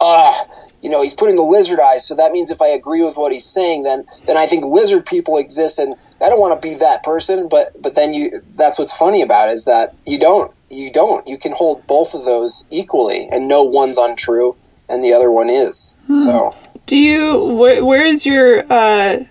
ah, 0.00 0.42
uh, 0.42 0.54
you 0.82 0.90
know, 0.90 1.02
he's 1.02 1.14
putting 1.14 1.36
the 1.36 1.42
lizard 1.42 1.80
eyes. 1.80 2.06
So 2.06 2.14
that 2.16 2.32
means 2.32 2.50
if 2.50 2.60
I 2.60 2.68
agree 2.68 3.02
with 3.02 3.16
what 3.16 3.32
he's 3.32 3.46
saying, 3.46 3.84
then 3.84 4.04
then 4.26 4.36
I 4.36 4.46
think 4.46 4.64
lizard 4.64 5.06
people 5.06 5.38
exist, 5.38 5.78
and 5.78 5.94
I 6.20 6.28
don't 6.28 6.40
want 6.40 6.60
to 6.60 6.66
be 6.66 6.74
that 6.76 7.02
person. 7.02 7.48
But 7.48 7.80
but 7.80 7.94
then 7.94 8.12
you, 8.14 8.40
that's 8.54 8.78
what's 8.78 8.96
funny 8.96 9.22
about 9.22 9.48
it, 9.48 9.52
is 9.52 9.64
that 9.64 9.94
you 10.06 10.18
don't, 10.18 10.54
you 10.70 10.92
don't, 10.92 11.26
you 11.26 11.38
can 11.38 11.52
hold 11.52 11.86
both 11.86 12.14
of 12.14 12.24
those 12.24 12.66
equally, 12.70 13.28
and 13.30 13.48
know 13.48 13.62
one's 13.62 13.98
untrue 13.98 14.56
and 14.88 15.02
the 15.02 15.12
other 15.12 15.30
one 15.30 15.48
is. 15.48 15.96
Hmm. 16.06 16.14
So 16.14 16.54
do 16.86 16.96
you? 16.96 17.56
Where, 17.58 17.84
where 17.84 18.06
is 18.06 18.26
your? 18.26 18.70
Uh, 18.70 19.24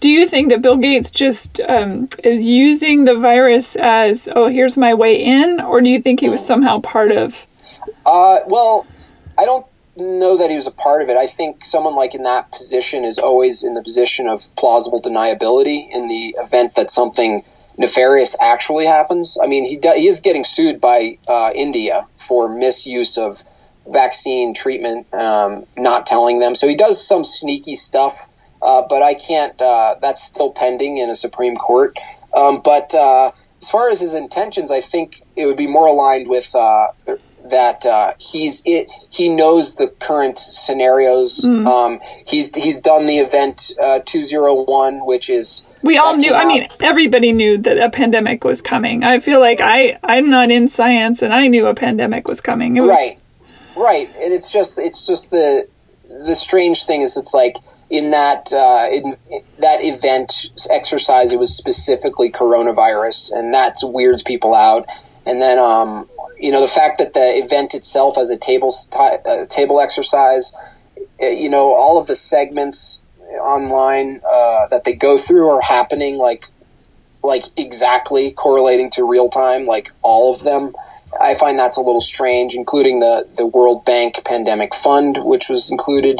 do 0.00 0.08
you 0.08 0.26
think 0.26 0.48
that 0.50 0.62
Bill 0.62 0.76
Gates 0.76 1.10
just 1.10 1.60
um, 1.60 2.08
is 2.24 2.44
using 2.44 3.04
the 3.04 3.14
virus 3.14 3.76
as, 3.76 4.28
oh, 4.34 4.48
here's 4.48 4.76
my 4.76 4.94
way 4.94 5.14
in, 5.14 5.60
or 5.60 5.80
do 5.80 5.88
you 5.88 6.00
think 6.00 6.20
he 6.20 6.28
was 6.28 6.44
somehow 6.44 6.80
part 6.80 7.12
of? 7.12 7.46
Uh, 8.04 8.38
well, 8.48 8.84
I 9.38 9.44
don't 9.44 9.66
know 9.96 10.38
that 10.38 10.48
he 10.48 10.54
was 10.54 10.66
a 10.66 10.72
part 10.72 11.02
of 11.02 11.08
it. 11.08 11.16
I 11.16 11.26
think 11.26 11.64
someone 11.64 11.94
like 11.94 12.14
in 12.14 12.22
that 12.22 12.50
position 12.50 13.04
is 13.04 13.18
always 13.18 13.62
in 13.62 13.74
the 13.74 13.82
position 13.82 14.26
of 14.26 14.40
plausible 14.56 15.02
deniability 15.02 15.86
in 15.92 16.08
the 16.08 16.34
event 16.38 16.74
that 16.76 16.90
something 16.90 17.42
nefarious 17.78 18.40
actually 18.40 18.86
happens. 18.86 19.38
I 19.42 19.46
mean, 19.46 19.64
he, 19.64 19.76
do, 19.76 19.92
he 19.96 20.06
is 20.06 20.20
getting 20.20 20.44
sued 20.44 20.80
by 20.80 21.18
uh, 21.28 21.50
India 21.54 22.06
for 22.18 22.48
misuse 22.48 23.18
of 23.18 23.42
vaccine 23.90 24.54
treatment, 24.54 25.12
um, 25.12 25.64
not 25.76 26.06
telling 26.06 26.38
them. 26.38 26.54
So 26.54 26.68
he 26.68 26.76
does 26.76 27.06
some 27.06 27.24
sneaky 27.24 27.74
stuff, 27.74 28.26
uh, 28.62 28.82
but 28.88 29.02
I 29.02 29.14
can't. 29.14 29.60
Uh, 29.60 29.96
that's 30.00 30.22
still 30.22 30.52
pending 30.52 30.98
in 30.98 31.10
a 31.10 31.14
Supreme 31.14 31.56
Court. 31.56 31.96
Um, 32.36 32.60
but 32.64 32.94
uh, 32.94 33.32
as 33.60 33.70
far 33.70 33.90
as 33.90 34.00
his 34.00 34.14
intentions, 34.14 34.70
I 34.70 34.80
think 34.80 35.16
it 35.36 35.46
would 35.46 35.56
be 35.56 35.66
more 35.66 35.86
aligned 35.86 36.28
with 36.28 36.54
uh, 36.54 36.88
that 37.52 37.86
uh, 37.86 38.14
he's 38.18 38.62
it. 38.66 38.88
He 39.12 39.28
knows 39.28 39.76
the 39.76 39.88
current 40.00 40.36
scenarios. 40.38 41.44
Mm. 41.44 41.66
Um, 41.66 42.00
he's 42.26 42.54
he's 42.56 42.80
done 42.80 43.06
the 43.06 43.18
event 43.18 43.72
uh, 43.80 44.00
two 44.04 44.22
zero 44.22 44.62
one, 44.64 45.06
which 45.06 45.30
is 45.30 45.68
we 45.82 45.98
all 45.98 46.16
knew. 46.16 46.34
I 46.34 46.44
mean, 46.44 46.66
everybody 46.82 47.30
knew 47.30 47.58
that 47.58 47.78
a 47.78 47.90
pandemic 47.90 48.42
was 48.42 48.60
coming. 48.60 49.04
I 49.04 49.20
feel 49.20 49.38
like 49.38 49.60
I 49.60 49.98
I'm 50.02 50.30
not 50.30 50.50
in 50.50 50.66
science, 50.66 51.22
and 51.22 51.32
I 51.32 51.46
knew 51.46 51.66
a 51.66 51.74
pandemic 51.74 52.26
was 52.26 52.40
coming. 52.40 52.74
Was, 52.74 52.88
right, 52.88 53.20
right, 53.76 54.06
and 54.22 54.32
it's 54.32 54.52
just 54.52 54.80
it's 54.80 55.06
just 55.06 55.30
the 55.30 55.66
the 56.26 56.34
strange 56.34 56.84
thing 56.84 57.02
is 57.02 57.16
it's 57.16 57.34
like 57.34 57.56
in 57.90 58.10
that 58.10 58.52
uh, 58.52 58.88
in, 58.90 59.16
that 59.60 59.78
event 59.80 60.50
exercise 60.70 61.32
it 61.32 61.38
was 61.38 61.56
specifically 61.56 62.30
coronavirus 62.30 63.32
and 63.34 63.54
that 63.54 63.76
weirds 63.82 64.22
people 64.22 64.54
out 64.54 64.86
and 65.26 65.40
then 65.40 65.58
um, 65.58 66.06
you 66.42 66.50
know 66.50 66.60
the 66.60 66.66
fact 66.66 66.98
that 66.98 67.14
the 67.14 67.26
event 67.36 67.72
itself 67.72 68.18
as 68.18 68.28
a 68.28 68.36
table 68.36 68.74
a 69.26 69.46
table 69.46 69.80
exercise 69.80 70.52
eh, 71.20 71.30
you 71.30 71.48
know 71.48 71.72
all 71.72 72.00
of 72.00 72.08
the 72.08 72.16
segments 72.16 73.06
online 73.40 74.20
uh, 74.28 74.66
that 74.68 74.82
they 74.84 74.92
go 74.92 75.16
through 75.16 75.48
are 75.48 75.62
happening 75.62 76.18
like 76.18 76.44
like 77.22 77.42
exactly 77.56 78.32
correlating 78.32 78.90
to 78.90 79.08
real 79.08 79.28
time 79.28 79.64
like 79.64 79.86
all 80.02 80.34
of 80.34 80.42
them. 80.42 80.74
I 81.20 81.34
find 81.34 81.58
that's 81.58 81.76
a 81.76 81.80
little 81.80 82.00
strange 82.00 82.54
including 82.54 82.98
the 82.98 83.24
the 83.36 83.46
world 83.46 83.84
bank 83.84 84.16
pandemic 84.26 84.74
fund 84.74 85.18
which 85.22 85.48
was 85.48 85.70
included. 85.70 86.18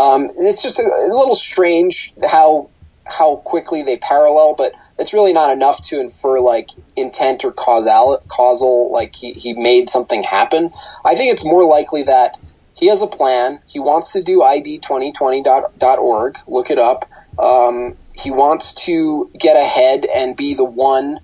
Um, 0.00 0.30
it's 0.38 0.62
just 0.62 0.78
a, 0.78 0.82
a 0.82 1.12
little 1.14 1.34
strange 1.34 2.14
how 2.30 2.70
how 3.06 3.36
quickly 3.36 3.82
they 3.82 3.98
parallel, 3.98 4.54
but 4.56 4.72
it's 5.00 5.14
really 5.14 5.32
not 5.32 5.50
enough 5.50 5.82
to 5.84 6.00
infer 6.00 6.38
like 6.38 6.68
intent 6.96 7.44
or 7.44 7.52
causal 7.52 8.22
causal 8.28 8.92
like 8.92 9.16
he, 9.16 9.32
he 9.32 9.54
made 9.54 9.88
something 9.88 10.22
happen. 10.22 10.66
I 11.04 11.14
think 11.14 11.32
it's 11.32 11.44
more 11.44 11.64
likely 11.64 12.02
that 12.04 12.36
he 12.74 12.86
has 12.88 13.02
a 13.02 13.06
plan. 13.06 13.60
He 13.66 13.80
wants 13.80 14.12
to 14.12 14.22
do 14.22 14.38
ID2020.org. 14.40 16.38
Look 16.48 16.70
it 16.70 16.78
up. 16.78 17.04
Um, 17.38 17.96
he 18.14 18.30
wants 18.30 18.74
to 18.86 19.30
get 19.38 19.56
ahead 19.56 20.06
and 20.14 20.36
be 20.36 20.54
the 20.54 20.64
one 20.64 21.18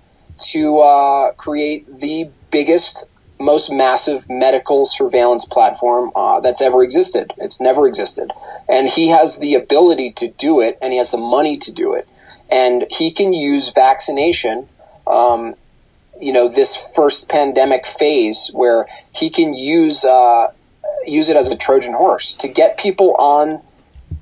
to 0.51 0.79
uh, 0.79 1.33
create 1.33 1.85
the 1.99 2.29
biggest 2.51 3.17
most 3.39 3.71
massive 3.71 4.27
medical 4.29 4.85
surveillance 4.85 5.45
platform 5.45 6.11
uh, 6.15 6.39
that's 6.39 6.61
ever 6.61 6.83
existed. 6.83 7.31
It's 7.37 7.61
never 7.61 7.87
existed. 7.87 8.31
And 8.67 8.87
he 8.87 9.09
has 9.09 9.37
the 9.39 9.53
ability 9.55 10.13
to 10.13 10.29
do 10.29 10.59
it, 10.59 10.77
and 10.81 10.91
he 10.91 10.97
has 10.97 11.11
the 11.11 11.17
money 11.17 11.57
to 11.57 11.71
do 11.71 11.93
it. 11.93 12.09
And 12.51 12.85
he 12.89 13.11
can 13.11 13.33
use 13.33 13.71
vaccination, 13.71 14.67
um, 15.05 15.55
you 16.19 16.33
know, 16.33 16.47
this 16.47 16.93
first 16.95 17.29
pandemic 17.29 17.85
phase 17.85 18.49
where 18.53 18.85
he 19.13 19.29
can 19.29 19.53
use, 19.53 20.03
uh, 20.05 20.47
use 21.05 21.29
it 21.29 21.37
as 21.37 21.51
a 21.51 21.57
Trojan 21.57 21.93
horse 21.93 22.35
to 22.35 22.47
get 22.47 22.77
people 22.77 23.15
on 23.15 23.61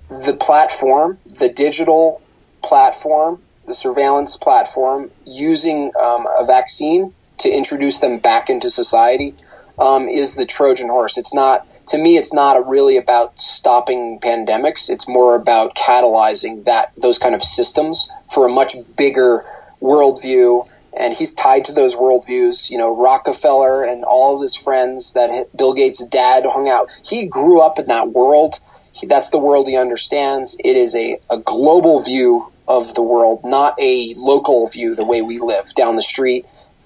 the 0.10 0.38
platform, 0.40 1.18
the 1.40 1.50
digital 1.50 2.22
platform, 2.64 3.42
the 3.68 3.74
surveillance 3.74 4.38
platform, 4.38 5.10
using 5.26 5.92
um, 6.02 6.26
a 6.40 6.46
vaccine 6.46 7.14
to 7.38 7.50
introduce 7.50 8.00
them 8.00 8.20
back 8.20 8.50
into 8.50 8.70
society 8.70 9.34
um, 9.80 10.08
is 10.08 10.36
the 10.36 10.46
Trojan 10.46 10.90
horse. 10.90 11.18
It's 11.18 11.34
not 11.34 11.68
to 11.88 11.98
me. 11.98 12.18
It's 12.18 12.34
not 12.34 12.68
really 12.68 12.98
about 12.98 13.40
stopping 13.40 14.20
pandemics. 14.20 14.90
It's 14.90 15.08
more 15.08 15.36
about 15.36 15.76
catalyzing 15.76 16.64
that 16.66 16.92
those 16.98 17.20
kind 17.20 17.36
of 17.36 17.44
systems 17.44 18.10
for 18.34 18.46
a 18.46 18.54
much 18.54 18.74
bigger 18.98 19.42
worldview. 19.82 20.84
And 20.98 21.14
he's 21.14 21.34
tied 21.34 21.64
to 21.66 21.74
those 21.74 21.96
worldviews. 21.96 22.72
You 22.72 22.78
know, 22.78 22.96
Rockefeller 22.96 23.84
and 23.84 24.04
all 24.04 24.36
of 24.36 24.42
his 24.42 24.56
friends 24.56 25.14
that 25.14 25.48
Bill 25.58 25.74
Gates' 25.74 26.06
dad 26.08 26.46
hung 26.46 26.70
out. 26.70 26.88
He 27.04 27.28
grew 27.28 27.62
up 27.62 27.78
in 27.78 27.86
that 27.86 28.10
world. 28.10 28.60
He, 28.94 29.06
that's 29.06 29.30
the 29.30 29.40
world 29.40 29.68
he 29.68 29.76
understands. 29.76 30.60
It 30.64 30.78
is 30.78 30.96
a, 30.96 31.18
a 31.30 31.38
global 31.38 32.02
view 32.02 32.48
of 32.68 32.96
the 32.96 33.04
world, 33.04 33.42
not 33.44 33.74
a 33.80 34.16
local 34.18 34.68
view 34.68 34.96
the 34.96 35.06
way 35.06 35.22
we 35.22 35.38
live 35.38 35.72
down 35.76 35.96
the 35.96 36.02
street 36.02 36.46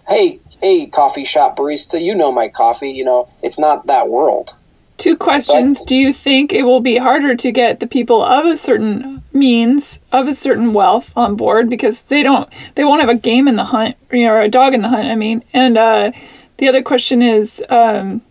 hey, 0.09 0.39
hey, 0.61 0.87
coffee 0.87 1.25
shop 1.25 1.57
barista, 1.57 2.01
you 2.01 2.15
know 2.15 2.31
my 2.31 2.47
coffee. 2.47 2.91
You 2.91 3.05
know, 3.05 3.29
it's 3.41 3.59
not 3.59 3.87
that 3.87 4.09
world. 4.09 4.55
Two 4.97 5.15
questions. 5.15 5.81
Do 5.81 5.95
you 5.95 6.11
think 6.11 6.51
it 6.51 6.63
will 6.63 6.81
be 6.81 6.97
harder 6.97 7.33
to 7.33 7.51
get 7.53 7.79
the 7.79 7.87
people 7.87 8.21
of 8.21 8.45
a 8.45 8.57
certain 8.57 9.23
means, 9.31 9.97
of 10.11 10.27
a 10.27 10.33
certain 10.33 10.73
wealth 10.73 11.15
on 11.15 11.35
board 11.35 11.69
because 11.69 12.03
they 12.03 12.21
don't, 12.21 12.49
they 12.75 12.83
won't 12.83 12.99
have 12.99 13.09
a 13.09 13.15
game 13.15 13.47
in 13.47 13.55
the 13.55 13.63
hunt, 13.63 13.95
you 14.11 14.25
know, 14.25 14.33
or 14.33 14.41
a 14.41 14.49
dog 14.49 14.73
in 14.73 14.81
the 14.81 14.89
hunt, 14.89 15.07
I 15.07 15.15
mean. 15.15 15.41
And 15.53 15.77
uh, 15.77 16.11
the 16.57 16.67
other 16.67 16.83
question 16.83 17.21
is, 17.21 17.63
um, 17.69 18.21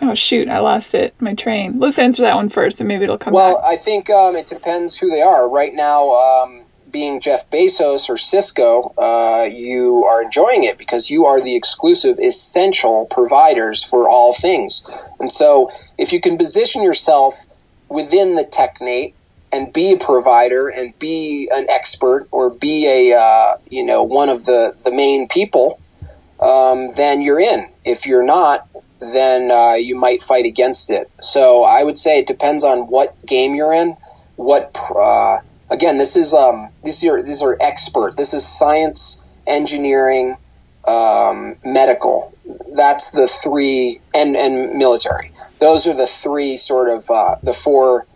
oh 0.00 0.14
shoot, 0.14 0.48
I 0.48 0.60
lost 0.60 0.94
it, 0.94 1.14
my 1.20 1.34
train. 1.34 1.78
Let's 1.78 1.98
answer 1.98 2.22
that 2.22 2.36
one 2.36 2.48
first 2.48 2.80
and 2.80 2.88
maybe 2.88 3.04
it'll 3.04 3.18
come 3.18 3.34
well, 3.34 3.60
back. 3.60 3.70
I 3.70 3.76
think 3.76 4.08
um, 4.08 4.36
it 4.36 4.46
depends 4.46 4.98
who 4.98 5.10
they 5.10 5.20
are. 5.20 5.46
Right 5.50 5.74
now, 5.74 6.08
um, 6.12 6.60
being 6.92 7.20
Jeff 7.20 7.50
Bezos 7.50 8.08
or 8.08 8.16
Cisco, 8.16 8.94
uh, 8.98 9.44
you 9.50 10.04
are 10.04 10.22
enjoying 10.22 10.64
it 10.64 10.78
because 10.78 11.10
you 11.10 11.24
are 11.24 11.40
the 11.40 11.56
exclusive, 11.56 12.18
essential 12.18 13.06
providers 13.10 13.84
for 13.84 14.08
all 14.08 14.34
things. 14.34 14.82
And 15.20 15.30
so, 15.30 15.70
if 15.98 16.12
you 16.12 16.20
can 16.20 16.38
position 16.38 16.82
yourself 16.82 17.46
within 17.88 18.36
the 18.36 18.44
technate 18.44 19.14
and 19.52 19.72
be 19.72 19.92
a 19.92 19.98
provider 19.98 20.68
and 20.68 20.98
be 20.98 21.48
an 21.52 21.66
expert 21.70 22.28
or 22.30 22.54
be 22.54 22.86
a 22.86 23.18
uh, 23.18 23.56
you 23.70 23.84
know 23.84 24.02
one 24.02 24.28
of 24.28 24.44
the 24.44 24.76
the 24.84 24.90
main 24.90 25.28
people, 25.28 25.80
um, 26.40 26.92
then 26.96 27.22
you're 27.22 27.40
in. 27.40 27.60
If 27.84 28.06
you're 28.06 28.24
not, 28.24 28.66
then 29.00 29.50
uh, 29.50 29.74
you 29.74 29.96
might 29.96 30.20
fight 30.20 30.44
against 30.44 30.90
it. 30.90 31.08
So 31.20 31.64
I 31.64 31.82
would 31.84 31.96
say 31.96 32.18
it 32.18 32.26
depends 32.26 32.64
on 32.64 32.88
what 32.88 33.14
game 33.26 33.54
you're 33.54 33.72
in, 33.72 33.96
what 34.36 34.76
uh, 34.94 35.40
again, 35.70 35.98
this 35.98 36.16
is 36.16 36.34
um, 36.34 36.68
these 36.84 37.04
are 37.06 37.22
these 37.22 37.42
are 37.42 37.56
expert. 37.60 38.12
This 38.16 38.32
is 38.32 38.46
science, 38.46 39.22
engineering, 39.46 40.36
um, 40.86 41.54
medical. 41.64 42.32
That's 42.74 43.12
the 43.12 43.26
three, 43.26 44.00
and 44.14 44.36
and 44.36 44.74
military. 44.76 45.30
Those 45.60 45.86
are 45.86 45.94
the 45.94 46.06
three 46.06 46.56
sort 46.56 46.88
of 46.88 47.02
uh, 47.10 47.36
the 47.42 47.52
four 47.52 48.06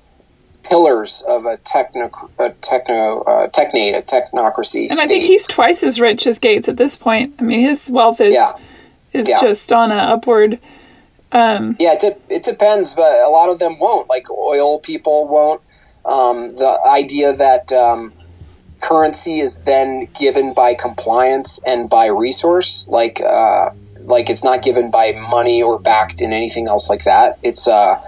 pillars 0.65 1.25
of 1.29 1.45
a 1.45 1.57
techno 1.59 2.09
a 2.39 2.51
techno 2.61 3.23
uh, 3.23 3.49
technate 3.49 3.95
a 3.95 3.99
technocracy. 3.99 4.91
And 4.91 5.01
I 5.01 5.07
think 5.07 5.25
he's 5.25 5.47
twice 5.47 5.83
as 5.83 6.01
rich 6.01 6.27
as 6.27 6.39
Gates 6.39 6.69
at 6.69 6.77
this 6.77 6.97
point. 6.97 7.37
I 7.41 7.43
mean, 7.43 7.61
his 7.61 7.91
wealth 7.91 8.21
is 8.21 8.35
yeah. 8.35 8.53
is 9.13 9.29
Yeah. 9.29 9.41
just 9.41 9.73
on 9.73 9.91
a 9.93 9.97
upward. 9.97 10.59
Um, 11.33 11.77
Yeah, 11.79 11.95
it, 11.95 12.01
de- 12.01 12.35
it 12.37 12.45
depends, 12.45 12.95
but 12.95 13.03
a 13.25 13.29
lot 13.29 13.49
of 13.49 13.59
them 13.59 13.79
won't. 13.79 14.09
Like 14.09 14.31
oil 14.31 14.79
people 14.81 15.27
won't. 15.27 15.63
Um, 16.05 16.49
the 16.49 16.79
idea 16.87 17.35
that 17.35 17.73
um, 17.73 18.13
currency 18.81 19.39
is 19.39 19.63
then 19.63 20.09
given 20.19 20.53
by 20.55 20.75
compliance 20.75 21.63
and 21.65 21.89
by 21.89 22.07
resource, 22.07 22.89
like 22.89 23.21
uh, 23.21 23.71
like 24.01 24.29
it's 24.29 24.45
not 24.45 24.63
given 24.63 24.91
by 24.91 25.13
money 25.31 25.63
or 25.63 25.81
backed 25.81 26.21
in 26.21 26.33
anything 26.33 26.67
else 26.69 26.91
like 26.91 27.05
that. 27.05 27.39
It's 27.43 27.69
uh, 27.69 28.03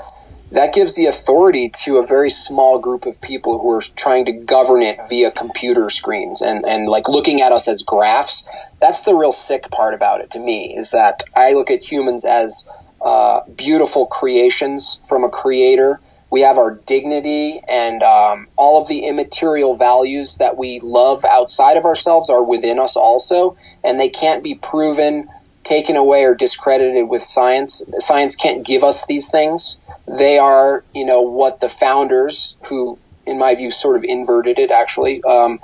that 0.54 0.72
gives 0.72 0.94
the 0.94 1.06
authority 1.06 1.68
to 1.84 1.98
a 1.98 2.06
very 2.06 2.30
small 2.30 2.80
group 2.80 3.06
of 3.06 3.20
people 3.22 3.58
who 3.58 3.70
are 3.72 3.80
trying 3.96 4.24
to 4.24 4.32
govern 4.32 4.82
it 4.82 4.98
via 5.08 5.30
computer 5.32 5.90
screens 5.90 6.40
and, 6.40 6.64
and 6.64 6.88
like 6.88 7.08
looking 7.08 7.40
at 7.40 7.50
us 7.50 7.66
as 7.66 7.82
graphs. 7.82 8.48
That's 8.80 9.04
the 9.04 9.16
real 9.16 9.32
sick 9.32 9.70
part 9.72 9.94
about 9.94 10.20
it 10.20 10.30
to 10.32 10.40
me 10.40 10.74
is 10.76 10.92
that 10.92 11.24
I 11.36 11.54
look 11.54 11.70
at 11.70 11.82
humans 11.82 12.24
as 12.24 12.68
uh, 13.02 13.40
beautiful 13.56 14.06
creations 14.06 15.06
from 15.08 15.24
a 15.24 15.28
creator. 15.28 15.98
We 16.34 16.40
have 16.40 16.58
our 16.58 16.80
dignity 16.84 17.58
and 17.68 18.02
um, 18.02 18.48
all 18.56 18.82
of 18.82 18.88
the 18.88 19.06
immaterial 19.06 19.76
values 19.76 20.38
that 20.38 20.56
we 20.56 20.80
love 20.82 21.24
outside 21.24 21.76
of 21.76 21.84
ourselves 21.84 22.28
are 22.28 22.42
within 22.42 22.80
us 22.80 22.96
also, 22.96 23.54
and 23.84 24.00
they 24.00 24.08
can't 24.08 24.42
be 24.42 24.58
proven, 24.60 25.22
taken 25.62 25.94
away, 25.94 26.24
or 26.24 26.34
discredited 26.34 27.08
with 27.08 27.22
science. 27.22 27.88
Science 27.98 28.34
can't 28.34 28.66
give 28.66 28.82
us 28.82 29.06
these 29.06 29.30
things. 29.30 29.78
They 30.08 30.36
are, 30.36 30.82
you 30.92 31.06
know, 31.06 31.22
what 31.22 31.60
the 31.60 31.68
founders, 31.68 32.58
who, 32.68 32.98
in 33.28 33.38
my 33.38 33.54
view, 33.54 33.70
sort 33.70 33.96
of 33.96 34.02
inverted 34.02 34.58
it 34.58 34.72
actually, 34.72 35.22
um, 35.22 35.60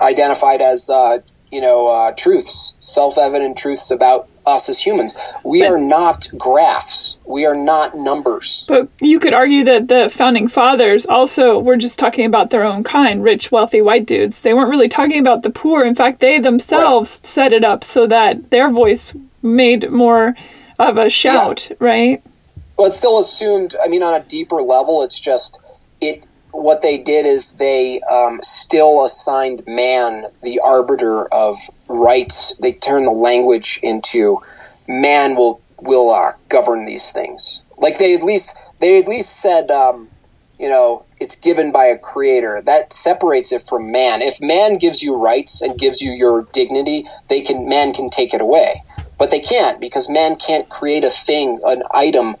identified 0.00 0.60
as, 0.60 0.90
uh, 0.90 1.18
you 1.52 1.60
know, 1.60 1.86
uh, 1.86 2.12
truths, 2.18 2.74
self 2.80 3.18
evident 3.18 3.56
truths 3.56 3.92
about 3.92 4.28
us 4.46 4.68
as 4.68 4.80
humans. 4.84 5.18
We 5.44 5.64
are 5.64 5.78
not 5.78 6.26
graphs. 6.36 7.18
We 7.24 7.46
are 7.46 7.54
not 7.54 7.96
numbers. 7.96 8.64
but 8.68 8.88
you 9.00 9.20
could 9.20 9.32
argue 9.32 9.64
that 9.64 9.88
the 9.88 10.08
founding 10.10 10.48
fathers 10.48 11.06
also 11.06 11.58
were 11.58 11.76
just 11.76 11.98
talking 11.98 12.26
about 12.26 12.50
their 12.50 12.64
own 12.64 12.82
kind, 12.84 13.22
rich, 13.22 13.52
wealthy 13.52 13.80
white 13.80 14.06
dudes. 14.06 14.40
They 14.40 14.52
weren't 14.54 14.70
really 14.70 14.88
talking 14.88 15.20
about 15.20 15.42
the 15.42 15.50
poor. 15.50 15.84
In 15.84 15.94
fact, 15.94 16.20
they 16.20 16.38
themselves 16.38 17.20
set 17.22 17.52
it 17.52 17.64
up 17.64 17.84
so 17.84 18.06
that 18.08 18.50
their 18.50 18.70
voice 18.70 19.14
made 19.42 19.90
more 19.90 20.32
of 20.78 20.96
a 20.98 21.08
shout, 21.08 21.70
right? 21.78 22.22
Well, 22.78 22.88
it's 22.88 22.96
still 22.96 23.20
assumed. 23.20 23.74
I 23.84 23.88
mean, 23.88 24.02
on 24.02 24.20
a 24.20 24.24
deeper 24.24 24.56
level, 24.62 25.02
it's 25.02 25.20
just 25.20 25.80
it. 26.00 26.24
What 26.52 26.82
they 26.82 26.98
did 26.98 27.26
is 27.26 27.54
they 27.54 28.00
um, 28.02 28.40
still 28.42 29.04
assigned 29.04 29.62
man 29.66 30.26
the 30.42 30.60
arbiter 30.60 31.26
of 31.32 31.56
rights. 31.88 32.56
They 32.58 32.72
turned 32.72 33.06
the 33.06 33.12
language 33.12 33.80
into 33.82 34.38
man 34.88 35.34
will 35.34 35.60
will 35.80 36.10
uh, 36.10 36.30
govern 36.48 36.86
these 36.86 37.10
things. 37.12 37.62
Like 37.78 37.98
they 37.98 38.14
at 38.14 38.22
least 38.22 38.56
they 38.80 38.98
at 38.98 39.08
least 39.08 39.40
said, 39.40 39.70
um, 39.70 40.08
you 40.58 40.68
know, 40.68 41.04
it's 41.20 41.36
given 41.36 41.72
by 41.72 41.84
a 41.84 41.98
creator. 41.98 42.60
That 42.64 42.92
separates 42.92 43.52
it 43.52 43.62
from 43.62 43.92
man. 43.92 44.22
If 44.22 44.40
man 44.40 44.78
gives 44.78 45.02
you 45.02 45.14
rights 45.16 45.62
and 45.62 45.78
gives 45.78 46.02
you 46.02 46.12
your 46.12 46.46
dignity, 46.52 47.04
they 47.28 47.40
can 47.42 47.68
man 47.68 47.92
can 47.92 48.10
take 48.10 48.34
it 48.34 48.40
away. 48.40 48.82
But 49.18 49.30
they 49.30 49.40
can't 49.40 49.80
because 49.80 50.10
man 50.10 50.36
can't 50.36 50.68
create 50.68 51.04
a 51.04 51.10
thing, 51.10 51.58
an 51.64 51.82
item 51.94 52.34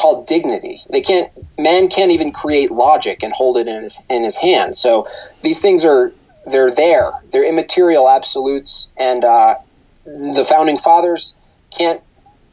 called 0.00 0.26
dignity. 0.26 0.80
They 0.90 1.02
can't. 1.02 1.30
Man 1.58 1.88
can't 1.88 2.10
even 2.10 2.32
create 2.32 2.70
logic 2.70 3.22
and 3.22 3.32
hold 3.32 3.56
it 3.56 3.68
in 3.68 3.82
his 3.82 4.04
in 4.08 4.22
his 4.22 4.38
hand. 4.38 4.76
So 4.76 5.06
these 5.42 5.60
things 5.60 5.84
are 5.84 6.08
they're 6.50 6.70
there. 6.70 7.12
They're 7.32 7.48
immaterial 7.48 8.08
absolutes, 8.08 8.90
and 8.98 9.24
uh, 9.24 9.56
the 10.04 10.46
founding 10.48 10.78
fathers 10.78 11.36
can't 11.76 12.02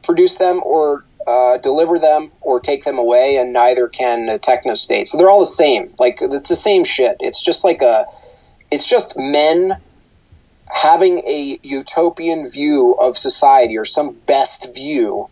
produce 0.04 0.36
them 0.38 0.60
or 0.64 1.04
uh, 1.26 1.58
deliver 1.58 1.98
them 1.98 2.30
or 2.42 2.60
take 2.60 2.84
them 2.84 2.98
away, 2.98 3.36
and 3.38 3.52
neither 3.52 3.88
can 3.88 4.26
the 4.26 4.38
techno 4.38 4.74
state. 4.74 5.08
So 5.08 5.16
they're 5.16 5.30
all 5.30 5.40
the 5.40 5.46
same. 5.46 5.88
Like 5.98 6.18
it's 6.20 6.48
the 6.48 6.56
same 6.56 6.84
shit. 6.84 7.16
It's 7.20 7.42
just 7.42 7.64
like 7.64 7.80
a. 7.82 8.04
It's 8.70 8.88
just 8.88 9.18
men 9.18 9.72
having 10.70 11.20
a 11.26 11.58
utopian 11.62 12.50
view 12.50 12.94
of 13.00 13.16
society 13.16 13.78
or 13.78 13.86
some 13.86 14.14
best 14.26 14.74
view 14.74 15.30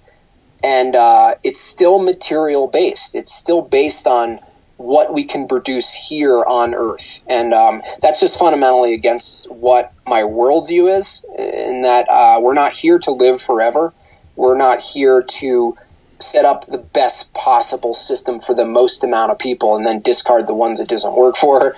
and 0.66 0.97
uh, 0.97 1.34
it's 1.44 1.60
still 1.60 2.02
material 2.02 2.66
based. 2.66 3.14
It's 3.14 3.32
still 3.32 3.62
based 3.62 4.09
on 4.09 4.40
what 4.78 5.14
we 5.14 5.22
can 5.22 5.47
produce 5.47 5.94
here 5.94 6.43
on 6.48 6.74
Earth, 6.74 7.22
and 7.30 7.55
um, 7.55 7.80
that's 8.02 8.18
just 8.18 8.38
fundamentally 8.38 8.93
against 8.93 9.51
what 9.51 9.93
my 10.06 10.22
worldview 10.22 10.98
is. 10.98 11.24
In 11.38 11.82
that 11.82 12.09
uh, 12.10 12.40
we're 12.40 12.55
not 12.55 12.72
here 12.72 12.98
to 12.98 13.12
live 13.12 13.40
forever. 13.40 13.94
We're 14.34 14.59
not 14.59 14.82
here 14.82 15.22
to 15.22 15.76
set 16.18 16.44
up 16.44 16.66
the 16.66 16.78
best 16.78 17.32
possible 17.34 17.94
system 17.94 18.40
for 18.40 18.55
the 18.55 18.64
most 18.64 19.05
amount 19.05 19.30
of 19.30 19.38
people 19.38 19.76
and 19.76 19.86
then 19.86 20.01
discard 20.01 20.47
the 20.47 20.55
ones 20.55 20.80
it 20.80 20.88
doesn't 20.88 21.14
work 21.14 21.36
for. 21.36 21.76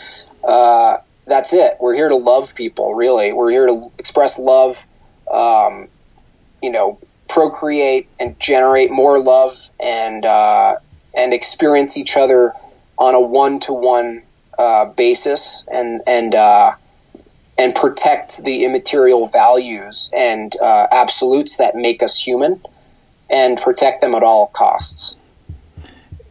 Uh, 0.48 0.96
that's 1.26 1.52
it. 1.52 1.74
We're 1.78 1.94
here 1.94 2.08
to 2.08 2.16
love 2.16 2.54
people, 2.54 2.94
really. 2.94 3.32
We're 3.32 3.50
here 3.50 3.66
to 3.66 3.88
express 3.98 4.38
love, 4.38 4.86
um, 5.32 5.88
you 6.62 6.72
know, 6.72 6.98
procreate 7.28 8.08
and 8.18 8.38
generate 8.40 8.90
more 8.90 9.18
love 9.18 9.70
and 9.80 10.24
uh, 10.24 10.76
and 11.16 11.32
experience 11.32 11.96
each 11.96 12.16
other 12.16 12.52
on 12.98 13.14
a 13.14 13.20
one 13.20 13.58
to 13.60 13.72
one 13.72 14.22
basis 14.96 15.66
and 15.72 16.00
and 16.06 16.34
uh, 16.34 16.72
and 17.58 17.74
protect 17.74 18.44
the 18.44 18.64
immaterial 18.64 19.26
values 19.26 20.12
and 20.16 20.52
uh, 20.62 20.86
absolutes 20.92 21.56
that 21.56 21.74
make 21.74 22.02
us 22.02 22.18
human 22.18 22.60
and 23.30 23.58
protect 23.58 24.00
them 24.00 24.14
at 24.14 24.22
all 24.22 24.48
costs. 24.54 25.16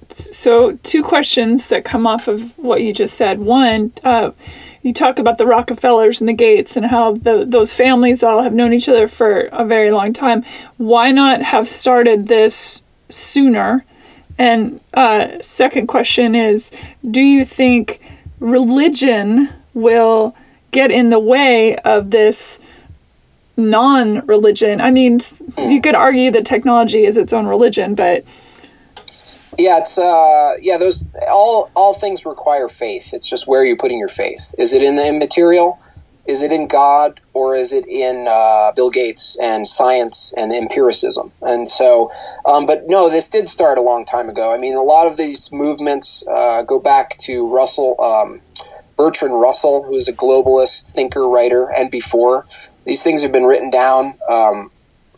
So, 0.10 0.78
two 0.78 1.04
questions 1.04 1.68
that 1.68 1.86
come 1.86 2.08
off 2.08 2.28
of 2.28 2.58
what 2.58 2.82
you 2.82 2.92
just 2.92 3.16
said. 3.16 3.40
One, 3.40 3.92
uh, 4.04 4.32
you 4.82 4.94
talk 4.94 5.20
about 5.20 5.38
the 5.38 5.46
Rockefellers 5.46 6.22
and 6.22 6.28
the 6.28 6.34
Gates 6.34 6.78
and 6.78 6.86
how 6.86 7.14
the, 7.14 7.46
those 7.46 7.74
families 7.74 8.24
all 8.24 8.44
have 8.44 8.54
known 8.54 8.74
each 8.74 8.90
other 8.90 9.08
for 9.08 9.42
a 9.52 9.66
very 9.66 9.92
long 9.92 10.14
time. 10.14 10.44
Why 10.78 11.12
not 11.12 11.42
have 11.42 11.68
started 11.68 12.28
this 12.28 12.82
sooner? 13.10 13.86
And 14.38 14.84
uh, 14.94 15.42
second 15.42 15.88
question 15.88 16.36
is, 16.36 16.72
do 17.10 17.22
you 17.22 17.44
think 17.44 18.02
religion 18.40 19.50
will 19.74 20.36
get 20.72 20.92
in 20.92 21.10
the 21.10 21.20
way 21.20 21.76
of 21.78 22.12
this 22.12 22.60
non-religion? 23.56 24.80
I 24.80 24.92
mean, 24.92 25.20
you 25.58 25.82
could 25.82 25.96
argue 25.96 26.30
that 26.32 26.46
technology 26.46 27.06
is 27.06 27.18
its 27.18 27.34
own 27.34 27.48
religion, 27.48 27.96
but 27.96 28.24
yeah, 29.58 29.80
it's 29.80 29.98
uh, 29.98 30.54
yeah. 30.62 30.78
Those 30.78 31.10
all 31.32 31.70
all 31.76 31.94
things 31.94 32.26
require 32.26 32.68
faith. 32.68 33.14
It's 33.14 33.30
just 33.30 33.48
where 33.48 33.66
you're 33.66 33.78
putting 33.78 34.00
your 34.00 34.08
faith. 34.10 34.54
Is 34.58 34.74
it 34.74 34.84
in 34.84 34.96
the 34.96 35.08
immaterial? 35.08 35.80
Is 36.28 36.44
it 36.44 36.52
in 36.52 36.68
God, 36.68 37.22
or 37.34 37.56
is 37.56 37.72
it 37.72 37.88
in 37.88 38.26
uh, 38.30 38.74
Bill 38.76 38.90
Gates 38.90 39.40
and 39.42 39.66
science 39.66 40.34
and 40.36 40.52
empiricism? 40.52 41.32
And 41.42 41.72
so, 41.72 42.12
um, 42.46 42.66
but 42.66 42.84
no, 42.86 43.10
this 43.10 43.30
did 43.30 43.48
start 43.48 43.78
a 43.78 43.82
long 43.82 44.04
time 44.04 44.28
ago. 44.28 44.54
I 44.54 44.58
mean, 44.58 44.76
a 44.76 44.84
lot 44.84 45.08
of 45.08 45.16
these 45.16 45.54
movements 45.54 46.28
uh, 46.28 46.64
go 46.64 46.82
back 46.82 47.18
to 47.20 47.48
Russell 47.48 47.96
um, 48.02 48.42
Bertrand 48.98 49.40
Russell, 49.40 49.84
who 49.84 49.96
is 49.96 50.10
a 50.10 50.14
globalist 50.14 50.92
thinker, 50.94 51.30
writer, 51.30 51.72
and 51.72 51.90
before 51.90 52.46
these 52.84 53.04
things 53.04 53.22
have 53.22 53.32
been 53.32 53.44
written 53.44 53.70
down 53.70 54.14
um, 54.30 54.72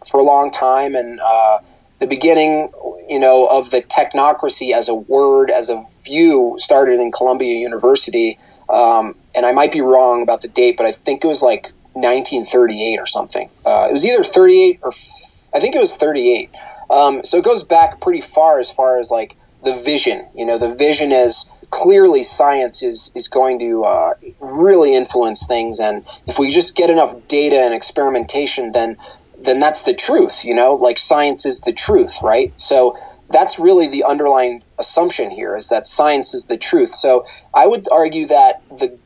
for 0.06 0.20
a 0.20 0.24
long 0.24 0.52
time, 0.52 0.96
and 0.96 1.20
uh, 1.24 1.60
the 2.00 2.08
beginning, 2.08 2.72
you 3.08 3.20
know, 3.20 3.48
of 3.52 3.72
the 3.72 3.82
technocracy 3.82 4.74
as 4.74 4.90
a 4.90 4.96
word, 4.96 5.52
as 5.52 5.70
a 5.70 5.86
view, 6.04 6.56
started 6.60 7.00
in 7.00 7.12
Columbia 7.12 7.56
University. 7.56 8.38
Um, 8.70 9.16
and 9.36 9.46
I 9.46 9.52
might 9.52 9.72
be 9.72 9.82
wrong 9.82 10.22
about 10.22 10.42
the 10.42 10.48
date, 10.48 10.78
but 10.78 10.86
I 10.86 10.92
think 10.92 11.24
it 11.24 11.28
was 11.28 11.42
like 11.42 11.68
1938 11.94 13.00
or 13.00 13.06
something. 13.06 13.50
Uh, 13.66 13.88
it 13.90 13.92
was 13.92 14.08
either 14.08 14.24
38 14.24 14.80
or 14.82 14.90
f- 14.90 15.48
I 15.54 15.60
think 15.60 15.76
it 15.76 15.80
was 15.80 15.98
38. 15.98 16.50
Um, 16.90 17.24
so 17.24 17.38
it 17.38 17.46
goes 17.46 17.64
back 17.64 18.02
pretty 18.02 18.22
far 18.22 18.60
as 18.60 18.72
far 18.72 19.00
as 19.00 19.12
like 19.12 19.36
the 19.64 19.74
vision. 19.86 20.28
You 20.36 20.46
know, 20.46 20.58
the 20.58 20.74
vision 20.76 21.12
is 21.12 21.68
clearly 21.70 22.24
science 22.24 22.82
is 22.82 23.12
is 23.16 23.28
going 23.28 23.60
to 23.60 23.84
uh, 23.84 24.14
really 24.62 24.94
influence 24.94 25.48
things, 25.48 25.80
and 25.80 26.04
if 26.28 26.40
we 26.40 26.52
just 26.52 26.76
get 26.76 26.90
enough 26.90 27.16
data 27.28 27.58
and 27.58 27.74
experimentation, 27.74 28.72
then 28.72 28.98
then 29.46 29.60
that's 29.60 29.86
the 29.86 29.94
truth, 29.94 30.44
you 30.44 30.54
know, 30.54 30.74
like 30.74 30.98
science 30.98 31.46
is 31.46 31.62
the 31.62 31.74
truth, 31.74 32.22
right? 32.22 32.52
So 32.60 32.98
that's 33.30 33.60
really 33.60 33.88
the 33.88 34.04
underlying 34.04 34.64
assumption 34.78 35.30
here 35.30 35.56
is 35.56 35.70
that 35.70 35.88
science 35.88 36.34
is 36.34 36.48
the 36.48 36.58
truth. 36.58 36.90
So 36.90 37.22
I 37.54 37.68
would 37.68 37.88
argue 37.92 38.26
that 38.28 38.62
the 38.70 38.98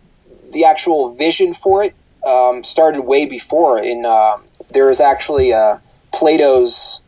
the 0.54 0.66
actual 0.66 1.16
vision 1.16 1.54
for 1.54 1.84
it 1.84 1.96
um, 2.28 2.64
started 2.64 3.02
way 3.02 3.28
before. 3.28 3.80
In 3.80 4.06
uh, 4.06 4.38
there 4.72 4.90
is 4.90 5.02
actually 5.02 5.54
uh, 5.54 5.78
Plato's 6.14 7.02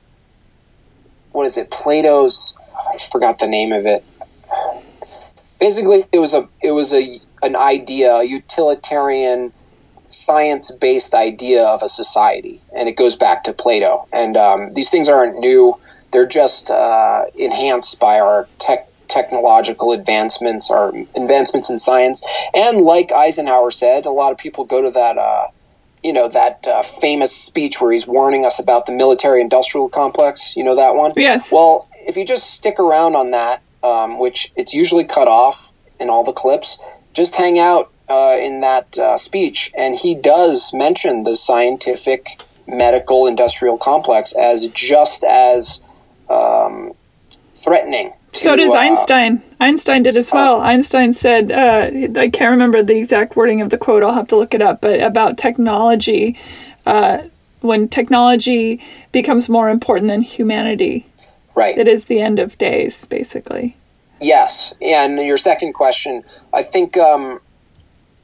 what 1.31 1.45
is 1.45 1.57
it? 1.57 1.69
Plato's 1.72 2.56
I 2.93 2.97
forgot 3.11 3.39
the 3.39 3.47
name 3.47 3.72
of 3.72 3.85
it. 3.85 4.03
Basically, 5.60 6.03
it 6.11 6.19
was 6.19 6.34
a 6.34 6.47
it 6.61 6.72
was 6.72 6.93
a 6.93 7.19
an 7.41 7.56
idea, 7.56 8.15
a 8.15 8.23
utilitarian 8.23 9.52
science 10.16 10.72
based 10.72 11.14
idea 11.14 11.64
of 11.64 11.82
a 11.82 11.88
society, 11.88 12.62
and 12.76 12.88
it 12.90 12.96
goes 12.96 13.16
back 13.16 13.44
to 13.44 13.54
Plato. 13.54 14.08
And 14.14 14.38
um, 14.38 14.74
these 14.74 14.90
things 14.90 15.10
aren't 15.10 15.40
new; 15.40 15.76
they're 16.12 16.28
just 16.28 16.72
uh, 16.72 17.26
enhanced 17.36 18.00
by 18.00 18.20
our 18.20 18.48
tech 18.58 18.88
technological 19.08 19.92
advancements, 19.92 20.70
our 20.72 20.90
advancements 21.16 21.70
in 21.70 21.80
science. 21.80 22.26
And 22.56 22.82
like 22.82 23.12
Eisenhower 23.12 23.72
said, 23.72 24.06
a 24.06 24.12
lot 24.12 24.32
of 24.32 24.38
people 24.38 24.66
go 24.66 24.82
to 24.82 24.92
that. 24.92 25.18
Uh, 25.18 25.48
you 26.04 26.14
know 26.14 26.30
that 26.30 26.68
uh, 26.68 26.84
famous 26.84 27.36
speech 27.36 27.82
where 27.82 27.92
he's 27.92 28.08
warning 28.08 28.46
us 28.46 28.62
about 28.62 28.86
the 28.86 28.92
military-industrial 28.92 29.90
complex. 29.90 30.56
You 30.56 30.64
know 30.64 30.76
that 30.76 30.94
one. 30.94 31.12
Yes. 31.16 31.52
Well, 31.52 31.90
if 32.06 32.16
you 32.16 32.26
just 32.26 32.52
stick 32.52 32.80
around 32.80 33.16
on 33.16 33.32
that, 33.32 33.64
um, 33.84 34.20
which 34.20 34.52
it's 34.56 34.74
usually 34.74 35.04
cut 35.04 35.28
off 35.28 35.72
in 36.00 36.10
all 36.10 36.24
the 36.24 36.32
clips, 36.32 36.84
just 37.14 37.36
hang 37.36 37.58
out 37.58 37.92
uh, 38.10 38.38
in 38.40 38.61
that 38.61 38.98
uh, 38.98 39.18
speech, 39.18 39.72
and 39.77 39.95
he 39.95 40.15
does 40.15 40.73
mention 40.73 41.23
the 41.23 41.36
scientific, 41.36 42.27
medical, 42.68 43.27
industrial 43.27 43.77
complex 43.77 44.36
as 44.36 44.69
just 44.69 45.23
as 45.23 45.84
um, 46.30 46.94
threatening. 47.53 48.14
To, 48.34 48.40
so 48.40 48.56
does 48.56 48.73
Einstein. 48.73 49.41
Einstein 49.60 50.03
did 50.03 50.18
as 50.18 50.32
well. 50.32 50.60
Einstein 50.60 51.14
said, 51.14 51.52
uh, 51.52 52.19
I 52.19 52.30
can't 52.30 52.52
remember 52.52 52.84
the 52.84 52.98
exact 52.98 53.36
wording 53.36 53.61
of 53.61 53.69
the 53.69 53.77
quote, 53.77 54.03
I'll 54.03 54.14
have 54.14 54.27
to 54.30 54.36
look 54.36 54.53
it 54.53 54.61
up, 54.61 54.82
but 54.82 54.99
about 54.99 55.38
technology. 55.38 56.38
Uh, 56.86 57.23
when 57.61 57.88
technology 57.88 58.82
becomes 59.11 59.49
more 59.49 59.69
important 59.69 60.07
than 60.07 60.22
humanity, 60.22 61.07
right? 61.56 61.77
It 61.77 61.88
is 61.88 62.06
the 62.06 62.22
end 62.22 62.40
of 62.40 62.57
days, 62.57 63.06
basically. 63.06 63.76
Yes, 64.22 64.76
yeah, 64.80 65.06
and 65.06 65.18
your 65.19 65.38
second 65.38 65.73
question, 65.73 66.22
I 66.53 66.61
think 66.61 66.95
um, 66.98 67.40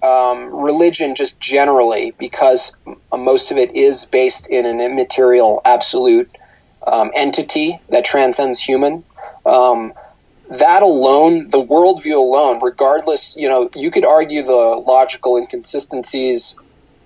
um, 0.03 0.53
religion 0.53 1.15
just 1.15 1.40
generally, 1.40 2.14
because 2.18 2.78
most 3.14 3.52
of 3.52 3.57
it 3.57 3.76
is 3.76 4.06
based 4.06 4.49
in 4.49 4.65
an 4.65 4.82
immaterial, 4.82 5.61
absolute 5.65 6.30
um, 6.88 7.11
entity 7.15 7.80
that 7.90 8.03
transcends 8.03 8.61
human. 8.61 9.03
Um, 9.45 9.94
that 10.49 10.82
alone, 10.84 11.49
the 11.49 11.64
worldview 11.64 12.15
alone, 12.15 12.60
regardless, 12.61 13.38
you 13.38 13.48
know, 13.48 13.69
you 13.76 13.90
could 13.90 14.06
argue 14.06 14.44
the 14.44 14.84
logical 14.86 15.38
inconsistencies 15.38 16.60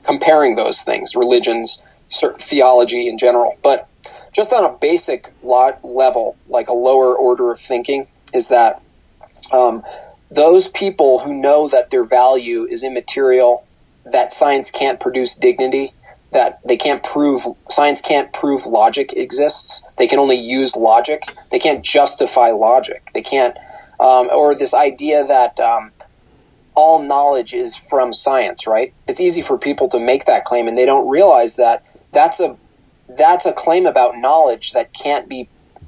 comparing 0.03 0.55
those 0.55 0.81
things, 0.81 1.15
religions, 1.15 1.85
theology 2.37 3.07
in 3.07 3.17
general, 3.17 3.57
but 3.63 3.87
just 4.33 4.53
on 4.53 4.63
a 4.63 4.77
basic 4.79 5.27
lot 5.43 5.83
level, 5.83 6.37
like 6.47 6.69
a 6.69 6.73
lower 6.73 7.15
order 7.15 7.51
of 7.51 7.59
thinking, 7.59 8.07
is 8.33 8.49
that 8.49 8.81
um, 9.53 9.83
those 10.31 10.69
people 10.69 11.19
who 11.19 11.33
know 11.33 11.67
that 11.67 11.91
their 11.91 12.03
value 12.03 12.65
is 12.69 12.83
immaterial, 12.83 13.65
that 14.05 14.31
science 14.31 14.71
can't 14.71 14.99
produce 14.99 15.35
dignity, 15.35 15.91
that 16.31 16.59
they 16.67 16.77
can't 16.77 17.03
prove 17.03 17.43
science 17.69 18.01
can't 18.01 18.31
prove 18.33 18.65
logic 18.65 19.13
exists. 19.13 19.85
They 19.97 20.07
can 20.07 20.19
only 20.19 20.35
use 20.35 20.75
logic. 20.75 21.21
They 21.51 21.59
can't 21.59 21.83
justify 21.83 22.49
logic. 22.49 23.09
They 23.13 23.21
can't, 23.21 23.57
um, 23.99 24.29
or 24.35 24.53
this 24.53 24.73
idea 24.73 25.25
that 25.25 25.59
um, 25.59 25.91
all 26.75 27.01
knowledge 27.01 27.53
is 27.53 27.77
from 27.77 28.11
science. 28.11 28.67
Right? 28.67 28.93
It's 29.07 29.21
easy 29.21 29.41
for 29.41 29.57
people 29.57 29.87
to 29.89 29.99
make 29.99 30.25
that 30.25 30.43
claim, 30.43 30.67
and 30.67 30.77
they 30.77 30.85
don't 30.85 31.07
realize 31.07 31.55
that 31.55 31.83
that's 32.11 32.41
a 32.41 32.57
that's 33.07 33.45
a 33.45 33.53
claim 33.53 33.85
about 33.85 34.17
knowledge 34.17 34.73
that 34.73 34.91
can't 34.93 35.29
be 35.29 35.47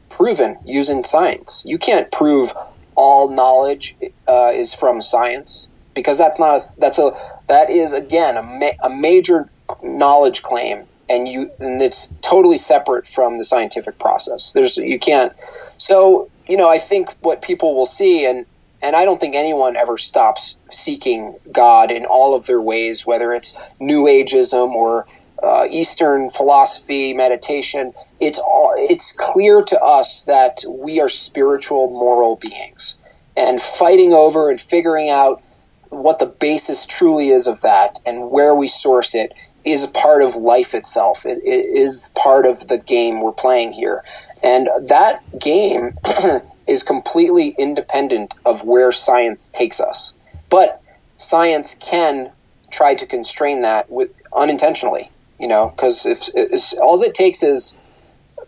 proven 0.10 0.58
using 0.66 1.04
science. 1.04 1.64
You 1.68 1.78
can't 1.78 2.12
prove 2.12 2.54
all 2.98 3.30
knowledge 3.32 3.96
uh, 4.28 4.52
is 4.54 4.74
from 4.74 5.00
science. 5.02 5.70
Because 5.96 6.18
that's 6.18 6.40
not 6.40 6.56
a 6.56 6.62
that's 6.80 7.00
a 7.00 7.12
that 7.48 7.70
is 7.70 7.94
again 7.94 8.38
a, 8.38 8.44
ma- 8.44 8.78
a 8.84 8.90
major 8.90 9.50
knowledge 9.82 10.44
claim. 10.44 10.84
And 11.10 11.28
you 11.28 11.50
and 11.60 11.82
it's 11.82 12.12
totally 12.22 12.58
separate 12.58 13.08
from 13.08 13.38
the 13.38 13.44
scientific 13.44 13.98
process. 13.98 14.54
There's 14.54 14.78
you 14.78 15.00
can't 15.00 15.34
so 15.78 16.30
you 16.48 16.58
know 16.58 16.70
i 16.70 16.78
think 16.78 17.10
what 17.22 17.42
people 17.42 17.76
will 17.76 17.86
see 17.86 18.26
and 18.26 18.46
and 18.82 18.96
i 18.96 19.06
don't 19.06 19.20
think 19.20 19.36
anyone 19.36 19.76
ever 19.76 19.98
stops 19.98 20.58
seeking 20.72 21.38
god 21.52 21.92
in 21.92 22.06
all 22.06 22.36
of 22.36 22.46
their 22.46 22.62
ways 22.62 23.06
whether 23.06 23.34
it's 23.34 23.62
new 23.80 24.06
ageism 24.06 24.72
or 24.72 25.06
uh, 25.44 25.66
eastern 25.70 26.30
philosophy 26.30 27.14
meditation 27.14 27.94
it's 28.20 28.40
all 28.40 28.74
it's 28.78 29.12
clear 29.12 29.62
to 29.62 29.80
us 29.82 30.24
that 30.26 30.64
we 30.68 31.00
are 31.00 31.10
spiritual 31.10 31.90
moral 31.90 32.38
beings 32.38 32.98
and 33.36 33.62
fighting 33.62 34.14
over 34.14 34.50
and 34.50 34.60
figuring 34.60 35.10
out 35.10 35.42
what 35.90 36.20
the 36.20 36.26
basis 36.26 36.86
truly 36.86 37.30
is 37.30 37.48
of 37.48 37.62
that 37.62 38.00
and 38.06 38.32
where 38.32 38.56
we 38.56 38.68
source 38.68 39.14
it 39.16 39.32
is 39.68 39.88
part 39.88 40.22
of 40.22 40.36
life 40.36 40.74
itself. 40.74 41.26
It, 41.26 41.40
it 41.44 41.66
is 41.66 42.12
part 42.16 42.46
of 42.46 42.68
the 42.70 42.78
game 42.78 43.22
we're 43.22 43.34
playing 43.34 43.74
here. 43.74 44.02
And 44.44 44.68
that 44.88 45.22
game 45.40 45.94
is 46.68 46.84
completely 46.84 47.54
independent 47.58 48.34
of 48.46 48.64
where 48.64 48.92
science 48.92 49.50
takes 49.50 49.82
us. 49.82 50.16
But 50.50 50.82
science 51.18 51.76
can 51.76 52.32
try 52.72 52.96
to 52.96 53.06
constrain 53.06 53.62
that 53.64 53.90
with 53.90 54.12
unintentionally, 54.36 55.12
you 55.40 55.48
know, 55.48 55.72
because 55.76 56.06
if, 56.06 56.80
all 56.82 57.02
it 57.02 57.14
takes 57.14 57.44
is 57.44 57.78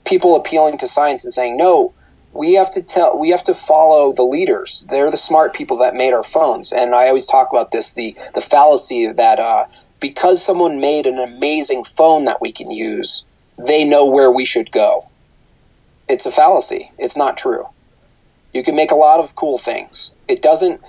people 0.05 0.35
appealing 0.35 0.77
to 0.79 0.87
science 0.87 1.23
and 1.23 1.33
saying, 1.33 1.57
no, 1.57 1.93
we 2.33 2.53
have 2.53 2.71
to 2.71 2.83
tell 2.83 3.17
we 3.17 3.31
have 3.31 3.43
to 3.43 3.53
follow 3.53 4.13
the 4.13 4.23
leaders. 4.23 4.85
They're 4.89 5.11
the 5.11 5.17
smart 5.17 5.55
people 5.55 5.77
that 5.77 5.95
made 5.95 6.13
our 6.13 6.23
phones. 6.23 6.71
And 6.71 6.93
i 6.93 7.07
always 7.07 7.25
talk 7.25 7.49
about 7.51 7.71
this 7.71 7.93
the 7.93 8.15
the 8.33 8.41
fallacy 8.41 9.11
that 9.11 9.39
uh, 9.39 9.65
because 9.99 10.43
someone 10.43 10.79
made 10.79 11.07
an 11.07 11.17
amazing 11.17 11.83
phone 11.83 12.25
that 12.25 12.39
we 12.39 12.51
can 12.51 12.69
use 12.71 13.25
they 13.57 13.83
know 13.83 14.05
where 14.09 14.31
we 14.31 14.45
should 14.45 14.71
go. 14.71 15.09
It's 16.07 16.25
a 16.25 16.31
fallacy. 16.31 16.91
It's 16.97 17.17
not 17.17 17.37
true. 17.37 17.65
You 18.53 18.63
can 18.63 18.75
make 18.75 18.91
a 18.91 18.95
lot 18.95 19.19
of 19.19 19.35
cool 19.35 19.57
things. 19.57 20.15
It 20.27 20.41
doesn't 20.41 20.81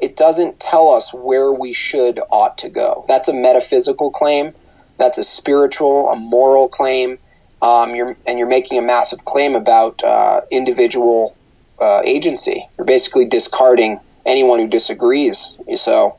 it 0.00 0.16
doesn't 0.16 0.60
tell 0.60 0.90
us 0.90 1.14
where 1.14 1.52
we 1.52 1.72
should 1.72 2.20
ought 2.30 2.58
to 2.58 2.68
go. 2.68 3.04
That's 3.08 3.28
a 3.28 3.34
metaphysical 3.34 4.10
claim 4.10 4.52
that's 4.98 5.18
a 5.18 5.24
spiritual 5.24 6.10
a 6.10 6.16
moral 6.16 6.68
claim 6.68 7.18
um, 7.62 7.94
you're, 7.94 8.16
and 8.26 8.38
you're 8.38 8.48
making 8.48 8.78
a 8.78 8.82
massive 8.82 9.24
claim 9.24 9.54
about 9.54 10.02
uh, 10.04 10.42
individual 10.50 11.36
uh, 11.80 12.02
agency. 12.04 12.66
You're 12.76 12.86
basically 12.86 13.26
discarding 13.26 13.98
anyone 14.24 14.58
who 14.58 14.68
disagrees. 14.68 15.58
So 15.74 16.16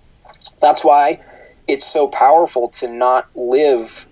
that's 0.61 0.83
why 0.83 1.21
it's 1.67 1.85
so 1.85 2.07
powerful 2.07 2.69
to 2.69 2.93
not 2.93 3.27
live 3.35 4.05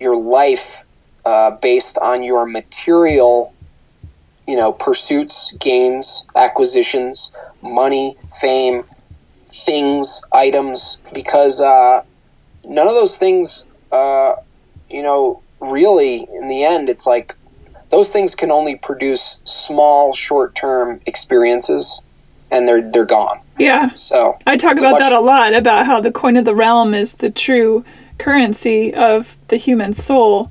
your 0.00 0.16
life 0.16 0.84
uh, 1.24 1.52
based 1.60 1.98
on 2.00 2.22
your 2.22 2.46
material, 2.46 3.54
you 4.46 4.56
know, 4.56 4.72
pursuits, 4.72 5.52
gains, 5.56 6.26
acquisitions, 6.36 7.36
money, 7.62 8.16
fame, 8.40 8.84
things, 9.32 10.24
items, 10.32 11.00
because 11.12 11.60
uh, 11.60 12.02
none 12.64 12.86
of 12.86 12.94
those 12.94 13.18
things, 13.18 13.67
uh, 13.92 14.34
you 14.90 15.02
know, 15.02 15.42
really, 15.60 16.26
in 16.34 16.48
the 16.48 16.64
end, 16.64 16.88
it's 16.88 17.06
like 17.06 17.34
those 17.90 18.12
things 18.12 18.34
can 18.34 18.50
only 18.50 18.76
produce 18.76 19.42
small, 19.44 20.14
short 20.14 20.54
term 20.54 21.00
experiences, 21.06 22.02
and 22.50 22.68
they're 22.68 22.82
they're 22.90 23.04
gone. 23.04 23.40
Yeah. 23.58 23.90
So 23.94 24.38
I 24.46 24.56
talk 24.56 24.78
about 24.78 24.92
much- 24.92 25.00
that 25.00 25.12
a 25.12 25.20
lot 25.20 25.54
about 25.54 25.86
how 25.86 26.00
the 26.00 26.12
coin 26.12 26.36
of 26.36 26.44
the 26.44 26.54
realm 26.54 26.94
is 26.94 27.14
the 27.14 27.30
true 27.30 27.84
currency 28.18 28.94
of 28.94 29.36
the 29.48 29.56
human 29.56 29.92
soul. 29.92 30.50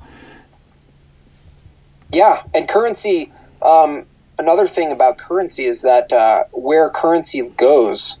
Yeah, 2.12 2.42
and 2.54 2.68
currency. 2.68 3.30
Um, 3.60 4.06
another 4.38 4.66
thing 4.66 4.92
about 4.92 5.18
currency 5.18 5.64
is 5.64 5.82
that 5.82 6.12
uh, 6.12 6.44
where 6.52 6.88
currency 6.90 7.50
goes 7.56 8.18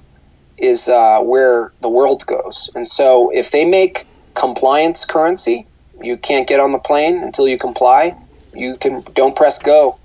is 0.58 0.88
uh, 0.88 1.20
where 1.20 1.72
the 1.80 1.88
world 1.88 2.26
goes, 2.26 2.70
and 2.74 2.86
so 2.86 3.30
if 3.30 3.50
they 3.50 3.64
make 3.64 4.04
compliance 4.38 5.04
currency, 5.04 5.66
you 6.00 6.16
can't 6.16 6.48
get 6.48 6.60
on 6.60 6.72
the 6.72 6.78
plane 6.78 7.22
until 7.22 7.48
you 7.48 7.58
comply. 7.58 8.14
You 8.54 8.76
can 8.76 9.02
don't 9.14 9.36
press 9.36 9.60
go. 9.60 9.98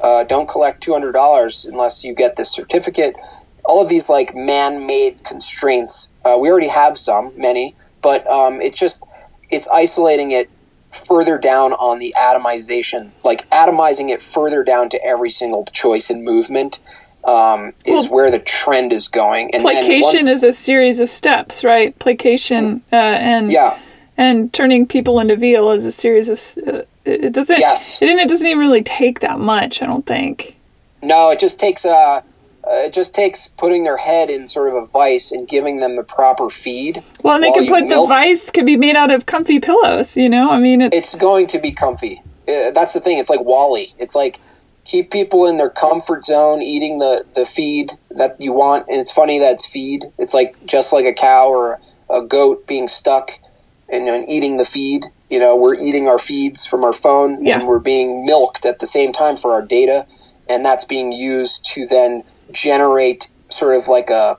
Uh, 0.00 0.24
don't 0.24 0.48
collect 0.48 0.82
two 0.82 0.92
hundred 0.92 1.12
dollars 1.12 1.66
unless 1.66 2.04
you 2.04 2.14
get 2.14 2.36
this 2.36 2.50
certificate. 2.50 3.14
All 3.64 3.82
of 3.82 3.88
these 3.88 4.08
like 4.08 4.34
man-made 4.34 5.24
constraints. 5.24 6.14
Uh, 6.24 6.38
we 6.40 6.50
already 6.50 6.68
have 6.68 6.96
some, 6.96 7.32
many, 7.36 7.74
but 8.02 8.26
um, 8.30 8.60
it's 8.60 8.78
just 8.78 9.06
it's 9.50 9.68
isolating 9.68 10.30
it 10.32 10.48
further 11.06 11.38
down 11.38 11.72
on 11.74 11.98
the 11.98 12.14
atomization, 12.18 13.10
like 13.24 13.48
atomizing 13.50 14.08
it 14.10 14.20
further 14.20 14.64
down 14.64 14.88
to 14.88 15.04
every 15.04 15.30
single 15.30 15.64
choice 15.66 16.10
and 16.10 16.24
movement. 16.24 16.80
Um, 17.22 17.74
is 17.84 18.06
well, 18.06 18.14
where 18.14 18.30
the 18.30 18.38
trend 18.38 18.92
is 18.92 19.08
going. 19.08 19.54
And 19.54 19.62
placation 19.62 20.02
once, 20.02 20.22
is 20.22 20.42
a 20.42 20.52
series 20.52 21.00
of 21.00 21.10
steps, 21.10 21.62
right? 21.62 21.96
Placation 21.98 22.82
uh, 22.92 22.96
and 22.96 23.52
yeah 23.52 23.78
and 24.20 24.52
turning 24.52 24.86
people 24.86 25.18
into 25.18 25.34
veal 25.34 25.70
is 25.70 25.86
a 25.86 25.90
series 25.90 26.28
of. 26.28 26.38
Uh, 26.68 26.82
it 27.06 27.32
doesn't. 27.32 27.58
Yes. 27.58 28.02
It, 28.02 28.10
it 28.10 28.28
doesn't 28.28 28.46
even 28.46 28.58
really 28.58 28.82
take 28.82 29.20
that 29.20 29.40
much. 29.40 29.82
I 29.82 29.86
don't 29.86 30.04
think. 30.04 30.56
No, 31.02 31.30
it 31.30 31.40
just 31.40 31.58
takes 31.58 31.86
uh, 31.86 32.20
it 32.66 32.92
just 32.92 33.14
takes 33.14 33.48
putting 33.48 33.84
their 33.84 33.96
head 33.96 34.28
in 34.28 34.46
sort 34.48 34.68
of 34.68 34.74
a 34.74 34.86
vice 34.86 35.32
and 35.32 35.48
giving 35.48 35.80
them 35.80 35.96
the 35.96 36.04
proper 36.04 36.50
feed. 36.50 37.02
Well, 37.22 37.36
and 37.36 37.42
they 37.42 37.50
can 37.50 37.66
put 37.66 37.86
milk. 37.86 38.08
the 38.08 38.14
vice 38.14 38.50
can 38.50 38.66
be 38.66 38.76
made 38.76 38.94
out 38.94 39.10
of 39.10 39.24
comfy 39.24 39.58
pillows. 39.58 40.18
You 40.18 40.28
know, 40.28 40.50
I 40.50 40.60
mean, 40.60 40.82
it's 40.82 40.96
it's 40.96 41.16
going 41.16 41.46
to 41.48 41.58
be 41.58 41.72
comfy. 41.72 42.20
Uh, 42.46 42.72
that's 42.72 42.92
the 42.92 43.00
thing. 43.00 43.18
It's 43.18 43.30
like 43.30 43.40
WALL-E. 43.40 43.94
It's 43.98 44.14
like 44.14 44.38
keep 44.90 45.10
people 45.10 45.46
in 45.46 45.56
their 45.56 45.70
comfort 45.70 46.24
zone, 46.24 46.62
eating 46.62 46.98
the 46.98 47.24
the 47.34 47.44
feed 47.44 47.92
that 48.10 48.32
you 48.40 48.52
want. 48.52 48.88
And 48.88 49.00
it's 49.00 49.12
funny 49.12 49.38
that 49.38 49.52
it's 49.52 49.70
feed. 49.70 50.04
It's 50.18 50.34
like 50.34 50.54
just 50.66 50.92
like 50.92 51.04
a 51.04 51.14
cow 51.14 51.48
or 51.48 51.80
a 52.10 52.22
goat 52.22 52.66
being 52.66 52.88
stuck 52.88 53.30
and, 53.88 54.08
and 54.08 54.28
eating 54.28 54.56
the 54.56 54.64
feed. 54.64 55.04
You 55.30 55.38
know, 55.38 55.56
we're 55.56 55.78
eating 55.80 56.08
our 56.08 56.18
feeds 56.18 56.66
from 56.66 56.82
our 56.82 56.92
phone 56.92 57.44
yeah. 57.44 57.58
and 57.58 57.68
we're 57.68 57.78
being 57.78 58.26
milked 58.26 58.66
at 58.66 58.80
the 58.80 58.86
same 58.86 59.12
time 59.12 59.36
for 59.36 59.52
our 59.52 59.62
data. 59.62 60.06
And 60.48 60.64
that's 60.64 60.84
being 60.84 61.12
used 61.12 61.64
to 61.74 61.86
then 61.86 62.24
generate 62.52 63.30
sort 63.48 63.76
of 63.76 63.86
like 63.86 64.10
a, 64.10 64.36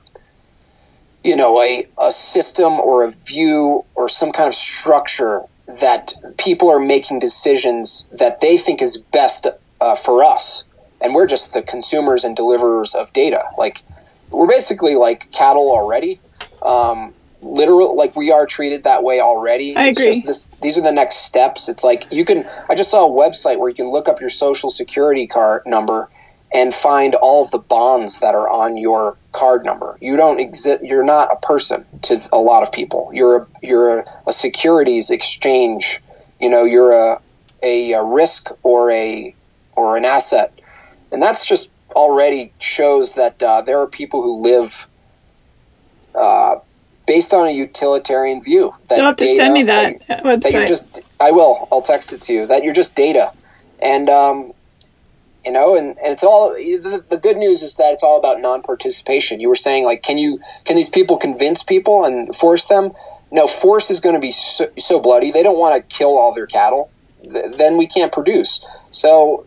you 1.24 1.34
know, 1.34 1.58
a, 1.62 1.86
a 1.98 2.10
system 2.10 2.74
or 2.74 3.04
a 3.04 3.10
view 3.10 3.86
or 3.94 4.06
some 4.10 4.32
kind 4.32 4.46
of 4.46 4.52
structure 4.52 5.40
that 5.66 6.12
people 6.36 6.68
are 6.68 6.84
making 6.84 7.20
decisions 7.20 8.06
that 8.18 8.42
they 8.42 8.58
think 8.58 8.82
is 8.82 8.98
best 8.98 9.46
uh, 9.82 9.94
for 9.94 10.24
us. 10.24 10.64
And 11.00 11.14
we're 11.14 11.26
just 11.26 11.52
the 11.52 11.62
consumers 11.62 12.24
and 12.24 12.36
deliverers 12.36 12.94
of 12.94 13.12
data. 13.12 13.42
Like, 13.58 13.80
we're 14.30 14.48
basically 14.48 14.94
like 14.94 15.30
cattle 15.32 15.68
already. 15.70 16.20
Um, 16.62 17.12
literal 17.42 17.96
like 17.96 18.14
we 18.14 18.30
are 18.30 18.46
treated 18.46 18.84
that 18.84 19.02
way 19.02 19.18
already. 19.20 19.74
I 19.76 19.88
it's 19.88 19.98
agree. 19.98 20.12
just 20.12 20.26
this 20.26 20.46
these 20.62 20.78
are 20.78 20.82
the 20.82 20.92
next 20.92 21.16
steps. 21.26 21.68
It's 21.68 21.82
like 21.82 22.06
you 22.12 22.24
can 22.24 22.44
I 22.70 22.76
just 22.76 22.90
saw 22.90 23.06
a 23.06 23.10
website 23.10 23.58
where 23.58 23.68
you 23.68 23.74
can 23.74 23.90
look 23.90 24.08
up 24.08 24.20
your 24.20 24.30
social 24.30 24.70
security 24.70 25.26
card 25.26 25.62
number 25.66 26.08
and 26.54 26.72
find 26.72 27.16
all 27.16 27.44
of 27.44 27.50
the 27.50 27.58
bonds 27.58 28.20
that 28.20 28.36
are 28.36 28.48
on 28.48 28.76
your 28.76 29.16
card 29.32 29.64
number. 29.64 29.98
You 30.00 30.16
don't 30.16 30.38
exist 30.38 30.84
you're 30.84 31.04
not 31.04 31.28
a 31.32 31.36
person 31.44 31.84
to 32.02 32.16
a 32.32 32.38
lot 32.38 32.62
of 32.62 32.72
people. 32.72 33.10
You're 33.12 33.42
a 33.42 33.46
you're 33.60 33.98
a, 33.98 34.04
a 34.28 34.32
securities 34.32 35.10
exchange. 35.10 36.00
You 36.40 36.48
know, 36.48 36.64
you're 36.64 36.92
a, 36.92 37.20
a, 37.62 37.92
a 37.92 38.04
risk 38.04 38.50
or 38.62 38.90
a 38.90 39.34
or 39.76 39.96
an 39.96 40.04
asset. 40.04 40.52
And 41.12 41.20
that's 41.20 41.46
just 41.46 41.72
already 41.94 42.52
shows 42.58 43.14
that 43.16 43.42
uh, 43.42 43.62
there 43.62 43.78
are 43.78 43.86
people 43.86 44.22
who 44.22 44.42
live 44.42 44.86
uh, 46.14 46.56
based 47.06 47.34
on 47.34 47.46
a 47.46 47.50
utilitarian 47.50 48.42
view. 48.42 48.74
That 48.88 48.98
You'll 48.98 49.06
have 49.06 49.16
to 49.16 49.36
send 49.36 49.54
me 49.54 49.62
that, 49.64 50.06
that, 50.08 50.22
that 50.42 50.52
you're 50.52 50.66
just. 50.66 51.02
I 51.20 51.30
will. 51.30 51.68
I'll 51.70 51.82
text 51.82 52.12
it 52.12 52.20
to 52.22 52.32
you. 52.32 52.46
That 52.46 52.64
you're 52.64 52.72
just 52.72 52.96
data, 52.96 53.32
and 53.80 54.08
um, 54.08 54.52
you 55.44 55.52
know, 55.52 55.76
and, 55.76 55.96
and 55.98 56.08
it's 56.08 56.24
all. 56.24 56.50
The, 56.50 57.04
the 57.08 57.16
good 57.16 57.36
news 57.36 57.62
is 57.62 57.76
that 57.76 57.92
it's 57.92 58.02
all 58.02 58.18
about 58.18 58.40
non-participation. 58.40 59.40
You 59.40 59.48
were 59.48 59.54
saying 59.54 59.84
like, 59.84 60.02
can 60.02 60.18
you 60.18 60.40
can 60.64 60.76
these 60.76 60.90
people 60.90 61.16
convince 61.16 61.62
people 61.62 62.04
and 62.04 62.34
force 62.34 62.66
them? 62.66 62.92
No, 63.30 63.46
force 63.46 63.90
is 63.90 63.98
going 63.98 64.14
to 64.14 64.20
be 64.20 64.30
so, 64.30 64.66
so 64.76 65.00
bloody. 65.00 65.30
They 65.30 65.42
don't 65.42 65.58
want 65.58 65.74
to 65.76 65.96
kill 65.96 66.18
all 66.18 66.34
their 66.34 66.46
cattle. 66.46 66.90
Th- 67.22 67.56
then 67.56 67.78
we 67.78 67.86
can't 67.86 68.12
produce. 68.12 68.66
So 68.90 69.46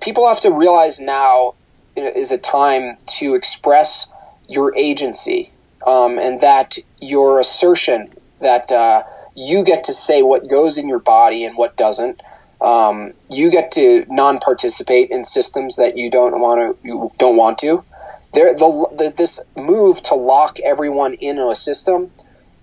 people 0.00 0.26
have 0.28 0.40
to 0.40 0.52
realize 0.52 1.00
now 1.00 1.54
is 1.96 2.32
a 2.32 2.38
time 2.38 2.96
to 3.06 3.34
express 3.34 4.12
your 4.48 4.74
agency 4.76 5.52
um, 5.86 6.18
and 6.18 6.40
that 6.40 6.78
your 7.00 7.40
assertion 7.40 8.10
that 8.40 8.70
uh, 8.70 9.02
you 9.34 9.64
get 9.64 9.84
to 9.84 9.92
say 9.92 10.22
what 10.22 10.48
goes 10.48 10.78
in 10.78 10.88
your 10.88 10.98
body 10.98 11.44
and 11.44 11.56
what 11.56 11.76
doesn't. 11.76 12.20
Um, 12.60 13.12
you 13.30 13.50
get 13.50 13.70
to 13.72 14.06
non-participate 14.08 15.10
in 15.10 15.24
systems 15.24 15.76
that 15.76 15.96
you 15.96 16.10
don't 16.10 16.40
want 16.40 16.78
to. 16.78 16.86
You 16.86 17.10
don't 17.18 17.36
want 17.36 17.58
to. 17.58 17.84
There, 18.32 18.54
the, 18.54 18.88
the, 18.96 19.14
this 19.16 19.44
move 19.56 20.02
to 20.04 20.14
lock 20.14 20.58
everyone 20.60 21.14
into 21.14 21.48
a 21.48 21.54
system 21.54 22.10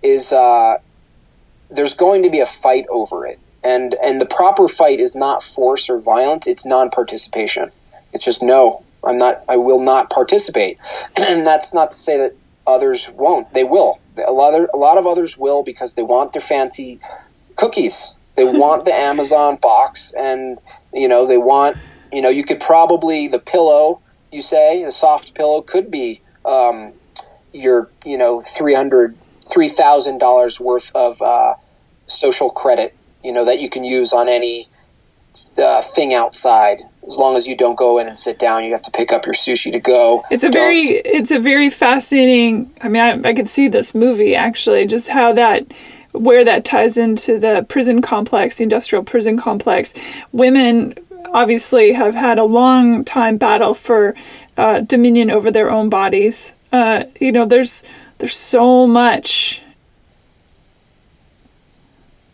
is 0.01 0.33
uh, 0.33 0.77
there's 1.69 1.93
going 1.95 2.23
to 2.23 2.29
be 2.29 2.39
a 2.39 2.45
fight 2.45 2.85
over 2.89 3.25
it, 3.25 3.39
and 3.63 3.95
and 4.03 4.19
the 4.19 4.25
proper 4.25 4.67
fight 4.67 4.99
is 4.99 5.15
not 5.15 5.43
force 5.43 5.89
or 5.89 5.99
violence. 5.99 6.47
It's 6.47 6.65
non-participation. 6.65 7.71
It's 8.13 8.25
just 8.25 8.43
no. 8.43 8.83
I'm 9.05 9.17
not. 9.17 9.37
I 9.49 9.57
will 9.57 9.81
not 9.81 10.09
participate, 10.09 10.77
and 11.19 11.45
that's 11.45 11.73
not 11.73 11.91
to 11.91 11.97
say 11.97 12.17
that 12.17 12.35
Others 12.65 13.11
won't. 13.17 13.53
They 13.53 13.63
will. 13.63 13.99
A 14.25 14.31
lot 14.31 14.59
of, 14.59 14.69
a 14.73 14.77
lot 14.77 14.97
of 14.97 15.05
others 15.05 15.37
will 15.37 15.63
because 15.63 15.95
they 15.95 16.03
want 16.03 16.33
their 16.33 16.41
fancy 16.41 16.99
cookies. 17.55 18.15
They 18.35 18.45
want 18.45 18.85
the 18.85 18.93
Amazon 18.93 19.57
box, 19.57 20.13
and 20.17 20.59
you 20.93 21.07
know 21.07 21.25
they 21.25 21.37
want. 21.37 21.77
You 22.11 22.21
know, 22.21 22.29
you 22.29 22.43
could 22.43 22.59
probably 22.59 23.27
the 23.27 23.39
pillow. 23.39 23.99
you 24.31 24.41
say, 24.41 24.83
a 24.83 24.91
soft 24.91 25.35
pillow 25.35 25.61
could 25.61 25.89
be 25.89 26.21
um, 26.45 26.93
your, 27.53 27.89
you 28.05 28.17
know, 28.17 28.41
300 28.41 29.15
$3,000 29.15 30.61
worth 30.61 30.95
of 30.95 31.21
uh, 31.21 31.55
social 32.07 32.49
credit, 32.49 32.95
you 33.23 33.31
know, 33.31 33.45
that 33.45 33.59
you 33.59 33.69
can 33.69 33.83
use 33.83 34.13
on 34.13 34.27
any 34.27 34.67
uh, 35.57 35.81
thing 35.81 36.13
outside. 36.13 36.79
As 37.07 37.17
long 37.17 37.35
as 37.35 37.47
you 37.47 37.57
don't 37.57 37.75
go 37.75 37.97
in 37.99 38.07
and 38.07 38.17
sit 38.17 38.39
down, 38.39 38.63
you 38.63 38.71
have 38.71 38.81
to 38.83 38.91
pick 38.91 39.11
up 39.11 39.25
your 39.25 39.33
sushi 39.33 39.71
to 39.71 39.79
go. 39.79 40.23
It's 40.31 40.43
a 40.43 40.49
Don't- 40.49 40.61
very 40.61 40.77
it's 40.79 41.31
a 41.31 41.39
very 41.39 41.69
fascinating. 41.69 42.71
I 42.81 42.87
mean, 42.87 43.01
I, 43.01 43.29
I 43.29 43.33
could 43.33 43.47
see 43.49 43.67
this 43.67 43.93
movie 43.93 44.35
actually, 44.35 44.87
just 44.87 45.09
how 45.09 45.33
that 45.33 45.65
where 46.13 46.45
that 46.45 46.63
ties 46.63 46.97
into 46.97 47.39
the 47.39 47.65
prison 47.67 48.01
complex, 48.01 48.57
the 48.57 48.63
industrial 48.63 49.03
prison 49.03 49.37
complex. 49.37 49.93
Women 50.31 50.93
obviously 51.33 51.93
have 51.93 52.13
had 52.13 52.37
a 52.37 52.43
long 52.43 53.03
time 53.03 53.37
battle 53.37 53.73
for 53.73 54.15
uh, 54.57 54.81
dominion 54.81 55.31
over 55.31 55.49
their 55.49 55.71
own 55.71 55.89
bodies. 55.89 56.53
Uh, 56.71 57.05
you 57.19 57.31
know, 57.31 57.45
there's 57.45 57.83
there's 58.19 58.35
so 58.35 58.87
much. 58.87 59.62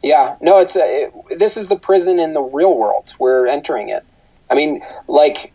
Yeah, 0.02 0.36
no, 0.42 0.60
it's 0.60 0.78
a, 0.78 0.82
it, 0.82 1.40
this 1.40 1.58
is 1.58 1.70
the 1.70 1.78
prison 1.78 2.20
in 2.20 2.34
the 2.34 2.42
real 2.42 2.78
world. 2.78 3.14
We're 3.20 3.48
entering 3.48 3.90
it. 3.90 4.04
I 4.50 4.56
mean, 4.56 4.80
like 5.08 5.54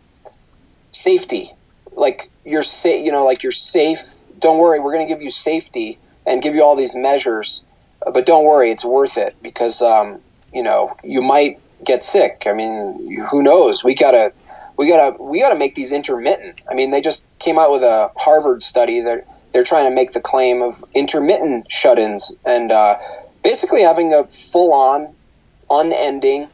safety, 0.91 1.51
like 1.93 2.29
you're 2.45 2.61
safe. 2.61 3.05
You 3.05 3.11
know, 3.11 3.25
like 3.25 3.43
you're 3.43 3.51
safe. 3.51 3.99
Don't 4.39 4.59
worry, 4.59 4.79
we're 4.79 4.93
going 4.93 5.07
to 5.07 5.11
give 5.11 5.21
you 5.21 5.31
safety 5.31 5.97
and 6.27 6.41
give 6.41 6.55
you 6.55 6.63
all 6.63 6.75
these 6.75 6.95
measures, 6.95 7.65
uh, 8.05 8.11
but 8.11 8.25
don't 8.25 8.45
worry, 8.45 8.71
it's 8.71 8.85
worth 8.85 9.17
it 9.17 9.35
because 9.41 9.81
um, 9.81 10.19
you 10.53 10.63
know 10.63 10.95
you 11.03 11.23
might 11.23 11.57
get 11.83 12.03
sick. 12.03 12.43
I 12.45 12.53
mean, 12.53 13.25
who 13.31 13.41
knows? 13.41 13.83
We 13.83 13.95
gotta, 13.95 14.31
we 14.77 14.87
gotta, 14.87 15.21
we 15.21 15.39
gotta 15.39 15.57
make 15.57 15.75
these 15.75 15.91
intermittent. 15.91 16.61
I 16.69 16.73
mean, 16.73 16.91
they 16.91 17.01
just 17.01 17.25
came 17.39 17.57
out 17.57 17.71
with 17.71 17.81
a 17.81 18.11
Harvard 18.17 18.63
study 18.63 19.01
that 19.01 19.25
they're 19.53 19.63
trying 19.63 19.89
to 19.89 19.95
make 19.95 20.13
the 20.13 20.21
claim 20.21 20.61
of 20.61 20.83
intermittent 20.93 21.71
shut-ins 21.71 22.35
and 22.45 22.71
uh, 22.71 22.97
basically 23.45 23.83
having 23.83 24.11
a 24.11 24.23
full-on, 24.25 25.13
unending 25.69 26.49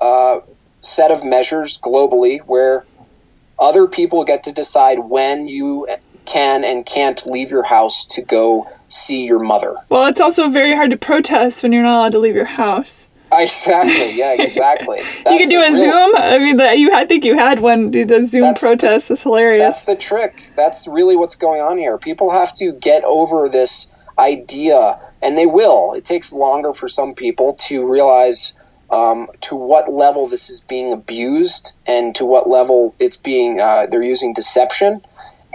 uh, 0.00 0.40
set 0.80 1.10
of 1.10 1.22
measures 1.22 1.78
globally 1.78 2.40
where 2.46 2.84
other 3.58 3.86
people 3.86 4.24
get 4.24 4.42
to 4.44 4.52
decide 4.52 4.98
when 5.00 5.46
you 5.48 5.86
can 6.24 6.64
and 6.64 6.86
can't 6.86 7.26
leave 7.26 7.50
your 7.50 7.64
house 7.64 8.06
to 8.06 8.22
go 8.22 8.66
see 8.88 9.26
your 9.26 9.38
mother. 9.38 9.74
Well, 9.90 10.06
it's 10.06 10.20
also 10.20 10.48
very 10.48 10.74
hard 10.74 10.90
to 10.90 10.96
protest 10.96 11.62
when 11.62 11.72
you're 11.72 11.82
not 11.82 11.98
allowed 11.98 12.12
to 12.12 12.18
leave 12.18 12.34
your 12.34 12.44
house. 12.46 13.08
Exactly. 13.30 14.12
Yeah. 14.12 14.36
Exactly. 14.38 15.00
you 15.30 15.38
could 15.38 15.50
do 15.50 15.60
a 15.60 15.68
real- 15.68 15.76
Zoom. 15.76 16.16
I 16.16 16.38
mean, 16.38 16.56
the, 16.56 16.74
you 16.74 16.90
I 16.94 17.04
think 17.04 17.26
you 17.26 17.34
had 17.34 17.60
one. 17.60 17.90
The 17.90 18.26
Zoom 18.26 18.54
protest 18.54 19.10
is 19.10 19.22
hilarious. 19.22 19.60
That's 19.62 19.84
the 19.84 19.96
trick. 19.96 20.50
That's 20.56 20.88
really 20.88 21.14
what's 21.14 21.36
going 21.36 21.60
on 21.60 21.76
here. 21.76 21.98
People 21.98 22.30
have 22.30 22.54
to 22.54 22.72
get 22.72 23.04
over 23.04 23.46
this 23.50 23.92
idea, 24.18 24.98
and 25.22 25.36
they 25.36 25.46
will. 25.46 25.92
It 25.94 26.04
takes 26.04 26.32
longer 26.32 26.72
for 26.72 26.88
some 26.88 27.14
people 27.14 27.54
to 27.54 27.90
realize 27.90 28.54
um, 28.90 29.28
to 29.42 29.56
what 29.56 29.92
level 29.92 30.26
this 30.26 30.48
is 30.48 30.62
being 30.62 30.92
abused 30.92 31.76
and 31.86 32.14
to 32.16 32.24
what 32.24 32.48
level 32.48 32.94
it's 32.98 33.16
being 33.16 33.60
uh, 33.60 33.86
they're 33.90 34.02
using 34.02 34.32
deception. 34.32 35.00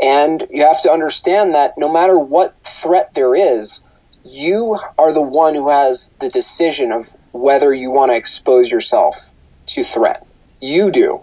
And 0.04 0.44
you 0.50 0.64
have 0.64 0.82
to 0.82 0.92
understand 0.92 1.54
that 1.56 1.74
no 1.78 1.92
matter 1.92 2.18
what 2.18 2.56
threat 2.64 3.14
there 3.14 3.36
is, 3.36 3.88
you 4.26 4.78
are 4.98 5.14
the 5.14 5.22
one 5.22 5.56
who 5.56 5.70
has 5.70 6.14
the 6.20 6.30
decision 6.30 6.92
of 6.92 7.10
whether 7.32 7.74
you 7.74 7.92
want 7.92 8.12
to 8.12 8.18
expose 8.18 8.72
yourself 8.72 9.32
to 9.68 9.84
threat. 9.84 10.26
You 10.62 10.92
do. 10.92 11.22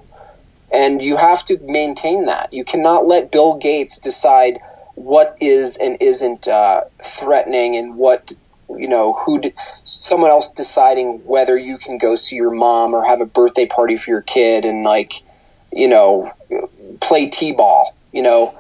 And 0.73 1.03
you 1.03 1.17
have 1.17 1.45
to 1.47 1.59
maintain 1.63 2.27
that. 2.27 2.53
You 2.53 2.65
cannot 2.65 3.07
let 3.07 3.33
Bill 3.33 3.57
Gates 3.57 3.99
decide 3.99 4.61
what 5.05 5.37
is 5.41 5.79
and 5.79 5.97
isn't 6.01 6.49
uh, 6.49 6.83
threatening 7.03 7.77
and 7.77 7.97
what, 7.97 8.33
you 8.69 8.89
know, 8.89 9.13
who, 9.15 9.41
d- 9.41 9.53
someone 9.85 10.31
else 10.31 10.53
deciding 10.53 11.19
whether 11.25 11.57
you 11.57 11.79
can 11.79 11.99
go 11.99 12.15
see 12.15 12.37
your 12.37 12.51
mom 12.51 12.95
or 12.95 13.05
have 13.05 13.21
a 13.21 13.27
birthday 13.27 13.67
party 13.67 13.97
for 13.97 14.11
your 14.11 14.23
kid 14.23 14.65
and, 14.65 14.85
like, 14.85 15.15
you 15.73 15.89
know, 15.89 16.33
play 17.01 17.29
T 17.29 17.53
ball, 17.53 17.97
you 18.13 18.23
know. 18.23 18.55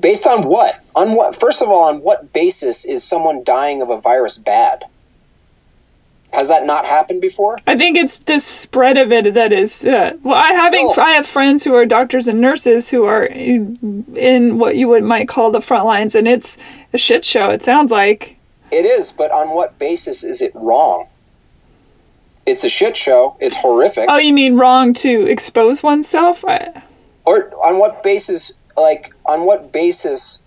Based 0.00 0.26
on 0.26 0.44
what? 0.44 0.74
On 0.94 1.16
what? 1.16 1.34
First 1.34 1.62
of 1.62 1.68
all, 1.68 1.84
on 1.84 2.00
what 2.02 2.32
basis 2.32 2.84
is 2.84 3.02
someone 3.02 3.42
dying 3.42 3.82
of 3.82 3.90
a 3.90 4.00
virus 4.00 4.38
bad? 4.38 4.84
Has 6.32 6.48
that 6.48 6.64
not 6.64 6.86
happened 6.86 7.20
before? 7.20 7.58
I 7.66 7.76
think 7.76 7.96
it's 7.96 8.16
the 8.16 8.40
spread 8.40 8.96
of 8.96 9.12
it 9.12 9.34
that 9.34 9.52
is. 9.52 9.84
Uh, 9.84 10.16
well, 10.22 10.34
I 10.34 10.52
having 10.52 10.88
Still. 10.90 11.04
I 11.04 11.10
have 11.10 11.26
friends 11.26 11.62
who 11.62 11.74
are 11.74 11.84
doctors 11.84 12.26
and 12.26 12.40
nurses 12.40 12.88
who 12.88 13.04
are 13.04 13.24
in, 13.24 14.58
what 14.58 14.76
you 14.76 14.88
would 14.88 15.04
might 15.04 15.28
call 15.28 15.50
the 15.50 15.60
front 15.60 15.84
lines, 15.84 16.14
and 16.14 16.26
it's 16.26 16.56
a 16.94 16.98
shit 16.98 17.24
show. 17.24 17.50
It 17.50 17.62
sounds 17.62 17.90
like. 17.90 18.38
It 18.70 18.86
is, 18.86 19.12
but 19.12 19.30
on 19.30 19.54
what 19.54 19.78
basis 19.78 20.24
is 20.24 20.40
it 20.40 20.52
wrong? 20.54 21.06
It's 22.46 22.64
a 22.64 22.70
shit 22.70 22.96
show. 22.96 23.36
It's 23.38 23.58
horrific. 23.58 24.06
Oh, 24.08 24.16
you 24.18 24.32
mean 24.32 24.56
wrong 24.56 24.94
to 24.94 25.26
expose 25.26 25.82
oneself? 25.82 26.44
I, 26.46 26.82
or 27.26 27.52
on 27.56 27.78
what 27.78 28.02
basis? 28.02 28.58
Like, 28.74 29.12
on 29.26 29.44
what 29.44 29.70
basis 29.70 30.42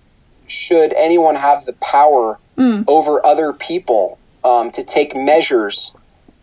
should 0.47 0.93
anyone 0.93 1.35
have 1.35 1.65
the 1.65 1.73
power 1.73 2.39
over 2.87 3.23
other 3.25 3.53
people 3.53 4.17
um, 4.45 4.69
to 4.71 4.83
take 4.85 5.15
measures 5.15 5.95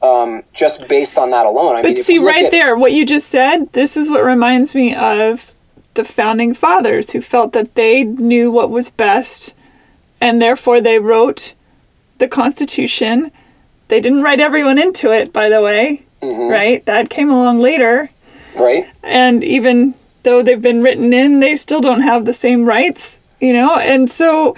um, 0.02 0.42
just 0.52 0.88
based 0.88 1.16
on 1.18 1.30
that 1.30 1.46
alone? 1.46 1.76
I 1.76 1.82
but 1.82 1.94
mean, 1.94 2.02
see, 2.04 2.18
right 2.18 2.46
at- 2.46 2.50
there, 2.50 2.76
what 2.76 2.92
you 2.92 3.06
just 3.06 3.28
said. 3.28 3.72
This 3.72 3.96
is 3.96 4.10
what 4.10 4.24
reminds 4.24 4.74
me 4.74 4.94
of 4.94 5.52
the 5.94 6.04
founding 6.04 6.54
fathers 6.54 7.10
who 7.12 7.20
felt 7.20 7.52
that 7.52 7.74
they 7.74 8.02
knew 8.02 8.50
what 8.50 8.70
was 8.70 8.90
best, 8.90 9.54
and 10.20 10.40
therefore 10.42 10.80
they 10.80 10.98
wrote 10.98 11.54
the 12.18 12.28
Constitution. 12.28 13.30
They 13.88 14.00
didn't 14.00 14.22
write 14.22 14.40
everyone 14.40 14.78
into 14.78 15.10
it, 15.12 15.32
by 15.32 15.48
the 15.48 15.60
way. 15.60 16.02
Mhm. 16.22 16.50
Right? 16.50 16.84
That 16.86 17.10
came 17.10 17.30
along 17.30 17.60
later. 17.60 18.10
right? 18.58 18.84
and 19.02 19.42
even 19.42 19.94
though 20.24 20.42
they've 20.42 20.60
been 20.62 20.82
written 20.82 21.12
in 21.14 21.40
they 21.40 21.56
still 21.56 21.80
don't 21.80 22.02
have 22.02 22.26
the 22.26 22.34
same 22.34 22.66
rights 22.66 23.18
you 23.40 23.50
know 23.52 23.74
and 23.76 24.10
so 24.10 24.54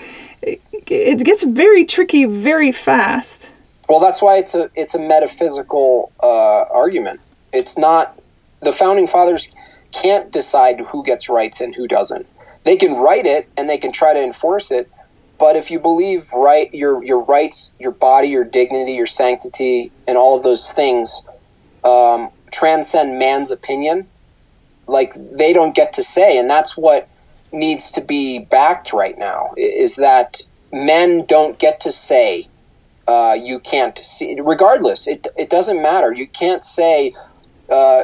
it- 0.47 1.25
gets 1.25 1.43
very 1.43 1.85
tricky 1.85 2.25
very 2.25 2.73
fast 2.73 3.53
Well, 3.89 4.01
that's 4.01 4.23
why 4.23 4.39
it's 4.39 4.55
a 4.55 4.69
it's 4.75 4.95
a 4.95 4.99
metaphysical 5.01 6.11
uh, 6.23 6.63
argument. 6.83 7.21
It's 7.53 7.77
not 7.79 8.19
the 8.63 8.73
founding 8.73 9.07
fathers 9.07 9.55
can't 9.93 10.33
decide 10.33 10.81
who 10.91 11.05
gets 11.05 11.29
rights 11.29 11.61
and 11.61 11.75
who 11.75 11.87
doesn't. 11.87 12.27
They 12.65 12.77
can 12.77 12.97
write 12.97 13.27
it 13.27 13.47
and 13.57 13.69
they 13.69 13.77
can 13.79 13.93
try 13.93 14.15
to 14.15 14.23
enforce 14.23 14.71
it, 14.71 14.91
but 15.39 15.55
if 15.57 15.71
you 15.71 15.79
believe 15.79 16.33
right 16.33 16.73
your 16.73 17.05
your 17.05 17.23
rights, 17.25 17.75
your 17.79 17.93
body, 17.93 18.29
your 18.29 18.45
dignity, 18.45 18.93
your 18.93 19.07
sanctity, 19.07 19.93
and 20.09 20.17
all 20.17 20.37
of 20.37 20.43
those 20.45 20.73
things 20.73 21.29
um, 21.85 22.31
transcend 22.51 23.19
man's 23.19 23.51
opinion, 23.53 24.07
like 24.87 25.13
they 25.15 25.53
don't 25.53 25.75
get 25.77 25.93
to 25.95 26.03
say, 26.03 26.39
and 26.39 26.49
that's 26.49 26.77
what 26.77 27.07
needs 27.55 27.91
to 27.93 28.03
be 28.03 28.45
backed 28.51 28.93
right 28.93 29.17
now. 29.19 29.53
Is 29.57 29.97
that 29.97 30.43
men 30.73 31.25
don't 31.27 31.59
get 31.59 31.81
to 31.81 31.93
say 31.93 32.49
uh, 33.07 33.35
you 33.41 33.61
can't 33.61 33.99
see 33.99 34.41
regardless 34.43 35.07
it, 35.07 35.27
it 35.37 35.51
doesn't 35.51 35.83
matter 35.83 36.13
you 36.13 36.27
can't 36.27 36.65
say 36.65 37.13
uh, 37.71 38.03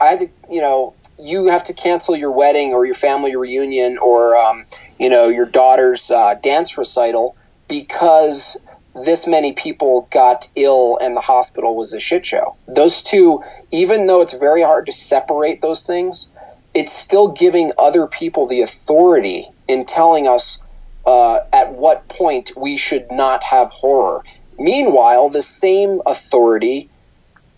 i 0.00 0.18
you 0.50 0.60
know 0.60 0.94
you 1.18 1.48
have 1.48 1.62
to 1.62 1.72
cancel 1.72 2.16
your 2.16 2.30
wedding 2.30 2.72
or 2.72 2.84
your 2.84 2.94
family 2.94 3.34
reunion 3.36 3.96
or 3.98 4.36
um, 4.36 4.64
you 4.98 5.08
know 5.08 5.28
your 5.28 5.46
daughter's 5.46 6.10
uh, 6.10 6.34
dance 6.42 6.76
recital 6.76 7.36
because 7.68 8.60
this 9.04 9.26
many 9.26 9.54
people 9.54 10.06
got 10.12 10.48
ill 10.54 10.98
and 11.00 11.16
the 11.16 11.20
hospital 11.22 11.74
was 11.74 11.94
a 11.94 12.00
shit 12.00 12.26
show 12.26 12.54
those 12.68 13.02
two 13.02 13.42
even 13.70 14.06
though 14.06 14.20
it's 14.20 14.34
very 14.34 14.62
hard 14.62 14.84
to 14.84 14.92
separate 14.92 15.62
those 15.62 15.86
things 15.86 16.30
it's 16.74 16.92
still 16.92 17.32
giving 17.32 17.72
other 17.78 18.06
people 18.06 18.46
the 18.46 18.60
authority 18.60 19.48
in 19.68 19.84
telling 19.84 20.26
us 20.26 20.62
uh, 21.06 21.38
at 21.52 21.72
what 21.72 22.08
point 22.08 22.52
we 22.56 22.76
should 22.76 23.10
not 23.10 23.44
have 23.44 23.70
horror. 23.70 24.22
Meanwhile, 24.58 25.28
the 25.28 25.42
same 25.42 26.00
authority 26.06 26.88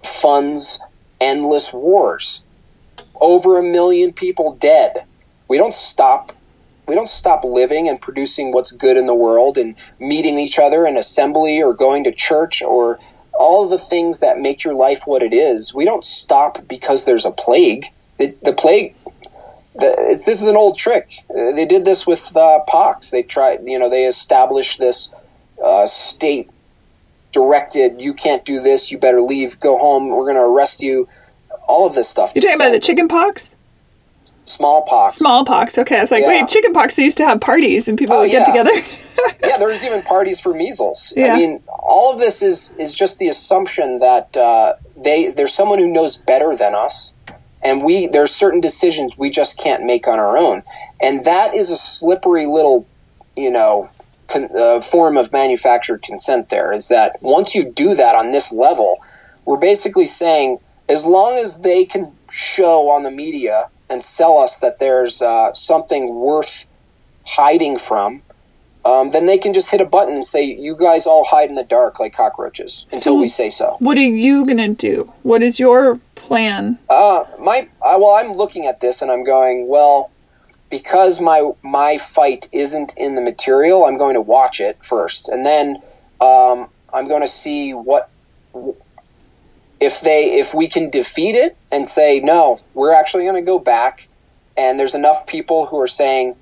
funds 0.02 0.82
endless 1.20 1.72
wars. 1.72 2.44
Over 3.20 3.58
a 3.58 3.62
million 3.62 4.12
people 4.12 4.56
dead. 4.56 5.04
We 5.48 5.58
don't 5.58 5.74
stop. 5.74 6.32
We 6.86 6.94
don't 6.94 7.08
stop 7.08 7.44
living 7.44 7.88
and 7.88 8.00
producing 8.00 8.52
what's 8.52 8.72
good 8.72 8.96
in 8.96 9.06
the 9.06 9.14
world 9.14 9.56
and 9.56 9.74
meeting 9.98 10.38
each 10.38 10.58
other 10.58 10.86
in 10.86 10.96
assembly 10.96 11.62
or 11.62 11.72
going 11.72 12.04
to 12.04 12.12
church 12.12 12.62
or 12.62 12.98
all 13.38 13.68
the 13.68 13.78
things 13.78 14.20
that 14.20 14.38
make 14.38 14.64
your 14.64 14.74
life 14.74 15.02
what 15.06 15.22
it 15.22 15.32
is. 15.32 15.74
We 15.74 15.84
don't 15.84 16.04
stop 16.04 16.58
because 16.68 17.04
there's 17.04 17.24
a 17.24 17.30
plague. 17.30 17.86
The 18.18 18.54
plague 18.56 18.94
the, 19.74 20.22
this 20.24 20.40
is 20.42 20.48
an 20.48 20.56
old 20.56 20.78
trick. 20.78 21.12
Uh, 21.30 21.52
They 21.54 21.66
did 21.66 21.84
this 21.84 22.06
with 22.06 22.36
uh, 22.36 22.60
pox. 22.68 23.10
They 23.10 23.22
tried, 23.22 23.60
you 23.64 23.78
know, 23.78 23.88
they 23.90 24.04
established 24.04 24.78
this 24.78 25.14
uh, 25.64 25.86
state 25.86 26.50
directed. 27.32 28.00
You 28.00 28.14
can't 28.14 28.44
do 28.44 28.60
this. 28.60 28.90
You 28.92 28.98
better 28.98 29.20
leave. 29.20 29.58
Go 29.60 29.76
home. 29.78 30.08
We're 30.08 30.24
going 30.24 30.36
to 30.36 30.42
arrest 30.42 30.80
you. 30.80 31.08
All 31.68 31.86
of 31.86 31.94
this 31.94 32.08
stuff. 32.08 32.32
you're 32.34 32.42
talking 32.42 32.60
about 32.60 32.72
the 32.72 32.80
chicken 32.80 33.08
pox 33.08 33.54
smallpox. 34.46 35.16
Smallpox. 35.16 35.78
Okay, 35.78 35.96
I 35.98 36.00
was 36.00 36.10
like, 36.10 36.22
Yeah. 36.22 36.28
wait, 36.28 36.48
chickenpox. 36.48 36.96
They 36.96 37.04
used 37.04 37.16
to 37.18 37.24
have 37.24 37.40
parties 37.40 37.88
and 37.88 37.98
people 37.98 38.14
Oh, 38.16 38.20
would 38.20 38.30
get 38.30 38.46
together. 38.46 38.70
yeah, 39.42 39.56
there's 39.58 39.84
even 39.84 40.02
parties 40.02 40.40
for 40.40 40.54
measles. 40.54 41.12
Yeah. 41.16 41.32
I 41.32 41.36
mean, 41.36 41.62
all 41.68 42.12
of 42.12 42.20
this 42.20 42.42
is 42.42 42.74
is 42.78 42.94
just 42.94 43.18
the 43.18 43.28
assumption 43.28 44.00
that 44.00 44.36
uh, 44.36 44.74
they 44.96 45.30
there's 45.30 45.52
someone 45.54 45.78
who 45.78 45.88
knows 45.88 46.16
better 46.16 46.54
than 46.56 46.74
us, 46.74 47.14
and 47.64 47.82
we 47.82 48.06
there's 48.08 48.30
certain 48.30 48.60
decisions 48.60 49.16
we 49.18 49.30
just 49.30 49.58
can't 49.58 49.84
make 49.84 50.06
on 50.06 50.18
our 50.18 50.36
own, 50.36 50.62
and 51.00 51.24
that 51.24 51.54
is 51.54 51.70
a 51.70 51.76
slippery 51.76 52.46
little, 52.46 52.86
you 53.36 53.50
know, 53.50 53.90
con, 54.28 54.48
uh, 54.58 54.80
form 54.80 55.16
of 55.16 55.32
manufactured 55.32 56.02
consent. 56.02 56.50
There 56.50 56.72
is 56.72 56.88
that 56.88 57.16
once 57.22 57.54
you 57.54 57.70
do 57.72 57.94
that 57.94 58.14
on 58.14 58.32
this 58.32 58.52
level, 58.52 58.98
we're 59.44 59.58
basically 59.58 60.06
saying 60.06 60.58
as 60.88 61.06
long 61.06 61.38
as 61.42 61.62
they 61.62 61.84
can 61.84 62.12
show 62.30 62.90
on 62.90 63.02
the 63.02 63.10
media 63.10 63.70
and 63.88 64.02
sell 64.02 64.38
us 64.38 64.58
that 64.60 64.78
there's 64.78 65.22
uh, 65.22 65.52
something 65.54 66.14
worth 66.14 66.66
hiding 67.26 67.78
from 67.78 68.22
um, 68.84 69.10
then 69.10 69.26
they 69.26 69.38
can 69.38 69.54
just 69.54 69.70
hit 69.70 69.80
a 69.80 69.86
button 69.86 70.14
and 70.14 70.26
say, 70.26 70.44
"You 70.44 70.76
guys 70.76 71.06
all 71.06 71.24
hide 71.24 71.48
in 71.48 71.54
the 71.54 71.64
dark 71.64 71.98
like 71.98 72.12
cockroaches 72.12 72.86
until 72.92 73.14
So- 73.14 73.20
we 73.20 73.28
say 73.28 73.48
so." 73.48 73.76
what 73.78 73.96
are 73.96 74.02
you 74.02 74.44
gonna 74.44 74.68
do? 74.68 75.10
What 75.22 75.42
is 75.42 75.58
your 75.58 75.98
plan? 76.26 76.78
Uh, 76.88 77.24
my 77.40 77.68
well, 77.82 78.20
I'm 78.20 78.32
looking 78.36 78.66
at 78.66 78.80
this 78.80 79.02
and 79.02 79.10
I'm 79.10 79.24
going, 79.24 79.68
well, 79.68 80.10
because 80.70 81.20
my 81.20 81.50
my 81.62 81.96
fight 81.98 82.48
isn't 82.52 82.94
in 82.96 83.14
the 83.14 83.22
material, 83.22 83.84
I'm 83.84 83.98
going 83.98 84.14
to 84.14 84.20
watch 84.20 84.60
it 84.60 84.82
first, 84.84 85.28
and 85.28 85.44
then 85.46 85.76
um, 86.20 86.68
I'm 86.92 87.06
going 87.06 87.22
to 87.22 87.28
see 87.28 87.72
what 87.72 88.10
if 89.80 90.00
they 90.00 90.34
if 90.34 90.54
we 90.54 90.68
can 90.68 90.90
defeat 90.90 91.34
it 91.34 91.56
and 91.70 91.88
say 91.88 92.20
no, 92.20 92.60
we're 92.74 92.92
actually 92.92 93.24
going 93.24 93.36
to 93.36 93.42
go 93.42 93.58
back, 93.58 94.08
and 94.56 94.78
there's 94.78 94.94
enough 94.94 95.26
people 95.26 95.66
who 95.66 95.80
are 95.80 95.86
saying, 95.86 96.36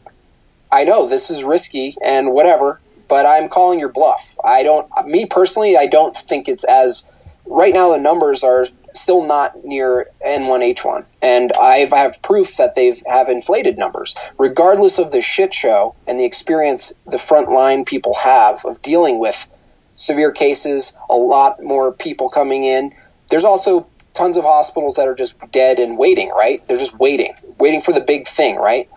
I 0.70 0.84
know 0.84 1.06
this 1.06 1.28
is 1.30 1.44
risky 1.44 1.96
and 2.04 2.32
whatever, 2.32 2.80
but 3.08 3.26
I'm 3.26 3.48
calling 3.48 3.78
your 3.78 3.92
bluff. 3.92 4.38
I 4.42 4.62
don't, 4.62 4.88
me 5.06 5.26
personally, 5.26 5.76
I 5.76 5.86
don't 5.86 6.16
think 6.16 6.48
it's 6.48 6.64
as 6.64 7.06
right 7.46 7.74
now. 7.74 7.92
The 7.92 8.00
numbers 8.00 8.42
are 8.42 8.64
still 8.96 9.26
not 9.26 9.64
near 9.64 10.08
N1H1, 10.26 11.04
and 11.22 11.52
I 11.60 11.86
have 11.92 12.22
proof 12.22 12.56
that 12.56 12.74
they 12.74 12.92
have 13.06 13.28
inflated 13.28 13.78
numbers, 13.78 14.16
regardless 14.38 14.98
of 14.98 15.12
the 15.12 15.20
shit 15.20 15.54
show 15.54 15.94
and 16.06 16.18
the 16.18 16.24
experience 16.24 16.92
the 17.06 17.16
frontline 17.16 17.86
people 17.86 18.14
have 18.22 18.64
of 18.64 18.80
dealing 18.82 19.18
with 19.18 19.48
severe 19.92 20.32
cases. 20.32 20.98
A 21.10 21.16
lot 21.16 21.62
more 21.62 21.92
people 21.92 22.28
coming 22.28 22.64
in. 22.64 22.92
There's 23.30 23.44
also 23.44 23.86
tons 24.14 24.36
of 24.36 24.44
hospitals 24.44 24.96
that 24.96 25.08
are 25.08 25.14
just 25.14 25.50
dead 25.52 25.78
and 25.78 25.98
waiting. 25.98 26.30
Right? 26.30 26.66
They're 26.68 26.78
just 26.78 26.98
waiting, 26.98 27.34
waiting 27.58 27.80
for 27.80 27.92
the 27.92 28.00
big 28.00 28.26
thing. 28.26 28.56
Right? 28.56 28.88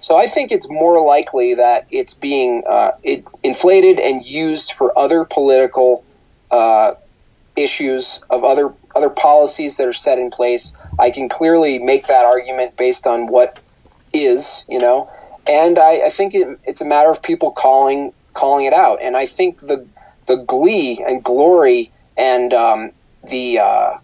So 0.00 0.16
I 0.16 0.26
think 0.26 0.52
it's 0.52 0.70
more 0.70 1.04
likely 1.04 1.54
that 1.54 1.86
it's 1.90 2.14
being 2.14 2.62
uh, 2.68 2.92
it, 3.02 3.24
inflated 3.42 3.98
and 3.98 4.24
used 4.24 4.72
for 4.72 4.96
other 4.98 5.24
political 5.24 6.04
uh, 6.50 6.94
issues 7.56 8.22
of 8.30 8.44
other 8.44 8.72
other 8.98 9.10
policies 9.10 9.76
that 9.76 9.86
are 9.86 9.92
set 9.92 10.18
in 10.18 10.30
place. 10.30 10.76
I 10.98 11.10
can 11.10 11.28
clearly 11.28 11.78
make 11.78 12.06
that 12.06 12.24
argument 12.24 12.76
based 12.76 13.06
on 13.06 13.28
what 13.28 13.58
is, 14.12 14.66
you 14.68 14.78
know, 14.78 15.08
and 15.48 15.78
I, 15.78 16.06
I 16.06 16.08
think 16.08 16.34
it, 16.34 16.58
it's 16.64 16.82
a 16.82 16.86
matter 16.86 17.10
of 17.10 17.22
people 17.22 17.52
calling 17.52 18.12
calling 18.34 18.66
it 18.66 18.72
out. 18.74 19.00
And 19.00 19.16
I 19.16 19.26
think 19.26 19.60
the 19.60 19.86
the 20.26 20.36
glee 20.36 21.02
and 21.06 21.22
glory 21.22 21.90
and 22.16 22.52
um, 22.52 22.90
the 23.30 23.60
uh, 23.60 23.98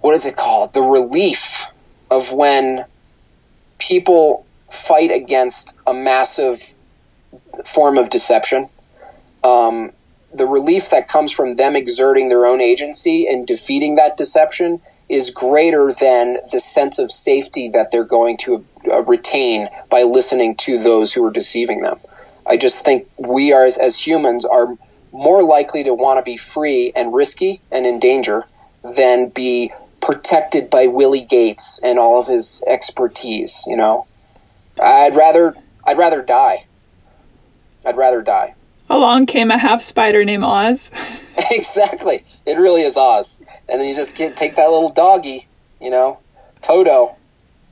what 0.00 0.14
is 0.14 0.26
it 0.26 0.36
called? 0.36 0.74
The 0.74 0.80
relief 0.80 1.66
of 2.10 2.32
when 2.32 2.84
people 3.78 4.46
fight 4.70 5.10
against 5.10 5.78
a 5.86 5.92
massive 5.92 6.56
form 7.64 7.98
of 7.98 8.10
deception. 8.10 8.68
Um, 9.44 9.90
the 10.34 10.46
relief 10.46 10.90
that 10.90 11.08
comes 11.08 11.32
from 11.32 11.56
them 11.56 11.76
exerting 11.76 12.28
their 12.28 12.46
own 12.46 12.60
agency 12.60 13.26
and 13.28 13.46
defeating 13.46 13.96
that 13.96 14.16
deception 14.16 14.80
is 15.08 15.30
greater 15.30 15.92
than 15.92 16.38
the 16.52 16.60
sense 16.60 16.98
of 16.98 17.12
safety 17.12 17.68
that 17.68 17.90
they're 17.90 18.04
going 18.04 18.36
to 18.38 18.64
uh, 18.90 19.02
retain 19.02 19.68
by 19.90 20.02
listening 20.02 20.56
to 20.56 20.78
those 20.78 21.12
who 21.12 21.24
are 21.24 21.30
deceiving 21.30 21.82
them. 21.82 21.98
I 22.46 22.56
just 22.56 22.84
think 22.84 23.06
we 23.18 23.52
are, 23.52 23.64
as, 23.64 23.78
as 23.78 24.04
humans, 24.04 24.44
are 24.44 24.74
more 25.12 25.42
likely 25.42 25.84
to 25.84 25.94
want 25.94 26.18
to 26.18 26.22
be 26.22 26.36
free 26.36 26.92
and 26.96 27.12
risky 27.12 27.60
and 27.70 27.84
in 27.84 28.00
danger 28.00 28.44
than 28.96 29.28
be 29.28 29.70
protected 30.00 30.70
by 30.70 30.86
Willie 30.86 31.24
Gates 31.24 31.80
and 31.82 31.98
all 31.98 32.18
of 32.18 32.26
his 32.26 32.64
expertise. 32.66 33.64
You 33.66 33.76
know, 33.76 34.06
I'd 34.82 35.14
rather 35.14 35.54
I'd 35.86 35.98
rather 35.98 36.22
die. 36.22 36.64
I'd 37.84 37.96
rather 37.96 38.22
die. 38.22 38.54
Along 38.92 39.24
came 39.24 39.50
a 39.50 39.56
half 39.56 39.80
spider 39.80 40.22
named 40.22 40.44
Oz. 40.44 40.90
exactly. 41.50 42.22
It 42.44 42.58
really 42.58 42.82
is 42.82 42.98
Oz. 42.98 43.42
And 43.68 43.80
then 43.80 43.88
you 43.88 43.94
just 43.94 44.18
get 44.18 44.36
take 44.36 44.54
that 44.56 44.68
little 44.68 44.90
doggy, 44.90 45.48
you 45.80 45.90
know, 45.90 46.18
Toto, 46.60 47.16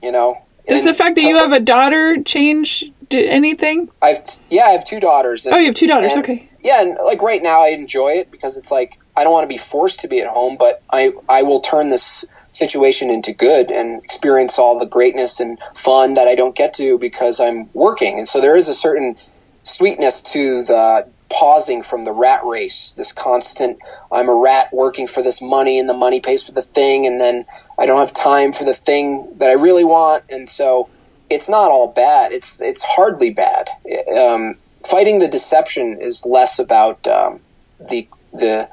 you 0.02 0.12
know. 0.12 0.38
Does 0.66 0.84
the 0.84 0.94
fact 0.94 1.16
that 1.16 1.24
you 1.24 1.36
have 1.36 1.52
a 1.52 1.60
daughter 1.60 2.22
change 2.22 2.84
anything? 3.10 3.90
I've 4.00 4.18
yeah, 4.48 4.62
I 4.62 4.70
have 4.70 4.84
two 4.84 4.98
daughters. 4.98 5.44
And, 5.44 5.54
Oh, 5.54 5.58
you 5.58 5.66
have 5.66 5.74
two 5.74 5.86
daughters. 5.86 6.12
and- 6.12 6.22
Okay. 6.22 6.48
Yeah, 6.62 6.80
and 6.82 6.96
like 7.04 7.20
right 7.20 7.42
now, 7.42 7.62
I 7.62 7.68
enjoy 7.68 8.10
it 8.12 8.30
because 8.30 8.56
it's 8.56 8.70
like 8.70 8.98
I 9.14 9.22
don't 9.24 9.32
want 9.34 9.44
to 9.44 9.48
be 9.48 9.58
forced 9.58 10.00
to 10.00 10.08
be 10.08 10.20
at 10.20 10.26
home, 10.26 10.56
but 10.58 10.82
I 10.90 11.10
I 11.28 11.42
will 11.42 11.60
turn 11.60 11.90
this 11.90 12.24
situation 12.52 13.10
into 13.10 13.32
good 13.34 13.70
and 13.70 14.02
experience 14.02 14.58
all 14.58 14.78
the 14.78 14.86
greatness 14.86 15.38
and 15.38 15.58
fun 15.74 16.14
that 16.14 16.28
I 16.28 16.34
don't 16.34 16.56
get 16.56 16.72
to 16.74 16.98
because 16.98 17.40
I'm 17.40 17.68
working. 17.74 18.18
And 18.18 18.26
so 18.26 18.40
there 18.40 18.56
is 18.56 18.68
a 18.68 18.74
certain 18.74 19.14
sweetness 19.62 20.22
to 20.32 20.62
the 20.62 21.08
pausing 21.30 21.80
from 21.80 22.02
the 22.02 22.12
rat 22.12 22.44
race, 22.44 22.92
this 22.96 23.12
constant 23.12 23.78
I'm 24.12 24.28
a 24.28 24.34
rat 24.34 24.68
working 24.72 25.06
for 25.06 25.22
this 25.22 25.40
money 25.40 25.78
and 25.78 25.88
the 25.88 25.94
money 25.94 26.20
pays 26.20 26.46
for 26.46 26.52
the 26.52 26.62
thing 26.62 27.06
and 27.06 27.20
then 27.20 27.44
I 27.78 27.86
don't 27.86 28.00
have 28.00 28.12
time 28.12 28.52
for 28.52 28.64
the 28.64 28.74
thing 28.74 29.32
that 29.38 29.48
I 29.48 29.54
really 29.54 29.84
want 29.84 30.24
and 30.30 30.48
so 30.48 30.88
it's 31.30 31.48
not 31.48 31.70
all 31.70 31.92
bad. 31.92 32.32
It's 32.32 32.60
it's 32.60 32.84
hardly 32.84 33.30
bad. 33.30 33.68
Um, 34.14 34.54
fighting 34.84 35.20
the 35.20 35.28
deception 35.28 35.98
is 36.00 36.26
less 36.26 36.58
about 36.58 37.06
um, 37.06 37.40
the 37.88 38.06
the 38.32 38.68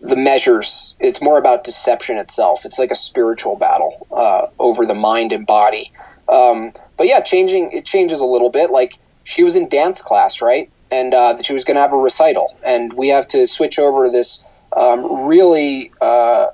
the 0.00 0.16
measures. 0.16 0.96
It's 0.98 1.22
more 1.22 1.38
about 1.38 1.64
deception 1.64 2.16
itself. 2.16 2.64
It's 2.64 2.78
like 2.78 2.90
a 2.90 2.96
spiritual 2.96 3.56
battle 3.56 4.06
uh, 4.10 4.46
over 4.58 4.86
the 4.86 4.94
mind 4.94 5.32
and 5.32 5.46
body. 5.46 5.92
Um, 6.28 6.72
but 6.96 7.06
yeah, 7.06 7.20
changing 7.20 7.70
it 7.72 7.84
changes 7.84 8.20
a 8.20 8.26
little 8.26 8.50
bit. 8.50 8.70
Like 8.70 8.94
she 9.30 9.44
was 9.44 9.56
in 9.56 9.68
dance 9.68 10.02
class, 10.02 10.42
right? 10.42 10.70
And 10.90 11.14
uh, 11.14 11.40
she 11.42 11.52
was 11.52 11.64
going 11.64 11.76
to 11.76 11.80
have 11.80 11.92
a 11.92 11.96
recital, 11.96 12.56
and 12.66 12.92
we 12.94 13.08
have 13.08 13.28
to 13.28 13.46
switch 13.46 13.78
over 13.78 14.04
to 14.04 14.10
this 14.10 14.44
um, 14.76 15.26
really. 15.26 15.92
Uh, 16.00 16.48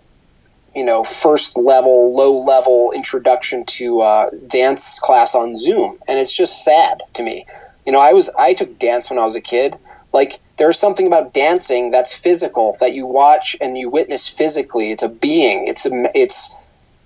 you 0.75 0.85
know, 0.85 1.03
first 1.03 1.57
level, 1.57 2.15
low 2.15 2.39
level 2.45 2.93
introduction 2.95 3.65
to 3.65 4.03
uh, 4.03 4.29
dance 4.47 5.01
class 5.01 5.35
on 5.35 5.57
Zoom, 5.57 5.97
and 6.07 6.19
it's 6.19 6.37
just 6.37 6.67
sad 6.67 7.01
to 7.15 7.23
me. 7.23 7.47
You 7.87 7.93
know, 7.93 8.01
I 8.03 8.13
was 8.13 8.29
I 8.39 8.53
took 8.53 8.79
dance 8.79 9.09
when 9.09 9.19
I 9.19 9.23
was 9.23 9.35
a 9.35 9.41
kid. 9.41 9.77
Like 10.13 10.39
there's 10.59 10.79
something 10.79 11.07
about 11.07 11.33
dancing 11.33 11.91
that's 11.91 12.19
physical 12.19 12.77
that 12.81 12.93
you 12.93 13.07
watch 13.07 13.57
and 13.59 13.79
you 13.79 13.89
witness 13.89 14.29
physically. 14.29 14.93
It's 14.93 15.03
a 15.03 15.09
being. 15.09 15.67
It's 15.67 15.87
a 15.87 16.11
it's 16.15 16.55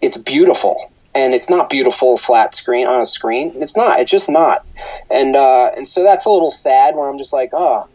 it's 0.02 0.18
beautiful, 0.18 0.76
and 1.14 1.34
it's 1.34 1.50
not 1.50 1.70
beautiful 1.70 2.16
flat 2.16 2.54
screen 2.54 2.86
on 2.86 3.00
a 3.00 3.06
screen. 3.06 3.52
It's 3.56 3.76
not. 3.76 4.00
It's 4.00 4.10
just 4.10 4.30
not. 4.30 4.64
And 5.10 5.34
uh, 5.34 5.70
and 5.76 5.86
so 5.86 6.02
that's 6.02 6.26
a 6.26 6.30
little 6.30 6.50
sad. 6.50 6.94
Where 6.94 7.08
I'm 7.08 7.18
just 7.18 7.32
like, 7.32 7.50
oh, 7.52 7.88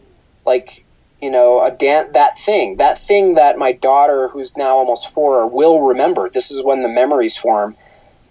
like 0.44 0.84
you 1.20 1.30
know, 1.30 1.64
a 1.64 1.70
dan- 1.70 2.12
that 2.12 2.38
thing, 2.38 2.76
that 2.76 2.98
thing 2.98 3.34
that 3.34 3.58
my 3.58 3.72
daughter, 3.72 4.28
who's 4.28 4.56
now 4.56 4.70
almost 4.70 5.12
four, 5.12 5.48
will 5.48 5.82
remember. 5.82 6.28
This 6.28 6.50
is 6.50 6.62
when 6.62 6.82
the 6.82 6.88
memories 6.88 7.36
form. 7.36 7.74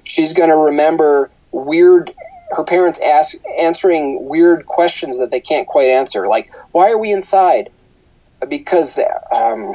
She's 0.03 0.33
going 0.33 0.49
to 0.49 0.55
remember 0.55 1.31
weird. 1.51 2.11
Her 2.55 2.63
parents 2.63 3.01
ask 3.01 3.37
answering 3.59 4.29
weird 4.29 4.67
questions 4.67 5.19
that 5.19 5.31
they 5.31 5.41
can't 5.41 5.67
quite 5.67 5.89
answer, 5.89 6.27
like 6.27 6.51
"Why 6.71 6.91
are 6.91 6.99
we 6.99 7.11
inside?" 7.11 7.69
Because 8.47 8.99
um, 9.35 9.73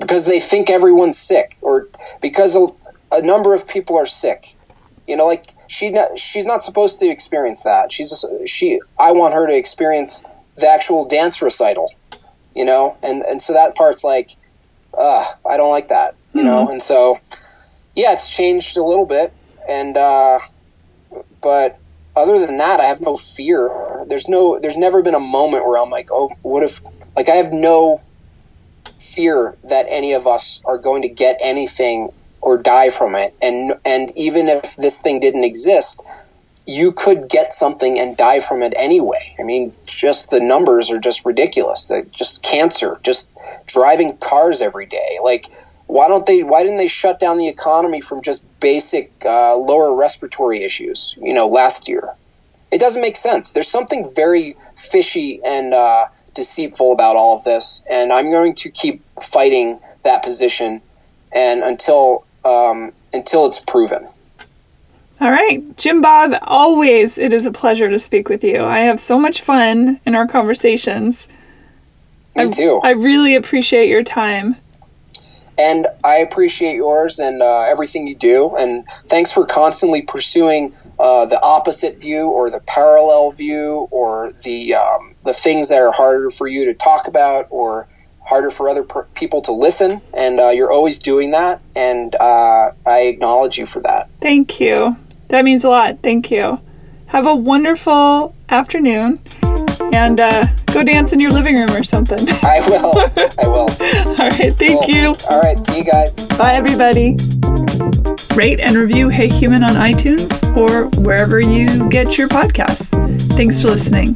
because 0.00 0.26
they 0.26 0.40
think 0.40 0.70
everyone's 0.70 1.18
sick, 1.18 1.58
or 1.60 1.88
because 2.22 2.56
a, 3.12 3.22
number 3.22 3.54
of 3.54 3.68
people 3.68 3.96
are 3.96 4.06
sick. 4.06 4.56
You 5.06 5.16
know, 5.16 5.26
like 5.26 5.50
she 5.66 5.90
not, 5.90 6.18
she's 6.18 6.46
not 6.46 6.62
supposed 6.62 6.98
to 7.00 7.08
experience 7.08 7.64
that. 7.64 7.92
She's 7.92 8.10
just, 8.10 8.48
she. 8.48 8.80
I 8.98 9.12
want 9.12 9.34
her 9.34 9.46
to 9.46 9.56
experience 9.56 10.24
the 10.56 10.68
actual 10.68 11.06
dance 11.06 11.42
recital 11.42 11.88
you 12.54 12.64
know 12.64 12.96
and 13.02 13.22
and 13.22 13.40
so 13.40 13.52
that 13.52 13.74
part's 13.74 14.04
like 14.04 14.30
uh 14.96 15.24
i 15.48 15.56
don't 15.56 15.70
like 15.70 15.88
that 15.88 16.14
you 16.34 16.42
know 16.42 16.68
and 16.68 16.82
so 16.82 17.18
yeah 17.96 18.12
it's 18.12 18.34
changed 18.34 18.76
a 18.76 18.82
little 18.82 19.06
bit 19.06 19.32
and 19.68 19.96
uh 19.96 20.38
but 21.42 21.78
other 22.16 22.44
than 22.44 22.56
that 22.56 22.80
i 22.80 22.84
have 22.84 23.00
no 23.00 23.14
fear 23.14 23.70
there's 24.08 24.28
no 24.28 24.58
there's 24.60 24.76
never 24.76 25.02
been 25.02 25.14
a 25.14 25.20
moment 25.20 25.66
where 25.66 25.78
i'm 25.78 25.90
like 25.90 26.08
oh 26.10 26.30
what 26.42 26.62
if 26.62 26.80
like 27.16 27.28
i 27.28 27.34
have 27.34 27.52
no 27.52 27.98
fear 28.98 29.56
that 29.64 29.86
any 29.88 30.12
of 30.12 30.26
us 30.26 30.62
are 30.64 30.78
going 30.78 31.02
to 31.02 31.08
get 31.08 31.38
anything 31.42 32.10
or 32.40 32.62
die 32.62 32.90
from 32.90 33.14
it. 33.14 33.34
And 33.42 33.72
and 33.84 34.12
even 34.16 34.48
if 34.48 34.76
this 34.76 35.02
thing 35.02 35.20
didn't 35.20 35.44
exist, 35.44 36.04
you 36.66 36.92
could 36.92 37.28
get 37.28 37.52
something 37.52 37.98
and 37.98 38.16
die 38.16 38.40
from 38.40 38.62
it 38.62 38.72
anyway. 38.76 39.34
I 39.38 39.42
mean, 39.42 39.72
just 39.86 40.30
the 40.30 40.40
numbers 40.40 40.90
are 40.90 40.98
just 40.98 41.24
ridiculous. 41.24 41.90
Like 41.90 42.12
just 42.12 42.42
cancer, 42.42 42.98
just 43.02 43.36
driving 43.66 44.16
cars 44.18 44.62
every 44.62 44.86
day. 44.86 45.18
Like, 45.22 45.48
why 45.86 46.06
don't 46.08 46.26
they? 46.26 46.42
Why 46.42 46.62
didn't 46.62 46.78
they 46.78 46.86
shut 46.86 47.18
down 47.18 47.38
the 47.38 47.48
economy 47.48 48.00
from 48.00 48.22
just 48.22 48.46
basic 48.60 49.10
uh, 49.24 49.56
lower 49.56 49.94
respiratory 49.94 50.62
issues? 50.62 51.16
You 51.20 51.34
know, 51.34 51.48
last 51.48 51.88
year, 51.88 52.14
it 52.70 52.80
doesn't 52.80 53.02
make 53.02 53.16
sense. 53.16 53.52
There's 53.52 53.68
something 53.68 54.08
very 54.14 54.56
fishy 54.76 55.40
and 55.44 55.74
uh, 55.74 56.06
deceitful 56.34 56.92
about 56.92 57.16
all 57.16 57.36
of 57.36 57.44
this, 57.44 57.84
and 57.90 58.12
I'm 58.12 58.30
going 58.30 58.54
to 58.56 58.70
keep 58.70 59.02
fighting 59.20 59.80
that 60.04 60.22
position, 60.22 60.80
and 61.34 61.62
until 61.64 62.24
um, 62.44 62.92
until 63.12 63.46
it's 63.46 63.60
proven. 63.60 64.08
All 65.20 65.30
right, 65.30 65.62
Jim 65.76 66.00
Bob, 66.00 66.32
always 66.42 67.18
it 67.18 67.34
is 67.34 67.44
a 67.44 67.52
pleasure 67.52 67.90
to 67.90 67.98
speak 67.98 68.30
with 68.30 68.42
you. 68.42 68.64
I 68.64 68.80
have 68.80 68.98
so 68.98 69.18
much 69.18 69.42
fun 69.42 70.00
in 70.06 70.14
our 70.14 70.26
conversations. 70.26 71.28
Me 72.34 72.44
I, 72.44 72.46
too. 72.46 72.80
I 72.82 72.92
really 72.92 73.34
appreciate 73.34 73.88
your 73.88 74.02
time. 74.02 74.56
And 75.58 75.86
I 76.02 76.16
appreciate 76.16 76.76
yours 76.76 77.18
and 77.18 77.42
uh, 77.42 77.66
everything 77.70 78.06
you 78.06 78.16
do. 78.16 78.56
And 78.58 78.86
thanks 79.08 79.30
for 79.30 79.44
constantly 79.44 80.00
pursuing 80.00 80.72
uh, 80.98 81.26
the 81.26 81.38
opposite 81.42 82.00
view 82.00 82.30
or 82.30 82.48
the 82.48 82.60
parallel 82.66 83.30
view 83.32 83.88
or 83.90 84.32
the 84.44 84.74
um, 84.74 85.14
the 85.24 85.34
things 85.34 85.68
that 85.68 85.82
are 85.82 85.92
harder 85.92 86.30
for 86.30 86.46
you 86.46 86.64
to 86.64 86.72
talk 86.72 87.06
about 87.06 87.46
or 87.50 87.86
harder 88.30 88.50
for 88.50 88.68
other 88.68 88.82
per- 88.84 89.04
people 89.14 89.42
to 89.42 89.52
listen. 89.52 90.00
And 90.14 90.40
uh, 90.40 90.48
you're 90.48 90.70
always 90.72 90.98
doing 90.98 91.32
that. 91.32 91.60
And 91.76 92.14
uh, 92.16 92.70
I 92.86 93.00
acknowledge 93.00 93.58
you 93.58 93.66
for 93.66 93.80
that. 93.82 94.08
Thank 94.20 94.58
you. 94.60 94.96
That 95.28 95.44
means 95.44 95.64
a 95.64 95.68
lot. 95.68 95.98
Thank 95.98 96.30
you. 96.30 96.58
Have 97.08 97.26
a 97.26 97.34
wonderful 97.34 98.34
afternoon 98.48 99.18
and 99.92 100.20
uh, 100.20 100.46
go 100.72 100.82
dance 100.84 101.12
in 101.12 101.18
your 101.20 101.32
living 101.32 101.56
room 101.56 101.70
or 101.72 101.82
something. 101.84 102.20
I 102.28 102.60
will. 102.68 102.98
I 103.38 103.46
will. 103.46 103.68
All 104.22 104.30
right. 104.30 104.56
Thank 104.56 104.86
Cool. 104.86 104.94
you. 104.94 105.06
All 105.28 105.40
right. 105.42 105.62
See 105.64 105.78
you 105.78 105.84
guys. 105.84 106.26
Bye, 106.38 106.54
everybody. 106.54 107.16
Rate 108.36 108.60
and 108.60 108.76
review 108.76 109.08
Hey 109.08 109.26
Human 109.28 109.64
on 109.64 109.74
iTunes 109.74 110.40
or 110.56 110.86
wherever 111.02 111.40
you 111.40 111.88
get 111.90 112.16
your 112.16 112.28
podcasts. 112.28 112.88
Thanks 113.36 113.60
for 113.60 113.68
listening. 113.68 114.14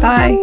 Bye. 0.00 0.42